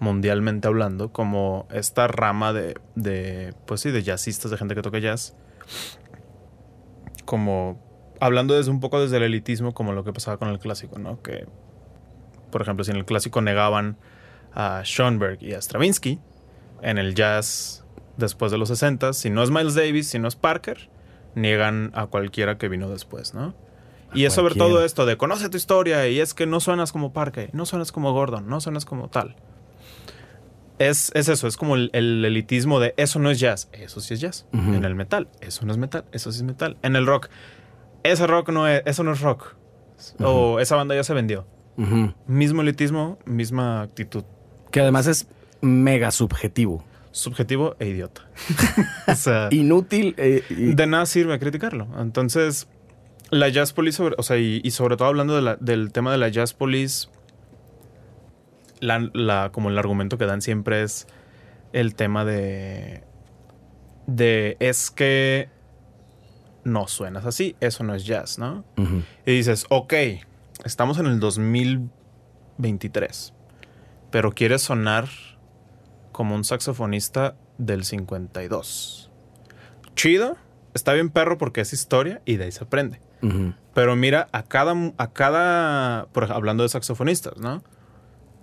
mundialmente 0.00 0.68
hablando, 0.68 1.12
como 1.12 1.66
esta 1.70 2.06
rama 2.08 2.52
de, 2.52 2.78
de. 2.94 3.54
Pues 3.66 3.80
sí, 3.80 3.90
de 3.90 4.02
jazzistas, 4.02 4.50
de 4.50 4.56
gente 4.56 4.74
que 4.74 4.82
toca 4.82 4.98
jazz. 4.98 5.36
Como. 7.24 7.86
Hablando 8.20 8.54
desde 8.54 8.70
un 8.70 8.80
poco 8.80 9.00
desde 9.00 9.18
el 9.18 9.22
elitismo, 9.22 9.74
como 9.74 9.92
lo 9.92 10.02
que 10.04 10.12
pasaba 10.12 10.38
con 10.38 10.48
el 10.48 10.58
clásico, 10.58 10.98
¿no? 10.98 11.22
Que. 11.22 11.46
Por 12.50 12.62
ejemplo, 12.62 12.84
si 12.84 12.90
en 12.90 12.96
el 12.96 13.04
clásico 13.04 13.40
negaban 13.40 13.98
a 14.54 14.82
Schoenberg 14.84 15.42
y 15.42 15.52
a 15.52 15.60
Stravinsky, 15.60 16.18
en 16.82 16.98
el 16.98 17.14
jazz 17.14 17.84
después 18.16 18.50
de 18.50 18.58
los 18.58 18.68
60, 18.68 19.12
si 19.12 19.30
no 19.30 19.42
es 19.42 19.50
Miles 19.50 19.74
Davis, 19.74 20.08
si 20.08 20.18
no 20.18 20.28
es 20.28 20.36
Parker, 20.36 20.90
niegan 21.34 21.90
a 21.94 22.06
cualquiera 22.06 22.58
que 22.58 22.68
vino 22.68 22.88
después, 22.88 23.34
¿no? 23.34 23.54
Y 24.14 24.24
es 24.24 24.32
sobre 24.32 24.54
todo 24.54 24.84
esto 24.84 25.04
de 25.04 25.16
conoce 25.16 25.50
tu 25.50 25.56
historia 25.56 26.08
y 26.08 26.20
es 26.20 26.32
que 26.32 26.46
no 26.46 26.60
suenas 26.60 26.92
como 26.92 27.12
Parker, 27.12 27.50
no 27.52 27.66
suenas 27.66 27.92
como 27.92 28.12
Gordon, 28.12 28.48
no 28.48 28.60
suenas 28.60 28.84
como 28.84 29.08
tal. 29.08 29.36
Es, 30.78 31.10
es 31.14 31.28
eso, 31.28 31.46
es 31.48 31.56
como 31.56 31.74
el, 31.76 31.90
el 31.92 32.24
elitismo 32.24 32.78
de 32.80 32.94
eso 32.96 33.18
no 33.18 33.30
es 33.30 33.40
jazz, 33.40 33.68
eso 33.72 34.00
sí 34.00 34.14
es 34.14 34.20
jazz. 34.20 34.46
En 34.52 34.84
el 34.84 34.94
metal, 34.94 35.28
eso 35.40 35.64
no 35.66 35.72
es 35.72 35.78
metal, 35.78 36.04
eso 36.12 36.30
sí 36.32 36.38
es 36.38 36.42
metal. 36.44 36.76
En 36.82 36.94
el 36.96 37.06
rock, 37.06 37.28
ese 38.04 38.26
rock 38.26 38.50
no 38.50 38.68
es, 38.68 38.82
eso 38.86 39.02
no 39.02 39.12
es 39.12 39.20
rock. 39.20 39.54
O 40.20 40.60
esa 40.60 40.76
banda 40.76 40.94
ya 40.94 41.02
se 41.04 41.14
vendió. 41.14 41.46
Mismo 42.26 42.62
elitismo, 42.62 43.18
misma 43.24 43.82
actitud. 43.82 44.24
Que 44.70 44.80
además 44.80 45.06
es 45.06 45.28
mega 45.60 46.10
subjetivo. 46.10 46.84
Subjetivo 47.10 47.74
e 47.80 47.88
idiota. 47.88 48.28
o 49.08 49.14
sea, 49.14 49.48
Inútil. 49.50 50.14
y- 50.50 50.74
de 50.74 50.86
nada 50.86 51.06
sirve 51.06 51.38
criticarlo. 51.38 51.88
Entonces, 51.98 52.68
la 53.30 53.48
Jazz 53.48 53.72
Police, 53.72 53.96
sobre- 53.96 54.14
o 54.18 54.22
sea, 54.22 54.36
y, 54.36 54.60
y 54.62 54.70
sobre 54.72 54.96
todo 54.96 55.08
hablando 55.08 55.34
de 55.34 55.42
la- 55.42 55.56
del 55.56 55.90
tema 55.90 56.12
de 56.12 56.18
la 56.18 56.28
Jazz 56.28 56.52
Police, 56.54 57.08
la, 58.80 59.08
la- 59.12 59.50
como 59.52 59.68
el 59.70 59.78
argumento 59.78 60.18
que 60.18 60.26
dan 60.26 60.42
siempre 60.42 60.82
es 60.82 61.06
el 61.72 61.94
tema 61.94 62.24
de, 62.24 63.02
de 64.06 64.56
es 64.60 64.90
que 64.90 65.48
no 66.64 66.86
suenas 66.88 67.24
así, 67.26 67.56
eso 67.60 67.84
no 67.84 67.94
es 67.94 68.04
jazz, 68.04 68.38
¿no? 68.38 68.64
Y 69.26 69.32
dices, 69.32 69.66
ok, 69.70 69.94
estamos 70.64 70.98
en 70.98 71.06
el 71.06 71.20
2023, 71.20 73.32
pero 74.10 74.32
quieres 74.32 74.62
sonar 74.62 75.08
como 76.12 76.34
un 76.34 76.44
saxofonista 76.44 77.36
del 77.58 77.84
52. 77.84 79.10
Chido, 79.94 80.36
está 80.74 80.92
bien 80.92 81.10
perro 81.10 81.38
porque 81.38 81.60
es 81.60 81.72
historia 81.72 82.22
y 82.24 82.36
de 82.36 82.44
ahí 82.44 82.52
se 82.52 82.64
aprende. 82.64 83.00
Pero 83.74 83.96
mira 83.96 84.28
a 84.32 84.42
cada, 84.44 84.74
a 84.96 85.12
cada, 85.12 86.06
por 86.12 86.30
hablando 86.32 86.62
de 86.62 86.68
saxofonistas, 86.68 87.36
¿no? 87.38 87.62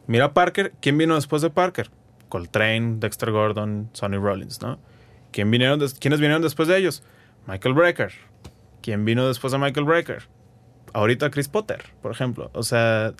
Mira 0.08 0.26
a 0.26 0.34
Parker, 0.34 0.74
¿quién 0.82 0.98
vino 0.98 1.16
después 1.16 1.42
de 1.42 1.50
Parker? 1.50 1.90
Coltrane, 2.30 2.98
Dexter 3.00 3.32
Gordon, 3.32 3.90
Sonny 3.94 4.18
Rollins, 4.18 4.62
¿no? 4.62 4.80
¿Quién 5.32 5.52
vinieron 5.52 5.80
¿Quiénes 6.00 6.20
vinieron 6.20 6.42
después 6.42 6.68
de 6.68 6.78
ellos? 6.78 7.04
Michael 7.48 7.76
Brecker. 7.76 8.14
¿Quién 8.82 9.06
vino 9.06 9.28
después 9.28 9.52
de 9.52 9.60
Michael 9.60 9.86
Brecker? 9.86 10.28
Ahorita 10.94 11.30
Chris 11.30 11.48
Potter, 11.48 11.84
por 12.02 12.12
ejemplo. 12.12 12.52
O 12.54 12.64
sea, 12.64 13.14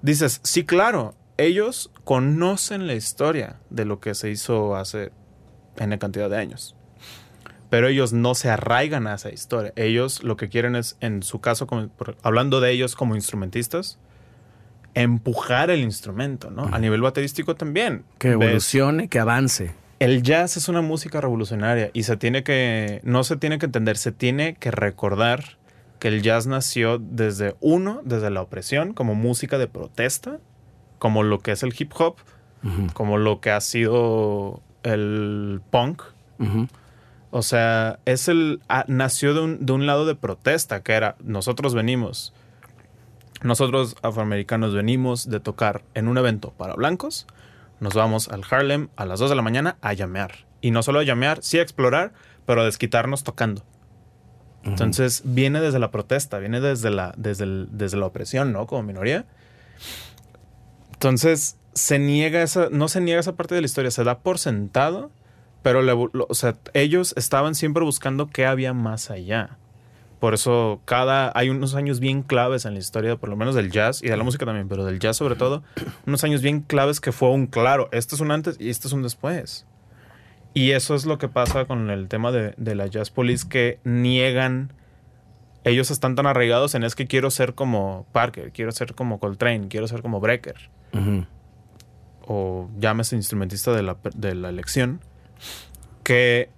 dices, 0.00 0.40
sí, 0.42 0.64
claro, 0.64 1.14
ellos 1.36 1.90
conocen 2.04 2.86
la 2.86 2.94
historia 2.94 3.60
de 3.70 3.84
lo 3.84 4.00
que 4.00 4.14
se 4.14 4.30
hizo 4.30 4.76
hace 4.76 5.12
N 5.76 5.98
cantidad 5.98 6.28
de 6.28 6.38
años. 6.38 6.76
Pero 7.70 7.88
ellos 7.88 8.12
no 8.12 8.34
se 8.34 8.50
arraigan 8.50 9.06
a 9.06 9.14
esa 9.14 9.30
historia. 9.30 9.72
Ellos 9.76 10.22
lo 10.22 10.36
que 10.36 10.48
quieren 10.48 10.76
es, 10.76 10.96
en 11.00 11.22
su 11.22 11.40
caso, 11.40 11.66
hablando 12.22 12.60
de 12.60 12.70
ellos 12.70 12.96
como 12.96 13.14
instrumentistas, 13.14 13.98
empujar 14.94 15.70
el 15.70 15.80
instrumento, 15.80 16.50
¿no? 16.50 16.64
A 16.72 16.78
nivel 16.78 17.00
baterístico 17.00 17.54
también. 17.54 18.04
Que 18.18 18.28
Ves- 18.36 18.42
evolucione, 18.48 19.08
que 19.08 19.18
avance. 19.18 19.74
el 20.00 20.22
jazz 20.22 20.56
es 20.56 20.68
una 20.68 20.82
música 20.82 21.20
revolucionaria 21.20 21.90
y 21.92 22.02
se 22.02 22.16
tiene 22.16 22.42
que, 22.42 23.00
no 23.04 23.24
se 23.24 23.36
tiene 23.36 23.58
que 23.58 23.66
entender, 23.66 23.96
se 23.96 24.12
tiene 24.12 24.54
que 24.54 24.70
recordar 24.70 25.58
que 25.98 26.08
el 26.08 26.22
jazz 26.22 26.46
nació 26.46 26.98
desde 26.98 27.54
uno, 27.60 28.00
desde 28.04 28.28
la 28.30 28.42
opresión, 28.42 28.92
como 28.92 29.14
música 29.14 29.56
de 29.58 29.68
protesta, 29.68 30.38
como 30.98 31.22
lo 31.22 31.38
que 31.38 31.52
es 31.52 31.62
el 31.62 31.72
hip 31.78 31.92
hop, 31.98 32.16
como 32.94 33.18
lo 33.18 33.40
que 33.40 33.50
ha 33.50 33.60
sido 33.60 34.60
el 34.82 35.60
punk. 35.70 36.02
O 37.30 37.42
sea, 37.42 37.98
es 38.04 38.28
el. 38.28 38.60
Ah, 38.68 38.84
nació 38.88 39.32
de 39.32 39.40
un, 39.40 39.64
de 39.64 39.72
un 39.72 39.86
lado 39.86 40.04
de 40.04 40.14
protesta, 40.14 40.82
que 40.82 40.92
era 40.92 41.16
nosotros 41.24 41.74
venimos. 41.74 42.34
Nosotros 43.42 43.96
afroamericanos 44.02 44.74
venimos 44.74 45.28
de 45.28 45.40
tocar 45.40 45.82
en 45.94 46.08
un 46.08 46.18
evento 46.18 46.52
para 46.56 46.74
blancos. 46.74 47.26
Nos 47.80 47.94
vamos 47.94 48.28
al 48.28 48.42
Harlem 48.48 48.88
a 48.96 49.04
las 49.04 49.18
2 49.18 49.30
de 49.30 49.36
la 49.36 49.42
mañana 49.42 49.76
a 49.80 49.92
llamear. 49.92 50.46
Y 50.60 50.70
no 50.70 50.82
solo 50.82 51.00
a 51.00 51.02
llamear, 51.02 51.42
sí 51.42 51.58
a 51.58 51.62
explorar, 51.62 52.12
pero 52.46 52.62
a 52.62 52.64
desquitarnos 52.64 53.24
tocando. 53.24 53.64
Entonces 54.64 55.22
viene 55.24 55.60
desde 55.60 55.80
la 55.80 55.90
protesta, 55.90 56.38
viene 56.38 56.60
desde 56.60 56.90
la, 56.90 57.12
desde, 57.16 57.66
desde 57.68 57.96
la 57.96 58.06
opresión, 58.06 58.52
¿no? 58.52 58.66
Como 58.66 58.84
minoría. 58.84 59.26
Entonces 60.92 61.56
se 61.74 61.98
niega 61.98 62.42
esa, 62.42 62.68
no 62.70 62.86
se 62.86 63.00
niega 63.00 63.18
esa 63.18 63.34
parte 63.34 63.56
de 63.56 63.60
la 63.60 63.64
historia, 63.64 63.90
se 63.90 64.04
da 64.04 64.20
por 64.20 64.38
sentado, 64.38 65.10
pero 65.62 65.80
o 66.28 66.34
sea, 66.34 66.56
ellos 66.74 67.14
estaban 67.16 67.56
siempre 67.56 67.82
buscando 67.82 68.28
qué 68.28 68.46
había 68.46 68.72
más 68.72 69.10
allá. 69.10 69.58
Por 70.22 70.34
eso 70.34 70.80
cada 70.84 71.32
hay 71.34 71.50
unos 71.50 71.74
años 71.74 71.98
bien 71.98 72.22
claves 72.22 72.64
en 72.64 72.74
la 72.74 72.78
historia, 72.78 73.16
por 73.16 73.28
lo 73.28 73.34
menos 73.34 73.56
del 73.56 73.72
jazz 73.72 74.04
y 74.04 74.08
de 74.08 74.16
la 74.16 74.22
música 74.22 74.46
también, 74.46 74.68
pero 74.68 74.84
del 74.84 75.00
jazz 75.00 75.16
sobre 75.16 75.34
todo, 75.34 75.64
unos 76.06 76.22
años 76.22 76.42
bien 76.42 76.60
claves 76.60 77.00
que 77.00 77.10
fue 77.10 77.30
un 77.30 77.48
claro, 77.48 77.88
este 77.90 78.14
es 78.14 78.20
un 78.20 78.30
antes 78.30 78.56
y 78.60 78.70
este 78.70 78.86
es 78.86 78.92
un 78.92 79.02
después. 79.02 79.66
Y 80.54 80.70
eso 80.70 80.94
es 80.94 81.06
lo 81.06 81.18
que 81.18 81.26
pasa 81.26 81.64
con 81.64 81.90
el 81.90 82.06
tema 82.06 82.30
de, 82.30 82.54
la 82.56 82.86
Jazz 82.86 83.10
Police, 83.10 83.48
que 83.48 83.80
niegan. 83.82 84.72
Ellos 85.64 85.90
están 85.90 86.14
tan 86.14 86.26
arraigados 86.26 86.76
en 86.76 86.84
es 86.84 86.94
que 86.94 87.08
quiero 87.08 87.32
ser 87.32 87.54
como 87.54 88.06
Parker, 88.12 88.52
quiero 88.52 88.70
ser 88.70 88.94
como 88.94 89.18
Coltrane, 89.18 89.66
quiero 89.66 89.88
ser 89.88 90.02
como 90.02 90.20
Brecker. 90.20 90.70
O 92.28 92.70
llámese 92.78 93.16
instrumentista 93.16 93.72
de 93.72 93.82
la, 93.82 93.96
de 94.14 94.36
la 94.36 94.50
elección. 94.50 95.00
Que 96.04 96.48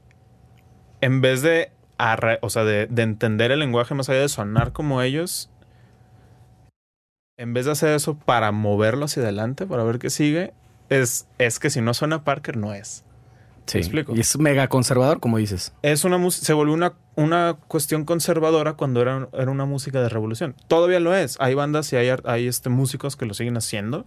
en 1.00 1.22
vez 1.22 1.40
de, 1.40 1.72
o 2.40 2.50
sea, 2.50 2.64
de, 2.64 2.86
de 2.86 3.02
entender 3.02 3.50
el 3.50 3.60
lenguaje 3.60 3.94
más 3.94 4.08
allá 4.08 4.20
de 4.20 4.28
sonar 4.28 4.72
como 4.72 5.02
ellos, 5.02 5.50
en 7.36 7.52
vez 7.52 7.66
de 7.66 7.72
hacer 7.72 7.94
eso 7.94 8.16
para 8.16 8.52
moverlo 8.52 9.06
hacia 9.06 9.22
adelante, 9.22 9.66
para 9.66 9.84
ver 9.84 9.98
qué 9.98 10.10
sigue, 10.10 10.52
es, 10.88 11.26
es 11.38 11.58
que 11.58 11.70
si 11.70 11.80
no 11.80 11.94
suena 11.94 12.24
Parker, 12.24 12.56
no 12.56 12.72
es. 12.74 13.04
Sí. 13.66 13.78
explico? 13.78 14.14
Y 14.14 14.20
es 14.20 14.38
mega 14.38 14.68
conservador, 14.68 15.20
como 15.20 15.38
dices. 15.38 15.72
Es 15.80 16.04
una 16.04 16.30
se 16.30 16.52
volvió 16.52 16.74
una, 16.74 16.94
una 17.14 17.56
cuestión 17.66 18.04
conservadora 18.04 18.74
cuando 18.74 19.00
era, 19.00 19.28
era 19.32 19.50
una 19.50 19.64
música 19.64 20.02
de 20.02 20.10
revolución. 20.10 20.54
Todavía 20.68 21.00
lo 21.00 21.14
es. 21.14 21.38
Hay 21.40 21.54
bandas 21.54 21.90
y 21.94 21.96
hay, 21.96 22.14
hay 22.24 22.46
este, 22.46 22.68
músicos 22.68 23.16
que 23.16 23.24
lo 23.24 23.32
siguen 23.32 23.56
haciendo 23.56 24.04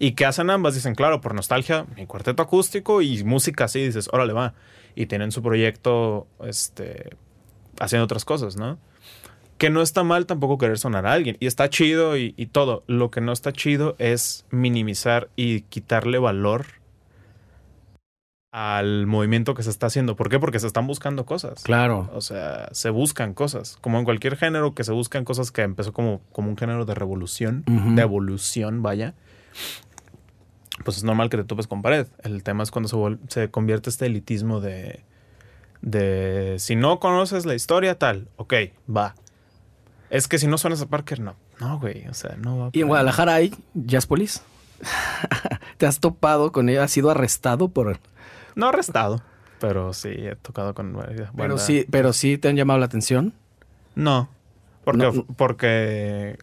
y 0.00 0.12
que 0.12 0.26
hacen 0.26 0.50
ambas. 0.50 0.74
Dicen, 0.74 0.96
claro, 0.96 1.20
por 1.20 1.34
nostalgia, 1.34 1.86
mi 1.94 2.06
cuarteto 2.06 2.42
acústico 2.42 3.00
y 3.00 3.22
música 3.22 3.66
así. 3.66 3.84
Dices, 3.84 4.08
órale, 4.12 4.32
va. 4.32 4.54
Y 4.96 5.06
tienen 5.06 5.30
su 5.30 5.40
proyecto 5.40 6.26
este, 6.44 7.10
haciendo 7.80 8.04
otras 8.04 8.24
cosas, 8.24 8.56
¿no? 8.56 8.78
Que 9.58 9.70
no 9.70 9.80
está 9.80 10.04
mal 10.04 10.26
tampoco 10.26 10.58
querer 10.58 10.78
sonar 10.78 11.06
a 11.06 11.12
alguien. 11.12 11.36
Y 11.40 11.46
está 11.46 11.70
chido 11.70 12.16
y, 12.16 12.34
y 12.36 12.46
todo. 12.46 12.84
Lo 12.86 13.10
que 13.10 13.20
no 13.20 13.32
está 13.32 13.52
chido 13.52 13.96
es 13.98 14.44
minimizar 14.50 15.28
y 15.34 15.62
quitarle 15.62 16.18
valor 16.18 16.66
al 18.56 19.06
movimiento 19.06 19.54
que 19.54 19.62
se 19.62 19.68
está 19.68 19.88
haciendo. 19.88 20.16
¿Por 20.16 20.30
qué? 20.30 20.38
Porque 20.38 20.58
se 20.58 20.66
están 20.66 20.86
buscando 20.86 21.26
cosas. 21.26 21.62
Claro. 21.62 22.08
O 22.14 22.22
sea, 22.22 22.70
se 22.72 22.88
buscan 22.88 23.34
cosas. 23.34 23.76
Como 23.82 23.98
en 23.98 24.06
cualquier 24.06 24.34
género 24.38 24.74
que 24.74 24.82
se 24.82 24.92
buscan 24.92 25.26
cosas 25.26 25.50
que 25.52 25.60
empezó 25.60 25.92
como, 25.92 26.22
como 26.32 26.48
un 26.48 26.56
género 26.56 26.86
de 26.86 26.94
revolución, 26.94 27.64
de 27.66 28.00
evolución, 28.00 28.82
vaya. 28.82 29.12
Pues 30.86 30.96
es 30.96 31.04
normal 31.04 31.28
que 31.28 31.36
te 31.36 31.44
topes 31.44 31.66
con 31.66 31.82
pared. 31.82 32.06
El 32.22 32.42
tema 32.42 32.62
es 32.62 32.70
cuando 32.70 32.88
se, 32.88 32.96
se 33.28 33.50
convierte 33.50 33.90
este 33.90 34.06
elitismo 34.06 34.60
de, 34.60 35.04
de 35.86 36.56
si 36.58 36.74
no 36.74 36.98
conoces 36.98 37.46
la 37.46 37.54
historia, 37.54 37.96
tal, 37.96 38.28
ok, 38.36 38.54
va. 38.94 39.14
Es 40.10 40.26
que 40.26 40.38
si 40.38 40.48
no 40.48 40.58
suenas 40.58 40.82
a 40.82 40.86
Parker, 40.86 41.20
no. 41.20 41.36
No, 41.60 41.78
güey, 41.78 42.06
o 42.08 42.14
sea, 42.14 42.36
no 42.36 42.58
va. 42.58 42.70
Y 42.72 42.80
en 42.80 42.88
Guadalajara 42.88 43.34
hay 43.34 43.54
Jazz 43.72 44.06
Police. 44.06 44.40
¿Te 45.78 45.86
has 45.86 46.00
topado 46.00 46.50
con 46.50 46.68
ella? 46.68 46.82
¿Has 46.82 46.90
sido 46.90 47.08
arrestado 47.10 47.68
por 47.68 47.98
no 48.56 48.68
arrestado, 48.68 49.22
pero 49.60 49.92
sí 49.92 50.08
he 50.08 50.34
tocado 50.34 50.74
con 50.74 50.98
Pero 51.36 51.58
sí, 51.58 51.86
pero 51.90 52.12
sí 52.12 52.36
te 52.36 52.48
han 52.48 52.56
llamado 52.56 52.80
la 52.80 52.86
atención. 52.86 53.32
No, 53.94 54.28
porque 54.82 55.02
no, 55.02 55.24
porque 55.36 56.38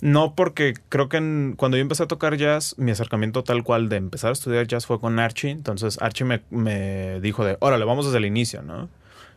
no 0.00 0.34
porque 0.34 0.74
creo 0.88 1.08
que 1.08 1.54
cuando 1.56 1.76
yo 1.76 1.82
empecé 1.82 2.04
a 2.04 2.08
tocar 2.08 2.36
jazz, 2.36 2.74
mi 2.78 2.90
acercamiento 2.90 3.44
tal 3.44 3.62
cual 3.64 3.88
de 3.88 3.96
empezar 3.96 4.30
a 4.30 4.32
estudiar 4.32 4.66
jazz 4.66 4.86
fue 4.86 5.00
con 5.00 5.18
Archie. 5.18 5.50
Entonces 5.50 6.00
Archie 6.00 6.24
me, 6.24 6.42
me 6.50 7.20
dijo 7.20 7.44
de, 7.44 7.56
órale, 7.60 7.84
vamos 7.84 8.06
desde 8.06 8.18
el 8.18 8.24
inicio, 8.24 8.62
¿no? 8.62 8.88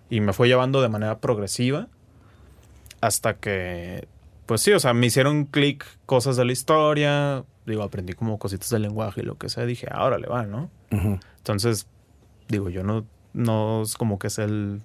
Y 0.09 0.22
me 0.22 0.34
fue 0.34 0.47
llevando 0.47 0.82
de 0.82 0.89
manera 0.89 1.20
progresiva 1.20 1.88
hasta 3.01 3.36
que, 3.36 4.07
pues 4.45 4.61
sí, 4.61 4.72
o 4.72 4.80
sea, 4.80 4.93
me 4.93 5.07
hicieron 5.07 5.45
clic 5.45 5.86
cosas 6.05 6.38
de 6.38 6.45
la 6.45 6.53
historia. 6.53 7.43
Digo, 7.66 7.84
aprendí 7.84 8.14
como 8.14 8.39
cositas 8.39 8.70
del 8.70 8.84
lenguaje 8.84 9.22
y 9.22 9.26
lo 9.26 9.38
que 9.38 9.49
sea. 9.49 9.66
Dije, 9.66 9.88
ahora 9.91 10.18
le 10.18 10.28
va, 10.28 10.45
¿no? 10.45 10.70
Entonces, 11.38 11.88
digo, 12.47 12.70
yo 12.70 12.84
no, 12.84 13.05
no 13.34 13.82
es 13.82 13.95
como 13.95 14.20
que 14.20 14.28
es 14.28 14.39
el 14.39 14.82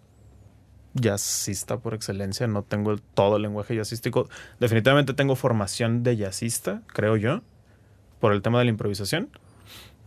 jazzista 0.95 1.79
por 1.79 1.95
excelencia, 1.95 2.47
no 2.47 2.63
tengo 2.63 2.97
todo 3.15 3.37
el 3.37 3.43
lenguaje 3.43 3.77
jazzístico. 3.77 4.29
Definitivamente 4.61 5.15
tengo 5.15 5.37
formación 5.37 6.03
de 6.03 6.17
jazzista, 6.17 6.83
creo 6.89 7.17
yo, 7.17 7.43
por 8.21 8.33
el 8.33 8.43
tema 8.43 8.59
de 8.59 8.67
la 8.67 8.71
improvisación, 8.71 9.29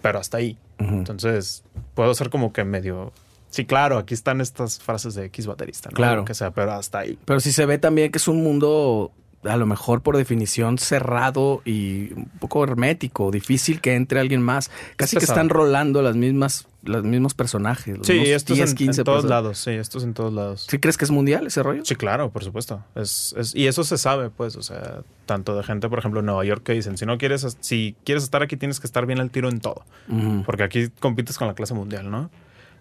pero 0.02 0.20
hasta 0.20 0.38
ahí. 0.38 0.58
Entonces, 0.80 1.64
puedo 1.94 2.14
ser 2.14 2.30
como 2.30 2.54
que 2.54 2.64
medio... 2.64 3.14
Sí, 3.50 3.66
claro, 3.66 3.98
aquí 3.98 4.14
están 4.14 4.40
estas 4.40 4.80
frases 4.80 5.14
de 5.14 5.26
X 5.26 5.46
baterista, 5.46 5.90
¿no? 5.90 5.96
Claro. 5.96 6.26
que 6.26 6.34
sea, 6.34 6.52
pero 6.52 6.72
hasta 6.72 7.00
ahí. 7.00 7.20
Pero 7.26 7.40
sí 7.42 7.52
se 7.52 7.66
ve 7.66 7.78
también 7.78 8.12
que 8.12 8.18
es 8.18 8.28
un 8.28 8.42
mundo 8.44 9.12
a 9.44 9.58
lo 9.58 9.66
mejor 9.66 10.02
por 10.02 10.18
definición 10.18 10.78
cerrado 10.78 11.62
y 11.66 12.14
un 12.14 12.30
poco 12.40 12.64
hermético, 12.64 13.32
difícil 13.32 13.82
que 13.82 13.96
entre 13.96 14.20
alguien 14.20 14.42
más. 14.42 14.70
Casi 14.98 15.18
que 15.18 15.26
están 15.26 15.50
rolando 15.50 16.02
las 16.02 16.16
mismas, 16.16 16.68
los 16.84 17.04
mismos 17.04 17.34
personajes. 17.34 17.98
sí, 18.04 18.20
esto 18.32 18.54
es 18.54 18.80
en, 18.80 19.04
todos 19.04 19.26
lados, 19.26 19.58
sí, 19.58 19.72
esto 19.72 19.98
es 19.98 20.04
en 20.04 20.14
todos 20.14 20.34
lados. 20.34 20.68
¿Sí 20.70 20.80
crees 20.80 20.98
que 20.98 21.06
es 21.06 21.12
mundial 21.12 21.48
ese 21.48 21.64
rollo? 21.64 21.84
Sí, 21.86 21.96
claro, 21.96 22.30
por 22.30 22.44
supuesto. 22.44 22.84
Es, 22.96 23.34
es, 23.38 23.56
y 23.56 23.68
eso 23.68 23.84
se 23.84 23.98
sabe, 23.98 24.30
pues, 24.30 24.56
o 24.56 24.62
sea, 24.62 25.02
tanto 25.26 25.56
de 25.56 25.64
gente, 25.64 25.90
por 25.90 25.98
ejemplo, 25.98 26.20
en 26.20 26.28
Nueva 26.28 26.46
York 26.46 26.64
que 26.64 26.74
dicen, 26.74 26.98
si 26.98 27.06
no 27.06 27.18
quieres, 27.18 27.58
si 27.62 27.96
quieres 28.04 28.24
estar 28.24 28.44
aquí 28.44 28.58
tienes 28.58 28.80
que 28.80 28.88
estar 28.88 29.06
bien 29.06 29.20
al 29.20 29.32
tiro 29.32 29.50
en 29.50 29.60
todo. 29.60 29.84
Porque 30.46 30.64
aquí 30.64 30.90
compites 31.00 31.38
con 31.38 31.48
la 31.48 31.56
clase 31.56 31.74
mundial, 31.74 32.12
¿no? 32.12 32.30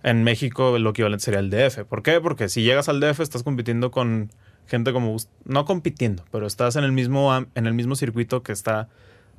En 0.02 0.24
México 0.24 0.78
lo 0.78 0.90
equivalente 0.90 1.24
sería 1.24 1.40
el 1.40 1.50
DF. 1.50 1.84
¿Por 1.84 2.02
qué? 2.02 2.20
Porque 2.20 2.48
si 2.48 2.62
llegas 2.62 2.88
al 2.88 3.00
DF 3.00 3.20
estás 3.20 3.42
compitiendo 3.42 3.90
con 3.90 4.30
gente 4.70 4.92
como 4.92 5.16
no 5.44 5.64
compitiendo, 5.64 6.24
pero 6.30 6.46
estás 6.46 6.76
en 6.76 6.84
el 6.84 6.92
mismo 6.92 7.36
en 7.36 7.66
el 7.66 7.74
mismo 7.74 7.96
circuito 7.96 8.42
que 8.42 8.52
está 8.52 8.88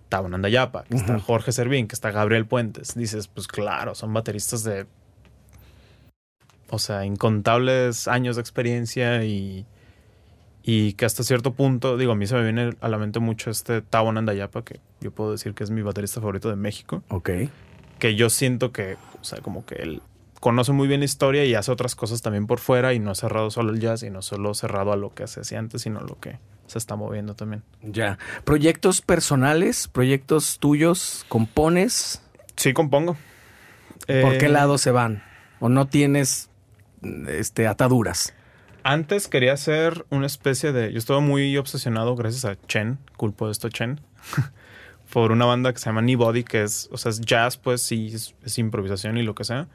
Tabon 0.10 0.34
Andayapa, 0.34 0.84
que 0.84 0.98
está 0.98 1.18
Jorge 1.20 1.54
Servín, 1.54 1.88
que 1.88 1.96
está 1.96 2.12
Gabriel 2.12 2.46
Puentes. 2.46 2.96
Dices, 2.96 3.28
pues 3.28 3.48
claro, 3.48 3.96
son 3.96 4.14
bateristas 4.14 4.64
de 4.64 4.86
o 6.70 6.80
sea, 6.80 7.06
incontables 7.06 8.08
años 8.08 8.36
de 8.36 8.42
experiencia 8.42 9.24
y 9.24 9.66
y 10.64 10.94
que 10.94 11.06
hasta 11.06 11.24
cierto 11.24 11.54
punto, 11.54 11.98
digo, 11.98 12.12
a 12.12 12.16
mí 12.16 12.28
se 12.28 12.36
me 12.36 12.44
viene 12.44 12.76
a 12.82 12.88
la 12.88 12.98
mente 12.98 13.20
mucho 13.20 13.50
este 13.50 13.82
Tabon 13.82 14.18
Andayapa, 14.18 14.64
que 14.64 14.80
yo 15.00 15.12
puedo 15.12 15.32
decir 15.32 15.54
que 15.54 15.64
es 15.64 15.72
mi 15.72 15.82
baterista 15.82 16.20
favorito 16.20 16.50
de 16.50 16.56
México. 16.56 17.04
Ok. 17.10 17.30
Que 17.98 18.16
yo 18.16 18.30
siento 18.30 18.72
que, 18.72 18.98
o 19.20 19.24
sea, 19.24 19.40
como 19.42 19.66
que 19.66 19.76
él 19.76 20.02
conoce 20.42 20.72
muy 20.72 20.88
bien 20.88 21.00
la 21.00 21.06
historia 21.06 21.46
y 21.46 21.54
hace 21.54 21.72
otras 21.72 21.96
cosas 21.96 22.24
también 22.24 22.48
por 22.48 22.60
fuera 22.60 22.94
y 22.94 23.00
no 23.00 23.12
ha 23.12 23.16
cerrado 23.16 23.52
solo 23.52 23.72
el 23.72 23.80
jazz 23.80 24.02
y 24.04 24.10
no 24.10 24.24
solo 24.24 24.54
cerrado 24.56 24.92
a 24.92 24.98
lo 24.98 25.14
que 25.14 25.24
hacía 25.24 25.60
antes, 25.60 25.84
sino 25.84 26.00
a 26.00 26.04
lo 26.04 26.20
que 26.20 26.40
se 26.66 26.80
está 26.80 26.96
moviendo 26.96 27.36
también. 27.36 27.64
Ya. 27.84 28.18
¿Proyectos 28.44 29.02
personales? 29.02 29.88
¿Proyectos 29.88 30.58
tuyos? 30.60 31.26
¿Compones? 31.30 32.24
Sí, 32.56 32.74
compongo. 32.74 33.18
¿Por 34.08 34.40
qué 34.40 34.48
eh, 34.48 34.50
lado 34.50 34.80
se 34.80 34.90
van? 34.90 35.24
¿O 35.60 35.70
no 35.70 35.88
tienes 35.88 36.50
este, 37.28 37.68
ataduras? 37.68 38.34
Antes 38.82 39.28
quería 39.28 39.54
hacer 39.54 40.08
una 40.10 40.26
especie 40.26 40.72
de... 40.72 40.92
Yo 40.92 40.98
estaba 40.98 41.20
muy 41.20 41.56
obsesionado 41.56 42.16
gracias 42.16 42.46
a 42.46 42.60
Chen, 42.68 42.98
culpo 43.16 43.46
de 43.46 43.52
esto 43.52 43.70
Chen, 43.70 44.02
por 45.14 45.32
una 45.32 45.46
banda 45.46 45.72
que 45.72 45.78
se 45.78 45.86
llama 45.86 46.02
Body 46.18 46.44
que 46.44 46.64
es, 46.64 46.90
o 46.92 46.98
sea, 46.98 47.12
es 47.12 47.22
jazz, 47.22 47.58
pues 47.58 47.84
sí, 47.84 48.12
es 48.44 48.58
improvisación 48.58 49.20
y 49.20 49.22
lo 49.22 49.36
que 49.36 49.44
sea 49.44 49.68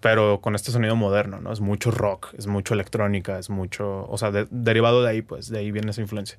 pero 0.00 0.40
con 0.40 0.54
este 0.54 0.70
sonido 0.70 0.96
moderno, 0.96 1.40
¿no? 1.40 1.52
Es 1.52 1.60
mucho 1.60 1.90
rock, 1.90 2.34
es 2.36 2.46
mucho 2.46 2.74
electrónica, 2.74 3.38
es 3.38 3.50
mucho, 3.50 4.06
o 4.08 4.18
sea, 4.18 4.30
derivado 4.50 5.02
de 5.02 5.10
ahí, 5.10 5.22
pues, 5.22 5.48
de 5.48 5.58
ahí 5.58 5.70
viene 5.70 5.90
esa 5.90 6.00
influencia. 6.00 6.38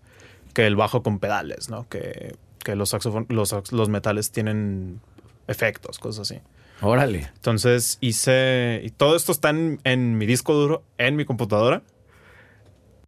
Que 0.54 0.66
el 0.66 0.76
bajo 0.76 1.04
con 1.04 1.20
pedales, 1.20 1.70
¿no? 1.70 1.88
Que, 1.90 2.36
que 2.64 2.76
los, 2.76 2.96
los, 3.30 3.72
los 3.72 3.90
metales 3.90 4.32
tienen 4.32 5.02
efectos, 5.48 6.00
cosas 6.00 6.32
así. 6.32 6.42
Órale. 6.82 7.30
Entonces 7.36 7.98
hice, 8.00 8.82
y 8.84 8.90
todo 8.92 9.16
esto 9.16 9.32
está 9.32 9.50
en, 9.50 9.80
en 9.84 10.18
mi 10.18 10.26
disco 10.26 10.54
duro, 10.54 10.84
en 10.98 11.16
mi 11.16 11.26
computadora. 11.26 11.82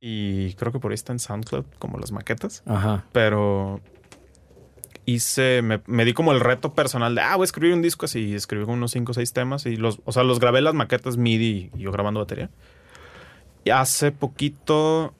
Y 0.02 0.56
creo 0.56 0.72
que 0.72 0.80
por 0.80 0.92
ahí 0.92 0.96
está 0.96 1.14
en 1.14 1.20
SoundCloud, 1.20 1.66
como 1.80 1.98
las 2.00 2.12
maquetas. 2.12 2.64
Ajá. 2.66 3.06
Pero 3.14 3.80
hice, 5.06 5.62
me, 5.62 5.82
me 5.88 6.06
di 6.06 6.14
como 6.14 6.32
el 6.32 6.40
reto 6.40 6.74
personal 6.74 7.16
de, 7.16 7.22
ah, 7.22 7.36
voy 7.36 7.44
a 7.44 7.46
escribir 7.46 7.74
un 7.74 7.82
disco 7.82 8.06
así. 8.06 8.30
Y 8.30 8.36
escribí 8.36 8.64
como 8.64 8.78
unos 8.78 8.92
5 8.92 9.12
o 9.12 9.14
6 9.14 9.34
temas 9.34 9.66
y 9.66 9.76
los, 9.76 10.02
o 10.06 10.12
sea, 10.12 10.24
los 10.24 10.40
grabé 10.40 10.62
las 10.62 10.74
maquetas 10.74 11.18
MIDI 11.18 11.72
y 11.76 11.80
yo 11.80 11.92
grabando 11.92 12.20
batería. 12.20 12.50
Y 13.64 13.70
hace 13.70 14.12
poquito, 14.12 15.14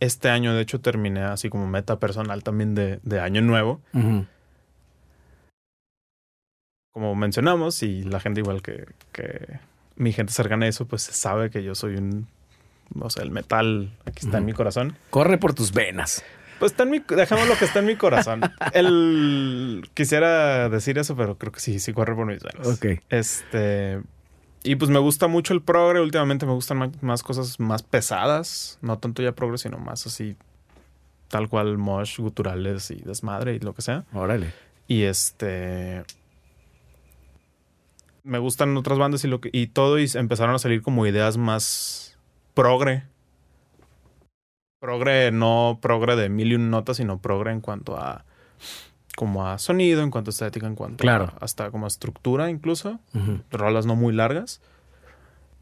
este 0.00 0.30
año 0.30 0.54
de 0.54 0.62
hecho 0.62 0.80
terminé 0.80 1.22
así 1.22 1.50
como 1.50 1.66
meta 1.66 1.98
personal 1.98 2.42
también 2.42 2.74
de, 2.74 3.00
de 3.02 3.20
año 3.20 3.42
nuevo. 3.42 3.80
Como 6.92 7.14
mencionamos 7.14 7.82
y 7.82 8.02
la 8.02 8.18
gente 8.20 8.40
igual 8.40 8.62
que, 8.62 8.86
que 9.12 9.60
mi 9.96 10.12
gente 10.12 10.32
cercana 10.32 10.66
a 10.66 10.68
eso, 10.68 10.86
pues 10.86 11.02
sabe 11.02 11.50
que 11.50 11.62
yo 11.62 11.74
soy 11.74 11.96
un, 11.96 12.26
o 12.98 13.10
sea, 13.10 13.22
el 13.22 13.30
metal 13.30 13.92
aquí 14.06 14.24
está 14.24 14.38
en 14.38 14.46
mi 14.46 14.52
corazón. 14.52 14.96
Corre 15.10 15.38
por 15.38 15.54
tus 15.54 15.72
venas. 15.72 16.24
Pues 16.60 16.72
está 16.72 16.82
en 16.82 16.90
mi, 16.90 16.98
dejemos 17.00 17.48
lo 17.48 17.56
que 17.56 17.64
está 17.64 17.78
en 17.78 17.86
mi 17.86 17.96
corazón. 17.96 18.42
El, 18.74 19.88
quisiera 19.94 20.68
decir 20.68 20.98
eso, 20.98 21.16
pero 21.16 21.38
creo 21.38 21.52
que 21.52 21.60
sí, 21.60 21.80
sí 21.80 21.94
corre 21.94 22.14
por 22.14 22.26
mis 22.26 22.42
venas. 22.42 22.66
Ok. 22.68 23.00
Este, 23.08 24.02
y 24.62 24.76
pues 24.76 24.90
me 24.90 24.98
gusta 24.98 25.26
mucho 25.26 25.54
el 25.54 25.62
progre. 25.62 26.00
Últimamente 26.00 26.44
me 26.44 26.52
gustan 26.52 26.92
más 27.00 27.22
cosas 27.22 27.58
más 27.58 27.82
pesadas. 27.82 28.78
No 28.82 28.98
tanto 28.98 29.22
ya 29.22 29.32
progre, 29.32 29.56
sino 29.56 29.78
más 29.78 30.06
así, 30.06 30.36
tal 31.28 31.48
cual 31.48 31.78
mosh, 31.78 32.18
guturales 32.18 32.90
y 32.90 32.96
desmadre 32.96 33.54
y 33.54 33.60
lo 33.60 33.74
que 33.74 33.80
sea. 33.80 34.04
Órale. 34.12 34.52
Y 34.86 35.04
este. 35.04 36.04
Me 38.22 38.38
gustan 38.38 38.76
otras 38.76 38.98
bandas 38.98 39.24
y 39.24 39.28
lo 39.28 39.40
que. 39.40 39.48
Y 39.50 39.68
todo, 39.68 39.98
y 39.98 40.06
empezaron 40.12 40.54
a 40.54 40.58
salir 40.58 40.82
como 40.82 41.06
ideas 41.06 41.38
más 41.38 42.18
progre. 42.52 43.04
Progre, 44.80 45.30
no 45.30 45.78
progre 45.82 46.16
de 46.16 46.28
mil 46.30 46.52
y 46.52 46.54
un 46.54 46.70
notas, 46.70 46.96
sino 46.96 47.20
progre 47.20 47.52
en 47.52 47.60
cuanto 47.60 47.96
a. 47.98 48.24
como 49.14 49.46
a 49.46 49.58
sonido, 49.58 50.02
en 50.02 50.10
cuanto 50.10 50.30
a 50.30 50.32
estética, 50.32 50.66
en 50.66 50.74
cuanto 50.74 51.02
Claro. 51.02 51.32
a, 51.38 51.44
hasta 51.44 51.70
como 51.70 51.84
a 51.84 51.88
estructura 51.88 52.48
incluso. 52.50 52.98
Ujú. 53.14 53.40
Rolas 53.50 53.84
no 53.84 53.94
muy 53.94 54.14
largas. 54.14 54.62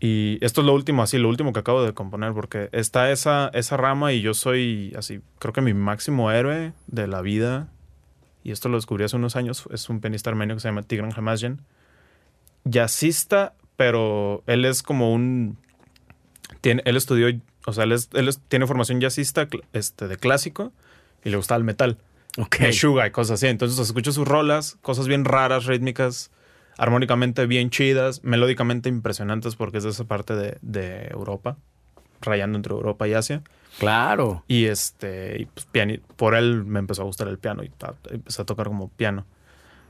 Y 0.01 0.39
esto 0.43 0.61
es 0.61 0.67
lo 0.69 0.75
último, 0.75 1.03
así, 1.03 1.19
lo 1.19 1.29
último 1.29 1.53
que 1.53 1.59
acabo 1.59 1.83
de 1.83 1.93
componer, 1.93 2.33
porque 2.33 2.69
está 2.71 3.11
esa, 3.11 3.51
esa 3.53 3.77
rama 3.77 4.13
y 4.13 4.21
yo 4.21 4.33
soy 4.33 4.95
así, 4.97 5.21
creo 5.41 5.53
que 5.53 5.61
mi 5.61 5.75
máximo 5.75 6.31
héroe 6.31 6.73
de 6.87 7.09
la 7.09 7.21
vida 7.21 7.67
y 8.45 8.53
esto 8.53 8.69
lo 8.69 8.77
descubrí 8.77 9.03
hace 9.03 9.17
unos 9.17 9.35
años, 9.35 9.65
es 9.73 9.89
un 9.89 10.01
pianista 10.01 10.31
armenio 10.31 10.55
que 10.55 10.61
se 10.61 10.69
llama 10.69 10.83
Tigran 10.85 11.11
Hamasyan. 11.17 11.63
Jazzista, 12.65 13.55
pero 13.75 14.45
él 14.47 14.65
es 14.65 14.85
como 14.85 15.13
un... 15.13 15.59
Tiene, 16.61 16.81
él 16.85 16.97
estudió, 16.97 17.29
o 17.69 17.73
sea, 17.73 17.85
él, 17.85 17.93
es- 17.93 18.09
él 18.15 18.29
es- 18.29 18.41
tiene 18.49 18.67
formación 18.67 19.01
jazzista 19.01 19.49
este, 19.73 20.09
de 20.09 20.17
clásico 20.17 20.73
y 21.25 21.31
le 21.31 21.37
gustaba 21.37 21.59
el 21.59 21.65
metal, 21.65 21.99
Ok. 22.37 22.61
Meshuga 22.61 23.07
y 23.07 23.11
cosas 23.11 23.35
así. 23.35 23.47
Entonces 23.49 23.79
escucho 23.79 24.13
sus 24.13 24.27
rolas, 24.29 24.77
cosas 24.83 25.09
bien 25.09 25.25
raras, 25.25 25.65
rítmicas, 25.67 26.31
armónicamente 26.77 27.47
bien 27.47 27.71
chidas, 27.71 28.23
melódicamente 28.23 28.89
impresionantes 28.89 29.57
porque 29.57 29.79
es 29.79 29.85
de 29.85 29.91
esa 29.91 30.05
parte 30.05 30.35
de, 30.37 30.59
de 30.63 31.09
Europa, 31.09 31.57
rayando 32.21 32.57
entre 32.57 32.73
Europa 32.75 33.09
y 33.09 33.15
Asia. 33.15 33.43
Claro. 33.81 34.45
Y 34.49 34.67
este, 34.67 35.41
y 35.43 35.47
pues, 35.47 35.67
piani- 35.73 36.01
por 36.17 36.35
él 36.35 36.65
me 36.65 36.79
empezó 36.79 37.03
a 37.03 37.05
gustar 37.05 37.29
el 37.29 37.39
piano 37.39 37.63
y 37.65 37.71
empecé 38.11 38.43
a 38.43 38.45
tocar 38.45 38.67
como 38.67 38.89
piano. 38.91 39.25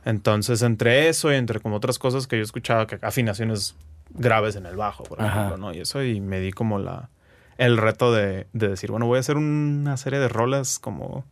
Entonces, 0.05 0.63
entre 0.63 1.09
eso 1.09 1.33
y 1.33 1.37
entre 1.37 1.61
como 1.61 1.77
otras 1.77 1.99
cosas 1.99 2.27
que 2.27 2.37
yo 2.39 2.43
escuchaba, 2.43 2.87
que 2.87 2.99
afinaciones 3.03 3.77
graves 4.11 4.57
en 4.57 4.65
el 4.67 4.77
bajo, 4.77 5.05
por 5.05 5.21
Ajá. 5.21 5.29
ejemplo, 5.41 5.57
¿no? 5.59 5.75
Y 5.75 5.81
eso, 5.81 6.03
y 6.03 6.21
me 6.21 6.41
di 6.41 6.51
como 6.53 6.79
la, 6.79 7.11
el 7.59 7.77
reto 7.77 8.13
de, 8.13 8.47
de 8.55 8.69
decir, 8.69 8.91
bueno, 8.91 9.07
voy 9.07 9.19
a 9.19 9.21
hacer 9.21 9.37
una 9.37 9.97
serie 9.97 10.19
de 10.19 10.29
rolas 10.29 10.79
como 10.79 11.25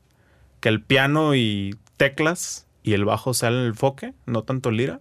que 0.61 0.68
el 0.68 0.83
piano 0.83 1.35
y 1.35 1.77
teclas 1.97 2.66
y 2.83 2.93
el 2.95 3.05
bajo 3.05 3.33
sean 3.35 3.55
el 3.55 3.66
enfoque, 3.68 4.12
no 4.27 4.43
tanto 4.43 4.70
lira 4.70 5.01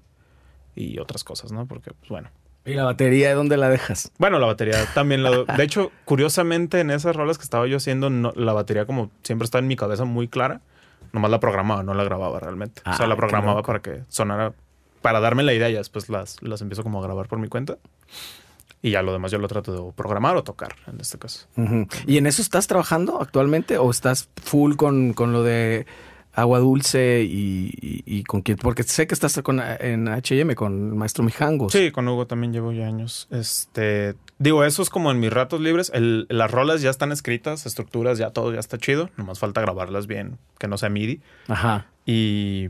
y 0.76 0.99
otras 0.99 1.23
cosas, 1.23 1.51
¿no? 1.51 1.65
Porque, 1.67 1.91
pues 1.91 2.09
bueno. 2.09 2.30
¿Y 2.65 2.73
la 2.73 2.84
batería 2.84 3.30
de 3.30 3.36
dónde 3.36 3.57
la 3.57 3.69
dejas? 3.69 4.11
Bueno, 4.17 4.39
la 4.39 4.47
batería 4.47 4.86
también 4.95 5.21
la... 5.21 5.32
De 5.57 5.63
hecho, 5.63 5.91
curiosamente, 6.05 6.80
en 6.80 6.89
esas 6.89 7.15
rolas 7.15 7.38
que 7.38 7.43
estaba 7.43 7.67
yo 7.67 7.78
haciendo, 7.78 8.09
no- 8.09 8.32
la 8.36 8.53
batería 8.53 8.86
como 8.86 9.11
siempre 9.23 9.45
está 9.45 9.59
en 9.59 9.67
mi 9.67 9.76
cabeza 9.76 10.03
muy 10.05 10.28
clara. 10.28 10.61
Nomás 11.13 11.30
la 11.32 11.39
programaba, 11.39 11.84
no 11.84 11.93
la 11.93 12.03
grababa 12.03 12.39
realmente. 12.39 12.82
o 12.86 12.93
sea, 12.95 13.05
Ah, 13.05 13.09
la 13.09 13.15
programaba 13.15 13.61
para 13.61 13.82
que 13.82 14.01
sonara... 14.09 14.53
Para 15.01 15.19
darme 15.19 15.43
la 15.43 15.53
idea 15.53 15.69
y 15.69 15.73
después 15.73 16.09
las, 16.09 16.41
las 16.41 16.61
empiezo 16.61 16.82
como 16.82 16.99
a 16.99 17.03
grabar 17.03 17.28
por 17.28 17.38
mi 17.38 17.47
cuenta. 17.47 17.78
Y 18.82 18.91
ya 18.91 19.01
lo 19.01 19.13
demás 19.13 19.32
yo 19.32 19.39
lo 19.39 19.47
trato 19.47 19.73
de 19.88 19.93
programar 19.93 20.36
o 20.38 20.43
tocar, 20.43 20.76
en 20.88 20.99
este 20.99 21.17
caso. 21.17 21.47
¿Y 22.05 22.17
en 22.17 22.28
eso 22.28 22.41
estás 22.41 22.67
trabajando 22.67 23.19
actualmente 23.21 23.78
o 23.78 23.89
estás 23.89 24.30
full 24.43 24.76
con, 24.76 25.13
con 25.13 25.32
lo 25.34 25.41
de 25.43 25.86
agua 26.34 26.59
dulce 26.59 27.23
y, 27.23 27.71
y- 27.82 28.03
y 28.05 28.23
con 28.26 28.41
quién? 28.41 28.57
Porque 28.57 28.84
sé 28.84 29.07
que 29.07 29.13
estás 29.15 29.39
con, 29.41 29.59
en 29.80 30.07
H&M 30.09 30.53
con 30.55 30.89
el 30.89 30.95
maestro 30.95 31.23
Mijangos. 31.23 31.71
Sí, 31.73 31.89
con 31.91 32.07
Hugo 32.07 32.28
también 32.28 32.53
llevo 32.53 32.73
ya 32.73 32.86
años. 32.86 33.28
Este, 33.32 34.15
digo, 34.38 34.63
eso 34.65 34.84
es 34.84 34.89
como 34.91 35.09
en 35.11 35.19
mis 35.19 35.32
ratos 35.34 35.61
libres. 35.61 35.89
El- 35.93 36.28
las 36.30 36.51
rolas 36.51 36.82
ya 36.82 36.89
están 36.91 37.11
escritas, 37.11 37.65
estructuras, 37.65 38.17
ya 38.19 38.30
todo 38.32 38.53
ya 38.53 38.59
está 38.59 38.78
chido. 38.78 39.09
Nomás 39.17 39.39
falta 39.39 39.61
grabarlas 39.61 40.05
bien, 40.05 40.38
que 40.59 40.67
no 40.67 40.78
sea 40.78 40.89
MIDI. 40.89 41.21
Ajá. 41.47 41.88
Y 42.05 42.69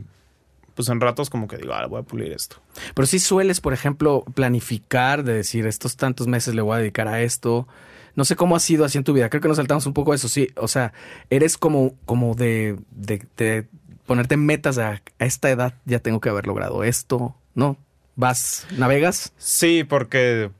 pues 0.76 0.88
en 0.90 1.00
ratos 1.00 1.30
como 1.30 1.48
que 1.48 1.56
digo, 1.56 1.72
ah, 1.72 1.86
voy 1.86 2.00
a 2.00 2.02
pulir 2.02 2.32
esto. 2.32 2.56
Pero 2.94 3.06
sí 3.06 3.18
sueles, 3.18 3.60
por 3.60 3.72
ejemplo, 3.72 4.24
planificar 4.34 5.24
de 5.24 5.32
decir, 5.32 5.66
estos 5.66 5.96
tantos 5.96 6.26
meses 6.28 6.54
le 6.54 6.62
voy 6.62 6.76
a 6.76 6.78
dedicar 6.78 7.08
a 7.08 7.22
esto. 7.22 7.66
No 8.14 8.24
sé 8.24 8.36
cómo 8.36 8.54
ha 8.54 8.60
sido 8.60 8.84
así 8.84 8.98
en 8.98 9.04
tu 9.04 9.14
vida. 9.14 9.30
Creo 9.30 9.40
que 9.40 9.48
nos 9.48 9.56
saltamos 9.56 9.86
un 9.86 9.94
poco 9.94 10.14
eso. 10.14 10.28
Sí, 10.28 10.50
o 10.56 10.68
sea, 10.68 10.92
eres 11.30 11.56
como, 11.56 11.94
como 12.04 12.34
de, 12.34 12.78
de, 12.90 13.26
de 13.36 13.66
ponerte 14.04 14.36
metas 14.36 14.78
a, 14.78 15.02
a 15.18 15.24
esta 15.24 15.50
edad 15.50 15.74
ya 15.86 15.98
tengo 15.98 16.20
que 16.20 16.28
haber 16.28 16.46
logrado 16.46 16.84
esto. 16.84 17.34
¿No? 17.54 17.78
Vas, 18.14 18.66
navegas. 18.76 19.32
Sí, 19.38 19.82
porque 19.82 20.50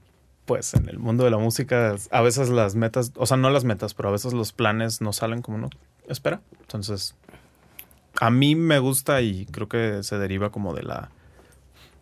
pues 0.46 0.74
en 0.74 0.88
el 0.88 0.98
mundo 0.98 1.24
de 1.24 1.30
la 1.30 1.38
música 1.38 1.96
a 2.10 2.20
veces 2.22 2.48
las 2.48 2.74
metas, 2.74 3.12
o 3.16 3.26
sea, 3.26 3.36
no 3.36 3.50
las 3.50 3.64
metas, 3.64 3.92
pero 3.94 4.08
a 4.08 4.12
veces 4.12 4.32
los 4.32 4.52
planes 4.52 5.00
no 5.00 5.12
salen 5.12 5.42
como 5.42 5.58
uno 5.58 5.70
espera. 6.08 6.40
Entonces, 6.60 7.14
a 8.20 8.30
mí 8.30 8.54
me 8.54 8.78
gusta 8.78 9.20
y 9.20 9.46
creo 9.46 9.68
que 9.68 10.02
se 10.02 10.18
deriva 10.18 10.50
como 10.50 10.74
de 10.74 10.82
la 10.82 11.10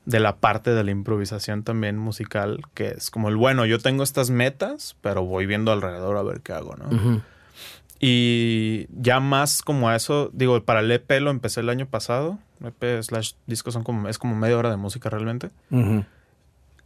de 0.05 0.21
la 0.21 0.37
parte 0.37 0.75
de 0.75 0.85
la 0.85 0.91
improvisación 0.91 1.63
también 1.63 1.97
musical, 1.97 2.61
que 2.75 2.89
es 2.89 3.11
como 3.11 3.29
el 3.29 3.37
bueno, 3.37 3.65
yo 3.65 3.79
tengo 3.79 4.03
estas 4.03 4.31
metas, 4.31 4.97
pero 5.01 5.25
voy 5.25 5.47
viendo 5.47 5.73
alrededor 5.73 6.17
a 6.19 6.23
ver 6.23 6.41
qué 6.41 6.53
hago, 6.53 6.77
¿no? 6.77 7.23
Y 8.01 8.87
ya 8.91 9.21
más 9.21 9.63
como 9.63 9.89
a 9.89 9.97
eso, 9.97 10.31
digo, 10.35 10.63
para 10.63 10.81
el 10.81 10.91
EP 10.91 11.11
lo 11.21 11.31
empecé 11.31 11.61
el 11.61 11.71
año 11.71 11.87
pasado. 11.87 12.39
EP 12.63 13.03
slash 13.03 13.33
disco 13.47 13.71
son 13.71 13.83
como, 13.83 14.09
es 14.09 14.19
como 14.19 14.37
media 14.37 14.59
hora 14.59 14.71
de 14.71 14.77
música 14.77 15.09
realmente. 15.09 15.49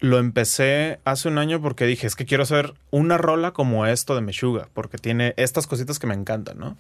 Lo 0.01 0.19
empecé 0.19 1.01
hace 1.05 1.27
un 1.27 1.39
año 1.39 1.61
porque 1.61 1.87
dije, 1.87 2.07
es 2.07 2.15
que 2.15 2.25
quiero 2.25 2.45
hacer 2.45 2.75
una 2.93 3.19
rola 3.19 3.51
como 3.51 3.85
esto 3.87 4.15
de 4.15 4.21
Meshuga, 4.21 4.69
porque 4.75 4.97
tiene 4.97 5.35
estas 5.37 5.67
cositas 5.67 5.99
que 5.99 6.07
me 6.07 6.15
encantan, 6.15 6.57
¿no? 6.59 6.77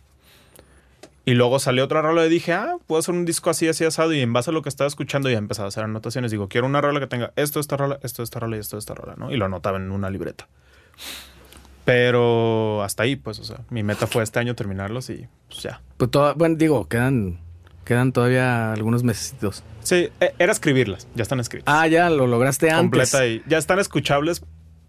Y 1.28 1.34
luego 1.34 1.58
salió 1.58 1.84
otra 1.84 2.00
rola 2.00 2.24
y 2.24 2.28
dije, 2.30 2.52
ah, 2.54 2.76
puedo 2.86 3.00
hacer 3.00 3.14
un 3.14 3.24
disco 3.24 3.50
así, 3.50 3.68
así 3.68 3.84
asado. 3.84 4.12
Y 4.14 4.20
en 4.20 4.32
base 4.32 4.50
a 4.50 4.52
lo 4.52 4.62
que 4.62 4.68
estaba 4.68 4.88
escuchando, 4.88 5.28
ya 5.28 5.36
empezaba 5.38 5.66
a 5.66 5.68
hacer 5.68 5.84
anotaciones. 5.84 6.30
Digo, 6.30 6.48
quiero 6.48 6.66
una 6.66 6.80
rola 6.80 7.00
que 7.00 7.06
tenga 7.06 7.32
esto, 7.36 7.60
esta 7.60 7.76
rola, 7.76 7.98
esto, 8.02 8.22
esta 8.22 8.40
rola 8.40 8.56
y 8.56 8.60
esto, 8.60 8.78
esta 8.78 8.94
rola, 8.94 9.14
¿no? 9.16 9.30
Y 9.30 9.36
lo 9.36 9.44
anotaba 9.44 9.76
en 9.76 9.90
una 9.90 10.08
libreta. 10.10 10.48
Pero 11.84 12.82
hasta 12.82 13.02
ahí, 13.04 13.16
pues, 13.16 13.38
o 13.38 13.44
sea, 13.44 13.60
mi 13.70 13.82
meta 13.82 14.06
fue 14.06 14.22
este 14.22 14.38
año 14.38 14.54
terminarlos 14.54 15.08
y 15.10 15.26
pues 15.48 15.62
ya. 15.62 15.80
Pues 15.96 16.10
toda- 16.10 16.34
bueno, 16.34 16.56
digo, 16.56 16.86
quedan, 16.86 17.38
quedan 17.84 18.12
todavía 18.12 18.72
algunos 18.72 19.02
mesecitos. 19.04 19.62
Sí, 19.82 20.08
e- 20.20 20.34
era 20.38 20.52
escribirlas, 20.52 21.08
ya 21.14 21.22
están 21.22 21.40
escritas. 21.40 21.72
Ah, 21.74 21.86
ya 21.86 22.10
lo 22.10 22.26
lograste 22.26 22.70
antes. 22.70 22.80
completa 22.80 23.26
y 23.26 23.42
ya 23.46 23.56
están 23.56 23.78
escuchables 23.78 24.42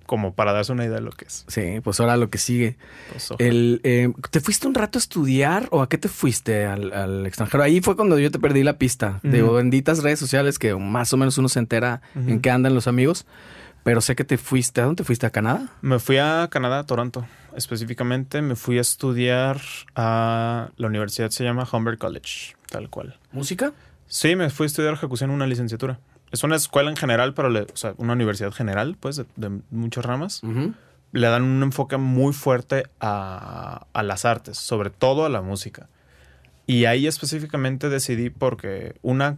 como 0.09 0.33
para 0.33 0.53
darse 0.53 0.71
una 0.71 0.85
idea 0.85 0.95
de 0.95 1.01
lo 1.01 1.11
que 1.11 1.25
es. 1.25 1.45
Sí, 1.47 1.81
pues 1.83 1.99
ahora 1.99 2.17
lo 2.17 2.31
que 2.31 2.39
sigue. 2.39 2.77
Pues. 3.11 3.29
El, 3.37 3.79
eh, 3.83 4.11
¿Te 4.31 4.39
fuiste 4.41 4.67
un 4.67 4.73
rato 4.73 4.97
a 4.97 5.01
estudiar 5.01 5.67
o 5.69 5.83
a 5.83 5.87
qué 5.87 5.99
te 5.99 6.07
fuiste 6.09 6.65
al, 6.65 6.91
al 6.91 7.27
extranjero? 7.27 7.61
Ahí 7.63 7.79
fue 7.79 7.95
cuando 7.95 8.17
yo 8.17 8.31
te 8.31 8.39
perdí 8.39 8.63
la 8.63 8.79
pista. 8.79 9.19
De 9.21 9.43
Ujú. 9.43 9.53
benditas 9.53 10.01
redes 10.01 10.17
sociales 10.17 10.57
que 10.57 10.73
más 10.73 11.13
o 11.13 11.17
menos 11.17 11.37
uno 11.37 11.47
se 11.47 11.59
entera 11.59 12.01
en 12.15 12.39
qué 12.41 12.49
andan 12.49 12.73
los 12.73 12.87
amigos. 12.87 13.27
Pero 13.83 14.01
sé 14.01 14.15
que 14.15 14.23
te 14.23 14.37
fuiste. 14.39 14.81
¿A 14.81 14.85
dónde 14.85 14.97
te 14.97 15.03
fuiste? 15.05 15.27
¿A 15.27 15.29
Canadá? 15.29 15.69
Me 15.81 15.99
fui 15.99 16.17
a 16.17 16.47
Canadá, 16.51 16.79
a 16.79 16.85
Toronto. 16.87 17.25
Específicamente 17.55 18.41
me 18.41 18.55
fui 18.55 18.79
a 18.79 18.81
estudiar 18.81 19.61
a 19.95 20.69
la 20.75 20.87
universidad, 20.87 21.29
se 21.29 21.43
llama 21.43 21.67
Humber 21.71 21.97
College, 21.99 22.55
tal 22.71 22.89
cual. 22.89 23.17
¿Música? 23.31 23.73
Sí, 24.07 24.35
me 24.35 24.49
fui 24.49 24.65
a 24.65 24.67
estudiar 24.67 24.95
ejecución, 24.95 25.29
una 25.29 25.45
licenciatura. 25.45 25.99
Es 26.31 26.43
una 26.43 26.55
escuela 26.55 26.89
en 26.89 26.95
general, 26.97 27.33
pero 27.33 27.49
le- 27.49 27.61
o 27.63 27.75
sea, 27.75 27.93
una 27.97 28.13
universidad 28.13 28.51
general, 28.51 28.97
pues, 28.99 29.15
de, 29.15 29.25
de 29.35 29.61
muchas 29.71 30.05
ramas. 30.05 30.41
Le 31.11 31.27
dan 31.27 31.41
un 31.43 31.63
enfoque 31.63 31.97
muy 31.97 32.33
fuerte 32.33 32.83
a, 32.99 33.87
a 33.93 34.03
las 34.03 34.25
artes, 34.25 34.57
sobre 34.57 34.89
todo 34.91 35.25
a 35.25 35.29
la 35.29 35.41
música. 35.41 35.89
Y 36.67 36.85
ahí 36.85 37.07
específicamente 37.07 37.89
decidí 37.89 38.29
porque 38.29 38.95
una, 39.01 39.37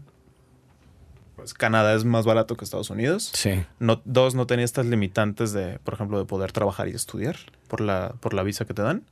pues 1.37 1.53
Canadá 1.53 1.93
es 1.95 2.03
más 2.03 2.25
barato 2.25 2.57
que 2.57 2.65
Estados 2.65 2.89
Unidos. 2.89 3.31
Sí. 3.33 3.63
No, 3.79 4.01
dos, 4.03 4.35
no 4.35 4.45
tenía 4.47 4.65
estas 4.65 4.85
limitantes 4.85 5.53
de, 5.53 5.79
por 5.79 5.93
ejemplo, 5.93 6.19
de 6.19 6.25
poder 6.25 6.51
trabajar 6.51 6.89
y 6.89 6.91
estudiar 6.91 7.37
por 7.69 7.79
la, 7.79 8.15
por 8.19 8.33
la 8.33 8.43
visa 8.43 8.65
que 8.65 8.73
te 8.73 8.81
dan. 8.81 9.03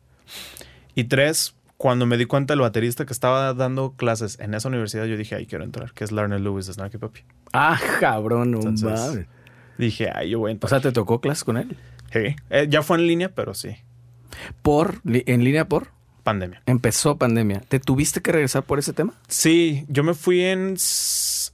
Y 0.95 1.05
tres, 1.05 1.55
cuando 1.79 2.05
me 2.05 2.17
di 2.17 2.25
cuenta 2.25 2.53
el 2.53 2.59
baterista 2.59 3.05
que 3.05 3.13
estaba 3.13 3.53
dando 3.53 3.93
clases 3.93 4.37
en 4.41 4.53
esa 4.53 4.67
universidad, 4.67 5.05
yo 5.05 5.15
dije, 5.15 5.35
ay, 5.35 5.45
quiero 5.45 5.63
entrar, 5.63 5.93
que 5.93 6.03
es 6.03 6.11
Larner 6.11 6.41
Lewis 6.41 6.67
de 6.67 6.73
Snarky 6.73 6.97
Puppy. 6.97 7.21
Ah, 7.53 7.79
cabrón, 8.01 8.51
no 8.51 8.59
mames. 8.59 9.25
Dije, 9.77 10.11
ay, 10.13 10.31
yo 10.31 10.39
voy 10.39 10.49
a 10.49 10.51
O 10.51 10.55
entrar. 10.55 10.69
sea, 10.69 10.81
¿te 10.81 10.91
tocó 10.91 11.21
clases 11.21 11.45
con 11.45 11.55
él? 11.55 11.77
Sí. 12.11 12.35
Eh, 12.49 12.67
ya 12.69 12.81
fue 12.83 12.97
en 12.97 13.07
línea, 13.07 13.29
pero 13.33 13.53
sí. 13.53 13.77
Por, 14.61 15.01
en 15.05 15.43
línea 15.45 15.69
por, 15.69 15.87
Pandemia. 16.23 16.61
empezó 16.65 17.17
pandemia. 17.17 17.61
¿Te 17.61 17.79
tuviste 17.79 18.21
que 18.21 18.33
regresar 18.33 18.63
por 18.63 18.77
ese 18.77 18.91
tema? 18.91 19.13
Sí, 19.29 19.85
yo 19.87 20.03
me 20.03 20.13
fui 20.13 20.41
en 20.43 20.75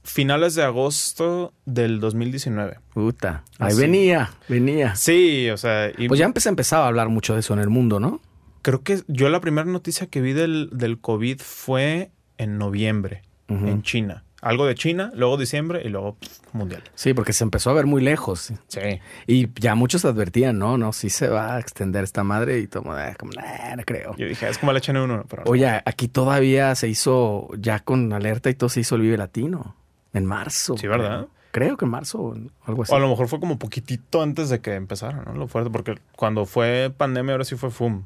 finales 0.02 0.56
de 0.56 0.64
agosto 0.64 1.52
del 1.66 2.00
2019. 2.00 2.78
Puta. 2.92 3.44
Ahí 3.60 3.68
Así. 3.68 3.80
venía, 3.80 4.32
venía. 4.48 4.96
Sí, 4.96 5.48
o 5.50 5.56
sea, 5.56 5.90
y 5.96 6.08
Pues 6.08 6.18
ya 6.18 6.26
empecé, 6.26 6.48
empezaba 6.48 6.84
a 6.84 6.88
hablar 6.88 7.08
mucho 7.10 7.34
de 7.34 7.40
eso 7.40 7.54
en 7.54 7.60
el 7.60 7.68
mundo, 7.70 8.00
¿no? 8.00 8.20
Creo 8.66 8.82
que 8.82 9.00
yo 9.06 9.28
la 9.28 9.38
primera 9.40 9.70
noticia 9.70 10.08
que 10.08 10.20
vi 10.20 10.32
del, 10.32 10.70
del 10.72 10.98
COVID 10.98 11.40
fue 11.40 12.10
en 12.36 12.58
noviembre, 12.58 13.22
en 13.46 13.82
China. 13.82 14.24
Algo 14.42 14.66
de 14.66 14.74
China, 14.74 15.12
luego 15.14 15.36
diciembre 15.36 15.82
y 15.84 15.88
luego 15.88 16.16
pff, 16.16 16.52
mundial. 16.52 16.82
Sí, 16.96 17.14
porque 17.14 17.32
se 17.32 17.44
empezó 17.44 17.70
a 17.70 17.74
ver 17.74 17.86
muy 17.86 18.02
lejos. 18.02 18.52
Sí. 18.66 18.80
Y 19.28 19.48
ya 19.60 19.76
muchos 19.76 20.04
advertían, 20.04 20.58
no, 20.58 20.78
no, 20.78 20.92
sí 20.92 21.10
se 21.10 21.28
va 21.28 21.54
a 21.54 21.60
extender 21.60 22.02
esta 22.02 22.24
madre 22.24 22.58
y 22.58 22.66
todo, 22.66 22.98
eh, 22.98 23.14
como, 23.16 23.30
"Nah, 23.34 23.76
no 23.76 23.84
creo. 23.84 24.16
Yo 24.16 24.26
dije, 24.26 24.48
es 24.48 24.58
como 24.58 24.72
la 24.72 24.80
HN1, 24.80 25.26
pero 25.28 25.44
no. 25.44 25.50
Oye, 25.52 25.68
aquí 25.84 26.08
todavía 26.08 26.74
se 26.74 26.88
hizo, 26.88 27.48
ya 27.56 27.78
con 27.78 28.12
alerta 28.12 28.50
y 28.50 28.54
todo 28.54 28.68
se 28.68 28.80
hizo 28.80 28.96
el 28.96 29.02
Vive 29.02 29.16
Latino. 29.16 29.76
En 30.12 30.26
marzo. 30.26 30.76
Sí, 30.76 30.88
¿verdad? 30.88 31.28
Creo, 31.28 31.30
Creo 31.52 31.76
que 31.76 31.84
en 31.84 31.90
marzo 31.92 32.18
o 32.20 32.34
algo 32.64 32.82
así. 32.82 32.92
O 32.92 32.96
a 32.96 32.98
lo 32.98 33.08
mejor 33.08 33.28
fue 33.28 33.38
como 33.38 33.60
poquitito 33.60 34.22
antes 34.22 34.48
de 34.48 34.60
que 34.60 34.74
empezara, 34.74 35.22
¿no? 35.24 35.34
Lo 35.34 35.46
fuerte, 35.46 35.70
porque 35.70 35.94
cuando 36.16 36.46
fue 36.46 36.92
pandemia 36.96 37.32
ahora 37.32 37.44
sí 37.44 37.54
fue 37.54 37.70
FUM. 37.70 38.02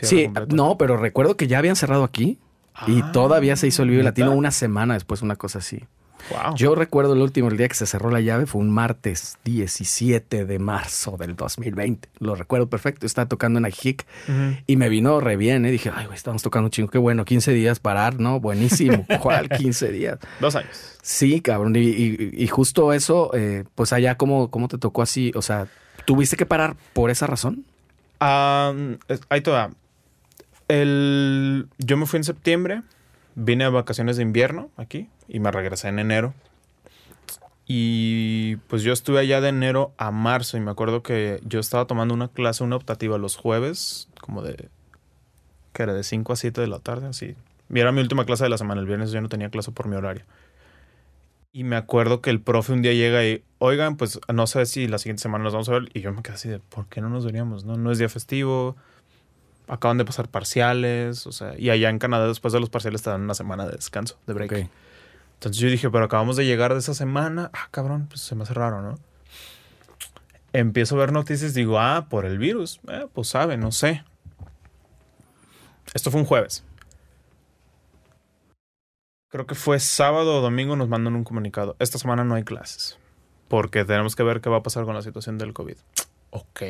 Sí, 0.00 0.24
completo. 0.24 0.56
no, 0.56 0.76
pero 0.78 0.96
recuerdo 0.96 1.36
que 1.36 1.46
ya 1.46 1.58
habían 1.58 1.76
cerrado 1.76 2.04
aquí 2.04 2.38
y 2.86 3.00
Ah, 3.02 3.12
todavía 3.12 3.56
se 3.56 3.66
hizo 3.68 3.82
el 3.82 3.90
Vive. 3.90 4.02
Latino 4.02 4.32
una 4.32 4.50
semana 4.50 4.94
después, 4.94 5.22
una 5.22 5.36
cosa 5.36 5.58
así. 5.60 5.84
Wow. 6.30 6.54
Yo 6.56 6.74
recuerdo 6.74 7.12
el 7.12 7.20
último, 7.20 7.48
el 7.48 7.58
día 7.58 7.68
que 7.68 7.74
se 7.74 7.84
cerró 7.84 8.10
la 8.10 8.20
llave 8.22 8.46
fue 8.46 8.62
un 8.62 8.70
martes 8.70 9.36
17 9.44 10.46
de 10.46 10.58
marzo 10.58 11.16
del 11.18 11.36
2020. 11.36 12.08
Lo 12.18 12.34
recuerdo 12.34 12.66
perfecto. 12.68 13.04
Estaba 13.04 13.28
tocando 13.28 13.58
en 13.58 13.66
Ajic 13.66 14.06
y 14.66 14.76
me 14.76 14.88
vino 14.88 15.20
re 15.20 15.36
bien. 15.36 15.66
¿eh? 15.66 15.70
Dije, 15.70 15.90
ay, 15.94 16.06
güey, 16.06 16.16
estamos 16.16 16.42
tocando 16.42 16.68
un 16.68 16.70
chingo. 16.70 16.88
Qué 16.88 16.96
bueno, 16.96 17.26
15 17.26 17.52
días 17.52 17.78
parar, 17.78 18.18
¿no? 18.20 18.40
Buenísimo. 18.40 19.04
¿Cuál 19.22 19.50
15 19.50 19.92
días? 19.92 20.18
Dos 20.40 20.56
años. 20.56 20.96
Sí, 21.02 21.42
cabrón. 21.42 21.76
Y, 21.76 21.80
y- 21.80 22.30
y 22.32 22.46
justo 22.48 22.94
eso, 22.94 23.30
eh, 23.34 23.64
pues 23.74 23.92
allá, 23.92 24.16
¿cómo, 24.16 24.50
¿cómo 24.50 24.68
te 24.68 24.78
tocó 24.78 25.02
así? 25.02 25.30
O 25.34 25.42
sea, 25.42 25.66
¿tuviste 26.06 26.36
que 26.38 26.46
parar 26.46 26.74
por 26.94 27.10
esa 27.10 27.26
razón? 27.26 27.66
Es- 29.08 29.20
ahí 29.28 29.40
te 29.40 29.50
va. 29.50 29.70
El, 30.68 31.68
yo 31.78 31.96
me 31.96 32.06
fui 32.06 32.16
en 32.18 32.24
septiembre, 32.24 32.82
vine 33.34 33.64
a 33.64 33.70
vacaciones 33.70 34.16
de 34.16 34.22
invierno 34.22 34.70
aquí 34.76 35.08
y 35.28 35.40
me 35.40 35.50
regresé 35.50 35.88
en 35.88 35.98
enero. 35.98 36.34
Y 37.66 38.56
pues 38.68 38.82
yo 38.82 38.92
estuve 38.92 39.20
allá 39.20 39.40
de 39.40 39.48
enero 39.48 39.92
a 39.96 40.10
marzo 40.10 40.56
y 40.56 40.60
me 40.60 40.70
acuerdo 40.70 41.02
que 41.02 41.40
yo 41.44 41.60
estaba 41.60 41.86
tomando 41.86 42.12
una 42.14 42.28
clase, 42.28 42.62
una 42.62 42.76
optativa 42.76 43.16
los 43.16 43.36
jueves, 43.36 44.08
como 44.20 44.42
de, 44.42 44.68
que 45.72 45.82
era 45.82 45.94
de 45.94 46.02
5 46.04 46.34
a 46.34 46.36
7 46.36 46.60
de 46.60 46.66
la 46.66 46.78
tarde, 46.78 47.06
así. 47.08 47.36
Y 47.70 47.80
era 47.80 47.90
mi 47.92 48.00
última 48.02 48.26
clase 48.26 48.44
de 48.44 48.50
la 48.50 48.58
semana, 48.58 48.80
el 48.82 48.86
viernes 48.86 49.12
yo 49.12 49.20
no 49.22 49.30
tenía 49.30 49.48
clase 49.48 49.70
por 49.72 49.88
mi 49.88 49.96
horario. 49.96 50.24
Y 51.56 51.62
me 51.62 51.76
acuerdo 51.76 52.20
que 52.20 52.30
el 52.30 52.40
profe 52.40 52.72
un 52.72 52.82
día 52.82 52.94
llega 52.94 53.24
y, 53.24 53.44
oigan, 53.58 53.96
pues 53.96 54.18
no 54.26 54.48
sé 54.48 54.66
si 54.66 54.88
la 54.88 54.98
siguiente 54.98 55.22
semana 55.22 55.44
nos 55.44 55.52
vamos 55.52 55.68
a 55.68 55.72
ver. 55.74 55.88
Y 55.94 56.00
yo 56.00 56.12
me 56.12 56.20
quedé 56.20 56.34
así 56.34 56.48
de, 56.48 56.58
¿por 56.58 56.88
qué 56.88 57.00
no 57.00 57.08
nos 57.08 57.24
veríamos? 57.24 57.64
No, 57.64 57.76
no 57.76 57.92
es 57.92 57.98
día 57.98 58.08
festivo. 58.08 58.74
Acaban 59.68 59.96
de 59.96 60.04
pasar 60.04 60.28
parciales. 60.28 61.28
O 61.28 61.32
sea, 61.32 61.56
y 61.56 61.70
allá 61.70 61.90
en 61.90 62.00
Canadá 62.00 62.26
después 62.26 62.52
de 62.52 62.58
los 62.58 62.70
parciales 62.70 63.02
te 63.02 63.10
dan 63.10 63.22
una 63.22 63.34
semana 63.34 63.66
de 63.66 63.70
descanso, 63.70 64.18
de 64.26 64.32
break. 64.32 64.50
Ok. 64.50 64.58
Entonces 65.34 65.62
yo 65.62 65.68
dije, 65.68 65.88
pero 65.90 66.06
acabamos 66.06 66.34
de 66.34 66.44
llegar 66.44 66.72
de 66.72 66.80
esa 66.80 66.92
semana. 66.92 67.52
Ah, 67.52 67.68
cabrón, 67.70 68.08
pues 68.08 68.20
se 68.22 68.34
me 68.34 68.42
hace 68.42 68.54
raro, 68.54 68.82
¿no? 68.82 68.98
Empiezo 70.52 70.96
a 70.96 70.98
ver 70.98 71.12
noticias, 71.12 71.54
digo, 71.54 71.78
ah, 71.78 72.08
por 72.10 72.26
el 72.26 72.36
virus. 72.36 72.80
Eh, 72.88 73.06
pues 73.12 73.28
sabe, 73.28 73.56
no 73.56 73.70
sé. 73.70 74.02
Esto 75.92 76.10
fue 76.10 76.20
un 76.20 76.26
jueves. 76.26 76.64
Creo 79.34 79.48
que 79.48 79.56
fue 79.56 79.80
sábado 79.80 80.38
o 80.38 80.40
domingo 80.40 80.76
nos 80.76 80.88
mandan 80.88 81.16
un 81.16 81.24
comunicado. 81.24 81.74
Esta 81.80 81.98
semana 81.98 82.22
no 82.22 82.36
hay 82.36 82.44
clases. 82.44 83.00
Porque 83.48 83.84
tenemos 83.84 84.14
que 84.14 84.22
ver 84.22 84.40
qué 84.40 84.48
va 84.48 84.58
a 84.58 84.62
pasar 84.62 84.84
con 84.84 84.94
la 84.94 85.02
situación 85.02 85.38
del 85.38 85.52
COVID. 85.52 85.74
Ok. 86.30 86.62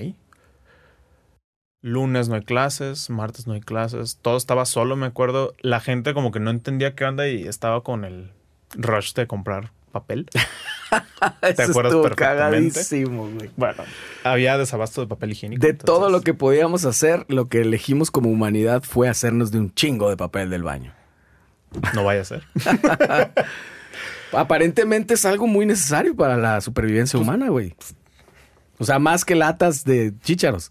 Lunes 1.83 2.31
no 2.31 2.37
hay 2.37 2.41
clases, 2.41 3.11
martes 3.11 3.47
no 3.47 3.53
hay 3.53 3.61
clases. 3.61 4.19
Todo 4.23 4.39
estaba 4.39 4.65
solo, 4.65 4.97
me 4.97 5.05
acuerdo. 5.05 5.53
La 5.61 5.79
gente 5.81 6.15
como 6.15 6.33
que 6.33 6.41
no 6.41 6.51
entendía 6.51 6.95
qué 6.95 7.05
onda 7.05 7.29
y 7.29 7.47
estaba 7.47 7.83
con 7.83 8.03
el 8.07 8.33
rush 8.71 9.13
de 9.13 9.27
comprar 9.27 9.71
papel. 9.93 10.31
Eso 11.43 11.65
acuerdas 11.65 11.93
estuvo 11.93 12.03
perfectamente? 12.05 12.17
cagadísimo, 12.17 13.29
güey. 13.29 13.51
Bueno, 13.59 13.83
había 14.25 14.57
desabasto 14.57 15.03
de 15.03 15.07
papel 15.07 15.33
higiénico. 15.33 15.61
De 15.61 15.69
entonces- 15.69 15.85
todo 15.85 16.09
lo 16.09 16.23
que 16.23 16.33
podíamos 16.33 16.87
hacer, 16.87 17.27
lo 17.29 17.51
que 17.51 17.61
elegimos 17.61 18.11
como 18.11 18.31
humanidad 18.31 18.83
fue 18.85 19.11
hacernos 19.11 19.51
de 19.51 19.59
un 19.59 19.75
chingo 19.75 20.09
de 20.09 20.17
papel 20.17 20.49
del 20.49 20.63
baño. 20.63 20.95
No 21.95 22.05
vaya 22.05 22.23
a 22.23 22.25
ser. 22.25 22.45
Aparentemente 24.33 25.15
es 25.15 25.25
algo 25.25 25.47
muy 25.47 25.67
necesario 25.67 26.17
para 26.17 26.37
la 26.37 26.61
supervivencia 26.61 27.19
humana, 27.19 27.49
güey. 27.49 27.75
O 28.79 28.85
sea, 28.85 28.99
más 28.99 29.25
que 29.25 29.35
latas 29.35 29.85
de 29.85 30.13
chícharos. 30.23 30.71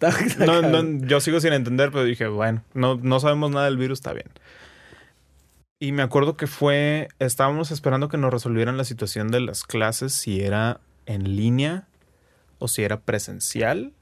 No, 0.38 0.60
no, 0.60 1.06
yo 1.06 1.20
sigo 1.20 1.40
sin 1.40 1.52
entender, 1.52 1.90
pero 1.90 2.04
dije, 2.04 2.26
bueno, 2.26 2.62
no, 2.74 2.96
no 2.96 3.20
sabemos 3.20 3.50
nada 3.50 3.66
del 3.66 3.78
virus, 3.78 4.00
está 4.00 4.12
bien. 4.12 4.26
Y 5.78 5.92
me 5.92 6.02
acuerdo 6.02 6.36
que 6.36 6.46
fue, 6.46 7.08
estábamos 7.18 7.70
esperando 7.70 8.08
que 8.08 8.16
nos 8.16 8.32
resolvieran 8.32 8.76
la 8.76 8.84
situación 8.84 9.30
de 9.30 9.40
las 9.40 9.64
clases, 9.64 10.12
si 10.12 10.40
era 10.40 10.80
en 11.06 11.36
línea 11.36 11.86
o 12.58 12.68
si 12.68 12.82
era 12.82 13.00
presencial. 13.00 13.92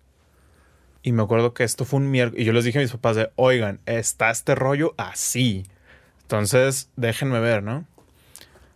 Y 1.02 1.12
me 1.12 1.22
acuerdo 1.22 1.54
que 1.54 1.64
esto 1.64 1.84
fue 1.84 2.00
un 2.00 2.10
miércoles, 2.10 2.42
y 2.42 2.44
yo 2.44 2.52
les 2.52 2.64
dije 2.64 2.78
a 2.78 2.82
mis 2.82 2.92
papás 2.92 3.16
de, 3.16 3.30
oigan, 3.36 3.80
está 3.86 4.30
este 4.30 4.54
rollo 4.54 4.94
así. 4.96 5.64
Entonces, 6.32 6.88
déjenme 6.96 7.40
ver, 7.40 7.62
¿no? 7.62 7.84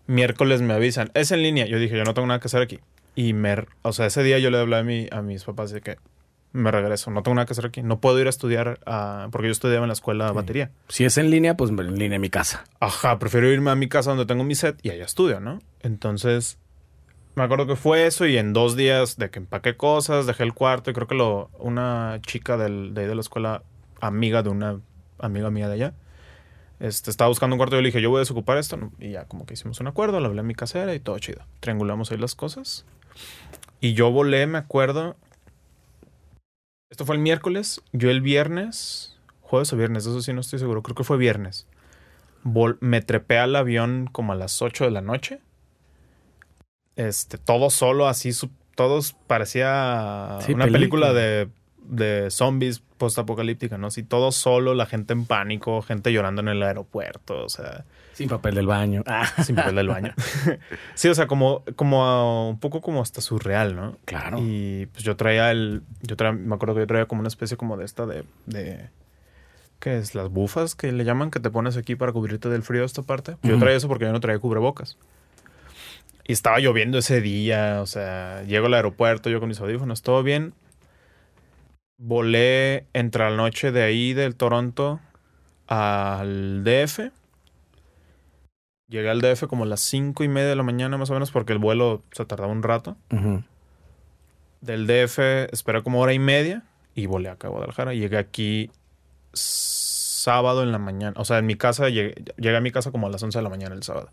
Miércoles 0.07 0.61
me 0.61 0.75
avisan, 0.75 1.11
es 1.15 1.31
en 1.31 1.43
línea. 1.43 1.65
Yo 1.65 1.79
dije, 1.79 1.97
yo 1.97 2.05
no 2.05 2.13
tengo 2.13 2.29
nada 2.29 2.39
que 2.39 2.49
hacer 2.49 2.61
aquí. 2.61 2.81
Y 3.15 3.33
me, 3.33 3.65
o 3.81 3.95
sea, 3.95 4.05
ese 4.05 4.23
día 4.23 4.39
yo 4.39 4.51
le 4.51 4.59
hablé 4.59 4.77
a, 4.77 4.83
mi, 4.83 5.09
a 5.11 5.23
mis 5.23 5.45
papás 5.45 5.71
de 5.71 5.81
que 5.81 5.97
me 6.53 6.71
regreso, 6.71 7.11
no 7.11 7.23
tengo 7.23 7.37
nada 7.37 7.47
que 7.47 7.55
hacer 7.55 7.65
aquí. 7.65 7.83
No 7.83 7.99
puedo 7.99 8.21
ir 8.21 8.27
a 8.27 8.31
estudiar, 8.31 8.79
porque 9.33 9.47
yo 9.47 9.53
estudiaba 9.53 9.85
en 9.85 9.89
la 9.89 9.95
escuela 9.95 10.27
de 10.27 10.33
batería. 10.33 10.71
Si 10.89 11.07
es 11.07 11.17
en 11.17 11.31
línea, 11.31 11.57
pues 11.57 11.71
en 11.71 11.99
línea 11.99 12.17
en 12.17 12.21
mi 12.21 12.29
casa. 12.29 12.65
Ajá, 12.79 13.19
prefiero 13.19 13.51
irme 13.51 13.71
a 13.71 13.75
mi 13.75 13.89
casa 13.89 14.11
donde 14.11 14.27
tengo 14.27 14.45
mi 14.45 14.55
set 14.55 14.79
y 14.83 14.91
allá 14.91 15.07
estudio, 15.07 15.41
¿no? 15.41 15.61
Entonces, 15.81 16.59
me 17.37 17.43
acuerdo 17.43 17.67
que 17.67 17.77
fue 17.77 18.07
eso 18.07 18.27
y 18.27 18.37
en 18.37 18.53
dos 18.53 18.77
días 18.77 19.17
de 19.17 19.31
que 19.31 19.39
empaqué 19.39 19.79
cosas, 19.79 20.27
dejé 20.27 20.43
el 20.43 20.53
cuarto 20.53 20.91
y 20.91 20.93
creo 20.93 21.07
que 21.07 21.15
lo, 21.15 21.49
una 21.59 22.21
chica 22.21 22.59
del, 22.59 22.93
de 22.93 23.01
ahí 23.01 23.07
de 23.07 23.15
la 23.15 23.23
escuela, 23.23 23.63
amiga 24.03 24.43
de 24.43 24.51
una 24.51 24.79
amiga 25.19 25.51
mía 25.51 25.69
de 25.69 25.75
allá, 25.75 25.95
este, 26.81 27.11
estaba 27.11 27.29
buscando 27.29 27.55
un 27.55 27.59
cuarto 27.59 27.77
y 27.77 27.79
yo 27.79 27.83
le 27.83 27.89
dije, 27.89 28.01
yo 28.03 28.11
voy 28.11 28.19
a 28.19 28.21
desocupar 28.21 28.59
esto. 28.59 28.79
Y 28.99 29.13
ya 29.13 29.25
como 29.27 29.47
que 29.47 29.55
hicimos 29.55 29.81
un 29.81 29.87
acuerdo, 29.87 30.21
le 30.21 30.27
hablé 30.27 30.41
a 30.41 30.45
mi 30.45 30.55
casera 30.55 30.95
y 30.95 31.01
todo 31.01 31.19
chido. 31.19 31.43
Triangulamos 31.61 32.11
ahí 32.11 32.19
las 32.19 32.35
cosas. 32.35 32.85
Y 33.81 33.95
yo 33.95 34.11
volé, 34.11 34.47
me 34.47 34.59
acuerdo. 34.59 35.17
Esto 36.91 37.05
fue 37.05 37.17
el 37.17 37.23
miércoles. 37.23 37.83
Yo 37.93 38.11
el 38.11 38.21
viernes, 38.21 39.17
jueves 39.43 39.73
o 39.73 39.77
viernes, 39.77 40.07
eso 40.07 40.21
sí 40.23 40.33
no 40.33 40.41
estoy 40.41 40.59
seguro. 40.59 40.83
Creo 40.83 40.95
que 40.95 41.05
fue 41.05 41.17
viernes. 41.17 41.67
Vol- 42.45 42.79
me 42.81 43.01
trepé 43.03 43.39
al 43.39 43.57
avión 43.57 44.09
como 44.13 44.33
a 44.33 44.37
las 44.37 44.63
8 44.63 44.85
de 44.85 44.91
la 44.91 45.01
noche. 45.01 45.41
Este, 46.95 47.39
todo 47.39 47.71
solo, 47.71 48.09
así, 48.09 48.31
todos 48.75 49.15
parecía 49.27 50.39
Sí, 50.41 50.53
una 50.55 50.65
película. 50.65 51.09
película 51.09 51.13
de, 51.13 51.49
de 51.83 52.31
zombies 52.31 52.83
postapocalíptica, 52.97 53.79
¿no? 53.79 53.89
Así, 53.89 54.03
todo 54.03 54.33
solo, 54.33 54.75
la 54.75 54.87
gente 54.87 55.13
en 55.13 55.27
pánico, 55.27 55.83
gente 55.83 56.13
llorando 56.13 56.41
en 56.43 56.49
el 56.49 56.63
aeropuerto, 56.63 57.45
o 57.45 57.49
sea, 57.49 57.85
Sin 58.13 58.29
papel 58.29 58.55
del 58.55 58.67
baño. 58.67 59.03
Ah, 59.07 59.27
sin 59.43 59.57
papel 59.57 59.77
del 59.77 59.89
baño. 59.89 60.15
sí, 60.95 61.09
o 61.09 61.15
sea, 61.15 61.27
como, 61.27 61.63
como 61.77 62.05
ah, 62.05 62.49
un 62.49 62.59
poco 62.59 62.81
como 62.81 63.03
hasta 63.03 63.21
surreal, 63.21 63.77
¿no? 63.77 63.97
claro. 64.05 64.39
Y 64.41 64.87
pues 64.87 65.05
yo 65.05 65.17
traía 65.17 65.51
el. 65.51 65.83
Yo 66.03 66.17
traía, 66.17 66.33
me 66.33 66.55
acuerdo 66.55 66.75
que 66.75 66.81
yo 66.81 66.87
traía 66.87 67.07
como 67.07 67.21
una 67.21 67.29
especie 67.29 67.57
como 67.57 67.77
de 67.77 67.85
esta 67.85 68.07
de. 68.07 68.25
de 68.47 68.89
¿Qué 69.79 69.99
es? 69.99 70.15
Las 70.15 70.31
bufas 70.31 70.75
que 70.75 70.91
le 70.91 71.05
llaman 71.05 71.31
que 71.31 71.39
te 71.39 71.51
pones 71.51 71.77
aquí 71.77 71.97
para 71.97 72.13
cubrirte 72.13 72.49
del 72.49 72.63
frío 72.63 72.85
esta 72.85 73.03
parte. 73.03 73.37
Yo 73.43 73.59
traía 73.59 73.77
eso 73.77 73.89
porque 73.89 74.07
yo 74.07 74.13
no 74.13 74.21
traía 74.21 74.39
cubrebocas. 74.39 74.97
Y 76.29 76.33
estaba 76.33 76.59
lloviendo 76.59 76.99
ese 76.99 77.21
día, 77.21 77.81
o 77.83 77.87
sea, 77.87 78.43
llego 78.45 78.67
al 78.67 78.75
aeropuerto, 78.75 79.31
yo 79.31 79.39
con 79.39 79.49
mis 79.49 79.61
audífonos, 79.61 80.03
todo 80.03 80.23
bien. 80.25 80.55
Volé 81.99 82.87
entre 82.93 83.31
la 83.31 83.37
noche 83.37 83.73
de 83.73 83.83
ahí, 83.83 84.13
del 84.13 84.37
Toronto, 84.37 85.01
al 85.67 86.63
DF. 86.65 87.11
Llegué 88.89 89.11
al 89.11 89.21
DF 89.21 89.47
como 89.47 89.65
a 89.65 89.67
las 89.67 89.81
cinco 89.81 90.23
y 90.23 90.29
media 90.29 90.49
de 90.49 90.57
la 90.57 90.63
mañana 90.63 90.97
más 90.97 91.11
o 91.11 91.15
menos 91.15 91.31
porque 91.31 91.53
el 91.53 91.59
vuelo 91.59 92.03
se 92.13 92.25
tardaba 92.25 92.53
un 92.53 92.63
rato. 92.63 92.97
Del 94.61 94.87
DF 94.87 95.19
esperé 95.53 95.83
como 95.83 96.01
hora 96.01 96.13
y 96.13 96.19
media 96.19 96.63
y 96.95 97.07
volé 97.07 97.29
acá 97.29 97.49
a 97.49 97.51
Guadalajara. 97.51 97.95
Llegué 97.95 98.19
aquí 98.19 98.71
sábado 99.33 100.63
en 100.63 100.73
la 100.73 100.79
mañana. 100.79 101.15
O 101.19 101.25
sea, 101.25 101.39
en 101.39 101.47
mi 101.47 101.57
casa, 101.57 101.89
llegué, 101.89 102.15
llegué 102.37 102.57
a 102.57 102.61
mi 102.61 102.71
casa 102.71 102.91
como 102.91 103.07
a 103.07 103.11
las 103.11 103.23
11 103.23 103.39
de 103.39 103.43
la 103.43 103.49
mañana 103.49 103.75
el 103.75 103.83
sábado. 103.83 104.11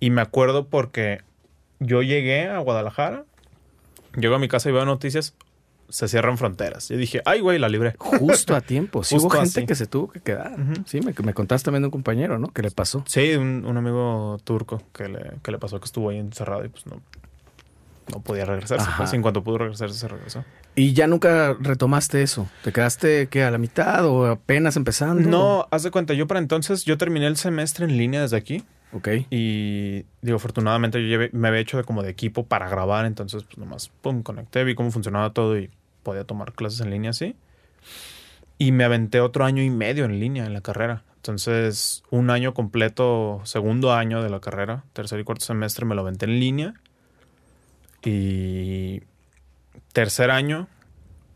Y 0.00 0.10
me 0.10 0.22
acuerdo 0.22 0.66
porque 0.66 1.20
yo 1.78 2.02
llegué 2.02 2.48
a 2.48 2.58
Guadalajara, 2.58 3.24
llego 4.16 4.34
a 4.34 4.38
mi 4.38 4.48
casa 4.48 4.68
y 4.68 4.72
veo 4.72 4.84
noticias, 4.84 5.34
se 5.92 6.08
cierran 6.08 6.38
fronteras. 6.38 6.88
Yo 6.88 6.96
dije, 6.96 7.20
ay, 7.24 7.40
güey, 7.40 7.58
la 7.58 7.68
libré. 7.68 7.94
Justo 7.98 8.56
a 8.56 8.60
tiempo. 8.62 9.04
Sí, 9.04 9.16
hubo 9.16 9.28
gente 9.30 9.60
así. 9.60 9.66
que 9.66 9.74
se 9.74 9.86
tuvo 9.86 10.08
que 10.10 10.20
quedar. 10.20 10.56
Sí, 10.86 11.00
me, 11.00 11.12
me 11.22 11.34
contaste 11.34 11.66
también 11.66 11.82
de 11.82 11.86
un 11.88 11.90
compañero, 11.92 12.38
¿no? 12.38 12.48
¿Qué 12.48 12.62
le 12.62 12.70
pasó? 12.70 13.04
Sí, 13.06 13.34
un, 13.34 13.64
un 13.66 13.76
amigo 13.76 14.38
turco 14.44 14.82
que 14.92 15.08
le, 15.08 15.32
que 15.42 15.52
le 15.52 15.58
pasó 15.58 15.78
que 15.78 15.84
estuvo 15.84 16.08
ahí 16.10 16.18
encerrado 16.18 16.64
y 16.64 16.68
pues 16.68 16.86
no, 16.86 17.00
no 18.12 18.20
podía 18.20 18.44
regresarse. 18.44 18.88
Pues, 18.96 19.12
en 19.12 19.22
cuanto 19.22 19.44
pudo 19.44 19.58
regresarse, 19.58 19.98
se 19.98 20.08
regresó. 20.08 20.44
Y 20.74 20.94
ya 20.94 21.06
nunca 21.06 21.54
retomaste 21.60 22.22
eso. 22.22 22.48
¿Te 22.64 22.72
quedaste 22.72 23.26
qué, 23.28 23.44
a 23.44 23.50
la 23.50 23.58
mitad 23.58 24.06
o 24.06 24.26
apenas 24.26 24.76
empezando? 24.76 25.28
No, 25.28 25.68
haz 25.70 25.82
de 25.82 25.90
cuenta, 25.90 26.14
yo 26.14 26.26
para 26.26 26.40
entonces, 26.40 26.84
yo 26.84 26.96
terminé 26.96 27.26
el 27.26 27.36
semestre 27.36 27.84
en 27.84 27.96
línea 27.98 28.22
desde 28.22 28.36
aquí. 28.38 28.62
Ok. 28.94 29.08
Y 29.30 30.04
digo, 30.20 30.36
afortunadamente 30.36 31.00
yo 31.00 31.06
llevé- 31.18 31.30
me 31.32 31.48
había 31.48 31.60
hecho 31.60 31.78
de 31.78 31.84
como 31.84 32.02
de 32.02 32.10
equipo 32.10 32.44
para 32.44 32.68
grabar, 32.68 33.06
entonces 33.06 33.44
pues 33.44 33.56
nomás, 33.56 33.88
pum, 34.02 34.22
conecté, 34.22 34.64
vi 34.64 34.74
cómo 34.74 34.90
funcionaba 34.90 35.32
todo 35.32 35.58
y 35.58 35.70
podía 36.02 36.24
tomar 36.24 36.52
clases 36.52 36.80
en 36.80 36.90
línea 36.90 37.10
así. 37.10 37.36
Y 38.58 38.72
me 38.72 38.84
aventé 38.84 39.20
otro 39.20 39.44
año 39.44 39.62
y 39.62 39.70
medio 39.70 40.04
en 40.04 40.20
línea 40.20 40.46
en 40.46 40.52
la 40.52 40.60
carrera. 40.60 41.04
Entonces, 41.16 42.02
un 42.10 42.30
año 42.30 42.54
completo, 42.54 43.40
segundo 43.44 43.92
año 43.92 44.22
de 44.22 44.30
la 44.30 44.40
carrera, 44.40 44.84
tercer 44.92 45.20
y 45.20 45.24
cuarto 45.24 45.44
semestre 45.44 45.86
me 45.86 45.94
lo 45.94 46.00
aventé 46.00 46.26
en 46.26 46.40
línea. 46.40 46.74
Y 48.04 49.02
tercer 49.92 50.30
año 50.30 50.68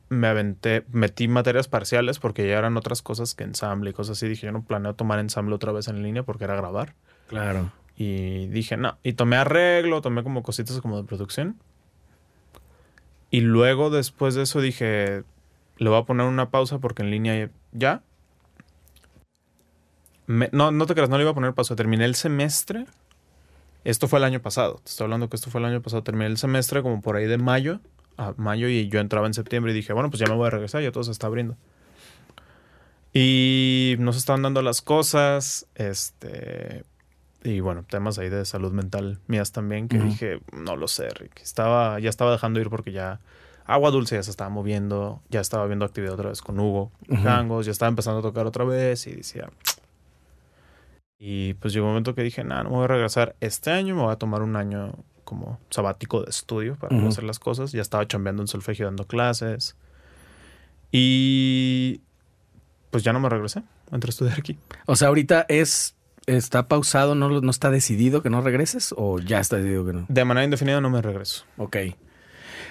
me 0.08 0.28
aventé, 0.28 0.84
metí 0.90 1.28
materias 1.28 1.68
parciales 1.68 2.18
porque 2.18 2.46
ya 2.48 2.58
eran 2.58 2.76
otras 2.76 3.02
cosas 3.02 3.34
que 3.34 3.44
ensamble 3.44 3.90
y 3.90 3.92
cosas 3.92 4.18
así. 4.18 4.28
Dije, 4.28 4.46
yo 4.46 4.52
no 4.52 4.62
planeo 4.62 4.94
tomar 4.94 5.18
ensamble 5.18 5.54
otra 5.54 5.72
vez 5.72 5.88
en 5.88 6.02
línea 6.02 6.22
porque 6.22 6.44
era 6.44 6.56
grabar. 6.56 6.94
Claro. 7.28 7.72
Y 7.96 8.46
dije, 8.48 8.76
no. 8.76 8.98
Y 9.02 9.14
tomé 9.14 9.36
arreglo, 9.36 10.00
tomé 10.02 10.22
como 10.22 10.42
cositas 10.42 10.80
como 10.80 10.98
de 11.00 11.04
producción. 11.04 11.56
Y 13.36 13.42
luego, 13.42 13.90
después 13.90 14.34
de 14.34 14.44
eso, 14.44 14.62
dije, 14.62 15.22
le 15.76 15.90
voy 15.90 15.98
a 15.98 16.04
poner 16.04 16.26
una 16.26 16.48
pausa 16.48 16.78
porque 16.78 17.02
en 17.02 17.10
línea 17.10 17.50
ya. 17.70 18.02
No, 20.26 20.70
no 20.70 20.86
te 20.86 20.94
creas, 20.94 21.10
no 21.10 21.18
le 21.18 21.24
iba 21.24 21.32
a 21.32 21.34
poner 21.34 21.52
pausa. 21.52 21.76
Terminé 21.76 22.06
el 22.06 22.14
semestre. 22.14 22.86
Esto 23.84 24.08
fue 24.08 24.20
el 24.20 24.24
año 24.24 24.40
pasado. 24.40 24.80
Te 24.82 24.88
estoy 24.88 25.04
hablando 25.04 25.28
que 25.28 25.36
esto 25.36 25.50
fue 25.50 25.60
el 25.60 25.66
año 25.66 25.82
pasado. 25.82 26.02
Terminé 26.02 26.24
el 26.28 26.38
semestre 26.38 26.80
como 26.80 27.02
por 27.02 27.16
ahí 27.16 27.26
de 27.26 27.36
mayo. 27.36 27.80
A 28.16 28.32
mayo 28.38 28.68
y 28.70 28.88
yo 28.88 29.00
entraba 29.00 29.26
en 29.26 29.34
septiembre 29.34 29.72
y 29.72 29.74
dije, 29.74 29.92
bueno, 29.92 30.08
pues 30.08 30.18
ya 30.18 30.26
me 30.28 30.34
voy 30.34 30.46
a 30.46 30.50
regresar, 30.50 30.82
ya 30.82 30.90
todo 30.90 31.04
se 31.04 31.10
está 31.10 31.26
abriendo. 31.26 31.58
Y 33.12 33.96
nos 33.98 34.16
estaban 34.16 34.40
dando 34.40 34.62
las 34.62 34.80
cosas. 34.80 35.66
Este. 35.74 36.84
Y 37.46 37.60
bueno, 37.60 37.84
temas 37.88 38.18
ahí 38.18 38.28
de 38.28 38.44
salud 38.44 38.72
mental 38.72 39.20
mías 39.28 39.52
también, 39.52 39.86
que 39.88 39.98
dije, 39.98 40.40
no 40.52 40.74
lo 40.74 40.88
sé, 40.88 41.10
Rick. 41.10 41.40
Estaba, 41.42 42.00
ya 42.00 42.10
estaba 42.10 42.32
dejando 42.32 42.58
ir 42.60 42.68
porque 42.70 42.90
ya 42.90 43.20
Agua 43.66 43.92
Dulce 43.92 44.16
ya 44.16 44.22
se 44.24 44.32
estaba 44.32 44.50
moviendo, 44.50 45.22
ya 45.28 45.40
estaba 45.40 45.64
viendo 45.66 45.84
actividad 45.84 46.14
otra 46.14 46.30
vez 46.30 46.42
con 46.42 46.58
Hugo, 46.58 46.90
Ujú. 47.08 47.22
Jangos, 47.22 47.64
ya 47.66 47.70
estaba 47.70 47.88
empezando 47.88 48.18
a 48.18 48.22
tocar 48.22 48.46
otra 48.46 48.64
vez 48.64 49.06
y 49.06 49.12
decía. 49.14 49.48
Y 51.20 51.54
pues 51.54 51.72
llegó 51.72 51.86
un 51.86 51.92
momento 51.92 52.16
que 52.16 52.22
dije, 52.22 52.42
nada, 52.42 52.64
no 52.64 52.70
me 52.70 52.76
voy 52.76 52.84
a 52.84 52.88
regresar 52.88 53.36
este 53.40 53.70
año, 53.70 53.94
me 53.94 54.02
voy 54.02 54.12
a 54.12 54.16
tomar 54.16 54.42
un 54.42 54.56
año 54.56 54.92
como 55.22 55.58
sabático 55.70 56.22
de 56.22 56.30
estudio 56.30 56.74
para 56.74 56.96
Ujú. 56.96 57.08
hacer 57.08 57.24
las 57.24 57.38
cosas. 57.38 57.70
Ya 57.72 57.80
estaba 57.82 58.06
chambeando 58.08 58.42
en 58.42 58.48
solfegio 58.48 58.86
dando 58.86 59.06
clases. 59.06 59.76
Y 60.92 62.00
pues 62.90 63.02
ya 63.02 63.12
no 63.12 63.20
me 63.20 63.28
regresé, 63.28 63.62
entré 63.92 64.08
a 64.08 64.10
estudiar 64.10 64.38
aquí. 64.38 64.58
O 64.86 64.96
sea, 64.96 65.08
ahorita 65.08 65.46
es. 65.48 65.95
¿Está 66.26 66.66
pausado? 66.68 67.14
¿No, 67.14 67.40
¿No 67.40 67.50
está 67.50 67.70
decidido 67.70 68.22
que 68.22 68.30
no 68.30 68.40
regreses? 68.40 68.92
¿O 68.96 69.18
ya 69.20 69.38
está 69.40 69.56
decidido 69.56 69.86
que 69.86 69.92
no? 69.92 70.06
De 70.08 70.24
manera 70.24 70.44
indefinida 70.44 70.80
no 70.80 70.90
me 70.90 71.00
regreso. 71.02 71.44
Ok. 71.56 71.76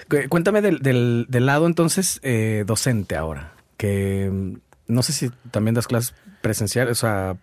Cu- 0.09 0.27
Cuéntame 0.29 0.61
del, 0.61 0.79
del- 0.79 1.25
del 1.29 1.45
lado 1.45 1.65
entonces 1.67 2.19
eh, 2.23 2.63
docente 2.67 3.15
ahora. 3.15 3.53
Que 3.77 4.29
mm, 4.31 4.57
no 4.87 5.03
sé 5.03 5.13
si 5.13 5.31
también 5.51 5.73
das 5.75 5.87
clases 5.87 6.13
presenciales, 6.41 6.91
o 6.91 7.07
sea, 7.07 7.37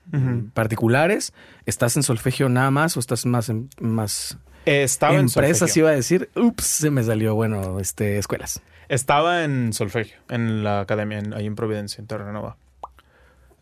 particulares. 0.55 1.32
¿Estás 1.66 1.97
en 1.97 2.02
solfegio 2.02 2.48
nada 2.48 2.70
más 2.70 2.97
o 2.97 3.01
estás 3.01 3.26
más 3.26 3.48
en 3.48 3.68
más 3.80 4.39
Eh, 4.66 4.82
Estaba 4.84 5.14
en 5.14 5.20
empresas? 5.20 5.59
solfegio. 5.59 5.82
Iba 5.84 5.90
a 5.90 5.94
decir, 5.94 6.30
ups, 6.36 6.64
se 6.64 6.90
me 6.90 7.02
salió, 7.02 7.34
bueno, 7.34 7.80
este, 7.80 8.18
escuelas. 8.18 8.60
Estaba 8.89 9.44
en 9.44 9.72
solfegio, 9.72 10.18
en 10.28 10.62
la 10.62 10.80
academia, 10.80 11.18
en- 11.18 11.32
ahí 11.34 11.47
en 11.47 11.55
Providencia, 11.56 12.01
en 12.01 12.06
Terranova. 12.06 12.56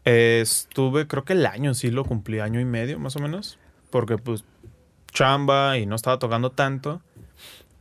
Eh, 0.05 0.41
estuve, 0.43 1.07
creo 1.07 1.25
que 1.25 1.35
el 1.35 1.45
año 1.47 1.75
sí 1.75 1.91
lo 1.91 2.05
cumplí, 2.05 2.41
año 2.41 2.61
y 2.61 2.65
medio 2.65 2.99
más 2.99 3.17
o 3.17 3.19
menos, 3.21 3.59
porque 3.91 4.17
pues 4.17 4.45
chamba 5.13 5.79
y 5.79 5.87
no 5.87 5.97
estaba 5.97 6.19
tocando 6.19 6.51
tanto. 6.51 7.03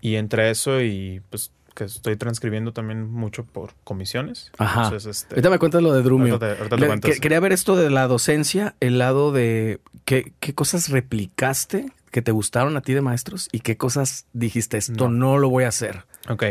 Y 0.01 0.15
entre 0.15 0.49
eso 0.49 0.81
y 0.81 1.21
pues 1.29 1.51
que 1.75 1.83
estoy 1.85 2.17
transcribiendo 2.17 2.73
también 2.73 3.09
mucho 3.09 3.45
por 3.45 3.73
comisiones. 3.85 4.51
Ajá. 4.57 4.85
Entonces, 4.85 5.05
este, 5.23 5.35
Ahorita 5.35 5.49
me 5.49 5.59
cuentas 5.59 5.81
lo 5.81 5.93
de 5.93 6.01
Drumio. 6.01 6.33
ahorita 6.33 6.55
te- 6.55 6.61
ahorita 6.75 6.75
Le- 6.95 6.99
que- 6.99 7.19
quería 7.21 7.39
ver 7.39 7.53
esto 7.53 7.75
de 7.77 7.89
la 7.89 8.07
docencia, 8.07 8.75
el 8.81 8.97
lado 8.97 9.31
de 9.31 9.79
qué, 10.03 10.33
qué 10.41 10.53
cosas 10.53 10.89
replicaste 10.89 11.91
que 12.11 12.21
te 12.21 12.31
gustaron 12.31 12.75
a 12.75 12.81
ti 12.81 12.93
de 12.93 13.01
maestros 13.01 13.47
y 13.51 13.59
qué 13.61 13.77
cosas 13.77 14.25
dijiste, 14.33 14.77
esto 14.77 15.09
No. 15.09 15.33
no, 15.33 15.37
lo 15.37 15.49
voy 15.49 15.63
a 15.63 15.67
hacer. 15.69 16.03
Ok. 16.27 16.43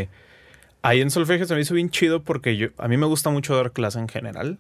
Ahí 0.82 1.00
en 1.00 1.10
solfegio 1.10 1.44
se 1.46 1.54
me 1.54 1.60
hizo 1.60 1.74
bien 1.74 1.90
chido 1.90 2.22
porque 2.22 2.56
yo, 2.56 2.68
a 2.78 2.86
mí 2.88 2.96
me 2.96 3.06
gusta 3.06 3.28
mucho 3.30 3.56
dar 3.56 3.72
clase 3.72 3.98
en 3.98 4.08
general. 4.08 4.58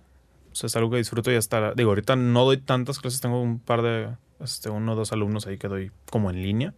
O 0.52 0.54
sea, 0.54 0.66
es 0.68 0.76
algo 0.76 0.90
que 0.90 0.96
disfruto 0.96 1.30
y 1.30 1.36
hasta, 1.36 1.72
digo, 1.74 1.90
ahorita 1.90 2.16
no 2.16 2.44
doy 2.44 2.58
tantas 2.58 2.98
clases, 2.98 3.20
tengo 3.20 3.40
un 3.40 3.58
par 3.58 3.82
de, 3.82 4.08
este, 4.40 4.70
uno 4.70 4.92
o 4.92 4.96
dos 4.96 5.12
alumnos 5.12 5.46
ahí 5.46 5.58
que 5.58 5.68
doy 5.68 5.90
como 6.10 6.30
en 6.30 6.42
línea. 6.42 6.74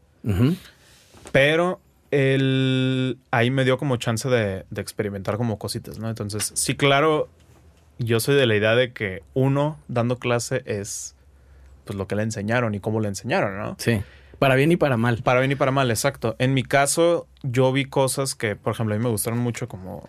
Pero 1.32 1.80
el, 2.10 3.18
ahí 3.30 3.50
me 3.50 3.64
dio 3.64 3.78
como 3.78 3.96
chance 3.96 4.28
de, 4.28 4.66
de 4.70 4.80
experimentar 4.80 5.36
como 5.36 5.58
cositas, 5.58 5.98
¿no? 5.98 6.08
Entonces, 6.08 6.52
sí, 6.54 6.76
claro, 6.76 7.28
yo 7.98 8.20
soy 8.20 8.34
de 8.34 8.46
la 8.46 8.56
idea 8.56 8.74
de 8.74 8.92
que 8.92 9.22
uno 9.34 9.78
dando 9.88 10.18
clase 10.18 10.62
es 10.66 11.14
pues 11.84 11.98
lo 11.98 12.06
que 12.06 12.14
le 12.14 12.22
enseñaron 12.22 12.74
y 12.74 12.80
cómo 12.80 13.00
le 13.00 13.08
enseñaron, 13.08 13.58
¿no? 13.58 13.76
Sí. 13.78 14.02
Para 14.38 14.54
bien 14.54 14.72
y 14.72 14.76
para 14.76 14.96
mal. 14.96 15.22
Para 15.22 15.40
bien 15.40 15.52
y 15.52 15.54
para 15.54 15.70
mal, 15.70 15.90
exacto. 15.90 16.34
En 16.38 16.54
mi 16.54 16.62
caso, 16.62 17.26
yo 17.42 17.72
vi 17.72 17.84
cosas 17.84 18.34
que, 18.34 18.56
por 18.56 18.72
ejemplo, 18.72 18.94
a 18.94 18.98
mí 18.98 19.04
me 19.04 19.10
gustaron 19.10 19.38
mucho 19.38 19.68
como... 19.68 20.08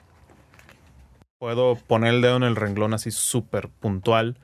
Puedo 1.41 1.75
poner 1.75 2.13
el 2.13 2.21
dedo 2.21 2.35
en 2.35 2.43
el 2.43 2.55
renglón 2.55 2.93
así 2.93 3.09
súper 3.09 3.69
puntual. 3.69 4.37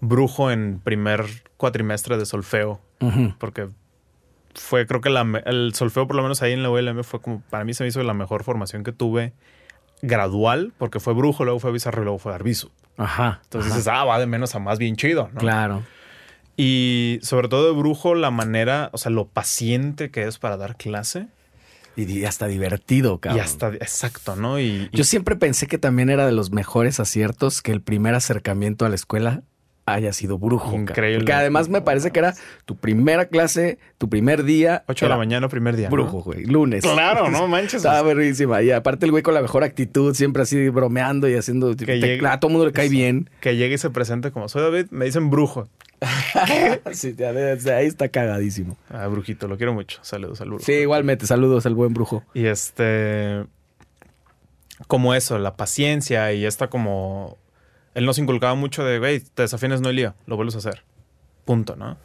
Brujo 0.00 0.50
en 0.50 0.80
primer 0.80 1.26
cuatrimestre 1.56 2.18
de 2.18 2.26
solfeo. 2.26 2.80
Porque 3.38 3.68
fue, 4.56 4.84
creo 4.84 5.00
que 5.00 5.10
la 5.10 5.20
el 5.46 5.72
solfeo, 5.74 6.08
por 6.08 6.16
lo 6.16 6.22
menos 6.22 6.42
ahí 6.42 6.52
en 6.52 6.64
la 6.64 6.70
ULM, 6.70 7.04
fue 7.04 7.20
como... 7.22 7.40
Para 7.50 7.62
mí 7.62 7.72
se 7.72 7.84
me 7.84 7.88
hizo 7.88 8.02
la 8.02 8.14
mejor 8.14 8.42
formación 8.42 8.82
que 8.82 8.90
tuve 8.90 9.32
gradual. 10.02 10.72
Porque 10.76 10.98
fue 10.98 11.14
brujo, 11.14 11.44
luego 11.44 11.60
fue 11.60 11.70
bizarro 11.70 12.02
y 12.02 12.04
luego 12.06 12.18
fue 12.18 12.34
arbizu. 12.34 12.72
Ajá. 12.96 13.42
Entonces 13.44 13.70
ajá. 13.70 13.78
dices, 13.78 13.92
ah, 13.94 14.04
va 14.04 14.18
de 14.18 14.26
menos 14.26 14.52
a 14.56 14.58
más 14.58 14.80
bien 14.80 14.96
chido, 14.96 15.30
¿no? 15.32 15.38
Claro. 15.38 15.84
Y 16.56 17.20
sobre 17.22 17.46
todo 17.46 17.72
de 17.72 17.78
brujo, 17.78 18.16
la 18.16 18.32
manera, 18.32 18.90
o 18.92 18.98
sea, 18.98 19.12
lo 19.12 19.28
paciente 19.28 20.10
que 20.10 20.24
es 20.24 20.40
para 20.40 20.56
dar 20.56 20.74
clase. 20.74 21.28
Y 21.96 22.24
hasta 22.24 22.46
divertido, 22.46 23.18
cabrón. 23.18 23.38
Y 23.38 23.40
hasta, 23.40 23.68
exacto, 23.74 24.36
¿no? 24.36 24.58
Y, 24.60 24.88
y- 24.92 24.96
Yo 24.96 25.04
siempre 25.04 25.36
pensé 25.36 25.66
que 25.66 25.76
también 25.78 26.08
era 26.10 26.24
de 26.26 26.32
los 26.32 26.50
mejores 26.52 27.00
aciertos 27.00 27.62
que 27.62 27.72
el 27.72 27.82
primer 27.82 28.14
acercamiento 28.14 28.84
a 28.86 28.88
la 28.88 28.94
escuela 28.94 29.42
haya 29.86 30.12
sido 30.12 30.38
brujo. 30.38 30.72
Increíble. 30.76 31.18
Porque 31.18 31.32
además 31.32 31.68
me 31.68 31.80
parece 31.80 32.12
que 32.12 32.20
era 32.20 32.34
tu 32.64 32.76
primera 32.76 33.24
clase, 33.26 33.78
tu 33.98 34.08
primer 34.08 34.44
día. 34.44 34.84
8 34.86 35.06
de 35.06 35.08
la 35.08 35.16
mañana, 35.16 35.48
primer 35.48 35.74
día. 35.76 35.86
¿no? 35.88 35.90
Brujo, 35.92 36.22
güey. 36.22 36.44
Lunes. 36.44 36.84
Claro, 36.84 37.28
no 37.28 37.48
manches. 37.48 37.74
Estaba 37.76 38.02
verguísima. 38.02 38.62
Y 38.62 38.70
aparte 38.70 39.06
el 39.06 39.10
güey 39.10 39.24
con 39.24 39.34
la 39.34 39.42
mejor 39.42 39.64
actitud, 39.64 40.14
siempre 40.14 40.42
así 40.42 40.68
bromeando 40.68 41.28
y 41.28 41.34
haciendo... 41.34 41.74
Que 41.74 41.86
te- 41.86 41.98
llegue- 42.00 42.26
a 42.28 42.38
todo 42.38 42.50
mundo 42.52 42.66
le 42.66 42.72
cae 42.72 42.88
bien. 42.88 43.30
Que 43.40 43.56
llegue 43.56 43.74
y 43.74 43.78
se 43.78 43.90
presente 43.90 44.30
como 44.30 44.48
soy 44.48 44.62
David, 44.62 44.86
me 44.90 45.06
dicen 45.06 45.28
brujo. 45.28 45.68
sí, 46.92 47.14
ya 47.16 47.32
desde 47.32 47.74
ahí 47.74 47.86
está 47.86 48.08
cagadísimo. 48.08 48.76
Ah, 48.88 49.06
brujito, 49.06 49.48
lo 49.48 49.56
quiero 49.56 49.74
mucho. 49.74 49.98
Saludos 50.02 50.40
al 50.40 50.48
brujo. 50.48 50.64
Sí, 50.64 50.72
igualmente. 50.72 51.26
Saludos 51.26 51.66
al 51.66 51.74
buen 51.74 51.92
brujo. 51.92 52.24
Y 52.34 52.46
este. 52.46 53.46
Como 54.86 55.14
eso, 55.14 55.38
la 55.38 55.56
paciencia 55.56 56.32
y 56.32 56.46
esta 56.46 56.68
como. 56.68 57.36
Él 57.94 58.06
nos 58.06 58.18
inculcaba 58.18 58.54
mucho 58.54 58.84
de, 58.84 58.98
güey, 58.98 59.20
te 59.20 59.42
desafines, 59.42 59.80
no 59.80 59.90
lío, 59.90 60.14
lo 60.26 60.36
vuelves 60.36 60.54
a 60.54 60.58
hacer. 60.58 60.84
Punto, 61.44 61.76
¿no? 61.76 61.98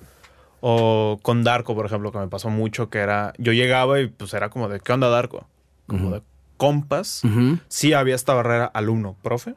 O 0.60 1.20
con 1.22 1.44
Darko, 1.44 1.76
por 1.76 1.86
ejemplo, 1.86 2.12
que 2.12 2.18
me 2.18 2.28
pasó 2.28 2.50
mucho, 2.50 2.90
que 2.90 2.98
era. 2.98 3.34
Yo 3.38 3.54
llegaba 3.54 4.00
y 4.00 4.08
pues 4.08 4.34
era 4.34 4.50
como 4.50 4.68
de, 4.68 4.80
¿qué 4.80 4.92
onda, 4.92 5.10
Darko? 5.10 5.48
Como 5.88 6.12
de 6.12 6.22
compas. 6.58 7.22
Sí 7.68 7.94
había 7.94 8.16
esta 8.16 8.34
barrera 8.34 8.66
alumno-profe, 8.66 9.56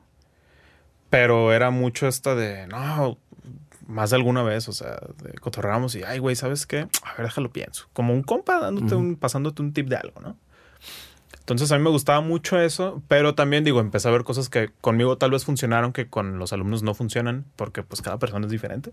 pero 1.11 1.53
era 1.53 1.71
mucho 1.71 2.07
esta 2.07 2.35
de, 2.35 2.67
no, 2.67 3.19
más 3.89 4.11
de 4.11 4.17
alguna 4.17 4.43
vez, 4.43 4.69
o 4.69 4.73
sea, 4.73 5.01
de 5.23 5.33
cotorreamos 5.41 5.95
y, 5.95 6.03
ay, 6.03 6.19
güey, 6.19 6.37
¿sabes 6.37 6.67
qué? 6.67 6.87
A 7.03 7.15
ver, 7.17 7.27
déjalo 7.27 7.51
pienso. 7.51 7.89
Como 7.95 8.13
un 8.13 8.23
compa 8.23 8.61
dándote 8.61 8.95
un, 8.95 9.17
pasándote 9.17 9.63
un 9.63 9.73
tip 9.73 9.89
de 9.89 9.97
algo, 9.97 10.21
¿no? 10.21 10.37
Entonces 11.41 11.73
a 11.73 11.79
mí 11.79 11.83
me 11.83 11.89
gustaba 11.89 12.21
mucho 12.21 12.61
eso, 12.61 13.03
pero 13.09 13.35
también 13.35 13.65
digo, 13.65 13.81
empecé 13.81 14.07
a 14.09 14.11
ver 14.11 14.25
cosas 14.25 14.51
que 14.51 14.71
conmigo 14.83 15.17
tal 15.17 15.31
vez 15.31 15.47
funcionaron 15.47 15.95
que 15.95 16.07
con 16.07 16.39
los 16.39 16.53
alumnos 16.53 16.83
no 16.83 16.93
funcionan 16.93 17.47
porque 17.57 17.83
pues 17.83 18.03
cada 18.03 18.19
persona 18.19 18.45
es 18.45 18.53
diferente. 18.53 18.93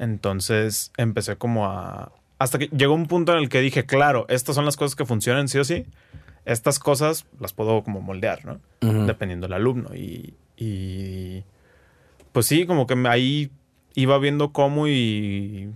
Entonces 0.00 0.90
empecé 0.96 1.36
como 1.36 1.66
a... 1.66 2.10
Hasta 2.40 2.58
que 2.58 2.66
llegó 2.76 2.94
un 2.94 3.06
punto 3.06 3.32
en 3.32 3.38
el 3.38 3.48
que 3.48 3.60
dije, 3.60 3.86
claro, 3.86 4.26
estas 4.28 4.56
son 4.56 4.64
las 4.64 4.76
cosas 4.76 4.96
que 4.96 5.04
funcionan 5.04 5.46
sí 5.46 5.58
o 5.58 5.64
sí. 5.64 5.86
Estas 6.44 6.80
cosas 6.80 7.26
las 7.38 7.52
puedo 7.52 7.84
como 7.84 8.00
moldear, 8.00 8.44
¿no? 8.44 8.60
Dependiendo 9.06 9.46
del 9.46 9.54
alumno. 9.54 9.94
Y, 9.94 10.34
y 10.56 11.44
pues 12.32 12.46
sí, 12.46 12.66
como 12.66 12.88
que 12.88 12.94
ahí 13.06 13.52
iba 13.94 14.18
viendo 14.18 14.52
cómo 14.52 14.88
y 14.88 15.70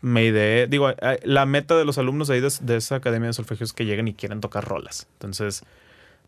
me 0.00 0.24
ideé, 0.24 0.66
digo, 0.66 0.90
la 1.24 1.46
meta 1.46 1.76
de 1.76 1.84
los 1.84 1.98
alumnos 1.98 2.30
ahí 2.30 2.40
de, 2.40 2.76
esa 2.76 2.94
academia 2.94 3.28
de 3.28 3.32
solfegio 3.32 3.64
es 3.64 3.72
que 3.72 3.84
lleguen 3.84 4.08
y 4.08 4.14
quieren 4.14 4.40
tocar 4.40 4.64
rolas. 4.64 5.08
Entonces, 5.14 5.64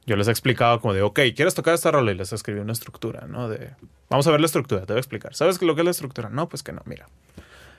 yo 0.05 0.17
les 0.17 0.27
he 0.27 0.31
explicado 0.31 0.81
como 0.81 0.95
de, 0.95 1.03
ok, 1.03 1.21
¿quieres 1.37 1.55
tocar 1.55 1.75
esta 1.75 1.91
rola? 1.91 2.11
Y 2.11 2.15
les 2.15 2.33
escribí 2.33 2.61
una 2.61 2.73
estructura, 2.73 3.27
¿no? 3.29 3.49
De, 3.49 3.71
vamos 4.09 4.27
a 4.27 4.31
ver 4.31 4.41
la 4.41 4.47
estructura, 4.47 4.81
te 4.81 4.95
voy 4.95 4.99
a 4.99 5.01
explicar. 5.01 5.35
¿Sabes 5.35 5.61
lo 5.63 5.75
que 5.75 5.83
es 5.83 5.85
la 5.85 5.91
estructura? 5.91 6.29
No, 6.29 6.49
pues 6.49 6.63
que 6.63 6.73
no, 6.73 6.83
mira. 6.87 7.09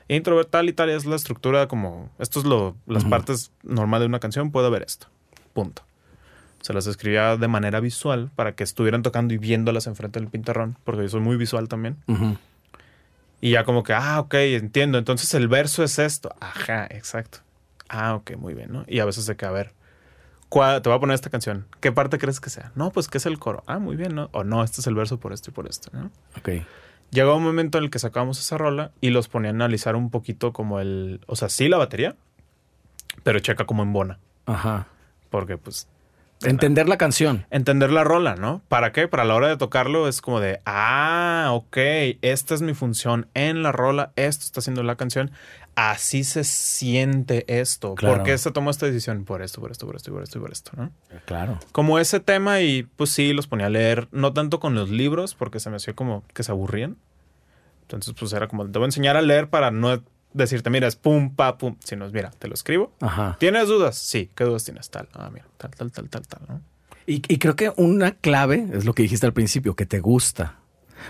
Intro 0.08 0.44
tal 0.46 0.70
y 0.70 0.74
tal 0.74 0.90
es 0.90 1.06
la 1.06 1.16
estructura 1.16 1.68
como, 1.68 2.10
esto 2.18 2.40
es 2.40 2.46
lo, 2.46 2.76
las 2.88 3.06
partes 3.06 3.52
normales 3.64 4.04
de 4.04 4.08
una 4.08 4.20
canción, 4.20 4.52
puedo 4.52 4.72
ver 4.72 4.84
esto. 4.84 5.08
Punto. 5.54 5.84
Se 6.62 6.74
las 6.74 6.88
escribía 6.88 7.38
de 7.38 7.48
manera 7.48 7.80
visual 7.80 8.32
para 8.36 8.54
que 8.54 8.64
estuvieran 8.64 9.04
tocando 9.04 9.34
y 9.34 9.38
viéndolas 9.38 9.86
enfrente 9.86 10.20
del 10.20 10.30
pintarrón, 10.30 10.78
porque 10.84 11.04
yo 11.04 11.10
soy 11.10 11.22
muy 11.22 11.38
visual 11.38 11.68
también. 11.68 11.98
Y 13.42 13.52
ya 13.52 13.64
como 13.64 13.84
que, 13.84 13.94
ah, 13.94 14.20
ok, 14.20 14.34
entiendo. 14.36 14.98
Entonces 14.98 15.34
el 15.34 15.48
verso 15.48 15.84
es 15.84 16.00
esto. 16.00 16.36
Ajá, 16.40 16.86
exacto. 16.90 17.40
Ah, 17.88 18.16
ok, 18.16 18.36
muy 18.38 18.54
bien, 18.54 18.72
¿no? 18.72 18.86
Y 18.88 19.00
a 19.00 19.06
veces 19.06 19.26
de 19.26 19.36
que, 19.36 19.46
a 19.46 19.52
ver, 19.52 19.74
te 20.50 20.58
voy 20.58 20.94
a 20.94 21.00
poner 21.00 21.16
esta 21.16 21.30
canción. 21.30 21.68
¿Qué 21.80 21.92
parte 21.92 22.18
crees 22.18 22.40
que 22.40 22.50
sea? 22.50 22.72
No, 22.76 22.92
pues 22.92 23.08
que 23.08 23.18
es 23.18 23.26
el 23.26 23.40
coro. 23.40 23.64
Ah, 23.68 23.80
muy 23.80 23.96
bien, 23.96 24.16
¿no? 24.16 24.30
O 24.32 24.44
no, 24.44 24.64
este 24.64 24.82
es 24.82 24.88
el 24.88 24.96
verso 24.96 25.20
por 25.20 25.34
esto 25.34 25.52
y 25.52 25.54
por 25.54 25.68
esto, 25.68 25.90
¿no? 25.94 26.12
Ok. 26.38 26.66
Llegó 27.12 27.36
un 27.36 27.44
momento 27.44 27.78
en 27.78 27.86
el 27.86 27.90
que 27.90 27.98
sacábamos 27.98 28.40
esa 28.40 28.58
rola 28.58 28.92
y 29.02 29.10
los 29.10 29.28
ponía 29.28 29.50
a 29.50 29.54
analizar 29.54 29.96
un 29.96 30.12
poquito 30.12 30.54
como 30.54 30.80
el, 30.80 31.22
o 31.26 31.36
sea, 31.36 31.50
sí 31.50 31.68
la 31.68 31.78
batería, 31.78 32.16
pero 33.24 33.40
checa 33.40 33.66
como 33.66 33.82
en 33.82 33.94
bona. 33.94 34.20
Ajá. 34.46 34.88
Porque 35.32 35.58
pues 35.58 35.88
Entender 36.44 36.88
la 36.88 36.98
canción. 36.98 37.46
Entender 37.50 37.92
la 37.92 38.04
rola, 38.04 38.36
¿no? 38.36 38.62
¿Para 38.70 38.92
qué? 38.92 39.08
Para 39.08 39.26
la 39.26 39.36
hora 39.36 39.50
de 39.50 39.58
tocarlo 39.58 40.08
es 40.08 40.22
como 40.22 40.40
de, 40.40 40.62
ah, 40.66 41.50
ok, 41.52 41.78
esta 42.22 42.56
es 42.56 42.62
mi 42.62 42.74
función 42.74 43.28
en 43.34 43.62
la 43.62 43.72
rola, 43.72 44.14
esto 44.16 44.46
está 44.46 44.62
haciendo 44.62 44.82
la 44.84 44.96
canción, 44.96 45.32
así 45.76 46.24
se 46.24 46.46
siente 46.46 47.44
esto. 47.60 47.96
¿Por 47.96 48.24
qué 48.24 48.38
se 48.38 48.52
tomó 48.52 48.70
esta 48.70 48.86
decisión? 48.86 49.26
Por 49.26 49.42
esto, 49.42 49.60
por 49.60 49.72
esto, 49.72 49.86
por 49.86 49.98
esto, 49.98 50.12
por 50.14 50.24
esto, 50.24 50.40
por 50.40 50.52
esto, 50.52 50.72
¿no? 50.78 50.92
Claro. 51.26 51.60
Como 51.74 52.00
ese 52.00 52.20
tema 52.22 52.62
y 52.62 52.84
pues 52.84 53.10
sí, 53.10 53.34
los 53.34 53.48
ponía 53.48 53.66
a 53.66 53.70
leer, 53.70 54.08
no 54.12 54.32
tanto 54.32 54.60
con 54.60 54.76
los 54.76 54.90
libros, 54.90 55.36
porque 55.36 55.60
se 55.60 55.70
me 55.70 55.76
hacía 55.76 55.94
como 55.94 56.24
que 56.34 56.44
se 56.44 56.52
aburrían. 56.52 56.98
Entonces 57.82 58.14
pues 58.18 58.32
era 58.34 58.48
como, 58.48 58.66
te 58.70 58.80
voy 58.80 58.86
a 58.86 58.88
enseñar 58.88 59.18
a 59.18 59.22
leer 59.22 59.50
para 59.50 59.72
no 59.72 60.02
decirte, 60.34 60.70
mira, 60.70 60.88
es 60.88 60.96
pum, 60.96 61.36
pa, 61.36 61.58
pum. 61.58 61.76
Si 61.84 61.96
no 61.96 62.06
es, 62.06 62.14
mira, 62.14 62.32
te 62.32 62.48
lo 62.48 62.54
escribo. 62.54 62.94
Ajá. 63.00 63.38
¿Tienes 63.40 63.68
dudas? 63.68 63.98
Sí. 63.98 64.30
¿Qué 64.36 64.44
dudas 64.44 64.64
tienes? 64.64 64.90
Tal. 64.90 65.08
Ah, 65.14 65.30
mira, 65.32 65.46
tal, 65.58 65.72
tal, 65.72 65.92
tal, 65.92 66.10
tal, 66.10 66.28
tal. 66.28 66.42
¿no? 66.48 66.62
Y, 67.06 67.40
creo 67.40 67.56
que 67.56 67.74
una 67.76 68.12
clave 68.12 68.68
es 68.72 68.86
lo 68.86 68.94
que 68.94 69.02
dijiste 69.02 69.26
al 69.26 69.34
principio, 69.34 69.76
que 69.76 69.88
te 69.88 70.00
gusta. 70.00 70.60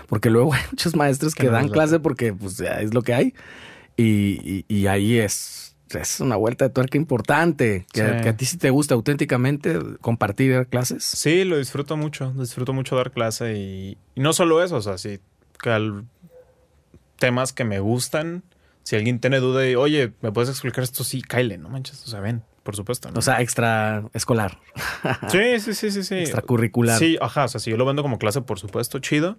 Porque 0.08 0.30
luego 0.30 0.52
hay 0.54 0.62
muchos 0.70 0.96
maestros 0.96 1.34
que, 1.34 1.48
dan 1.48 1.68
clase 1.68 2.00
porque 2.00 2.32
pues, 2.32 2.58
es 2.60 2.94
lo 2.94 3.02
que 3.02 3.14
hay. 3.14 3.34
Y, 3.96 4.86
ahí 4.86 5.18
es, 5.18 5.76
es 5.90 6.20
una 6.20 6.36
vuelta 6.36 6.66
de 6.66 6.70
tuerca 6.70 6.96
importante. 6.96 7.84
Que, 7.92 8.02
a 8.02 8.34
ti 8.34 8.46
sí 8.46 8.56
te 8.56 8.70
gusta 8.70 8.94
auténticamente 8.94 9.78
compartir 10.00 10.66
clases. 10.68 11.04
Sí, 11.04 11.44
lo 11.44 11.58
disfruto 11.58 11.98
mucho. 11.98 12.32
Disfruto 12.32 12.72
mucho 12.72 12.96
dar 12.96 13.10
clase. 13.10 13.58
Y, 13.58 13.98
no 14.16 14.32
solo 14.32 14.62
eso, 14.62 14.76
o 14.76 14.82
sea, 14.82 14.96
sí, 14.96 15.20
que 15.62 15.92
temas 17.18 17.52
que 17.52 17.64
me 17.64 17.78
gustan 17.80 18.42
si 18.82 18.96
alguien 18.96 19.20
tiene 19.20 19.40
duda 19.40 19.68
y, 19.68 19.74
oye, 19.74 20.12
¿me 20.20 20.32
puedes 20.32 20.50
explicar 20.50 20.82
esto? 20.84 21.04
Sí, 21.04 21.22
Kyle, 21.22 21.60
no 21.60 21.68
manches. 21.68 22.02
O 22.04 22.08
sea, 22.08 22.20
ven, 22.20 22.42
por 22.62 22.76
supuesto. 22.76 23.08
O 23.14 23.22
sea, 23.22 23.40
extra 23.40 24.04
escolar. 24.14 24.58
sí, 25.28 25.60
sí, 25.60 25.74
sí, 25.74 25.90
sí, 25.90 26.02
sí. 26.02 26.14
Extracurricular. 26.16 26.98
Sí, 26.98 27.18
ajá. 27.20 27.44
O 27.44 27.48
sea, 27.48 27.60
si 27.60 27.70
yo 27.70 27.76
lo 27.76 27.84
vendo 27.84 28.02
como 28.02 28.18
clase, 28.18 28.40
por 28.42 28.58
supuesto, 28.58 28.98
chido. 28.98 29.38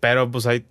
Pero 0.00 0.30
pues 0.30 0.46
hay. 0.46 0.64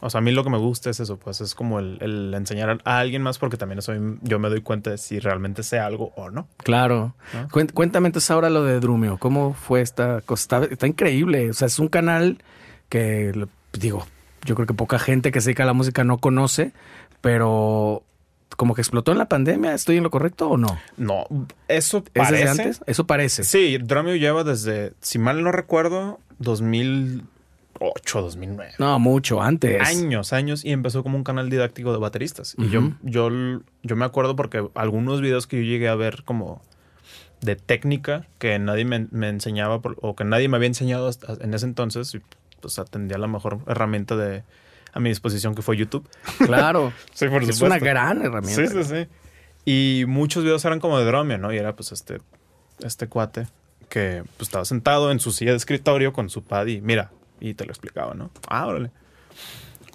O 0.00 0.10
sea, 0.10 0.18
a 0.18 0.22
mí 0.22 0.30
lo 0.30 0.44
que 0.44 0.50
me 0.50 0.58
gusta 0.58 0.90
es 0.90 1.00
eso, 1.00 1.16
pues 1.16 1.40
es 1.40 1.56
como 1.56 1.80
el, 1.80 2.32
enseñar 2.32 2.78
a 2.84 2.98
alguien 2.98 3.20
más, 3.20 3.38
porque 3.38 3.56
también 3.56 3.80
eso 3.80 3.92
yo 4.22 4.38
me 4.38 4.48
doy 4.48 4.60
cuenta 4.60 4.90
de 4.90 4.98
si 4.98 5.18
realmente 5.18 5.64
sé 5.64 5.80
algo 5.80 6.12
o 6.14 6.30
no. 6.30 6.46
Claro. 6.58 7.16
Cuéntame 7.50 8.06
entonces 8.06 8.30
ahora 8.30 8.48
lo 8.48 8.62
de 8.62 8.78
Drumio. 8.78 9.18
¿Cómo 9.18 9.54
fue 9.54 9.80
esta 9.80 10.20
cosa? 10.20 10.64
está 10.70 10.86
increíble. 10.86 11.50
O 11.50 11.52
sea, 11.52 11.66
es 11.66 11.80
un 11.80 11.88
canal 11.88 12.38
que, 12.88 13.32
digo, 13.72 14.06
yo 14.48 14.54
creo 14.54 14.66
que 14.66 14.72
poca 14.72 14.98
gente 14.98 15.30
que 15.30 15.42
se 15.42 15.50
dedica 15.50 15.64
a 15.64 15.66
la 15.66 15.74
música 15.74 16.04
no 16.04 16.16
conoce, 16.16 16.72
pero 17.20 18.02
como 18.56 18.74
que 18.74 18.80
explotó 18.80 19.12
en 19.12 19.18
la 19.18 19.28
pandemia, 19.28 19.74
¿estoy 19.74 19.98
en 19.98 20.04
lo 20.04 20.10
correcto 20.10 20.48
o 20.48 20.56
no? 20.56 20.78
No, 20.96 21.26
eso 21.68 22.02
parece. 22.02 22.42
¿Es 22.42 22.50
antes? 22.50 22.80
Eso 22.86 23.06
parece. 23.06 23.44
Sí, 23.44 23.76
Drumeo 23.76 24.16
lleva 24.16 24.44
desde, 24.44 24.94
si 25.02 25.18
mal 25.18 25.42
no 25.42 25.52
recuerdo, 25.52 26.18
2008, 26.38 28.22
2009. 28.22 28.72
No, 28.78 28.98
mucho 28.98 29.42
antes. 29.42 29.86
Años, 29.86 30.32
años, 30.32 30.64
y 30.64 30.72
empezó 30.72 31.02
como 31.02 31.18
un 31.18 31.24
canal 31.24 31.50
didáctico 31.50 31.92
de 31.92 31.98
bateristas. 31.98 32.54
Y 32.56 32.70
yo, 32.70 32.92
yo, 33.02 33.28
yo 33.82 33.96
me 33.96 34.06
acuerdo 34.06 34.34
porque 34.34 34.66
algunos 34.74 35.20
videos 35.20 35.46
que 35.46 35.58
yo 35.58 35.62
llegué 35.64 35.88
a 35.88 35.94
ver 35.94 36.22
como 36.24 36.62
de 37.42 37.54
técnica 37.54 38.26
que 38.38 38.58
nadie 38.58 38.86
me, 38.86 39.28
enseñaba 39.28 39.78
o 40.00 40.16
que 40.16 40.24
nadie 40.24 40.48
me 40.48 40.56
había 40.56 40.68
enseñado 40.68 41.10
en 41.38 41.52
ese 41.52 41.66
entonces, 41.66 42.16
pues 42.60 42.78
atendía 42.78 43.18
la 43.18 43.26
mejor 43.26 43.60
herramienta 43.66 44.16
de 44.16 44.44
a 44.92 45.00
mi 45.00 45.10
disposición 45.10 45.54
que 45.54 45.62
fue 45.62 45.76
YouTube. 45.76 46.08
Claro. 46.38 46.92
sí, 47.14 47.28
por 47.28 47.42
supuesto. 47.42 47.66
Es 47.66 47.70
una 47.70 47.78
gran 47.78 48.22
herramienta. 48.22 48.66
Sí, 48.66 48.68
sí, 48.68 48.84
sí. 48.84 49.06
Y 49.64 50.04
muchos 50.06 50.44
videos 50.44 50.64
eran 50.64 50.80
como 50.80 50.98
de 50.98 51.04
Dromio, 51.04 51.38
¿no? 51.38 51.52
Y 51.52 51.58
era 51.58 51.74
pues 51.76 51.92
este, 51.92 52.18
este 52.80 53.06
cuate 53.06 53.46
que 53.88 54.22
pues, 54.36 54.48
estaba 54.48 54.64
sentado 54.64 55.10
en 55.10 55.20
su 55.20 55.30
silla 55.30 55.52
de 55.52 55.56
escritorio 55.56 56.12
con 56.12 56.30
su 56.30 56.42
pad 56.42 56.66
y 56.66 56.80
mira, 56.80 57.10
y 57.40 57.54
te 57.54 57.64
lo 57.64 57.70
explicaba, 57.70 58.14
¿no? 58.14 58.30
Ah, 58.48 58.66
órale. 58.66 58.90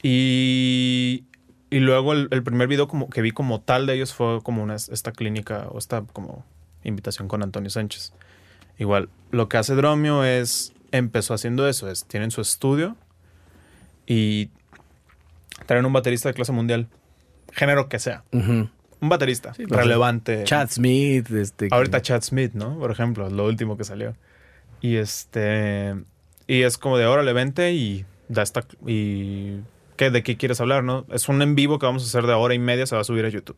Y, 0.02 1.26
y 1.70 1.80
luego 1.80 2.14
el, 2.14 2.44
primer 2.44 2.68
video 2.68 2.88
como 2.88 3.10
que 3.10 3.22
vi 3.22 3.32
como 3.32 3.62
tal 3.62 3.88
de 3.88 3.96
ellos 3.96 4.14
fue 4.14 4.42
como 4.44 4.62
una, 4.62 4.76
esta 4.76 5.12
clínica 5.12 5.68
o 5.72 5.78
esta 5.78 6.04
como 6.14 6.46
invitación 6.84 7.28
con 7.28 7.42
Antonio 7.42 7.70
Sánchez. 7.70 8.14
Igual, 8.78 9.10
lo 9.32 9.50
que 9.50 9.58
hace 9.58 9.76
Dromio 9.76 10.24
es 10.24 10.74
empezó 10.94 11.34
haciendo 11.34 11.68
eso. 11.68 11.90
Es, 11.90 12.06
tienen 12.06 12.32
su 12.32 12.40
estudio 12.40 12.96
y 14.06 14.50
traen 15.66 15.86
un 15.86 15.94
baterista 15.94 16.30
de 16.30 16.34
clase 16.34 16.52
mundial. 16.52 16.88
Género 17.52 17.90
que 17.90 18.00
sea. 18.00 18.24
Un 18.32 18.70
baterista 19.10 19.54
relevante. 19.58 20.46
Chad 20.46 20.70
Smith. 20.70 21.30
Este, 21.32 21.68
Ahorita 21.72 22.02
Chad 22.02 22.22
Smith, 22.22 22.54
¿no? 22.54 22.78
Por 22.80 22.92
ejemplo, 22.92 23.30
lo 23.30 23.46
último 23.46 23.76
que 23.76 23.84
salió. 23.84 24.16
Y 24.80 24.96
este... 24.96 25.96
Y 26.48 26.62
es 26.62 26.78
como 26.78 26.98
de, 26.98 27.06
órale, 27.06 27.34
vente 27.34 27.74
y 27.74 28.06
da 28.30 28.44
esta... 28.44 28.66
Y... 28.86 29.60
¿qué, 29.96 30.12
¿De 30.12 30.24
qué 30.24 30.38
quieres 30.38 30.60
hablar, 30.62 30.84
no? 30.84 31.06
Es 31.12 31.30
un 31.30 31.42
en 31.42 31.56
vivo 31.56 31.80
que 31.80 31.86
vamos 31.86 32.04
a 32.04 32.06
hacer 32.06 32.28
de 32.28 32.34
hora 32.34 32.54
y 32.54 32.60
media, 32.60 32.86
se 32.86 32.96
va 32.96 33.02
a 33.02 33.06
subir 33.06 33.26
a 33.26 33.30
YouTube. 33.30 33.58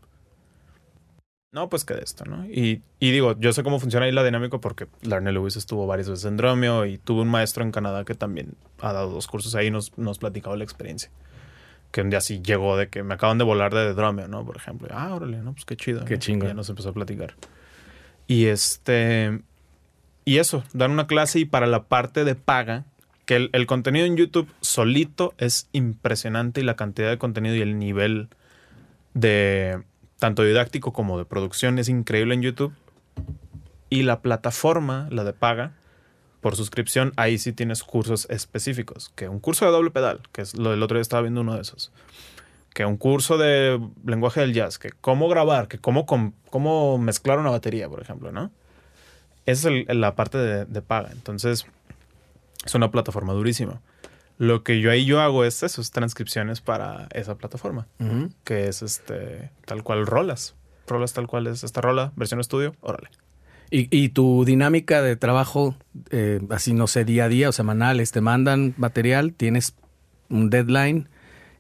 No, 1.56 1.70
pues 1.70 1.86
que 1.86 1.94
de 1.94 2.02
esto, 2.02 2.26
¿no? 2.26 2.46
Y, 2.46 2.82
digo, 3.00 3.40
yo 3.40 3.54
sé 3.54 3.64
cómo 3.64 3.80
funciona 3.80 4.06
ahí 4.06 4.12
la 4.12 4.26
dinámica 4.26 4.58
porque 4.58 4.88
Larnell 5.04 5.36
Lewis 5.36 5.56
estuvo 5.56 5.88
varias 5.88 6.10
veces 6.10 6.26
en 6.26 6.36
Dromio 6.36 6.86
y 6.86 6.98
tuve 6.98 7.22
un 7.22 7.30
maestro 7.30 7.64
en 7.64 7.72
Canadá 7.72 8.04
que 8.04 8.14
también 8.14 8.56
ha 8.82 8.92
dado 8.92 9.10
dos 9.10 9.26
cursos 9.28 9.56
ahí 9.56 9.68
y 9.68 9.72
nos, 9.72 9.98
nos 9.98 10.20
platicaba 10.20 10.58
la 10.58 10.66
experiencia. 10.66 11.10
Que 11.92 12.02
un 12.02 12.10
día 12.10 12.20
sí 12.20 12.42
llegó 12.44 12.76
de 12.76 12.90
que 12.90 13.04
me 13.04 13.14
acaban 13.14 13.38
de 13.38 13.46
volar 13.46 13.74
de 13.74 13.94
Dromio, 13.94 14.28
¿no? 14.28 14.46
Por 14.46 14.58
ejemplo. 14.58 14.90
Ah, 14.92 15.16
órale, 15.16 15.38
no, 15.38 15.54
pues 15.54 15.64
qué 15.64 15.78
chido. 15.78 16.04
Qué 16.04 16.20
chingo. 16.20 16.46
Ya 16.46 16.54
nos 16.54 16.68
empezó 16.68 16.90
a 16.90 16.94
platicar. 16.94 17.36
Y 18.28 18.48
este. 18.48 19.40
Y 20.26 20.40
eso, 20.40 20.62
dar 20.74 20.90
una 20.90 21.08
clase 21.08 21.40
y 21.40 21.46
para 21.46 21.68
la 21.68 21.84
parte 21.84 22.26
de 22.26 22.36
paga, 22.36 22.84
que 23.26 23.38
el, 23.38 23.50
el 23.54 23.66
contenido 23.66 24.06
en 24.06 24.18
YouTube 24.18 24.50
solito 24.60 25.34
es 25.38 25.70
impresionante 25.72 26.60
y 26.60 26.66
la 26.66 26.76
cantidad 26.76 27.10
de 27.10 27.18
contenido 27.18 27.56
y 27.56 27.62
el 27.62 27.80
nivel 27.80 28.28
de 29.14 29.84
tanto 30.20 30.44
didáctico 30.44 30.94
como 30.94 31.18
de 31.18 31.26
producción, 31.26 31.80
es 31.80 31.90
increíble 31.90 32.36
en 32.36 32.42
YouTube. 32.42 32.74
Y 33.90 34.04
la 34.04 34.22
plataforma, 34.22 35.08
la 35.12 35.24
de 35.24 35.34
paga, 35.34 35.74
por 36.42 36.56
suscripción, 36.56 37.12
ahí 37.16 37.38
sí 37.38 37.54
tienes 37.54 37.84
cursos 37.84 38.28
específicos. 38.30 39.12
Que 39.16 39.30
un 39.30 39.40
curso 39.40 39.66
de 39.66 39.72
doble 39.72 39.92
pedal, 39.92 40.22
que 40.32 40.42
es 40.42 40.56
lo 40.56 40.72
del 40.72 40.84
otro 40.84 40.98
día 40.98 41.02
estaba 41.02 41.22
viendo 41.22 41.42
uno 41.42 41.56
de 41.56 41.62
esos. 41.62 41.92
Que 42.74 42.86
un 42.86 42.98
curso 42.98 43.38
de 43.38 43.80
lenguaje 44.06 44.42
del 44.42 44.54
jazz, 44.54 44.78
que 44.78 44.90
cómo 45.02 45.28
grabar, 45.30 45.68
que 45.68 45.80
cómo, 45.80 46.06
cómo 46.06 46.98
mezclar 46.98 47.40
una 47.40 47.50
batería, 47.50 47.90
por 47.90 48.02
ejemplo, 48.02 48.32
¿no? 48.32 48.52
Esa 49.46 49.70
es 49.72 49.96
la 49.96 50.16
parte 50.16 50.38
de, 50.38 50.66
de 50.66 50.82
paga. 50.82 51.10
Entonces, 51.12 51.66
es 52.66 52.76
una 52.76 52.92
plataforma 52.92 53.34
durísima. 53.34 53.82
Lo 54.38 54.64
que 54.64 54.82
yo 54.82 54.92
ahí 54.92 55.06
yo 55.06 55.22
hago 55.22 55.46
es 55.46 55.64
eso, 55.64 55.82
es 55.82 55.92
transcripciones 55.92 56.60
para 56.62 57.08
esa 57.14 57.36
plataforma, 57.36 57.88
que 58.44 58.68
es 58.68 58.82
este 58.82 59.52
tal 59.66 59.84
cual 59.84 60.06
rolas. 60.06 60.56
Rolas 60.88 61.14
tal 61.14 61.28
cual 61.28 61.48
es 61.48 61.64
esta 61.64 61.82
rola, 61.82 62.12
versión 62.16 62.40
estudio, 62.40 62.76
órale. 62.82 63.10
¿Y, 63.72 63.88
y 63.98 64.10
tu 64.10 64.46
dinámica 64.46 65.02
de 65.02 65.16
trabajo, 65.16 65.76
eh, 66.12 66.40
así 66.52 66.74
no 66.74 66.86
sé, 66.88 67.04
día 67.06 67.26
a 67.26 67.30
día 67.30 67.50
o 67.50 67.52
semanales, 67.52 68.12
te 68.12 68.22
mandan 68.22 68.74
material, 68.78 69.34
tienes 69.34 69.74
un 70.30 70.50
deadline 70.50 71.10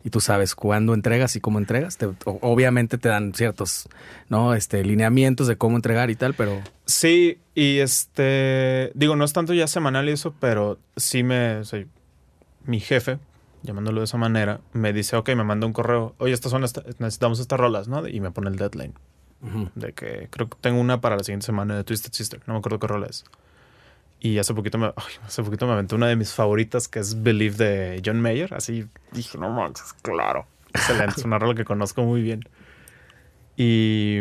y 0.03 0.11
tú 0.11 0.19
sabes 0.19 0.53
cuándo 0.53 0.93
entregas 0.93 1.35
y 1.35 1.41
cómo 1.41 1.57
entregas. 1.57 1.97
Te- 1.97 2.09
obviamente 2.25 2.99
te 2.99 3.09
dan 3.09 3.33
ciertos, 3.33 3.89
¿no? 4.29 4.53
Este, 4.53 4.83
lineamientos 4.83 5.47
de 5.47 5.57
cómo 5.57 5.77
entregar 5.77 6.11
y 6.11 6.15
tal, 6.15 6.35
pero 6.35 6.61
Sí, 6.85 7.39
y 7.55 7.79
este, 7.79 8.91
digo, 8.93 9.15
no 9.15 9.25
es 9.25 9.33
tanto 9.33 9.53
ya 9.55 9.65
semanal 9.65 10.07
y 10.07 10.11
eso, 10.11 10.35
pero 10.39 10.77
sí 10.95 11.23
me, 11.23 11.55
o 11.57 11.63
sea, 11.63 11.83
mi 12.65 12.79
jefe, 12.79 13.19
llamándolo 13.63 14.01
de 14.01 14.05
esa 14.05 14.17
manera, 14.17 14.59
me 14.73 14.93
dice, 14.93 15.15
ok, 15.15 15.29
me 15.29 15.43
manda 15.43 15.65
un 15.67 15.73
correo, 15.73 16.15
oye, 16.19 16.33
estas 16.33 16.51
son 16.51 16.61
necesitamos 16.61 17.39
estas 17.39 17.59
rolas, 17.59 17.87
¿no? 17.87 18.07
Y 18.07 18.19
me 18.19 18.31
pone 18.31 18.49
el 18.49 18.55
deadline. 18.57 18.93
ujú, 19.41 19.69
De 19.75 19.93
que 19.93 20.27
creo 20.31 20.49
que 20.49 20.57
tengo 20.61 20.79
una 20.79 21.01
para 21.01 21.15
la 21.17 21.23
siguiente 21.23 21.45
semana 21.45 21.75
de 21.75 21.83
Twisted 21.83 22.11
Sister, 22.13 22.41
no 22.47 22.53
me 22.53 22.59
acuerdo 22.59 22.79
qué 22.79 22.87
rola 22.87 23.07
es. 23.07 23.23
Y 24.19 24.39
hace 24.39 24.53
poquito 24.53 24.77
me, 24.77 24.87
ay, 24.87 25.13
hace 25.25 25.43
poquito 25.43 25.67
me 25.67 25.73
aventé 25.73 25.93
una 25.95 26.07
de 26.07 26.15
mis 26.15 26.33
favoritas 26.33 26.87
que 26.87 26.99
es 26.99 27.21
Believe 27.21 27.57
de 27.57 28.01
John 28.03 28.21
Mayer. 28.21 28.53
Así 28.53 28.87
dije, 29.11 29.37
no 29.37 29.49
manches, 29.51 29.93
claro. 30.01 30.47
Excelente, 30.73 31.15
es 31.17 31.25
una 31.25 31.37
rola 31.37 31.53
que 31.53 31.63
conozco 31.65 32.01
muy 32.03 32.21
bien. 32.21 32.41
Y, 33.57 34.19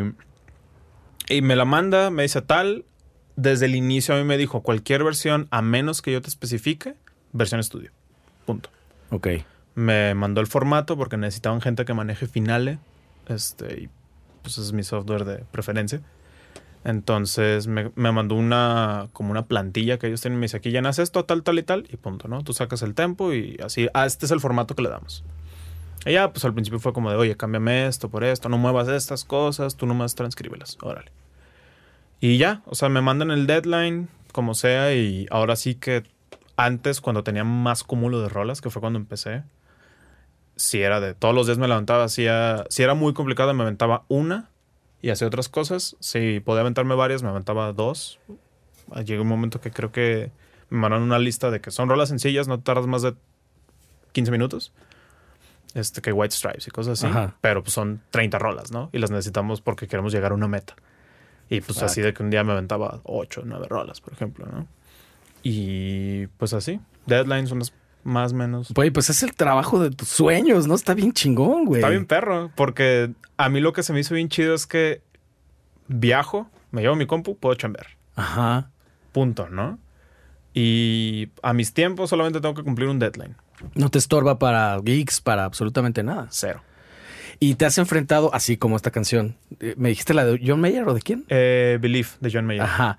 y 1.29 1.43
me 1.43 1.57
la 1.57 1.65
manda, 1.65 2.11
me 2.11 2.23
dice 2.25 2.43
tal. 2.43 2.85
Desde 3.37 3.67
el 3.67 3.75
inicio 3.75 4.15
a 4.15 4.19
mí 4.19 4.25
me 4.25 4.37
dijo 4.37 4.63
cualquier 4.63 5.03
versión, 5.03 5.49
a 5.51 5.63
menos 5.63 6.03
que 6.03 6.13
yo 6.13 6.21
te 6.23 6.29
especifique, 6.29 6.95
versión 7.33 7.59
estudio. 7.61 7.91
Punto. 8.47 8.71
ok. 9.11 9.29
Me 9.77 10.15
mandó 10.15 10.41
el 10.41 10.47
formato 10.47 10.97
porque 10.97 11.17
necesitaban 11.17 11.61
gente 11.61 11.85
que 11.85 11.95
maneje 11.95 12.29
Finale. 12.29 12.79
Este, 13.27 13.83
y 13.83 13.89
pues 14.43 14.59
es 14.59 14.73
mi 14.73 14.85
software 14.85 15.25
de 15.25 15.39
preferencia. 15.51 16.01
Entonces 16.85 17.67
me, 17.67 17.91
me 17.97 18.13
mandó 18.13 18.35
una 18.35 19.09
como 19.13 19.31
una 19.31 19.47
plantilla 19.47 19.99
que 19.99 20.07
ellos 20.07 20.21
tienen. 20.21 20.39
Me 20.39 20.45
dice, 20.45 20.59
aquí 20.59 20.71
llenas 20.71 20.99
esto, 20.99 21.25
tal, 21.25 21.43
tal 21.43 21.59
y 21.59 21.63
tal. 21.63 21.87
Y 21.91 21.97
punto, 21.97 22.29
¿no? 22.29 22.45
Tú 22.45 22.53
sacas 22.53 22.83
el 22.83 22.95
tempo 22.95 23.33
y 23.33 23.59
así. 23.65 23.89
Ah, 23.95 24.07
este 24.07 24.27
es 24.27 24.33
el 24.33 24.41
formato 24.41 24.77
que 24.77 24.83
le 24.83 24.91
damos. 24.91 25.25
Ya, 26.05 26.31
pues 26.31 26.45
al 26.45 26.53
principio 26.53 26.79
fue 26.79 26.93
como 26.93 27.11
de, 27.11 27.17
oye, 27.17 27.37
cámbiame 27.37 27.87
esto 27.87 28.11
por 28.11 28.23
esto. 28.25 28.49
No 28.51 28.59
muevas 28.59 28.89
estas 28.89 29.25
cosas. 29.25 29.77
Tú 29.77 29.87
nomás 29.87 30.15
transcríbelas. 30.15 30.77
Órale. 30.83 31.11
Y 32.21 32.37
ya, 32.37 32.63
o 32.67 32.75
sea, 32.75 32.91
me 32.91 33.01
mandan 33.01 33.31
el 33.31 33.47
deadline, 33.47 34.09
como 34.33 34.55
sea. 34.55 34.95
Y 34.95 35.27
ahora 35.31 35.57
sí 35.57 35.75
que 35.75 36.05
antes, 36.57 37.01
cuando 37.01 37.25
tenía 37.25 37.45
más 37.45 37.85
cúmulo 37.85 38.21
de 38.21 38.29
rolas, 38.29 38.61
que 38.61 38.71
fue 38.71 38.81
cuando 38.81 38.99
empecé, 38.99 39.43
si 40.57 40.83
era 40.83 41.01
de 41.01 41.15
todos 41.15 41.35
los 41.35 41.47
días 41.47 41.59
me 41.59 41.69
levantaba, 41.69 42.05
hacía, 42.05 42.65
si 42.69 42.83
era 42.83 42.95
muy 42.95 43.13
complicado, 43.13 43.53
me 43.55 43.63
aventaba 43.63 44.05
una 44.09 44.51
y 45.03 45.11
hacía 45.11 45.27
otras 45.27 45.49
cosas. 45.49 45.97
Si 46.01 46.41
podía 46.41 46.61
aventarme 46.61 46.95
varias, 46.95 47.23
me 47.23 47.29
aventaba 47.29 47.73
dos. 47.73 48.21
Llegó 49.05 49.23
un 49.23 49.29
momento 49.29 49.61
que 49.61 49.71
creo 49.71 49.91
que 49.93 50.31
me 50.71 50.79
mandaron 50.79 51.05
una 51.05 51.19
lista 51.19 51.51
de 51.51 51.61
que 51.61 51.71
son 51.71 51.89
rolas 51.89 52.09
sencillas, 52.09 52.49
no 52.49 52.61
tardas 52.61 52.87
más 52.87 53.03
de 53.03 53.15
15 54.13 54.31
minutos. 54.31 54.73
Este, 55.75 56.01
que 56.01 56.13
White 56.13 56.35
Stripes 56.35 56.69
y 56.69 56.71
cosas 56.71 57.03
así. 57.03 57.11
Ajá. 57.11 57.37
Pero 57.41 57.63
pues 57.63 57.75
son 57.75 58.01
30 58.11 58.39
rolas, 58.39 58.71
¿no? 58.71 58.91
Y 58.93 58.99
las 58.99 59.11
necesitamos 59.11 59.61
porque 59.61 59.89
queremos 59.89 60.13
llegar 60.13 60.31
a 60.31 60.35
una 60.35 60.47
meta. 60.47 60.77
Y 61.51 61.61
pues 61.61 61.83
así 61.83 62.01
de 62.01 62.15
que 62.15 62.23
un 62.23 62.31
día 62.31 62.45
me 62.45 62.53
aventaba 62.53 63.01
8 63.03 63.41
o 63.41 63.45
9 63.45 63.67
rolas, 63.69 64.01
por 64.01 64.13
ejemplo, 64.13 64.47
¿no? 64.47 64.67
Y 65.45 66.27
pues 66.39 66.53
así. 66.55 66.81
Deadlines 67.07 67.51
son 67.51 67.61
las 67.61 67.73
más 68.03 68.33
o 68.33 68.35
menos. 68.35 68.73
Güey, 68.75 68.91
pues 68.91 69.11
es 69.11 69.23
el 69.23 69.35
trabajo 69.35 69.79
de 69.81 69.91
tus 69.91 70.09
sueños, 70.09 70.67
¿no? 70.67 70.75
Está 70.75 70.95
bien 70.95 71.13
chingón, 71.13 71.65
güey. 71.67 71.81
Está 71.81 71.91
bien 71.91 72.07
perro, 72.07 72.51
porque 72.57 73.13
a 73.37 73.49
mí 73.49 73.61
lo 73.61 73.73
que 73.73 73.83
se 73.83 73.93
me 73.93 74.01
hizo 74.01 74.15
bien 74.15 74.29
chido 74.29 74.55
es 74.55 74.67
que 74.67 75.03
viajo, 75.87 76.49
me 76.71 76.83
llevo 76.83 76.97
mi 76.97 77.07
compu, 77.07 77.37
puedo 77.37 77.55
chambear. 77.55 77.87
Ajá. 78.17 78.71
Punto, 79.13 79.49
¿no? 79.49 79.79
Y 80.55 81.29
a 81.43 81.53
mis 81.53 81.73
tiempos 81.75 82.11
solamente 82.11 82.41
tengo 82.41 82.55
que 82.55 82.63
cumplir 82.63 82.89
un 82.89 82.99
deadline. 82.99 83.37
No 83.75 83.91
te 83.91 83.99
estorba 83.99 84.39
para 84.39 84.79
geeks, 84.83 85.21
para 85.21 85.45
absolutamente 85.45 86.03
nada. 86.03 86.27
Cero. 86.31 86.63
Y 87.41 87.57
te 87.57 87.67
has 87.67 87.79
enfrentado, 87.79 88.33
así 88.33 88.57
como 88.57 88.77
esta 88.77 88.91
canción. 88.91 89.37
eh, 89.61 89.75
¿Me 89.77 89.89
dijiste 89.89 90.15
la 90.15 90.25
de 90.25 90.41
John 90.45 90.61
Mayer 90.61 90.87
o 90.87 90.95
de 90.95 91.01
quién? 91.01 91.25
Eh, 91.29 91.79
Believe 91.81 92.09
de 92.21 92.31
John 92.33 92.47
Mayer. 92.47 92.63
Ajá. 92.63 92.99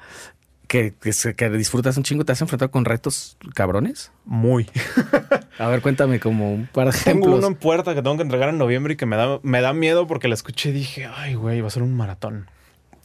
Que, 0.67 0.93
que, 0.93 1.49
disfrutas 1.49 1.97
un 1.97 2.03
chingo. 2.03 2.25
¿Te 2.25 2.31
has 2.31 2.41
enfrentado 2.41 2.71
con 2.71 2.85
retos 2.85 3.37
cabrones? 3.53 4.11
Muy. 4.25 4.69
A 5.59 5.67
ver, 5.67 5.81
cuéntame 5.81 6.19
como 6.19 6.53
un 6.53 6.67
par 6.67 6.87
de 6.87 6.91
Tengo 6.91 7.01
ejemplos. 7.01 7.37
uno 7.39 7.47
en 7.47 7.55
puerta 7.55 7.93
que 7.93 8.01
tengo 8.01 8.15
que 8.15 8.23
entregar 8.23 8.49
en 8.49 8.57
noviembre 8.57 8.93
y 8.93 8.97
que 8.97 9.05
me 9.05 9.15
da, 9.15 9.39
me 9.43 9.61
da 9.61 9.73
miedo 9.73 10.07
porque 10.07 10.27
la 10.27 10.33
escuché 10.33 10.69
y 10.69 10.73
dije, 10.73 11.09
ay, 11.13 11.35
güey, 11.35 11.61
va 11.61 11.67
a 11.67 11.71
ser 11.71 11.83
un 11.83 11.95
maratón. 11.95 12.49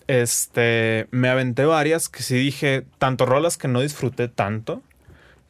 Este, 0.06 1.06
me 1.12 1.28
aventé 1.28 1.64
varias 1.64 2.08
que 2.08 2.22
sí 2.24 2.34
dije, 2.34 2.84
tanto 2.98 3.26
rolas 3.26 3.56
que 3.56 3.68
no 3.68 3.80
disfruté 3.80 4.26
tanto, 4.26 4.82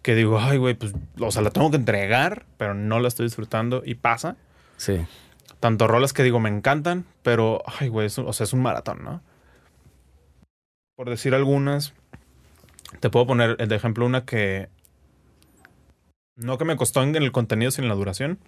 que 0.02 0.14
digo, 0.14 0.38
ay, 0.38 0.58
güey, 0.58 0.74
pues, 0.74 0.92
o 1.18 1.30
sea, 1.30 1.40
la 1.40 1.50
tengo 1.50 1.70
que 1.70 1.78
entregar, 1.78 2.44
pero 2.58 2.74
no 2.74 3.00
la 3.00 3.08
estoy 3.08 3.24
disfrutando 3.24 3.82
y 3.84 3.94
pasa. 3.94 4.36
Sí. 4.76 5.06
Tanto 5.60 5.86
rolas 5.86 6.12
que 6.12 6.22
digo, 6.22 6.40
me 6.40 6.50
encantan, 6.50 7.06
pero, 7.22 7.62
ay, 7.78 7.88
güey, 7.88 8.08
o 8.14 8.32
sea, 8.32 8.44
es 8.44 8.52
un 8.52 8.60
maratón, 8.60 9.02
¿no? 9.02 9.22
Por 10.96 11.08
decir 11.08 11.34
algunas, 11.34 11.94
te 12.98 13.10
puedo 13.10 13.26
poner 13.26 13.56
de 13.56 13.76
ejemplo 13.76 14.04
una 14.04 14.24
que 14.24 14.68
no 16.36 16.58
que 16.58 16.64
me 16.64 16.76
costó 16.76 17.02
en 17.02 17.14
el 17.14 17.32
contenido, 17.32 17.70
sino 17.70 17.84
en 17.84 17.90
la 17.90 17.94
duración. 17.94 18.38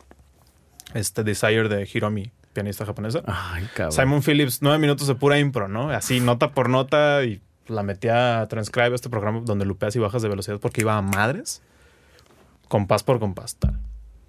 Este 0.94 1.24
Desire 1.24 1.68
de 1.68 1.88
Hiromi, 1.92 2.32
pianista 2.52 2.84
japonesa. 2.84 3.22
Ay, 3.26 3.68
cabrón. 3.74 3.92
Simon 3.92 4.22
Phillips, 4.22 4.62
nueve 4.62 4.78
minutos 4.78 5.06
de 5.06 5.14
pura 5.14 5.38
impro, 5.38 5.68
¿no? 5.68 5.90
Así, 5.90 6.20
nota 6.20 6.52
por 6.52 6.68
nota, 6.68 7.24
y 7.24 7.40
la 7.68 7.82
metía 7.82 8.40
a 8.40 8.48
Transcribe, 8.48 8.94
este 8.94 9.08
programa 9.08 9.40
donde 9.44 9.64
lupeas 9.64 9.94
y 9.96 9.98
bajas 9.98 10.22
de 10.22 10.28
velocidad 10.28 10.58
porque 10.58 10.80
iba 10.82 10.96
a 10.96 11.02
madres. 11.02 11.62
Compás 12.68 13.02
por 13.02 13.20
compás, 13.20 13.56
tal. 13.56 13.78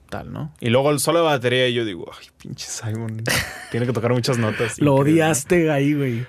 Tal, 0.10 0.32
¿no? 0.32 0.54
Y 0.60 0.70
luego 0.70 0.92
el 0.92 1.00
solo 1.00 1.20
de 1.20 1.26
batería, 1.26 1.68
y 1.68 1.74
yo 1.74 1.86
digo, 1.86 2.12
ay, 2.20 2.28
pinche 2.38 2.68
Simon, 2.68 3.24
tiene 3.72 3.86
que 3.86 3.94
tocar 3.94 4.12
muchas 4.14 4.38
notas. 4.38 4.78
Lo 4.80 4.96
odiaste 4.96 5.72
ahí, 5.72 5.94
güey. 5.94 6.26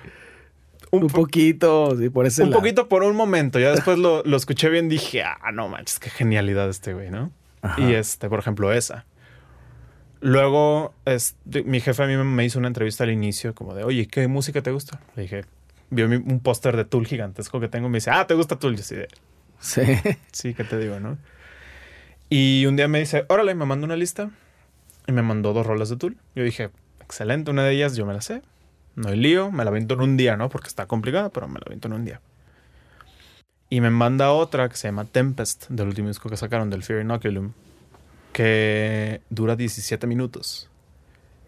Un, 0.91 1.03
Un, 1.03 1.09
po- 1.09 1.21
poquito, 1.21 1.95
sí, 1.97 2.09
por 2.09 2.25
ese 2.25 2.43
un 2.43 2.49
lado. 2.51 2.61
poquito 2.61 2.87
por 2.89 3.03
un 3.03 3.15
momento. 3.15 3.59
Ya 3.59 3.71
después 3.71 3.97
lo, 3.97 4.23
lo 4.23 4.37
escuché 4.37 4.69
bien, 4.69 4.87
dije, 4.89 5.23
ah, 5.23 5.51
no 5.53 5.67
manches, 5.67 5.99
qué 5.99 6.09
genialidad 6.09 6.69
este 6.69 6.93
güey, 6.93 7.09
¿no? 7.09 7.31
Ajá. 7.61 7.81
Y 7.81 7.93
este, 7.93 8.29
por 8.29 8.39
ejemplo, 8.39 8.71
esa. 8.71 9.05
Luego, 10.21 10.93
este, 11.05 11.63
mi 11.63 11.79
jefe 11.81 12.03
a 12.03 12.07
mí 12.07 12.15
me 12.17 12.45
hizo 12.45 12.57
una 12.59 12.67
entrevista 12.67 13.03
al 13.03 13.11
inicio, 13.11 13.53
como 13.53 13.73
de, 13.75 13.83
oye, 13.83 14.07
¿qué 14.07 14.27
música 14.27 14.61
te 14.61 14.71
gusta? 14.71 14.99
Le 15.15 15.23
dije, 15.23 15.45
vio 15.89 16.07
un 16.07 16.39
póster 16.39 16.75
de 16.77 16.85
Tool 16.85 17.05
gigantesco 17.05 17.59
que 17.59 17.67
tengo, 17.67 17.89
me 17.89 17.97
dice, 17.97 18.11
ah, 18.11 18.25
¿te 18.25 18.33
gusta 18.33 18.57
Tool? 18.57 18.75
Yo 18.75 18.81
así 18.81 18.95
de, 18.95 19.07
Sí. 19.59 19.81
sí, 20.31 20.53
¿qué 20.53 20.63
te 20.63 20.77
digo, 20.79 20.99
no? 20.99 21.17
Y 22.29 22.65
un 22.65 22.75
día 22.75 22.87
me 22.87 22.99
dice, 22.99 23.25
órale, 23.29 23.53
me 23.55 23.65
mandó 23.65 23.85
una 23.85 23.95
lista 23.95 24.31
y 25.05 25.11
me 25.11 25.21
mandó 25.21 25.53
dos 25.53 25.65
rolas 25.65 25.89
de 25.89 25.97
Tool. 25.97 26.17
Yo 26.35 26.43
dije, 26.43 26.69
excelente, 27.01 27.51
una 27.51 27.63
de 27.63 27.73
ellas 27.73 27.95
yo 27.95 28.05
me 28.05 28.13
la 28.13 28.21
sé. 28.21 28.41
No 28.95 29.09
hay 29.09 29.17
lío, 29.17 29.51
me 29.51 29.63
la 29.63 29.71
aviento 29.71 29.95
en 29.95 30.01
un 30.01 30.17
día, 30.17 30.37
¿no? 30.37 30.49
Porque 30.49 30.67
está 30.67 30.85
complicada, 30.85 31.29
pero 31.29 31.47
me 31.47 31.59
la 31.59 31.63
aviento 31.65 31.87
en 31.87 31.93
un 31.93 32.05
día. 32.05 32.21
Y 33.69 33.81
me 33.81 33.89
manda 33.89 34.31
otra 34.31 34.69
que 34.69 34.77
se 34.77 34.87
llama 34.87 35.05
Tempest, 35.05 35.67
del 35.69 35.87
último 35.87 36.07
disco 36.07 36.29
que 36.29 36.37
sacaron, 36.37 36.69
del 36.69 36.83
Fear 36.83 37.01
Inoculum, 37.01 37.51
que 38.31 39.21
dura 39.29 39.55
17 39.55 40.07
minutos. 40.07 40.69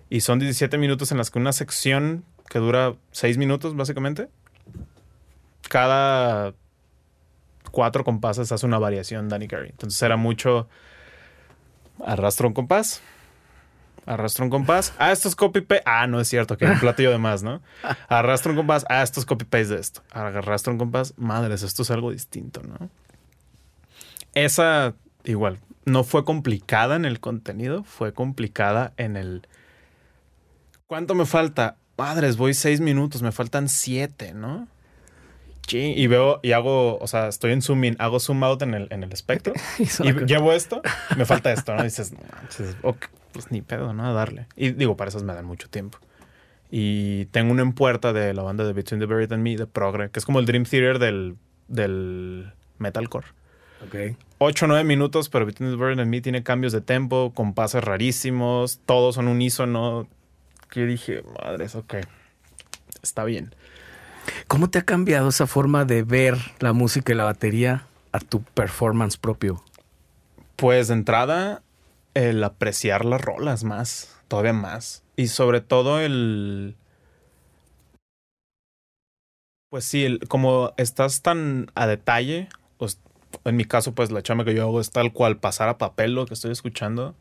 Y 0.09 0.21
son 0.21 0.39
17 0.39 0.77
minutos 0.77 1.11
en 1.11 1.17
las 1.17 1.31
que 1.31 1.39
una 1.39 1.53
sección 1.53 2.23
que 2.49 2.59
dura 2.59 2.95
6 3.11 3.37
minutos, 3.37 3.75
básicamente, 3.75 4.29
cada 5.69 6.53
cuatro 7.71 8.03
compases 8.03 8.51
hace 8.51 8.65
una 8.65 8.79
variación 8.79 9.29
Danny 9.29 9.47
Carey. 9.47 9.69
Entonces 9.69 10.01
era 10.01 10.17
mucho 10.17 10.67
arrastro 12.03 12.47
un 12.47 12.53
compás, 12.53 13.01
arrastro 14.07 14.45
un 14.45 14.49
compás, 14.49 14.93
ah, 14.97 15.11
esto 15.11 15.27
es 15.27 15.35
copy 15.35 15.61
paste, 15.61 15.83
ah, 15.85 16.07
no 16.07 16.19
es 16.19 16.27
cierto, 16.27 16.57
que 16.57 16.65
hay 16.65 16.71
un 16.71 16.79
platillo 16.79 17.11
de 17.11 17.17
más, 17.17 17.43
¿no? 17.43 17.61
Arrastro 18.07 18.51
un 18.51 18.57
compás, 18.57 18.85
ah, 18.89 19.03
esto 19.03 19.19
es 19.19 19.25
copy 19.25 19.45
paste 19.45 19.75
de 19.75 19.81
esto, 19.81 20.01
arrastro 20.11 20.73
un 20.73 20.79
compás, 20.79 21.13
madres, 21.17 21.61
esto 21.61 21.83
es 21.83 21.91
algo 21.91 22.11
distinto, 22.11 22.61
¿no? 22.63 22.89
Esa, 24.33 24.93
igual, 25.25 25.59
no 25.85 26.03
fue 26.03 26.25
complicada 26.25 26.95
en 26.95 27.05
el 27.05 27.19
contenido, 27.19 27.83
fue 27.83 28.13
complicada 28.13 28.93
en 28.97 29.17
el... 29.17 29.47
¿Cuánto 30.87 31.15
me 31.15 31.25
falta? 31.25 31.75
Madres, 31.97 32.37
voy 32.37 32.53
seis 32.53 32.79
minutos, 32.79 33.21
me 33.21 33.31
faltan 33.31 33.67
siete, 33.67 34.33
¿no? 34.33 34.67
Y 35.69 36.07
veo 36.07 36.39
y 36.43 36.53
hago, 36.53 36.97
o 36.97 37.07
sea, 37.07 37.27
estoy 37.27 37.51
en 37.51 37.61
zoom 37.61 37.83
in, 37.83 37.95
hago 37.99 38.19
zoom 38.19 38.43
out 38.43 38.61
en 38.61 38.73
el, 38.73 38.87
en 38.89 39.03
el 39.03 39.11
espectro 39.11 39.53
y 39.79 40.13
llevo 40.25 40.53
esto, 40.53 40.81
me 41.17 41.25
falta 41.25 41.51
esto, 41.51 41.75
¿no? 41.75 41.81
Y 41.81 41.85
dices, 41.85 42.13
no 42.13 42.19
manches, 42.33 42.77
ok, 42.83 43.07
pues 43.31 43.51
ni 43.51 43.61
pedo, 43.61 43.93
¿no? 43.93 44.05
A 44.05 44.13
darle. 44.13 44.47
Y 44.55 44.71
digo, 44.71 44.97
para 44.97 45.09
esas 45.09 45.23
me 45.23 45.33
dan 45.33 45.45
mucho 45.45 45.69
tiempo. 45.69 45.99
Y 46.69 47.25
tengo 47.27 47.51
uno 47.51 47.61
en 47.61 47.73
puerta 47.73 48.13
de 48.13 48.33
la 48.33 48.41
banda 48.41 48.65
de 48.65 48.73
Between 48.73 48.99
the 48.99 49.05
Buried 49.05 49.31
and 49.31 49.43
Me, 49.43 49.55
de 49.55 49.67
Progre, 49.67 50.09
que 50.09 50.19
es 50.19 50.25
como 50.25 50.39
el 50.39 50.45
Dream 50.45 50.65
Theater 50.65 50.99
del, 50.99 51.37
del 51.67 52.51
metalcore. 52.77 53.27
Ok. 53.85 54.17
8 54.39 54.65
o 54.65 54.67
9 54.67 54.83
minutos, 54.83 55.29
pero 55.29 55.45
Between 55.45 55.71
the 55.71 55.77
Buried 55.77 55.99
and 55.99 56.09
Me 56.09 56.21
tiene 56.21 56.43
cambios 56.43 56.73
de 56.73 56.81
tempo, 56.81 57.31
compases 57.33 57.83
rarísimos, 57.83 58.79
todos 58.85 59.15
son 59.15 59.27
unísono. 59.27 60.07
Que 60.69 60.81
yo 60.81 60.85
dije, 60.87 61.23
madres, 61.43 61.75
ok, 61.75 61.95
está 63.01 63.23
bien. 63.23 63.55
¿Cómo 64.47 64.69
te 64.69 64.79
ha 64.79 64.81
cambiado 64.83 65.29
esa 65.29 65.47
forma 65.47 65.85
de 65.85 66.03
ver 66.03 66.37
la 66.59 66.73
música 66.73 67.13
y 67.13 67.15
la 67.15 67.23
batería 67.23 67.87
a 68.11 68.19
tu 68.19 68.41
performance 68.43 69.17
propio? 69.17 69.63
Pues 70.57 70.89
de 70.89 70.95
entrada, 70.95 71.61
el 72.17 72.43
apreciar 72.43 73.05
las 73.05 73.21
rolas 73.21 73.63
más, 73.63 74.15
todavía 74.27 74.53
más. 74.53 75.03
Y 75.15 75.27
sobre 75.27 75.61
todo 75.61 75.99
el... 75.99 76.75
Pues 79.69 79.83
sí, 79.83 80.05
el, 80.05 80.19
como 80.27 80.73
estás 80.77 81.21
tan 81.21 81.71
a 81.75 81.87
detalle, 81.87 82.47
pues, 82.77 82.99
en 83.43 83.57
mi 83.57 83.65
caso, 83.65 83.93
pues 83.93 84.11
la 84.11 84.23
chama 84.23 84.45
que 84.45 84.55
yo 84.55 84.63
hago 84.63 84.79
es 84.79 84.91
tal 84.91 85.11
cual 85.11 85.37
pasar 85.37 85.69
a 85.69 85.77
papel 85.77 86.13
lo 86.13 86.25
que 86.25 86.33
estoy 86.33 86.51
escuchando, 86.51 87.15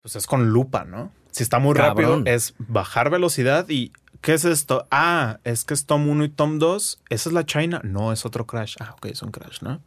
pues 0.00 0.14
es 0.16 0.26
con 0.26 0.50
lupa, 0.50 0.84
¿no? 0.84 1.12
Si 1.32 1.42
está 1.42 1.58
muy 1.58 1.74
Cabrón. 1.74 2.24
rápido, 2.24 2.34
es 2.34 2.54
bajar 2.58 3.10
velocidad 3.10 3.68
y 3.68 3.92
¿qué 4.20 4.34
es 4.34 4.44
esto? 4.44 4.86
Ah, 4.90 5.40
es 5.44 5.64
que 5.64 5.74
es 5.74 5.86
Tom 5.86 6.08
1 6.08 6.24
y 6.24 6.28
Tom 6.28 6.58
2. 6.58 7.00
¿Esa 7.10 7.28
es 7.28 7.32
la 7.32 7.44
China? 7.44 7.80
No, 7.84 8.12
es 8.12 8.24
otro 8.24 8.46
crash. 8.46 8.76
Ah, 8.80 8.94
ok, 8.96 9.06
es 9.06 9.22
un 9.22 9.32
crash, 9.32 9.60
¿no? 9.60 9.82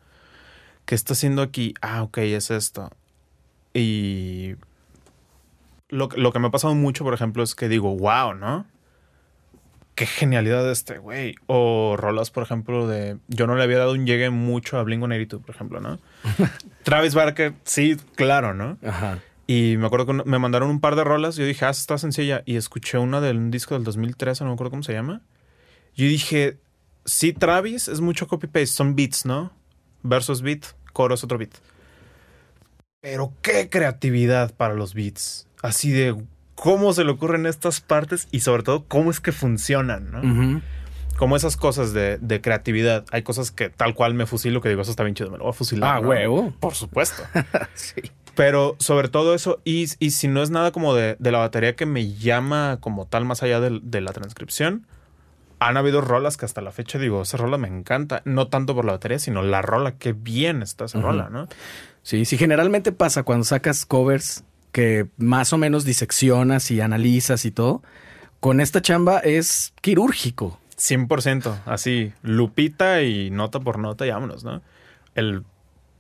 ¿Qué 0.86 0.96
está 0.96 1.14
haciendo 1.14 1.42
aquí? 1.42 1.74
Ah, 1.82 2.04
ok, 2.04 2.18
es 2.20 2.52
esto. 2.52 2.92
Y 3.74 4.56
lo, 5.90 6.10
que- 6.10 6.18
lo 6.20 6.32
que 6.32 6.40
me 6.40 6.48
ha 6.48 6.52
pasado 6.52 6.76
mucho, 6.76 7.04
por 7.04 7.14
ejemplo, 7.14 7.44
es 7.44 7.56
que 7.56 7.68
digo, 7.70 7.96
wow, 7.98 8.34
¿no? 8.34 8.66
Qué 9.96 10.06
genialidad 10.06 10.64
de 10.64 10.72
este 10.72 10.98
güey. 10.98 11.36
O 11.48 11.96
rolas, 11.98 12.32
por 12.32 12.44
ejemplo, 12.44 12.88
de. 12.88 13.18
Yo 13.28 13.46
no 13.46 13.56
le 13.56 13.64
había 13.64 13.78
dado 13.78 13.92
un 13.92 14.06
llegue 14.08 14.30
mucho 14.30 14.80
a 14.80 14.84
Blink 14.84 15.02
182, 15.02 15.46
por 15.46 15.54
ejemplo, 15.54 15.80
¿no? 15.82 16.00
Travis 16.84 17.14
Barker, 17.14 17.54
sí, 17.66 17.98
claro, 18.16 18.54
¿no? 18.54 18.78
Ajá. 18.86 19.20
Y 19.48 19.76
me 19.78 19.86
acuerdo 19.86 20.06
que 20.06 20.14
me 20.14 20.40
mandaron 20.40 20.70
un 20.70 20.80
par 20.80 20.96
de 20.96 21.04
rolas. 21.04 21.36
Yo 21.36 21.46
dije, 21.46 21.66
ah, 21.66 21.70
está 21.72 21.98
sencilla. 21.98 22.42
Y 22.46 22.56
escuché 22.56 22.98
una 23.00 23.20
de 23.20 23.32
un 23.32 23.52
disco 23.52 23.76
del 23.76 23.84
2013, 23.84 24.44
no 24.46 24.52
me 24.52 24.54
acuerdo 24.54 24.72
cómo 24.72 24.84
se 24.84 24.94
llama. 24.94 25.22
Yo 25.94 26.06
dije, 26.06 26.58
sí, 27.04 27.34
Travis 27.34 27.90
es 27.90 28.00
mucho 28.00 28.28
copy-paste, 28.28 28.68
son 28.68 28.96
beats, 28.96 29.26
¿no? 29.26 29.52
Versus 30.04 30.42
beat, 30.42 30.68
coro 30.94 31.16
es 31.16 31.24
otro 31.26 31.38
beat. 31.38 31.52
Pero 33.02 33.34
qué 33.42 33.70
creatividad 33.70 34.54
para 34.56 34.76
los 34.76 34.94
beats. 34.94 35.48
Así 35.62 35.92
de 35.92 36.16
cómo 36.56 36.94
se 36.94 37.04
le 37.04 37.12
ocurren 37.12 37.48
estas 37.48 37.82
partes 37.82 38.28
y 38.32 38.42
sobre 38.42 38.64
todo 38.64 38.86
cómo 38.88 39.10
es 39.10 39.20
que 39.20 39.32
funcionan, 39.32 40.12
¿no? 40.12 40.62
Como 41.18 41.36
esas 41.36 41.58
cosas 41.58 41.94
de, 41.94 42.20
de 42.20 42.42
creatividad. 42.42 43.06
Hay 43.12 43.24
cosas 43.24 43.52
que 43.52 43.70
tal 43.70 43.96
cual 43.96 44.14
me 44.14 44.26
fusilo 44.26 44.62
que 44.62 44.70
digo, 44.70 44.82
eso 44.82 44.92
está 44.92 45.04
bien 45.04 45.16
chido, 45.16 45.32
me 45.32 45.38
lo 45.38 45.46
voy 45.46 45.52
a 45.52 45.54
fusilar. 45.54 45.98
Ah, 45.98 46.02
¿no? 46.02 46.10
huevo. 46.10 46.54
Por 46.60 46.76
supuesto. 46.76 47.24
Sí. 47.74 48.02
Pero 48.36 48.76
sobre 48.80 49.10
todo 49.10 49.34
eso, 49.34 49.60
y, 49.66 49.88
y 50.00 50.12
si 50.12 50.28
no 50.28 50.42
es 50.42 50.52
nada 50.52 50.72
como 50.72 50.94
de, 50.94 51.16
de 51.20 51.32
la 51.32 51.40
batería 51.40 51.76
que 51.76 51.86
me 51.86 52.14
llama 52.14 52.78
como 52.80 53.06
tal 53.06 53.26
más 53.26 53.44
allá 53.44 53.60
de, 53.60 54.02
la 54.02 54.14
transcripción, 54.14 54.86
han 55.60 55.78
habido 55.78 56.02
rolas 56.02 56.38
que 56.38 56.46
hasta 56.46 56.62
la 56.62 56.72
fecha 56.72 56.98
digo, 56.98 57.22
esa 57.24 57.38
rola 57.38 57.58
me 57.58 57.68
encanta, 57.68 58.22
no 58.26 58.48
tanto 58.48 58.74
por 58.74 58.86
la 58.86 58.94
batería, 58.94 59.20
sino 59.20 59.42
la 59.42 59.62
rola, 59.62 59.94
qué 59.94 60.14
bien 60.14 60.62
está 60.62 60.86
esa 60.86 61.02
rola, 61.02 61.30
¿no? 61.30 61.48
Sí, 62.04 62.26
sí, 62.26 62.38
generalmente 62.38 62.92
pasa 62.92 63.24
cuando 63.24 63.44
sacas 63.46 63.86
covers 63.86 64.44
que 64.72 65.08
más 65.18 65.54
o 65.54 65.58
menos 65.58 65.86
diseccionas 65.86 66.72
y 66.72 66.82
analizas 66.82 67.46
y 67.46 67.52
todo. 67.52 67.84
Con 68.40 68.60
esta 68.60 68.82
chamba 68.82 69.20
es 69.20 69.74
quirúrgico. 69.82 70.60
100%, 70.78 71.62
así, 71.66 72.12
lupita 72.24 73.04
y 73.04 73.30
nota 73.30 73.60
por 73.60 73.78
nota 73.78 74.08
y 74.08 74.10
vámonos, 74.10 74.44
¿no? 74.44 74.62
El, 75.14 75.44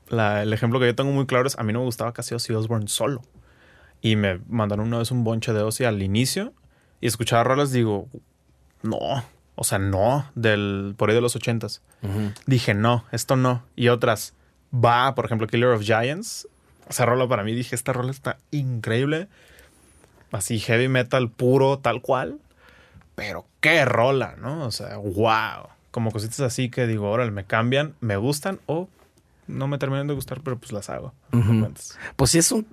la- 0.09 0.41
el 0.41 0.51
ejemplo 0.53 0.79
que 0.79 0.87
yo 0.87 0.95
tengo 0.95 1.11
muy 1.11 1.27
claro 1.27 1.45
es, 1.45 1.57
a 1.59 1.63
mí 1.63 1.71
no 1.71 1.79
me 1.79 1.85
gustaba 1.85 2.13
casi 2.13 2.33
Ozzy 2.33 2.53
Osbourne 2.53 2.87
solo. 2.87 3.21
Y 4.01 4.15
me 4.15 4.39
mandaron 4.49 4.87
una 4.87 4.97
vez 4.97 5.11
un 5.11 5.23
bonche 5.23 5.53
de 5.53 5.61
Ozzy 5.61 5.83
al 5.83 6.01
inicio 6.01 6.53
y 6.99 7.05
escuchaba 7.05 7.43
rolas, 7.43 7.71
digo, 7.71 8.07
no, 8.81 8.97
o 9.53 9.63
sea, 9.63 9.77
no, 9.77 10.25
del, 10.33 10.95
por 10.97 11.09
ahí 11.09 11.15
de 11.15 11.21
los 11.21 11.35
ochentas. 11.35 11.83
Dije, 12.47 12.73
no, 12.73 13.05
esto 13.11 13.35
no. 13.35 13.63
Y 13.75 13.89
otras, 13.89 14.33
va, 14.73 15.15
por 15.15 15.26
ejemplo, 15.26 15.48
Killer 15.48 15.69
of 15.69 15.84
Giants. 15.84 16.48
Esa 16.89 17.06
rola 17.06 17.27
para 17.27 17.43
mí, 17.43 17.53
dije, 17.53 17.76
esta 17.76 17.93
rola 17.93 18.11
está 18.11 18.38
increíble. 18.52 19.27
Así, 20.31 20.60
heavy 20.60 20.88
metal 20.88 21.30
puro, 21.30 21.80
tal 21.80 22.02
cual. 22.02 22.39
Pero 23.15 23.45
qué 23.60 23.85
rola, 23.85 24.35
¿no? 24.38 24.65
O 24.65 24.72
sea, 24.72 24.98
wow. 24.98 25.69
Como 25.91 26.11
cositas 26.11 26.39
así 26.41 26.69
que 26.69 26.88
digo, 26.88 27.10
órale, 27.10 27.31
me 27.31 27.43
cambian, 27.43 27.95
me 27.99 28.15
gustan 28.15 28.60
o 28.65 28.88
no 29.51 29.67
me 29.67 29.77
terminan 29.77 30.07
de 30.07 30.13
gustar, 30.13 30.41
pero 30.43 30.57
pues 30.57 30.71
las 30.71 30.89
hago. 30.89 31.13
Pues 32.15 32.31
sí 32.31 32.37
es 32.39 32.51
un, 32.51 32.65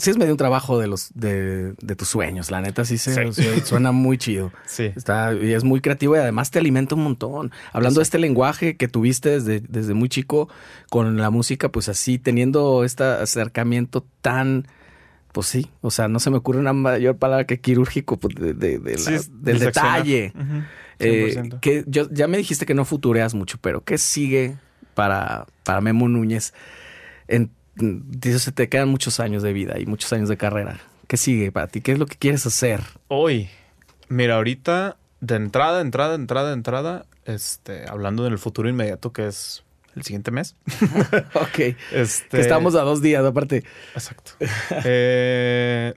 sí 0.00 0.10
es 0.10 0.16
medio 0.16 0.32
un 0.32 0.38
trabajo 0.38 0.78
de 0.78 0.86
los 0.86 1.10
de, 1.14 1.72
de 1.80 1.96
tus 1.96 2.08
sueños. 2.08 2.50
La 2.50 2.60
neta 2.60 2.84
sí 2.84 2.96
se 2.98 3.32
Sí. 3.32 3.42
suena 3.64 3.92
muy 3.92 4.16
chido. 4.18 4.52
Sí. 4.66 4.90
Está 4.96 5.34
y 5.34 5.52
es 5.52 5.64
muy 5.64 5.80
creativo 5.80 6.16
y 6.16 6.18
además 6.20 6.50
te 6.50 6.58
alimenta 6.58 6.94
un 6.94 7.02
montón. 7.04 7.50
Hablando 7.72 8.00
de 8.00 8.04
este 8.04 8.18
lenguaje 8.18 8.76
que 8.76 8.88
tuviste 8.88 9.30
desde, 9.30 9.60
desde 9.60 9.94
muy 9.94 10.08
chico 10.08 10.48
con 10.88 11.16
la 11.18 11.30
música, 11.30 11.68
pues 11.70 11.88
así 11.88 12.18
teniendo 12.18 12.84
este 12.84 13.04
acercamiento 13.04 14.06
tan 14.22 14.66
pues 15.32 15.46
sí, 15.46 15.68
o 15.80 15.92
sea, 15.92 16.08
no 16.08 16.18
se 16.18 16.28
me 16.30 16.38
ocurre 16.38 16.58
una 16.58 16.72
mayor 16.72 17.16
palabra 17.16 17.46
que 17.46 17.60
quirúrgico 17.60 18.18
pues, 18.18 18.34
de, 18.34 18.52
de- 18.52 18.78
de 18.80 18.92
la- 18.94 18.98
Sí, 18.98 19.14
es 19.14 19.30
del 19.44 19.60
detalle. 19.60 20.32
Eh, 20.98 21.34
100%. 21.36 21.60
que 21.60 21.84
yo 21.86 22.08
ya 22.10 22.26
me 22.26 22.36
dijiste 22.36 22.66
que 22.66 22.74
no 22.74 22.84
futureas 22.84 23.32
mucho, 23.34 23.56
pero 23.60 23.82
¿qué 23.84 23.96
sigue 23.96 24.56
para, 25.00 25.46
para 25.64 25.80
Memo 25.80 26.10
Núñez? 26.10 26.52
En, 27.26 27.50
se 28.22 28.52
te 28.52 28.68
quedan 28.68 28.90
muchos 28.90 29.18
años 29.18 29.42
de 29.42 29.54
vida 29.54 29.78
y 29.78 29.86
muchos 29.86 30.12
años 30.12 30.28
de 30.28 30.36
carrera. 30.36 30.78
¿Qué 31.06 31.16
sigue 31.16 31.50
para 31.50 31.68
ti? 31.68 31.80
¿Qué 31.80 31.92
es 31.92 31.98
lo 31.98 32.04
que 32.04 32.16
quieres 32.16 32.44
hacer? 32.44 32.82
Hoy, 33.08 33.48
mira, 34.10 34.36
ahorita 34.36 34.98
de 35.22 35.36
entrada, 35.36 35.80
entrada, 35.80 36.14
entrada, 36.16 36.52
entrada, 36.52 37.06
este, 37.24 37.88
hablando 37.88 38.24
del 38.24 38.38
futuro 38.38 38.68
inmediato 38.68 39.10
que 39.14 39.26
es 39.26 39.64
el 39.96 40.02
siguiente 40.02 40.32
mes. 40.32 40.54
ok. 41.34 41.58
Este, 41.92 42.36
Que 42.36 42.40
estamos 42.42 42.74
a 42.74 42.82
dos 42.82 43.00
días, 43.00 43.24
aparte. 43.24 43.64
Exacto. 43.94 44.32
Eh, 44.84 45.94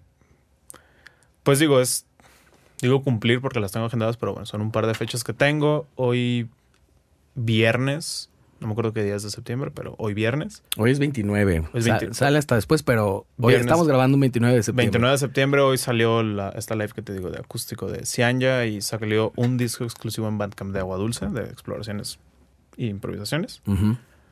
pues 1.43 1.59
digo, 1.59 1.81
es. 1.81 2.05
Digo 2.79 3.03
cumplir 3.03 3.41
porque 3.41 3.59
las 3.59 3.73
tengo 3.73 3.85
agendadas, 3.85 4.15
pero 4.15 4.31
bueno, 4.31 4.45
son 4.45 4.61
un 4.61 4.71
par 4.71 4.87
de 4.87 4.93
fechas 4.93 5.25
que 5.25 5.33
tengo. 5.33 5.87
Hoy 5.95 6.47
viernes, 7.35 8.29
no 8.63 8.67
me 8.69 8.71
acuerdo 8.73 8.93
qué 8.93 9.03
días 9.03 9.21
de 9.21 9.29
septiembre, 9.29 9.69
pero 9.69 9.93
hoy 9.99 10.13
viernes. 10.15 10.63
Hoy 10.77 10.89
es 10.89 10.97
29. 10.99 11.65
Es 11.73 11.85
Sa- 11.85 11.97
20. 11.99 12.13
sale 12.15 12.37
hasta 12.39 12.55
después, 12.55 12.81
pero 12.81 13.27
hoy 13.37 13.49
Viernes. 13.49 13.65
estamos 13.67 13.87
grabando 13.87 14.15
un 14.15 14.21
29 14.21 14.55
de 14.55 14.63
septiembre. 14.63 14.85
29 14.85 15.11
de 15.11 15.17
septiembre, 15.19 15.61
hoy 15.61 15.77
salió 15.77 16.23
la, 16.23 16.49
esta 16.49 16.73
live 16.75 16.89
que 16.95 17.01
te 17.03 17.13
digo 17.13 17.29
de 17.29 17.37
acústico 17.39 17.91
de 17.91 18.05
Cianya 18.05 18.65
y 18.65 18.81
salió 18.81 19.31
un 19.35 19.57
disco 19.57 19.83
exclusivo 19.83 20.27
en 20.27 20.37
Bandcamp 20.39 20.71
de 20.73 20.79
Agua 20.79 20.97
Dulce, 20.97 21.27
de 21.27 21.43
exploraciones 21.43 22.17
e 22.77 22.85
improvisaciones. 22.87 23.61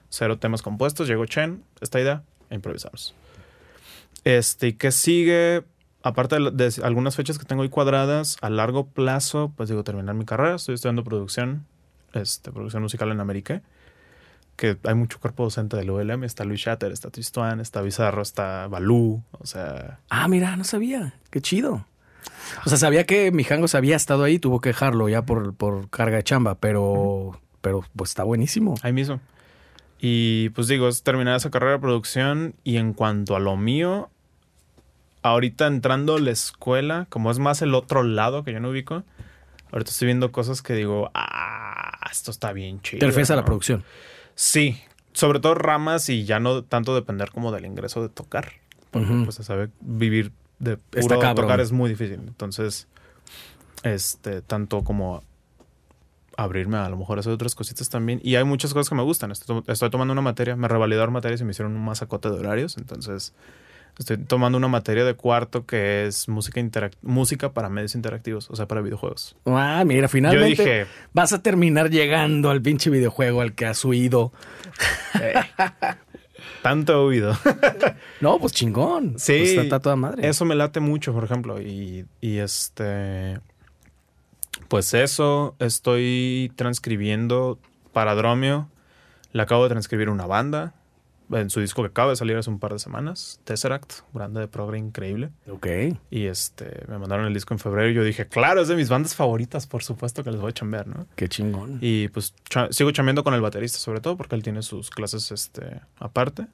Cero 0.09 0.39
temas 0.39 0.61
compuestos. 0.63 1.07
Llegó 1.07 1.25
Chen, 1.25 1.63
esta 1.79 1.99
idea, 1.99 2.23
e 2.49 2.55
improvisamos. 2.55 3.13
Este, 4.23 4.69
¿y 4.69 4.73
qué 4.73 4.91
sigue? 4.91 5.63
Aparte 6.03 6.37
de, 6.39 6.51
de 6.51 6.73
algunas 6.83 7.15
fechas 7.15 7.37
que 7.37 7.45
tengo 7.45 7.61
ahí 7.63 7.69
cuadradas, 7.69 8.37
a 8.41 8.49
largo 8.49 8.87
plazo, 8.87 9.53
pues 9.55 9.69
digo, 9.69 9.83
terminar 9.83 10.15
mi 10.15 10.25
carrera. 10.25 10.55
Estoy 10.55 10.75
estudiando 10.75 11.03
producción, 11.03 11.65
este, 12.13 12.51
producción 12.51 12.81
musical 12.83 13.11
en 13.11 13.19
América. 13.19 13.61
Que 14.61 14.77
hay 14.83 14.93
mucho 14.93 15.19
cuerpo 15.19 15.43
docente 15.43 15.75
del 15.75 15.89
ULM. 15.89 16.23
Está 16.23 16.43
Luis 16.45 16.59
Shatter, 16.61 16.91
está 16.91 17.09
Tristuan, 17.09 17.59
está 17.59 17.81
Bizarro, 17.81 18.21
está 18.21 18.67
Balú. 18.67 19.23
O 19.31 19.45
sea, 19.47 19.97
Ah, 20.11 20.27
mira, 20.27 20.55
no 20.55 20.63
sabía. 20.63 21.15
Qué 21.31 21.41
chido. 21.41 21.87
O 22.63 22.69
sea, 22.69 22.77
sabía 22.77 23.07
que 23.07 23.31
Mijangos 23.31 23.73
había 23.73 23.95
estado 23.95 24.23
ahí, 24.23 24.37
tuvo 24.37 24.61
que 24.61 24.69
dejarlo 24.69 25.09
ya 25.09 25.23
por, 25.23 25.55
por 25.55 25.89
carga 25.89 26.17
de 26.17 26.23
chamba, 26.23 26.53
pero, 26.59 27.41
pero 27.61 27.83
pues 27.95 28.11
está 28.11 28.21
buenísimo. 28.21 28.75
ahí 28.83 28.93
mismo. 28.93 29.19
Y 29.99 30.49
pues 30.49 30.67
digo, 30.67 30.87
es 30.87 31.01
terminar 31.01 31.35
esa 31.37 31.49
carrera 31.49 31.71
de 31.73 31.79
producción. 31.79 32.53
Y 32.63 32.77
en 32.77 32.93
cuanto 32.93 33.35
a 33.35 33.39
lo 33.39 33.57
mío, 33.57 34.11
ahorita 35.23 35.65
entrando 35.65 36.17
a 36.17 36.19
la 36.19 36.29
escuela, 36.29 37.07
como 37.09 37.31
es 37.31 37.39
más 37.39 37.63
el 37.63 37.73
otro 37.73 38.03
lado 38.03 38.43
que 38.43 38.53
yo 38.53 38.59
no 38.59 38.69
ubico, 38.69 39.01
ahorita 39.71 39.89
estoy 39.89 40.05
viendo 40.05 40.31
cosas 40.31 40.61
que 40.61 40.73
digo, 40.73 41.09
ah, 41.15 41.99
esto 42.11 42.29
está 42.29 42.53
bien 42.53 42.79
chido. 42.81 42.99
Te 42.99 43.07
refieres 43.07 43.31
a 43.31 43.35
la 43.35 43.43
producción. 43.45 43.83
Sí, 44.41 44.81
sobre 45.13 45.39
todo 45.39 45.53
ramas 45.53 46.09
y 46.09 46.25
ya 46.25 46.39
no 46.39 46.63
tanto 46.63 46.95
depender 46.95 47.29
como 47.29 47.51
del 47.51 47.63
ingreso 47.63 48.01
de 48.01 48.09
tocar. 48.09 48.53
Porque 48.89 49.21
pues 49.23 49.35
se 49.35 49.43
sabe 49.43 49.69
vivir 49.81 50.31
de 50.57 50.77
puro 50.77 51.35
tocar 51.35 51.59
es 51.59 51.71
muy 51.71 51.91
difícil. 51.91 52.21
Entonces, 52.25 52.87
este, 53.83 54.41
tanto 54.41 54.83
como 54.83 55.21
abrirme 56.37 56.77
a 56.77 56.89
lo 56.89 56.97
mejor 56.97 57.19
a 57.19 57.21
hacer 57.21 57.31
otras 57.31 57.53
cositas 57.53 57.89
también. 57.89 58.19
Y 58.23 58.33
hay 58.33 58.43
muchas 58.43 58.73
cosas 58.73 58.89
que 58.89 58.95
me 58.95 59.03
gustan. 59.03 59.29
Estoy, 59.31 59.61
estoy 59.67 59.91
tomando 59.91 60.11
una 60.11 60.23
materia, 60.23 60.55
me 60.55 60.67
revalidaron 60.67 61.13
materias 61.13 61.41
y 61.41 61.43
me 61.43 61.51
hicieron 61.51 61.75
un 61.75 61.85
masacote 61.85 62.31
de 62.31 62.39
horarios. 62.39 62.79
Entonces, 62.79 63.35
estoy 63.97 64.17
tomando 64.17 64.57
una 64.57 64.67
materia 64.67 65.03
de 65.05 65.13
cuarto 65.13 65.65
que 65.65 66.05
es 66.05 66.27
música 66.27 66.61
música 67.01 67.53
para 67.53 67.69
medios 67.69 67.95
interactivos, 67.95 68.49
o 68.49 68.55
sea, 68.55 68.67
para 68.67 68.81
videojuegos. 68.81 69.35
Ah, 69.45 69.83
mira, 69.85 70.03
Yo 70.03 70.07
finalmente 70.09 70.47
dije, 70.47 70.85
vas 71.13 71.33
a 71.33 71.41
terminar 71.41 71.89
llegando 71.89 72.49
al 72.49 72.61
pinche 72.61 72.89
videojuego 72.89 73.41
al 73.41 73.53
que 73.53 73.65
has 73.65 73.83
huido. 73.85 74.31
tanto 76.61 76.93
he 76.93 76.95
oído. 76.95 77.37
No, 78.21 78.37
pues 78.37 78.53
chingón. 78.53 79.15
Sí, 79.17 79.33
Pues 79.39 79.49
está, 79.49 79.61
está 79.63 79.79
toda 79.79 79.95
madre. 79.95 80.27
Eso 80.27 80.45
me 80.45 80.53
late 80.53 80.79
mucho, 80.79 81.11
por 81.11 81.23
ejemplo. 81.23 81.59
Y, 81.59 82.05
y 82.21 82.37
este. 82.37 83.39
Pues 84.67 84.93
eso, 84.93 85.55
estoy 85.57 86.51
transcribiendo 86.55 87.57
para 87.93 88.13
Dromio. 88.13 88.69
Le 89.33 89.41
acabo 89.41 89.63
de 89.63 89.69
transcribir 89.69 90.09
una 90.09 90.27
banda 90.27 90.75
en 91.31 91.49
su 91.49 91.59
disco 91.61 91.81
que 91.81 91.87
acaba 91.89 92.09
de 92.11 92.15
salir 92.15 92.35
hace 92.37 92.49
un 92.49 92.59
par 92.59 92.73
de 92.73 92.79
semanas, 92.79 93.39
Tesseract, 93.45 93.93
banda 94.13 94.39
de 94.41 94.47
progre 94.47 94.77
increíble. 94.77 95.29
Ok. 95.49 95.67
Y 96.09 96.25
este, 96.25 96.83
me 96.87 96.97
mandaron 96.97 97.25
el 97.25 97.33
disco 97.33 97.53
en 97.53 97.59
febrero 97.59 97.89
y 97.89 97.93
yo 97.93 98.03
dije, 98.03 98.27
claro, 98.27 98.61
es 98.61 98.67
de 98.67 98.75
mis 98.75 98.89
bandas 98.89 99.15
favoritas, 99.15 99.65
por 99.67 99.83
supuesto 99.83 100.23
que 100.23 100.31
les 100.31 100.41
voy 100.41 100.49
a 100.49 100.53
chambear, 100.53 100.87
¿no? 100.87 101.05
Qué 101.15 101.29
chingón. 101.29 101.77
Y 101.81 102.07
pues 102.09 102.33
cha- 102.49 102.71
sigo 102.71 102.91
chambeando 102.91 103.23
con 103.23 103.33
el 103.33 103.41
baterista, 103.41 103.77
sobre 103.79 104.01
todo 104.01 104.17
porque 104.17 104.35
él 104.35 104.43
tiene 104.43 104.61
sus 104.61 104.89
clases 104.89 105.31
este, 105.31 105.81
aparte. 105.99 106.47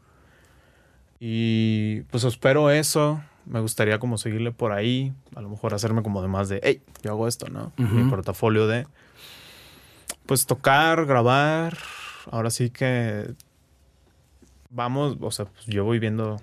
Y 1.20 2.02
pues 2.12 2.24
espero 2.24 2.70
eso. 2.70 3.22
Me 3.46 3.60
gustaría 3.62 3.98
como 4.00 4.18
seguirle 4.18 4.52
por 4.52 4.72
ahí. 4.74 5.14
A 5.36 5.42
lo 5.42 5.50
mejor 5.50 5.74
hacerme 5.74 6.04
como 6.04 6.22
de 6.22 6.28
más 6.28 6.50
de, 6.50 6.60
hey, 6.64 6.82
yo 7.02 7.12
hago 7.12 7.28
esto, 7.28 7.48
¿no? 7.50 7.72
Mi 7.78 8.10
portafolio 8.10 8.68
de, 8.68 8.86
pues 10.26 10.46
tocar, 10.46 11.06
grabar. 11.06 11.78
Ahora 12.30 12.50
sí 12.50 12.70
que 12.70 13.34
vamos, 14.70 15.18
o 15.22 15.32
sea, 15.32 15.46
pues 15.46 15.66
yo 15.66 15.84
voy 15.84 16.00
viendo 16.00 16.42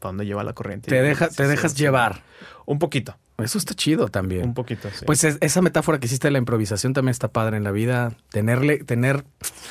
dónde 0.00 0.24
lleva 0.26 0.44
la 0.44 0.52
corriente. 0.52 0.88
Te, 0.88 1.02
deja, 1.02 1.28
te 1.28 1.46
dejas 1.48 1.74
llevar. 1.74 2.22
Un 2.66 2.78
poquito, 2.78 3.16
Eso 3.38 3.58
está 3.58 3.74
chido 3.74 4.08
también. 4.08 4.44
un 4.44 4.54
poquito, 4.54 4.88
sí. 4.92 5.04
Pues 5.06 5.24
es- 5.24 5.38
esa 5.40 5.62
metáfora 5.62 5.98
que 5.98 6.06
hiciste 6.06 6.28
de 6.28 6.32
la 6.32 6.38
improvisación 6.38 6.92
también 6.92 7.10
está 7.12 7.28
padre 7.28 7.56
en 7.56 7.64
la 7.64 7.70
vida. 7.72 8.12
Tenerle, 8.30 8.78
tener 8.78 9.24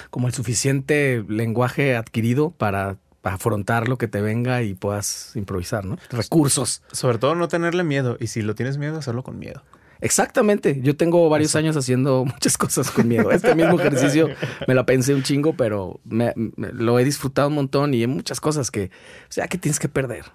como 0.10 0.28
el 0.28 0.34
suficiente 0.34 1.24
lenguaje 1.28 1.96
adquirido 1.96 2.52
para 2.52 2.98
afrontar 3.24 3.88
lo 3.88 3.98
que 3.98 4.08
te 4.08 4.22
venga 4.22 4.62
y 4.62 4.76
puedas 4.76 5.36
improvisar, 5.36 5.84
¿no? 5.86 5.98
Recursos. 6.12 6.84
Sobre 6.92 7.18
todo 7.18 7.34
no 7.36 7.48
tenerle 7.48 7.84
miedo. 7.84 8.18
Y 8.20 8.28
si 8.28 8.42
lo 8.44 8.54
tienes 8.56 8.78
miedo, 8.78 8.98
hacerlo 9.00 9.24
con 9.24 9.40
miedo. 9.40 9.64
Exactamente. 10.02 10.80
Yo 10.82 10.96
tengo 10.96 11.28
varios 11.30 11.52
Eso. 11.52 11.60
años 11.60 11.78
haciendo 11.78 12.26
muchas 12.34 12.58
cosas 12.58 12.92
con 12.92 13.08
miedo. 13.08 13.32
Este 13.32 13.56
mismo 13.56 13.80
ejercicio 13.80 14.30
me 14.68 14.76
la 14.76 14.86
pensé 14.86 15.14
un 15.14 15.24
chingo, 15.24 15.54
pero 15.54 16.00
me- 16.04 16.34
me- 16.36 16.72
lo 16.74 17.00
he 17.00 17.04
disfrutado 17.04 17.48
un 17.48 17.56
montón 17.56 17.94
y 17.94 18.02
hay 18.02 18.08
muchas 18.08 18.40
cosas 18.40 18.72
que, 18.72 18.92
o 19.30 19.32
sea, 19.32 19.48
que 19.48 19.58
tienes 19.58 19.80
que 19.80 19.90
perder. 19.90 20.26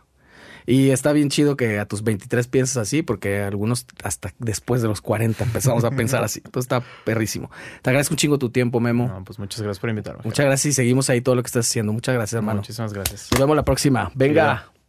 Y 0.67 0.91
está 0.91 1.13
bien 1.13 1.31
chido 1.31 1.57
que 1.57 1.79
a 1.81 1.87
tus 1.87 2.05
23 2.05 2.47
pienses 2.47 2.77
así, 2.77 3.03
porque 3.03 3.41
algunos 3.41 3.87
hasta 4.05 4.33
después 4.39 4.83
de 4.83 4.89
los 4.89 5.01
40 5.01 5.43
empezamos 5.43 5.85
a 5.85 5.91
pensar 5.91 6.23
así. 6.23 6.43
Entonces 6.45 6.67
está 6.71 6.85
perrísimo. 7.05 7.51
Te 7.83 7.91
agradezco 7.91 8.13
un 8.13 8.19
chingo 8.19 8.39
tu 8.39 8.51
tiempo, 8.51 8.79
Memo. 8.79 9.09
No, 9.09 9.25
pues 9.25 9.39
muchas 9.39 9.63
gracias 9.63 9.81
por 9.81 9.89
invitarme. 9.91 10.21
Muchas 10.23 10.45
gracias 10.47 10.73
y 10.73 10.75
seguimos 10.75 11.09
ahí 11.11 11.23
todo 11.23 11.35
lo 11.35 11.43
que 11.43 11.47
estás 11.49 11.67
haciendo. 11.67 11.93
Muchas 11.93 12.15
gracias, 12.15 12.35
hermano. 12.39 12.61
Muchísimas 12.61 12.93
gracias. 12.93 13.29
Nos 13.33 13.41
vemos 13.41 13.57
la 13.57 13.65
próxima. 13.65 14.13
Venga. 14.15 14.33
Cuidado. 14.67 14.80